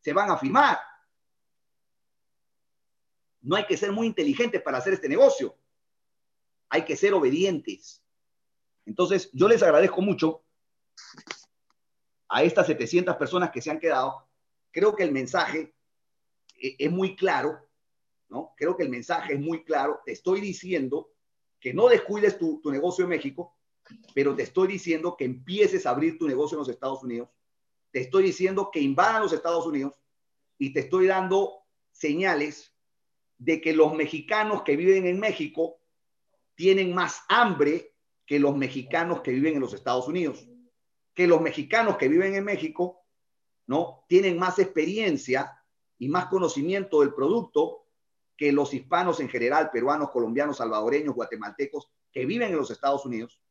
se 0.00 0.14
van 0.14 0.30
a 0.30 0.38
firmar. 0.38 0.78
No 3.42 3.56
hay 3.56 3.66
que 3.66 3.76
ser 3.76 3.92
muy 3.92 4.06
inteligentes 4.06 4.62
para 4.62 4.78
hacer 4.78 4.94
este 4.94 5.10
negocio. 5.10 5.58
Hay 6.70 6.86
que 6.86 6.96
ser 6.96 7.12
obedientes. 7.12 8.02
Entonces, 8.86 9.28
yo 9.34 9.46
les 9.46 9.62
agradezco 9.62 10.00
mucho 10.00 10.42
a 12.30 12.42
estas 12.42 12.66
700 12.66 13.14
personas 13.16 13.50
que 13.50 13.60
se 13.60 13.70
han 13.70 13.78
quedado. 13.78 14.26
Creo 14.70 14.96
que 14.96 15.02
el 15.02 15.12
mensaje 15.12 15.74
es 16.58 16.90
muy 16.90 17.16
claro, 17.16 17.68
¿no? 18.28 18.54
Creo 18.56 18.76
que 18.76 18.84
el 18.84 18.90
mensaje 18.90 19.34
es 19.34 19.40
muy 19.40 19.64
claro. 19.64 20.00
Te 20.04 20.12
estoy 20.12 20.40
diciendo 20.40 21.10
que 21.60 21.72
no 21.72 21.88
descuides 21.88 22.38
tu, 22.38 22.60
tu 22.60 22.70
negocio 22.70 23.04
en 23.04 23.10
México, 23.10 23.56
pero 24.14 24.34
te 24.34 24.42
estoy 24.42 24.68
diciendo 24.68 25.16
que 25.16 25.24
empieces 25.24 25.86
a 25.86 25.90
abrir 25.90 26.18
tu 26.18 26.26
negocio 26.26 26.56
en 26.56 26.60
los 26.60 26.68
Estados 26.68 27.02
Unidos. 27.02 27.30
Te 27.90 28.00
estoy 28.00 28.24
diciendo 28.24 28.70
que 28.72 28.80
invadan 28.80 29.22
los 29.22 29.32
Estados 29.32 29.66
Unidos 29.66 29.94
y 30.58 30.72
te 30.72 30.80
estoy 30.80 31.06
dando 31.06 31.62
señales 31.90 32.74
de 33.38 33.60
que 33.60 33.72
los 33.72 33.94
mexicanos 33.94 34.62
que 34.62 34.76
viven 34.76 35.06
en 35.06 35.18
México 35.18 35.80
tienen 36.54 36.92
más 36.94 37.22
hambre 37.28 37.94
que 38.26 38.38
los 38.38 38.56
mexicanos 38.56 39.22
que 39.22 39.30
viven 39.30 39.54
en 39.54 39.60
los 39.60 39.72
Estados 39.72 40.08
Unidos. 40.08 40.46
Que 41.14 41.26
los 41.26 41.40
mexicanos 41.40 41.96
que 41.96 42.08
viven 42.08 42.34
en 42.34 42.44
México, 42.44 43.04
¿no? 43.66 44.04
Tienen 44.08 44.38
más 44.38 44.58
experiencia 44.58 45.57
y 45.98 46.08
más 46.08 46.26
conocimiento 46.26 47.00
del 47.00 47.12
producto 47.12 47.84
que 48.36 48.52
los 48.52 48.72
hispanos 48.72 49.18
en 49.20 49.28
general, 49.28 49.70
peruanos, 49.70 50.10
colombianos, 50.10 50.58
salvadoreños, 50.58 51.14
guatemaltecos, 51.14 51.90
que 52.12 52.24
viven 52.24 52.50
en 52.50 52.56
los 52.56 52.70
Estados 52.70 53.04
Unidos. 53.04 53.42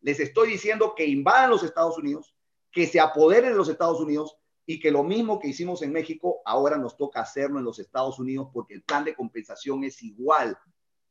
Les 0.00 0.18
estoy 0.18 0.50
diciendo 0.50 0.94
que 0.96 1.06
invadan 1.06 1.50
los 1.50 1.62
Estados 1.62 1.96
Unidos, 1.96 2.34
que 2.72 2.86
se 2.86 2.98
apoderen 2.98 3.52
de 3.52 3.56
los 3.56 3.68
Estados 3.68 4.00
Unidos 4.00 4.36
y 4.66 4.80
que 4.80 4.90
lo 4.90 5.04
mismo 5.04 5.38
que 5.38 5.48
hicimos 5.48 5.82
en 5.82 5.92
México, 5.92 6.42
ahora 6.44 6.76
nos 6.76 6.96
toca 6.96 7.20
hacerlo 7.20 7.58
en 7.58 7.64
los 7.64 7.78
Estados 7.78 8.18
Unidos 8.18 8.48
porque 8.52 8.74
el 8.74 8.82
plan 8.82 9.04
de 9.04 9.14
compensación 9.14 9.84
es 9.84 10.02
igual. 10.02 10.58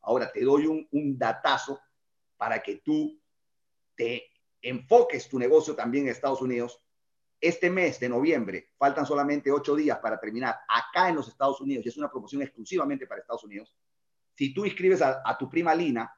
Ahora 0.02 0.32
te 0.32 0.44
doy 0.44 0.68
un, 0.68 0.86
un 0.92 1.18
datazo 1.18 1.80
para 2.36 2.62
que 2.62 2.82
tú 2.84 3.18
te 3.96 4.26
enfoques 4.62 5.30
tu 5.30 5.40
negocio 5.40 5.76
también 5.76 6.06
en 6.06 6.12
Estados 6.12 6.42
Unidos 6.42 6.83
este 7.44 7.70
mes 7.70 8.00
de 8.00 8.08
noviembre, 8.08 8.70
faltan 8.78 9.06
solamente 9.06 9.52
ocho 9.52 9.76
días 9.76 10.00
para 10.00 10.18
terminar 10.18 10.60
acá 10.68 11.10
en 11.10 11.16
los 11.16 11.28
Estados 11.28 11.60
Unidos, 11.60 11.86
y 11.86 11.90
es 11.90 11.98
una 11.98 12.10
promoción 12.10 12.42
exclusivamente 12.42 13.06
para 13.06 13.20
Estados 13.20 13.44
Unidos. 13.44 13.76
Si 14.34 14.54
tú 14.54 14.66
inscribes 14.66 15.02
a, 15.02 15.22
a 15.26 15.38
tu 15.38 15.50
prima 15.50 15.76
Lina, 15.76 16.10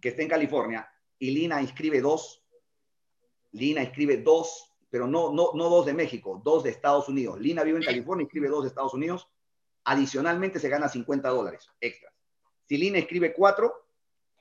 que 0.00 0.10
está 0.10 0.22
en 0.22 0.28
California, 0.28 0.88
y 1.18 1.30
Lina 1.30 1.60
inscribe 1.60 2.00
dos, 2.00 2.44
Lina 3.50 3.82
inscribe 3.82 4.18
dos, 4.18 4.72
pero 4.90 5.08
no, 5.08 5.32
no, 5.32 5.50
no 5.54 5.68
dos 5.68 5.86
de 5.86 5.92
México, 5.92 6.40
dos 6.44 6.62
de 6.62 6.70
Estados 6.70 7.08
Unidos. 7.08 7.40
Lina 7.40 7.64
vive 7.64 7.78
en 7.78 7.84
California, 7.84 8.22
inscribe 8.22 8.48
dos 8.48 8.62
de 8.62 8.68
Estados 8.68 8.94
Unidos. 8.94 9.28
Adicionalmente 9.84 10.60
se 10.60 10.68
gana 10.68 10.88
50 10.88 11.28
dólares 11.30 11.68
extras. 11.80 12.14
Si 12.68 12.76
Lina 12.76 12.98
inscribe 12.98 13.34
cuatro, 13.34 13.72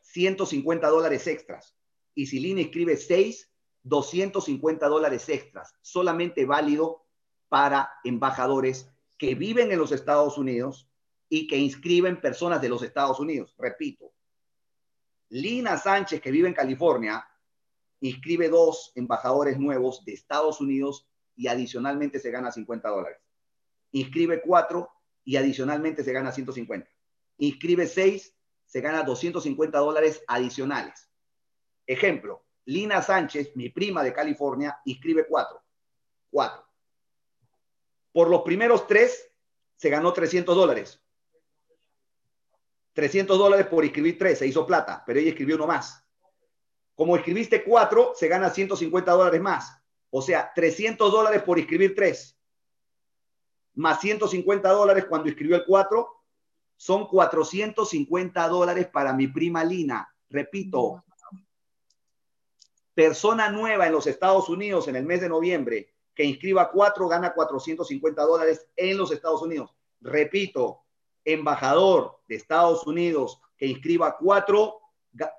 150 0.01 0.87
dólares 0.87 1.25
extras. 1.27 1.75
Y 2.13 2.27
si 2.27 2.39
Lina 2.39 2.61
inscribe 2.61 2.97
seis, 2.97 3.52
250 3.83 4.87
dólares 4.87 5.27
extras, 5.29 5.75
solamente 5.81 6.45
válido 6.45 7.05
para 7.49 7.91
embajadores 8.03 8.89
que 9.17 9.35
viven 9.35 9.71
en 9.71 9.79
los 9.79 9.91
Estados 9.91 10.37
Unidos 10.37 10.89
y 11.29 11.47
que 11.47 11.57
inscriben 11.57 12.19
personas 12.19 12.61
de 12.61 12.69
los 12.69 12.81
Estados 12.83 13.19
Unidos. 13.19 13.55
Repito, 13.57 14.13
Lina 15.29 15.77
Sánchez, 15.77 16.21
que 16.21 16.31
vive 16.31 16.47
en 16.47 16.53
California, 16.53 17.27
inscribe 18.01 18.49
dos 18.49 18.91
embajadores 18.95 19.57
nuevos 19.57 20.03
de 20.05 20.13
Estados 20.13 20.61
Unidos 20.61 21.07
y 21.35 21.47
adicionalmente 21.47 22.19
se 22.19 22.31
gana 22.31 22.51
50 22.51 22.89
dólares. 22.89 23.19
Inscribe 23.91 24.41
cuatro 24.41 24.89
y 25.23 25.37
adicionalmente 25.37 26.03
se 26.03 26.13
gana 26.13 26.31
150. 26.31 26.89
Inscribe 27.37 27.87
seis, 27.87 28.35
se 28.65 28.81
gana 28.81 29.03
250 29.03 29.77
dólares 29.79 30.23
adicionales. 30.27 31.09
Ejemplo, 31.87 32.43
Lina 32.65 33.01
Sánchez, 33.01 33.55
mi 33.55 33.69
prima 33.69 34.03
de 34.03 34.13
California, 34.13 34.79
inscribe 34.85 35.25
cuatro. 35.27 35.61
Cuatro. 36.29 36.65
Por 38.11 38.29
los 38.29 38.41
primeros 38.41 38.87
tres, 38.87 39.31
se 39.75 39.89
ganó 39.89 40.13
300 40.13 40.55
dólares. 40.55 41.01
300 42.93 43.37
dólares 43.37 43.67
por 43.67 43.83
inscribir 43.83 44.17
tres, 44.17 44.39
se 44.39 44.47
hizo 44.47 44.65
plata, 44.65 45.03
pero 45.05 45.19
ella 45.19 45.29
escribió 45.29 45.55
uno 45.55 45.67
más. 45.67 46.05
Como 46.95 47.15
escribiste 47.15 47.63
cuatro, 47.63 48.13
se 48.15 48.27
gana 48.27 48.49
150 48.49 49.11
dólares 49.11 49.41
más. 49.41 49.81
O 50.11 50.21
sea, 50.21 50.51
300 50.53 51.11
dólares 51.11 51.41
por 51.41 51.57
inscribir 51.57 51.95
tres, 51.95 52.37
más 53.75 53.99
150 54.01 54.69
dólares 54.69 55.05
cuando 55.09 55.29
escribió 55.29 55.55
el 55.55 55.65
cuatro, 55.65 56.07
son 56.77 57.07
450 57.07 58.47
dólares 58.47 58.87
para 58.87 59.13
mi 59.13 59.27
prima 59.27 59.63
Lina. 59.63 60.07
Repito, 60.29 61.03
persona 62.93 63.49
nueva 63.49 63.87
en 63.87 63.93
los 63.93 64.07
Estados 64.07 64.49
Unidos 64.49 64.87
en 64.87 64.95
el 64.95 65.05
mes 65.05 65.21
de 65.21 65.29
noviembre 65.29 65.93
que 66.13 66.23
inscriba 66.23 66.71
cuatro 66.71 67.07
gana 67.07 67.33
450 67.33 68.21
dólares 68.23 68.67
en 68.75 68.97
los 68.97 69.11
Estados 69.11 69.41
Unidos. 69.41 69.73
Repito, 70.01 70.83
embajador 71.25 72.19
de 72.27 72.35
Estados 72.35 72.85
Unidos 72.85 73.41
que 73.57 73.65
inscriba 73.67 74.17
cuatro 74.17 74.79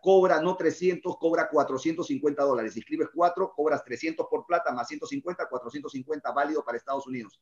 cobra 0.02 0.40
no 0.40 0.56
300, 0.56 1.16
cobra 1.18 1.48
450 1.48 2.42
dólares. 2.42 2.76
Inscribes 2.76 3.08
cuatro, 3.12 3.52
cobras 3.54 3.84
300 3.84 4.26
por 4.28 4.46
plata 4.46 4.72
más 4.72 4.88
150, 4.88 5.48
450 5.48 6.32
válido 6.32 6.64
para 6.64 6.78
Estados 6.78 7.06
Unidos. 7.06 7.40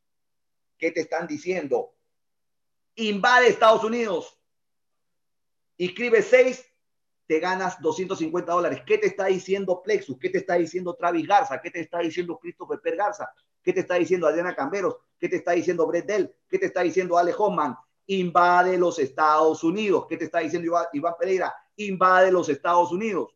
¿Qué 0.77 0.91
te 0.91 1.01
están 1.01 1.27
diciendo? 1.27 1.93
Invade 2.95 3.47
Estados 3.47 3.83
Unidos. 3.83 4.37
Inscribe 5.77 6.21
seis, 6.21 6.65
te 7.25 7.39
ganas 7.39 7.79
250 7.81 8.51
dólares. 8.51 8.81
¿Qué 8.85 8.97
te 8.97 9.07
está 9.07 9.25
diciendo 9.25 9.81
Plexus? 9.81 10.17
¿Qué 10.19 10.29
te 10.29 10.39
está 10.39 10.55
diciendo 10.55 10.95
Travis 10.95 11.27
Garza? 11.27 11.61
¿Qué 11.61 11.71
te 11.71 11.79
está 11.79 11.99
diciendo 11.99 12.37
Christopher 12.37 12.79
Per 12.81 12.95
Garza? 12.95 13.29
¿Qué 13.61 13.71
te 13.71 13.79
está 13.81 13.95
diciendo 13.95 14.27
Adriana 14.27 14.55
Camberos? 14.55 14.97
¿Qué 15.17 15.29
te 15.29 15.37
está 15.37 15.53
diciendo 15.53 15.87
Brett 15.87 16.05
Dell? 16.05 16.35
¿Qué 16.49 16.59
te 16.59 16.65
está 16.65 16.81
diciendo 16.81 17.17
Ale 17.17 17.33
Hoffman? 17.37 17.75
Invade 18.07 18.77
los 18.77 18.99
Estados 18.99 19.63
Unidos. 19.63 20.05
¿Qué 20.09 20.17
te 20.17 20.25
está 20.25 20.39
diciendo 20.39 20.77
Iván 20.91 21.13
Pereira? 21.17 21.53
Invade 21.77 22.31
los 22.31 22.49
Estados 22.49 22.91
Unidos. 22.91 23.33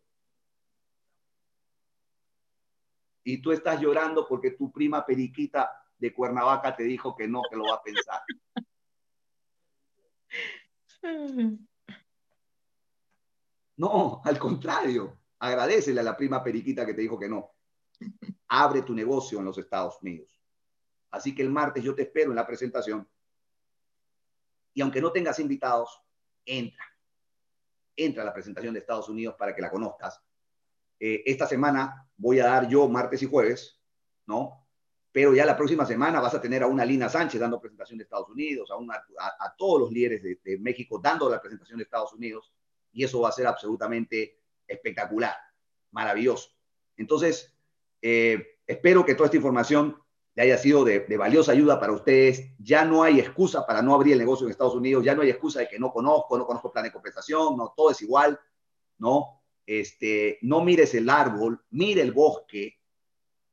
Y 3.23 3.41
tú 3.41 3.51
estás 3.51 3.79
llorando 3.79 4.27
porque 4.27 4.51
tu 4.51 4.71
prima 4.71 5.05
Periquita 5.05 5.71
de 5.97 6.13
Cuernavaca 6.13 6.75
te 6.75 6.83
dijo 6.83 7.15
que 7.15 7.27
no, 7.27 7.41
que 7.49 7.55
lo 7.55 7.65
va 7.65 7.75
a 7.75 7.81
pensar. 7.81 8.21
No, 13.77 14.21
al 14.23 14.39
contrario, 14.39 15.19
agradecele 15.39 15.99
a 15.99 16.03
la 16.03 16.17
prima 16.17 16.43
periquita 16.43 16.85
que 16.85 16.93
te 16.93 17.01
dijo 17.01 17.17
que 17.17 17.29
no. 17.29 17.51
Abre 18.49 18.81
tu 18.81 18.93
negocio 18.93 19.39
en 19.39 19.45
los 19.45 19.57
Estados 19.57 19.99
Unidos. 20.01 20.41
Así 21.11 21.33
que 21.33 21.43
el 21.43 21.49
martes 21.49 21.83
yo 21.83 21.93
te 21.95 22.03
espero 22.03 22.31
en 22.31 22.35
la 22.35 22.45
presentación. 22.45 23.07
Y 24.73 24.81
aunque 24.81 25.01
no 25.01 25.11
tengas 25.11 25.39
invitados, 25.39 26.01
entra. 26.45 26.83
Entra 27.95 28.23
a 28.23 28.25
la 28.25 28.33
presentación 28.33 28.73
de 28.73 28.79
Estados 28.79 29.09
Unidos 29.09 29.35
para 29.37 29.55
que 29.55 29.61
la 29.61 29.69
conozcas. 29.69 30.21
Eh, 30.99 31.23
esta 31.25 31.47
semana 31.47 32.09
voy 32.15 32.39
a 32.39 32.45
dar 32.45 32.67
yo 32.67 32.87
martes 32.87 33.21
y 33.21 33.27
jueves, 33.27 33.79
¿no? 34.25 34.67
Pero 35.11 35.33
ya 35.35 35.45
la 35.45 35.57
próxima 35.57 35.85
semana 35.85 36.19
vas 36.19 36.33
a 36.33 36.41
tener 36.41 36.63
a 36.63 36.67
una 36.67 36.85
Lina 36.85 37.09
Sánchez 37.09 37.39
dando 37.39 37.59
presentación 37.59 37.97
de 37.97 38.03
Estados 38.03 38.29
Unidos, 38.29 38.69
a, 38.71 39.55
todos 39.55 39.81
los 39.81 39.91
líderes 39.91 40.21
de, 40.21 40.39
de 40.43 40.59
México 40.59 40.99
dando 40.99 41.29
la 41.29 41.41
presentación 41.41 41.77
de 41.77 41.83
Estados 41.83 42.13
Unidos 42.13 42.51
y 42.91 43.03
eso 43.03 43.21
va 43.21 43.29
a 43.29 43.33
ser 43.33 43.47
absolutamente 43.47 44.39
espectacular, 44.67 45.35
maravilloso. 45.91 46.49
Entonces, 46.97 47.55
eh, 48.01 48.59
espero 48.65 49.05
que 49.05 49.15
toda 49.15 49.27
esta 49.27 49.37
información 49.37 49.97
le 50.37 50.43
haya 50.43 50.57
sido 50.59 50.85
de, 50.85 50.99
valiosa 51.17 51.51
ayuda 51.51 51.79
para 51.79 51.93
ustedes. 51.93 52.51
Ya 52.59 52.85
no 52.85 53.01
hay 53.01 53.19
excusa 53.19 53.65
para 53.65 53.81
no 53.81 53.95
abrir 53.95 54.13
el 54.13 54.19
negocio 54.19 54.45
en 54.45 54.51
Estados 54.51 54.75
Unidos, 54.75 55.03
ya 55.03 55.15
no 55.15 55.23
hay 55.23 55.31
excusa 55.31 55.61
de 55.61 55.67
que 55.67 55.79
no 55.79 55.91
conozco, 55.91 56.37
no 56.37 56.45
conozco 56.45 56.71
plan 56.71 56.85
de 56.85 56.91
compensación, 56.91 57.57
no, 57.57 57.73
todo 57.75 57.89
es 57.89 58.01
igual, 58.03 58.39
¿no? 58.99 59.41
Este, 59.65 60.37
no 60.43 60.63
mires 60.63 60.93
el 60.93 61.09
árbol, 61.09 61.59
mire 61.71 62.03
el 62.03 62.11
bosque 62.11 62.79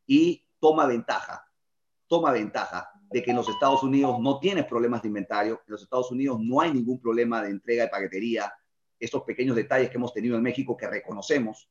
y 0.06 0.46
toma 0.60 0.86
ventaja, 0.86 1.50
toma 2.06 2.32
ventaja 2.32 2.90
de 3.10 3.22
que 3.22 3.30
en 3.30 3.38
los 3.38 3.48
Estados 3.48 3.82
Unidos 3.82 4.20
no 4.20 4.38
tienes 4.38 4.66
problemas 4.66 5.00
de 5.00 5.08
inventario, 5.08 5.62
en 5.66 5.72
los 5.72 5.82
Estados 5.82 6.10
Unidos 6.10 6.38
no 6.38 6.60
hay 6.60 6.72
ningún 6.74 7.00
problema 7.00 7.42
de 7.42 7.48
entrega 7.48 7.84
de 7.84 7.88
paquetería, 7.88 8.52
estos 8.98 9.22
pequeños 9.22 9.56
detalles 9.56 9.90
que 9.90 9.96
hemos 9.96 10.12
tenido 10.12 10.36
en 10.36 10.42
México 10.42 10.76
que 10.76 10.86
reconocemos 10.86 11.68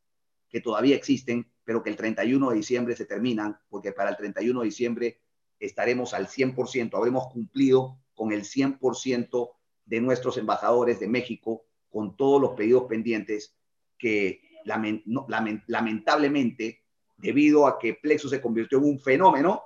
que 0.53 0.61
todavía 0.61 0.95
existen, 0.95 1.51
pero 1.63 1.81
que 1.81 1.89
el 1.89 1.95
31 1.95 2.51
de 2.51 2.55
diciembre 2.55 2.95
se 2.95 3.05
terminan, 3.05 3.57
porque 3.69 3.91
para 3.91 4.11
el 4.11 4.17
31 4.17 4.59
de 4.59 4.65
diciembre 4.65 5.19
estaremos 5.59 6.13
al 6.13 6.27
100%, 6.27 6.95
habremos 6.95 7.25
cumplido 7.33 7.97
con 8.13 8.31
el 8.31 8.43
100% 8.43 9.49
de 9.85 9.99
nuestros 9.99 10.37
embajadores 10.37 10.99
de 10.99 11.07
México, 11.07 11.65
con 11.89 12.15
todos 12.15 12.39
los 12.39 12.51
pedidos 12.51 12.83
pendientes 12.83 13.57
que 13.97 14.41
lamentablemente, 14.63 16.83
debido 17.17 17.65
a 17.65 17.79
que 17.79 17.95
Plexus 17.95 18.29
se 18.29 18.41
convirtió 18.41 18.77
en 18.77 18.83
un 18.83 18.99
fenómeno, 18.99 19.63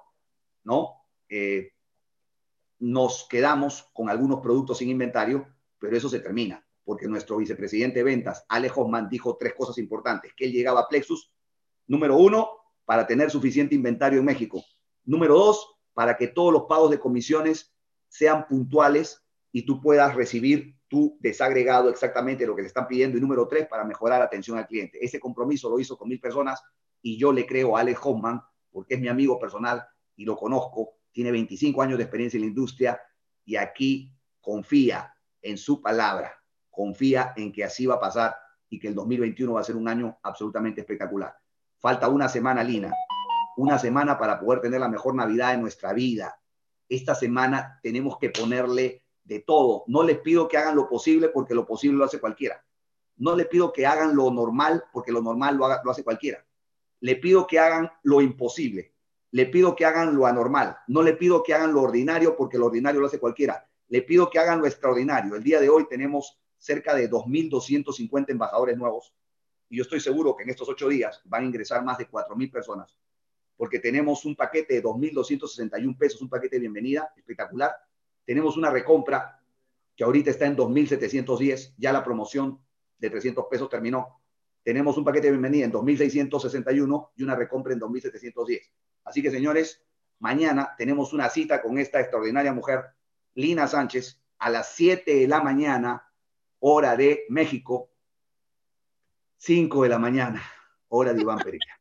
¿no? 0.64 1.02
Eh, 1.28 1.74
nos 2.80 3.28
quedamos 3.30 3.90
con 3.92 4.10
algunos 4.10 4.40
productos 4.40 4.78
sin 4.78 4.90
inventario, 4.90 5.46
pero 5.80 5.98
eso 5.98 6.08
se 6.08 6.22
termina 6.22 6.66
porque 6.88 7.06
nuestro 7.06 7.36
vicepresidente 7.36 8.00
de 8.00 8.06
ventas, 8.06 8.46
Ale 8.48 8.72
Hoffman, 8.74 9.10
dijo 9.10 9.36
tres 9.36 9.54
cosas 9.56 9.78
importantes, 9.78 10.32
que 10.34 10.46
él 10.46 10.54
llegaba 10.54 10.80
a 10.80 10.88
Plexus, 10.88 11.34
número 11.86 12.16
uno, 12.16 12.50
para 12.86 13.06
tener 13.06 13.30
suficiente 13.30 13.76
inventario 13.76 14.20
en 14.20 14.26
México. 14.26 14.64
Número 15.04 15.34
dos, 15.34 15.80
para 15.94 16.16
que 16.16 16.30
todos 16.30 16.54
los 16.54 16.64
pagos 16.64 16.90
de 16.90 16.98
comisiones 16.98 17.76
sean 18.08 18.48
puntuales 18.48 19.22
y 19.52 19.66
tú 19.66 19.82
puedas 19.82 20.16
recibir 20.16 20.78
tu 20.88 21.18
desagregado 21.20 21.90
exactamente 21.90 22.48
lo 22.48 22.56
que 22.56 22.62
te 22.62 22.70
están 22.70 22.88
pidiendo. 22.88 23.18
Y 23.18 23.22
número 23.22 23.50
tres, 23.50 23.68
para 23.68 23.84
mejorar 23.84 24.22
atención 24.22 24.58
al 24.58 24.66
cliente. 24.66 24.98
Ese 25.04 25.20
compromiso 25.20 25.70
lo 25.70 25.82
hizo 25.82 25.98
con 25.98 26.08
mil 26.08 26.22
personas 26.22 26.64
y 27.02 27.18
yo 27.18 27.34
le 27.34 27.46
creo 27.46 27.76
a 27.76 27.82
Ale 27.82 27.98
Hoffman, 28.02 28.42
porque 28.72 28.94
es 28.94 29.02
mi 29.02 29.10
amigo 29.10 29.38
personal 29.38 29.86
y 30.16 30.24
lo 30.24 30.38
conozco, 30.38 31.00
tiene 31.12 31.32
25 31.32 31.82
años 31.82 31.98
de 31.98 32.06
experiencia 32.06 32.38
en 32.38 32.44
la 32.44 32.48
industria 32.48 33.02
y 33.44 33.58
aquí 33.58 34.16
confía 34.40 35.14
en 35.42 35.58
su 35.58 35.82
palabra 35.82 36.34
confía 36.78 37.34
en 37.36 37.52
que 37.52 37.64
así 37.64 37.88
va 37.88 37.96
a 37.96 38.00
pasar 38.00 38.36
y 38.70 38.80
que 38.80 38.88
el 38.88 38.94
2021 38.94 39.52
va 39.52 39.62
a 39.62 39.64
ser 39.64 39.76
un 39.76 39.88
año 39.88 40.20
absolutamente 40.22 40.82
espectacular. 40.82 41.36
Falta 41.80 42.08
una 42.08 42.30
semana, 42.30 42.64
Lina, 42.64 42.94
una 43.58 43.80
semana 43.80 44.20
para 44.20 44.40
poder 44.40 44.62
tener 44.62 44.80
la 44.80 44.88
mejor 44.88 45.16
Navidad 45.16 45.54
de 45.54 45.58
nuestra 45.58 45.92
vida. 45.92 46.40
Esta 46.88 47.16
semana 47.16 47.80
tenemos 47.82 48.20
que 48.20 48.30
ponerle 48.30 49.04
de 49.24 49.40
todo. 49.40 49.86
No 49.88 50.04
les 50.04 50.20
pido 50.20 50.48
que 50.48 50.58
hagan 50.58 50.76
lo 50.76 50.88
posible 50.88 51.30
porque 51.30 51.56
lo 51.56 51.66
posible 51.66 51.98
lo 51.98 52.06
hace 52.06 52.20
cualquiera. 52.20 52.64
No 53.16 53.36
les 53.36 53.48
pido 53.48 53.74
que 53.74 53.88
hagan 53.88 54.16
lo 54.16 54.30
normal 54.30 54.84
porque 54.94 55.12
lo 55.12 55.24
normal 55.24 55.58
lo, 55.58 55.68
lo 55.84 55.92
hace 55.92 56.04
cualquiera. 56.04 56.46
Le 57.00 57.16
pido 57.16 57.48
que 57.48 57.58
hagan 57.58 57.90
lo 58.04 58.22
imposible. 58.22 58.94
Le 59.32 59.48
pido 59.48 59.76
que 59.76 59.86
hagan 59.86 60.16
lo 60.16 60.28
anormal. 60.28 60.78
No 60.88 61.02
le 61.02 61.14
pido 61.14 61.42
que 61.42 61.56
hagan 61.56 61.74
lo 61.74 61.82
ordinario 61.82 62.38
porque 62.38 62.60
lo 62.60 62.68
ordinario 62.68 63.02
lo 63.02 63.08
hace 63.08 63.20
cualquiera. 63.20 63.68
Le 63.88 64.04
pido 64.04 64.30
que 64.30 64.38
hagan 64.38 64.60
lo 64.60 64.68
extraordinario. 64.68 65.36
El 65.36 65.44
día 65.44 65.60
de 65.60 65.70
hoy 65.70 65.88
tenemos 65.90 66.40
cerca 66.58 66.96
de 66.96 67.10
2.250 67.10 68.26
embajadores 68.30 68.78
nuevos. 68.78 69.14
Y 69.70 69.78
yo 69.78 69.84
estoy 69.84 70.00
seguro 70.00 70.36
que 70.36 70.44
en 70.44 70.50
estos 70.50 70.70
ocho 70.70 70.88
días 70.88 71.22
van 71.26 71.44
a 71.44 71.46
ingresar 71.46 71.84
más 71.84 71.98
de 71.98 72.10
4.000 72.10 72.52
personas, 72.52 72.98
porque 73.56 73.80
tenemos 73.80 74.26
un 74.26 74.36
paquete 74.36 74.76
de 74.76 74.84
2.261 74.84 75.98
pesos, 75.98 76.22
un 76.22 76.30
paquete 76.30 76.56
de 76.56 76.62
bienvenida 76.62 77.12
espectacular. 77.16 77.76
Tenemos 78.26 78.58
una 78.58 78.70
recompra 78.70 79.42
que 79.96 80.04
ahorita 80.04 80.30
está 80.30 80.46
en 80.46 80.56
2.710, 80.56 81.74
ya 81.78 81.92
la 81.92 82.04
promoción 82.04 82.60
de 82.98 83.10
300 83.10 83.46
pesos 83.50 83.70
terminó. 83.70 84.22
Tenemos 84.64 84.98
un 84.98 85.04
paquete 85.04 85.28
de 85.28 85.32
bienvenida 85.32 85.66
en 85.66 85.72
2.661 85.72 87.10
y 87.16 87.24
una 87.24 87.36
recompra 87.36 87.74
en 87.74 87.80
2.710. 87.80 88.62
Así 89.06 89.22
que, 89.22 89.32
señores, 89.32 89.84
mañana 90.20 90.76
tenemos 90.78 91.14
una 91.14 91.30
cita 91.30 91.62
con 91.62 91.78
esta 91.78 92.00
extraordinaria 92.00 92.54
mujer, 92.54 92.84
Lina 93.34 93.68
Sánchez, 93.68 94.22
a 94.40 94.50
las 94.50 94.74
7 94.76 95.16
de 95.16 95.28
la 95.28 95.42
mañana 95.42 96.07
hora 96.60 96.96
de 96.96 97.26
México, 97.30 97.90
5 99.38 99.84
de 99.84 99.90
la 99.90 100.00
mañana, 100.00 100.44
hora 100.90 101.14
de 101.14 101.22
Iván 101.22 101.40
Pereira. 101.40 101.80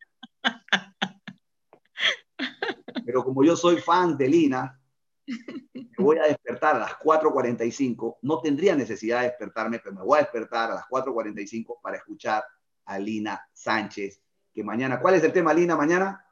Pero 3.05 3.25
como 3.25 3.45
yo 3.45 3.57
soy 3.57 3.77
fan 3.77 4.17
de 4.17 4.29
Lina, 4.29 4.81
me 5.27 6.05
voy 6.05 6.19
a 6.19 6.25
despertar 6.25 6.77
a 6.77 6.81
las 6.81 6.93
4.45. 6.99 8.19
No 8.23 8.41
tendría 8.41 8.75
necesidad 8.75 9.21
de 9.21 9.29
despertarme, 9.29 9.79
pero 9.79 9.95
me 9.95 10.03
voy 10.03 10.19
a 10.19 10.23
despertar 10.23 10.71
a 10.71 10.75
las 10.75 10.85
4.45 10.87 11.81
para 11.81 11.97
escuchar 11.97 12.45
a 12.85 12.99
Lina 12.99 13.49
Sánchez, 13.53 14.21
que 14.53 14.63
mañana, 14.63 15.01
¿cuál 15.01 15.15
es 15.15 15.25
el 15.25 15.33
tema, 15.33 15.53
Lina, 15.53 15.77
mañana? 15.77 16.25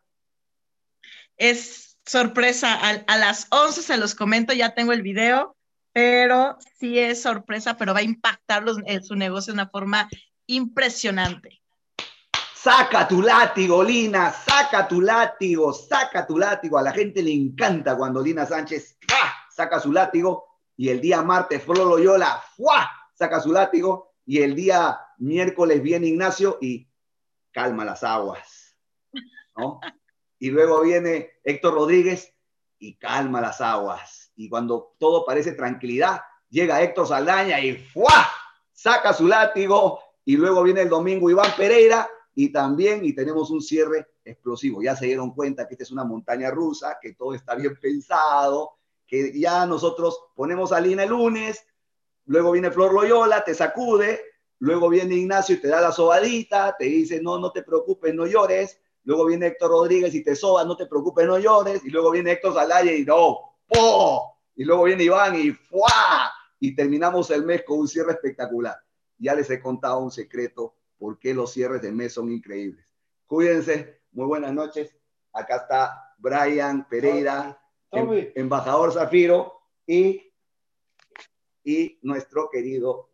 Es 1.37 1.99
sorpresa, 2.05 2.75
a, 2.75 2.91
a 2.91 3.19
las 3.19 3.49
11 3.51 3.83
se 3.83 3.97
los 3.97 4.15
comento, 4.15 4.53
ya 4.53 4.75
tengo 4.75 4.93
el 4.93 5.03
video 5.03 5.57
pero 5.95 6.59
sí 6.77 6.99
es 6.99 7.23
sorpresa, 7.23 7.77
pero 7.77 7.95
va 7.95 8.01
a 8.01 8.03
impactar 8.03 8.65
en 8.85 9.05
su 9.05 9.15
negocio 9.15 9.53
de 9.53 9.61
una 9.63 9.71
forma 9.71 10.09
impresionante. 10.45 11.63
Saca 12.53 13.07
tu 13.07 13.23
látigo, 13.23 13.85
Lina, 13.85 14.33
saca 14.33 14.89
tu 14.89 15.01
látigo, 15.01 15.73
saca 15.73 16.27
tu 16.27 16.37
látigo. 16.37 16.79
A 16.79 16.83
la 16.83 16.93
gente 16.93 17.23
le 17.23 17.33
encanta 17.33 17.97
cuando 17.97 18.21
Lina 18.21 18.45
Sánchez 18.45 18.99
saca 19.55 19.79
su 19.79 19.93
látigo 19.93 20.59
y 20.77 20.89
el 20.89 21.01
día 21.01 21.23
martes 21.23 21.63
Flor 21.63 21.87
Loyola 21.87 22.43
saca 23.15 23.41
su 23.41 23.53
látigo 23.53 24.17
y 24.27 24.43
el 24.43 24.57
día 24.57 24.99
miércoles 25.19 25.81
viene 25.81 26.09
Ignacio 26.09 26.59
y 26.61 26.89
calma 27.53 27.85
las 27.85 28.03
aguas. 28.03 28.77
Y 30.41 30.51
luego 30.51 30.83
viene 30.83 31.35
Héctor 31.45 31.75
Rodríguez 31.75 32.35
y 32.81 32.97
calma 32.97 33.41
las 33.41 33.61
aguas 33.61 34.24
y 34.37 34.49
cuando 34.49 34.95
todo 34.99 35.25
parece 35.25 35.53
tranquilidad, 35.53 36.21
llega 36.51 36.83
Héctor 36.83 37.09
Saldaña 37.09 37.61
y 37.61 37.75
¡fua! 37.75 38.27
saca 38.73 39.13
su 39.13 39.27
látigo 39.27 40.01
y 40.25 40.37
luego 40.37 40.63
viene 40.63 40.83
el 40.83 40.89
domingo 40.89 41.31
Iván 41.31 41.53
Pereira 41.57 42.09
y 42.35 42.51
también 42.51 43.05
y 43.05 43.15
tenemos 43.15 43.51
un 43.51 43.63
cierre 43.63 44.09
explosivo. 44.25 44.83
Ya 44.83 44.97
se 44.97 45.07
dieron 45.07 45.33
cuenta 45.33 45.67
que 45.67 45.75
esta 45.75 45.85
es 45.85 45.93
una 45.93 46.05
montaña 46.05 46.51
rusa, 46.51 46.99
que 47.01 47.15
todo 47.15 47.35
está 47.35 47.55
bien 47.55 47.79
pensado, 47.81 48.73
que 49.07 49.39
ya 49.39 49.65
nosotros 49.67 50.19
ponemos 50.35 50.73
a 50.73 50.81
Lina 50.81 51.05
el 51.05 51.11
lunes, 51.11 51.65
luego 52.27 52.53
viene 52.53 52.71
Flor 52.71 52.93
Loyola, 52.93 53.45
te 53.45 53.55
sacude, 53.55 54.21
luego 54.59 54.89
viene 54.89 55.15
Ignacio 55.15 55.55
y 55.55 55.61
te 55.61 55.69
da 55.69 55.81
la 55.81 55.93
sobadita, 55.93 56.75
te 56.77 56.87
dice, 56.87 57.23
no, 57.23 57.39
no 57.39 57.53
te 57.53 57.63
preocupes, 57.63 58.15
no 58.15 58.27
llores, 58.27 58.81
luego 59.05 59.27
viene 59.27 59.49
Héctor 59.49 59.71
Rodríguez 59.71 60.15
y 60.15 60.25
te 60.25 60.35
soba, 60.35 60.65
no 60.65 60.77
te 60.77 60.87
preocupes, 60.87 61.27
no 61.27 61.39
llores, 61.39 61.85
y 61.85 61.91
luego 61.91 62.11
viene 62.11 62.33
Héctor 62.33 62.55
Saldaña 62.55 62.93
y 62.93 63.05
no, 63.05 63.54
y 64.57 64.65
luego 64.65 64.85
viene 64.85 65.05
Iván 65.05 65.39
y 65.39 65.53
¡fua! 65.53 66.33
Y 66.61 66.75
terminamos 66.75 67.31
el 67.31 67.45
mes 67.45 67.65
con 67.65 67.81
un 67.81 67.89
cierre 67.89 68.13
espectacular. 68.13 68.77
Ya 69.19 69.35
les 69.35 69.51
he 69.51 69.61
contado 69.61 69.99
un 69.99 70.11
secreto, 70.11 70.77
por 70.99 71.19
qué 71.19 71.35
los 71.35 71.53
cierres 71.53 71.83
de 71.83 71.93
mes 71.93 72.15
son 72.15 72.31
increíbles. 72.31 72.87
Cuídense, 73.27 74.01
muy 74.13 74.27
buenas 74.27 74.53
noches. 74.53 74.97
Acá 75.33 75.57
está 75.57 76.15
Brian 76.19 76.89
Pereira, 76.89 77.61
em, 77.91 78.33
embajador 78.35 78.93
Zafiro, 78.93 79.61
y, 79.87 80.33
y 81.65 81.99
nuestro 82.03 82.49
querido 82.51 83.11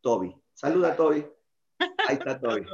Toby. 0.00 0.34
Saluda, 0.54 0.96
Toby. 0.96 1.26
Ahí 1.78 2.16
está 2.16 2.40
Toby. 2.40 2.66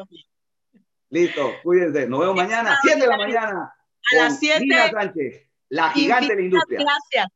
Listo, 1.11 1.51
cuídense. 1.63 2.07
Nos 2.07 2.21
vemos 2.21 2.37
mañana, 2.37 2.79
7 2.81 3.01
de 3.01 3.07
la 3.07 3.17
mañana. 3.17 3.75
A 4.13 4.17
las 4.17 4.39
7. 4.39 4.67
Sánchez. 4.91 5.52
La 5.73 5.91
gigante 5.91 6.29
de 6.29 6.37
la 6.37 6.43
industria. 6.43 6.81
Gracias. 6.81 7.29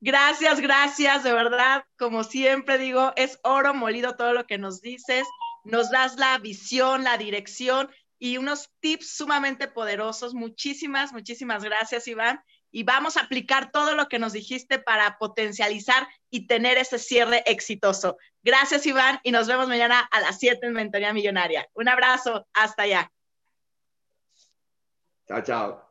Gracias, 0.00 0.60
gracias, 0.60 1.24
de 1.24 1.32
verdad, 1.32 1.84
como 1.98 2.22
siempre 2.22 2.76
digo, 2.76 3.12
es 3.16 3.40
oro 3.42 3.72
molido 3.72 4.16
todo 4.16 4.34
lo 4.34 4.46
que 4.46 4.58
nos 4.58 4.80
dices, 4.80 5.26
nos 5.64 5.90
das 5.90 6.16
la 6.16 6.38
visión, 6.38 7.04
la 7.04 7.16
dirección 7.16 7.90
y 8.18 8.36
unos 8.36 8.70
tips 8.80 9.16
sumamente 9.16 9.66
poderosos. 9.66 10.34
Muchísimas, 10.34 11.12
muchísimas 11.12 11.64
gracias, 11.64 12.06
Iván. 12.06 12.40
Y 12.70 12.82
vamos 12.82 13.16
a 13.16 13.22
aplicar 13.22 13.70
todo 13.70 13.94
lo 13.94 14.08
que 14.08 14.18
nos 14.18 14.34
dijiste 14.34 14.78
para 14.78 15.16
potencializar 15.16 16.06
y 16.28 16.46
tener 16.46 16.76
ese 16.76 16.98
cierre 16.98 17.42
exitoso. 17.46 18.18
Gracias, 18.42 18.84
Iván, 18.84 19.20
y 19.22 19.32
nos 19.32 19.46
vemos 19.46 19.68
mañana 19.68 20.00
a 20.00 20.20
las 20.20 20.38
7 20.38 20.66
en 20.66 20.74
Mentoría 20.74 21.14
Millonaria. 21.14 21.66
Un 21.72 21.88
abrazo, 21.88 22.46
hasta 22.52 22.82
allá. 22.82 23.10
Chao, 25.26 25.42
chao. 25.42 25.87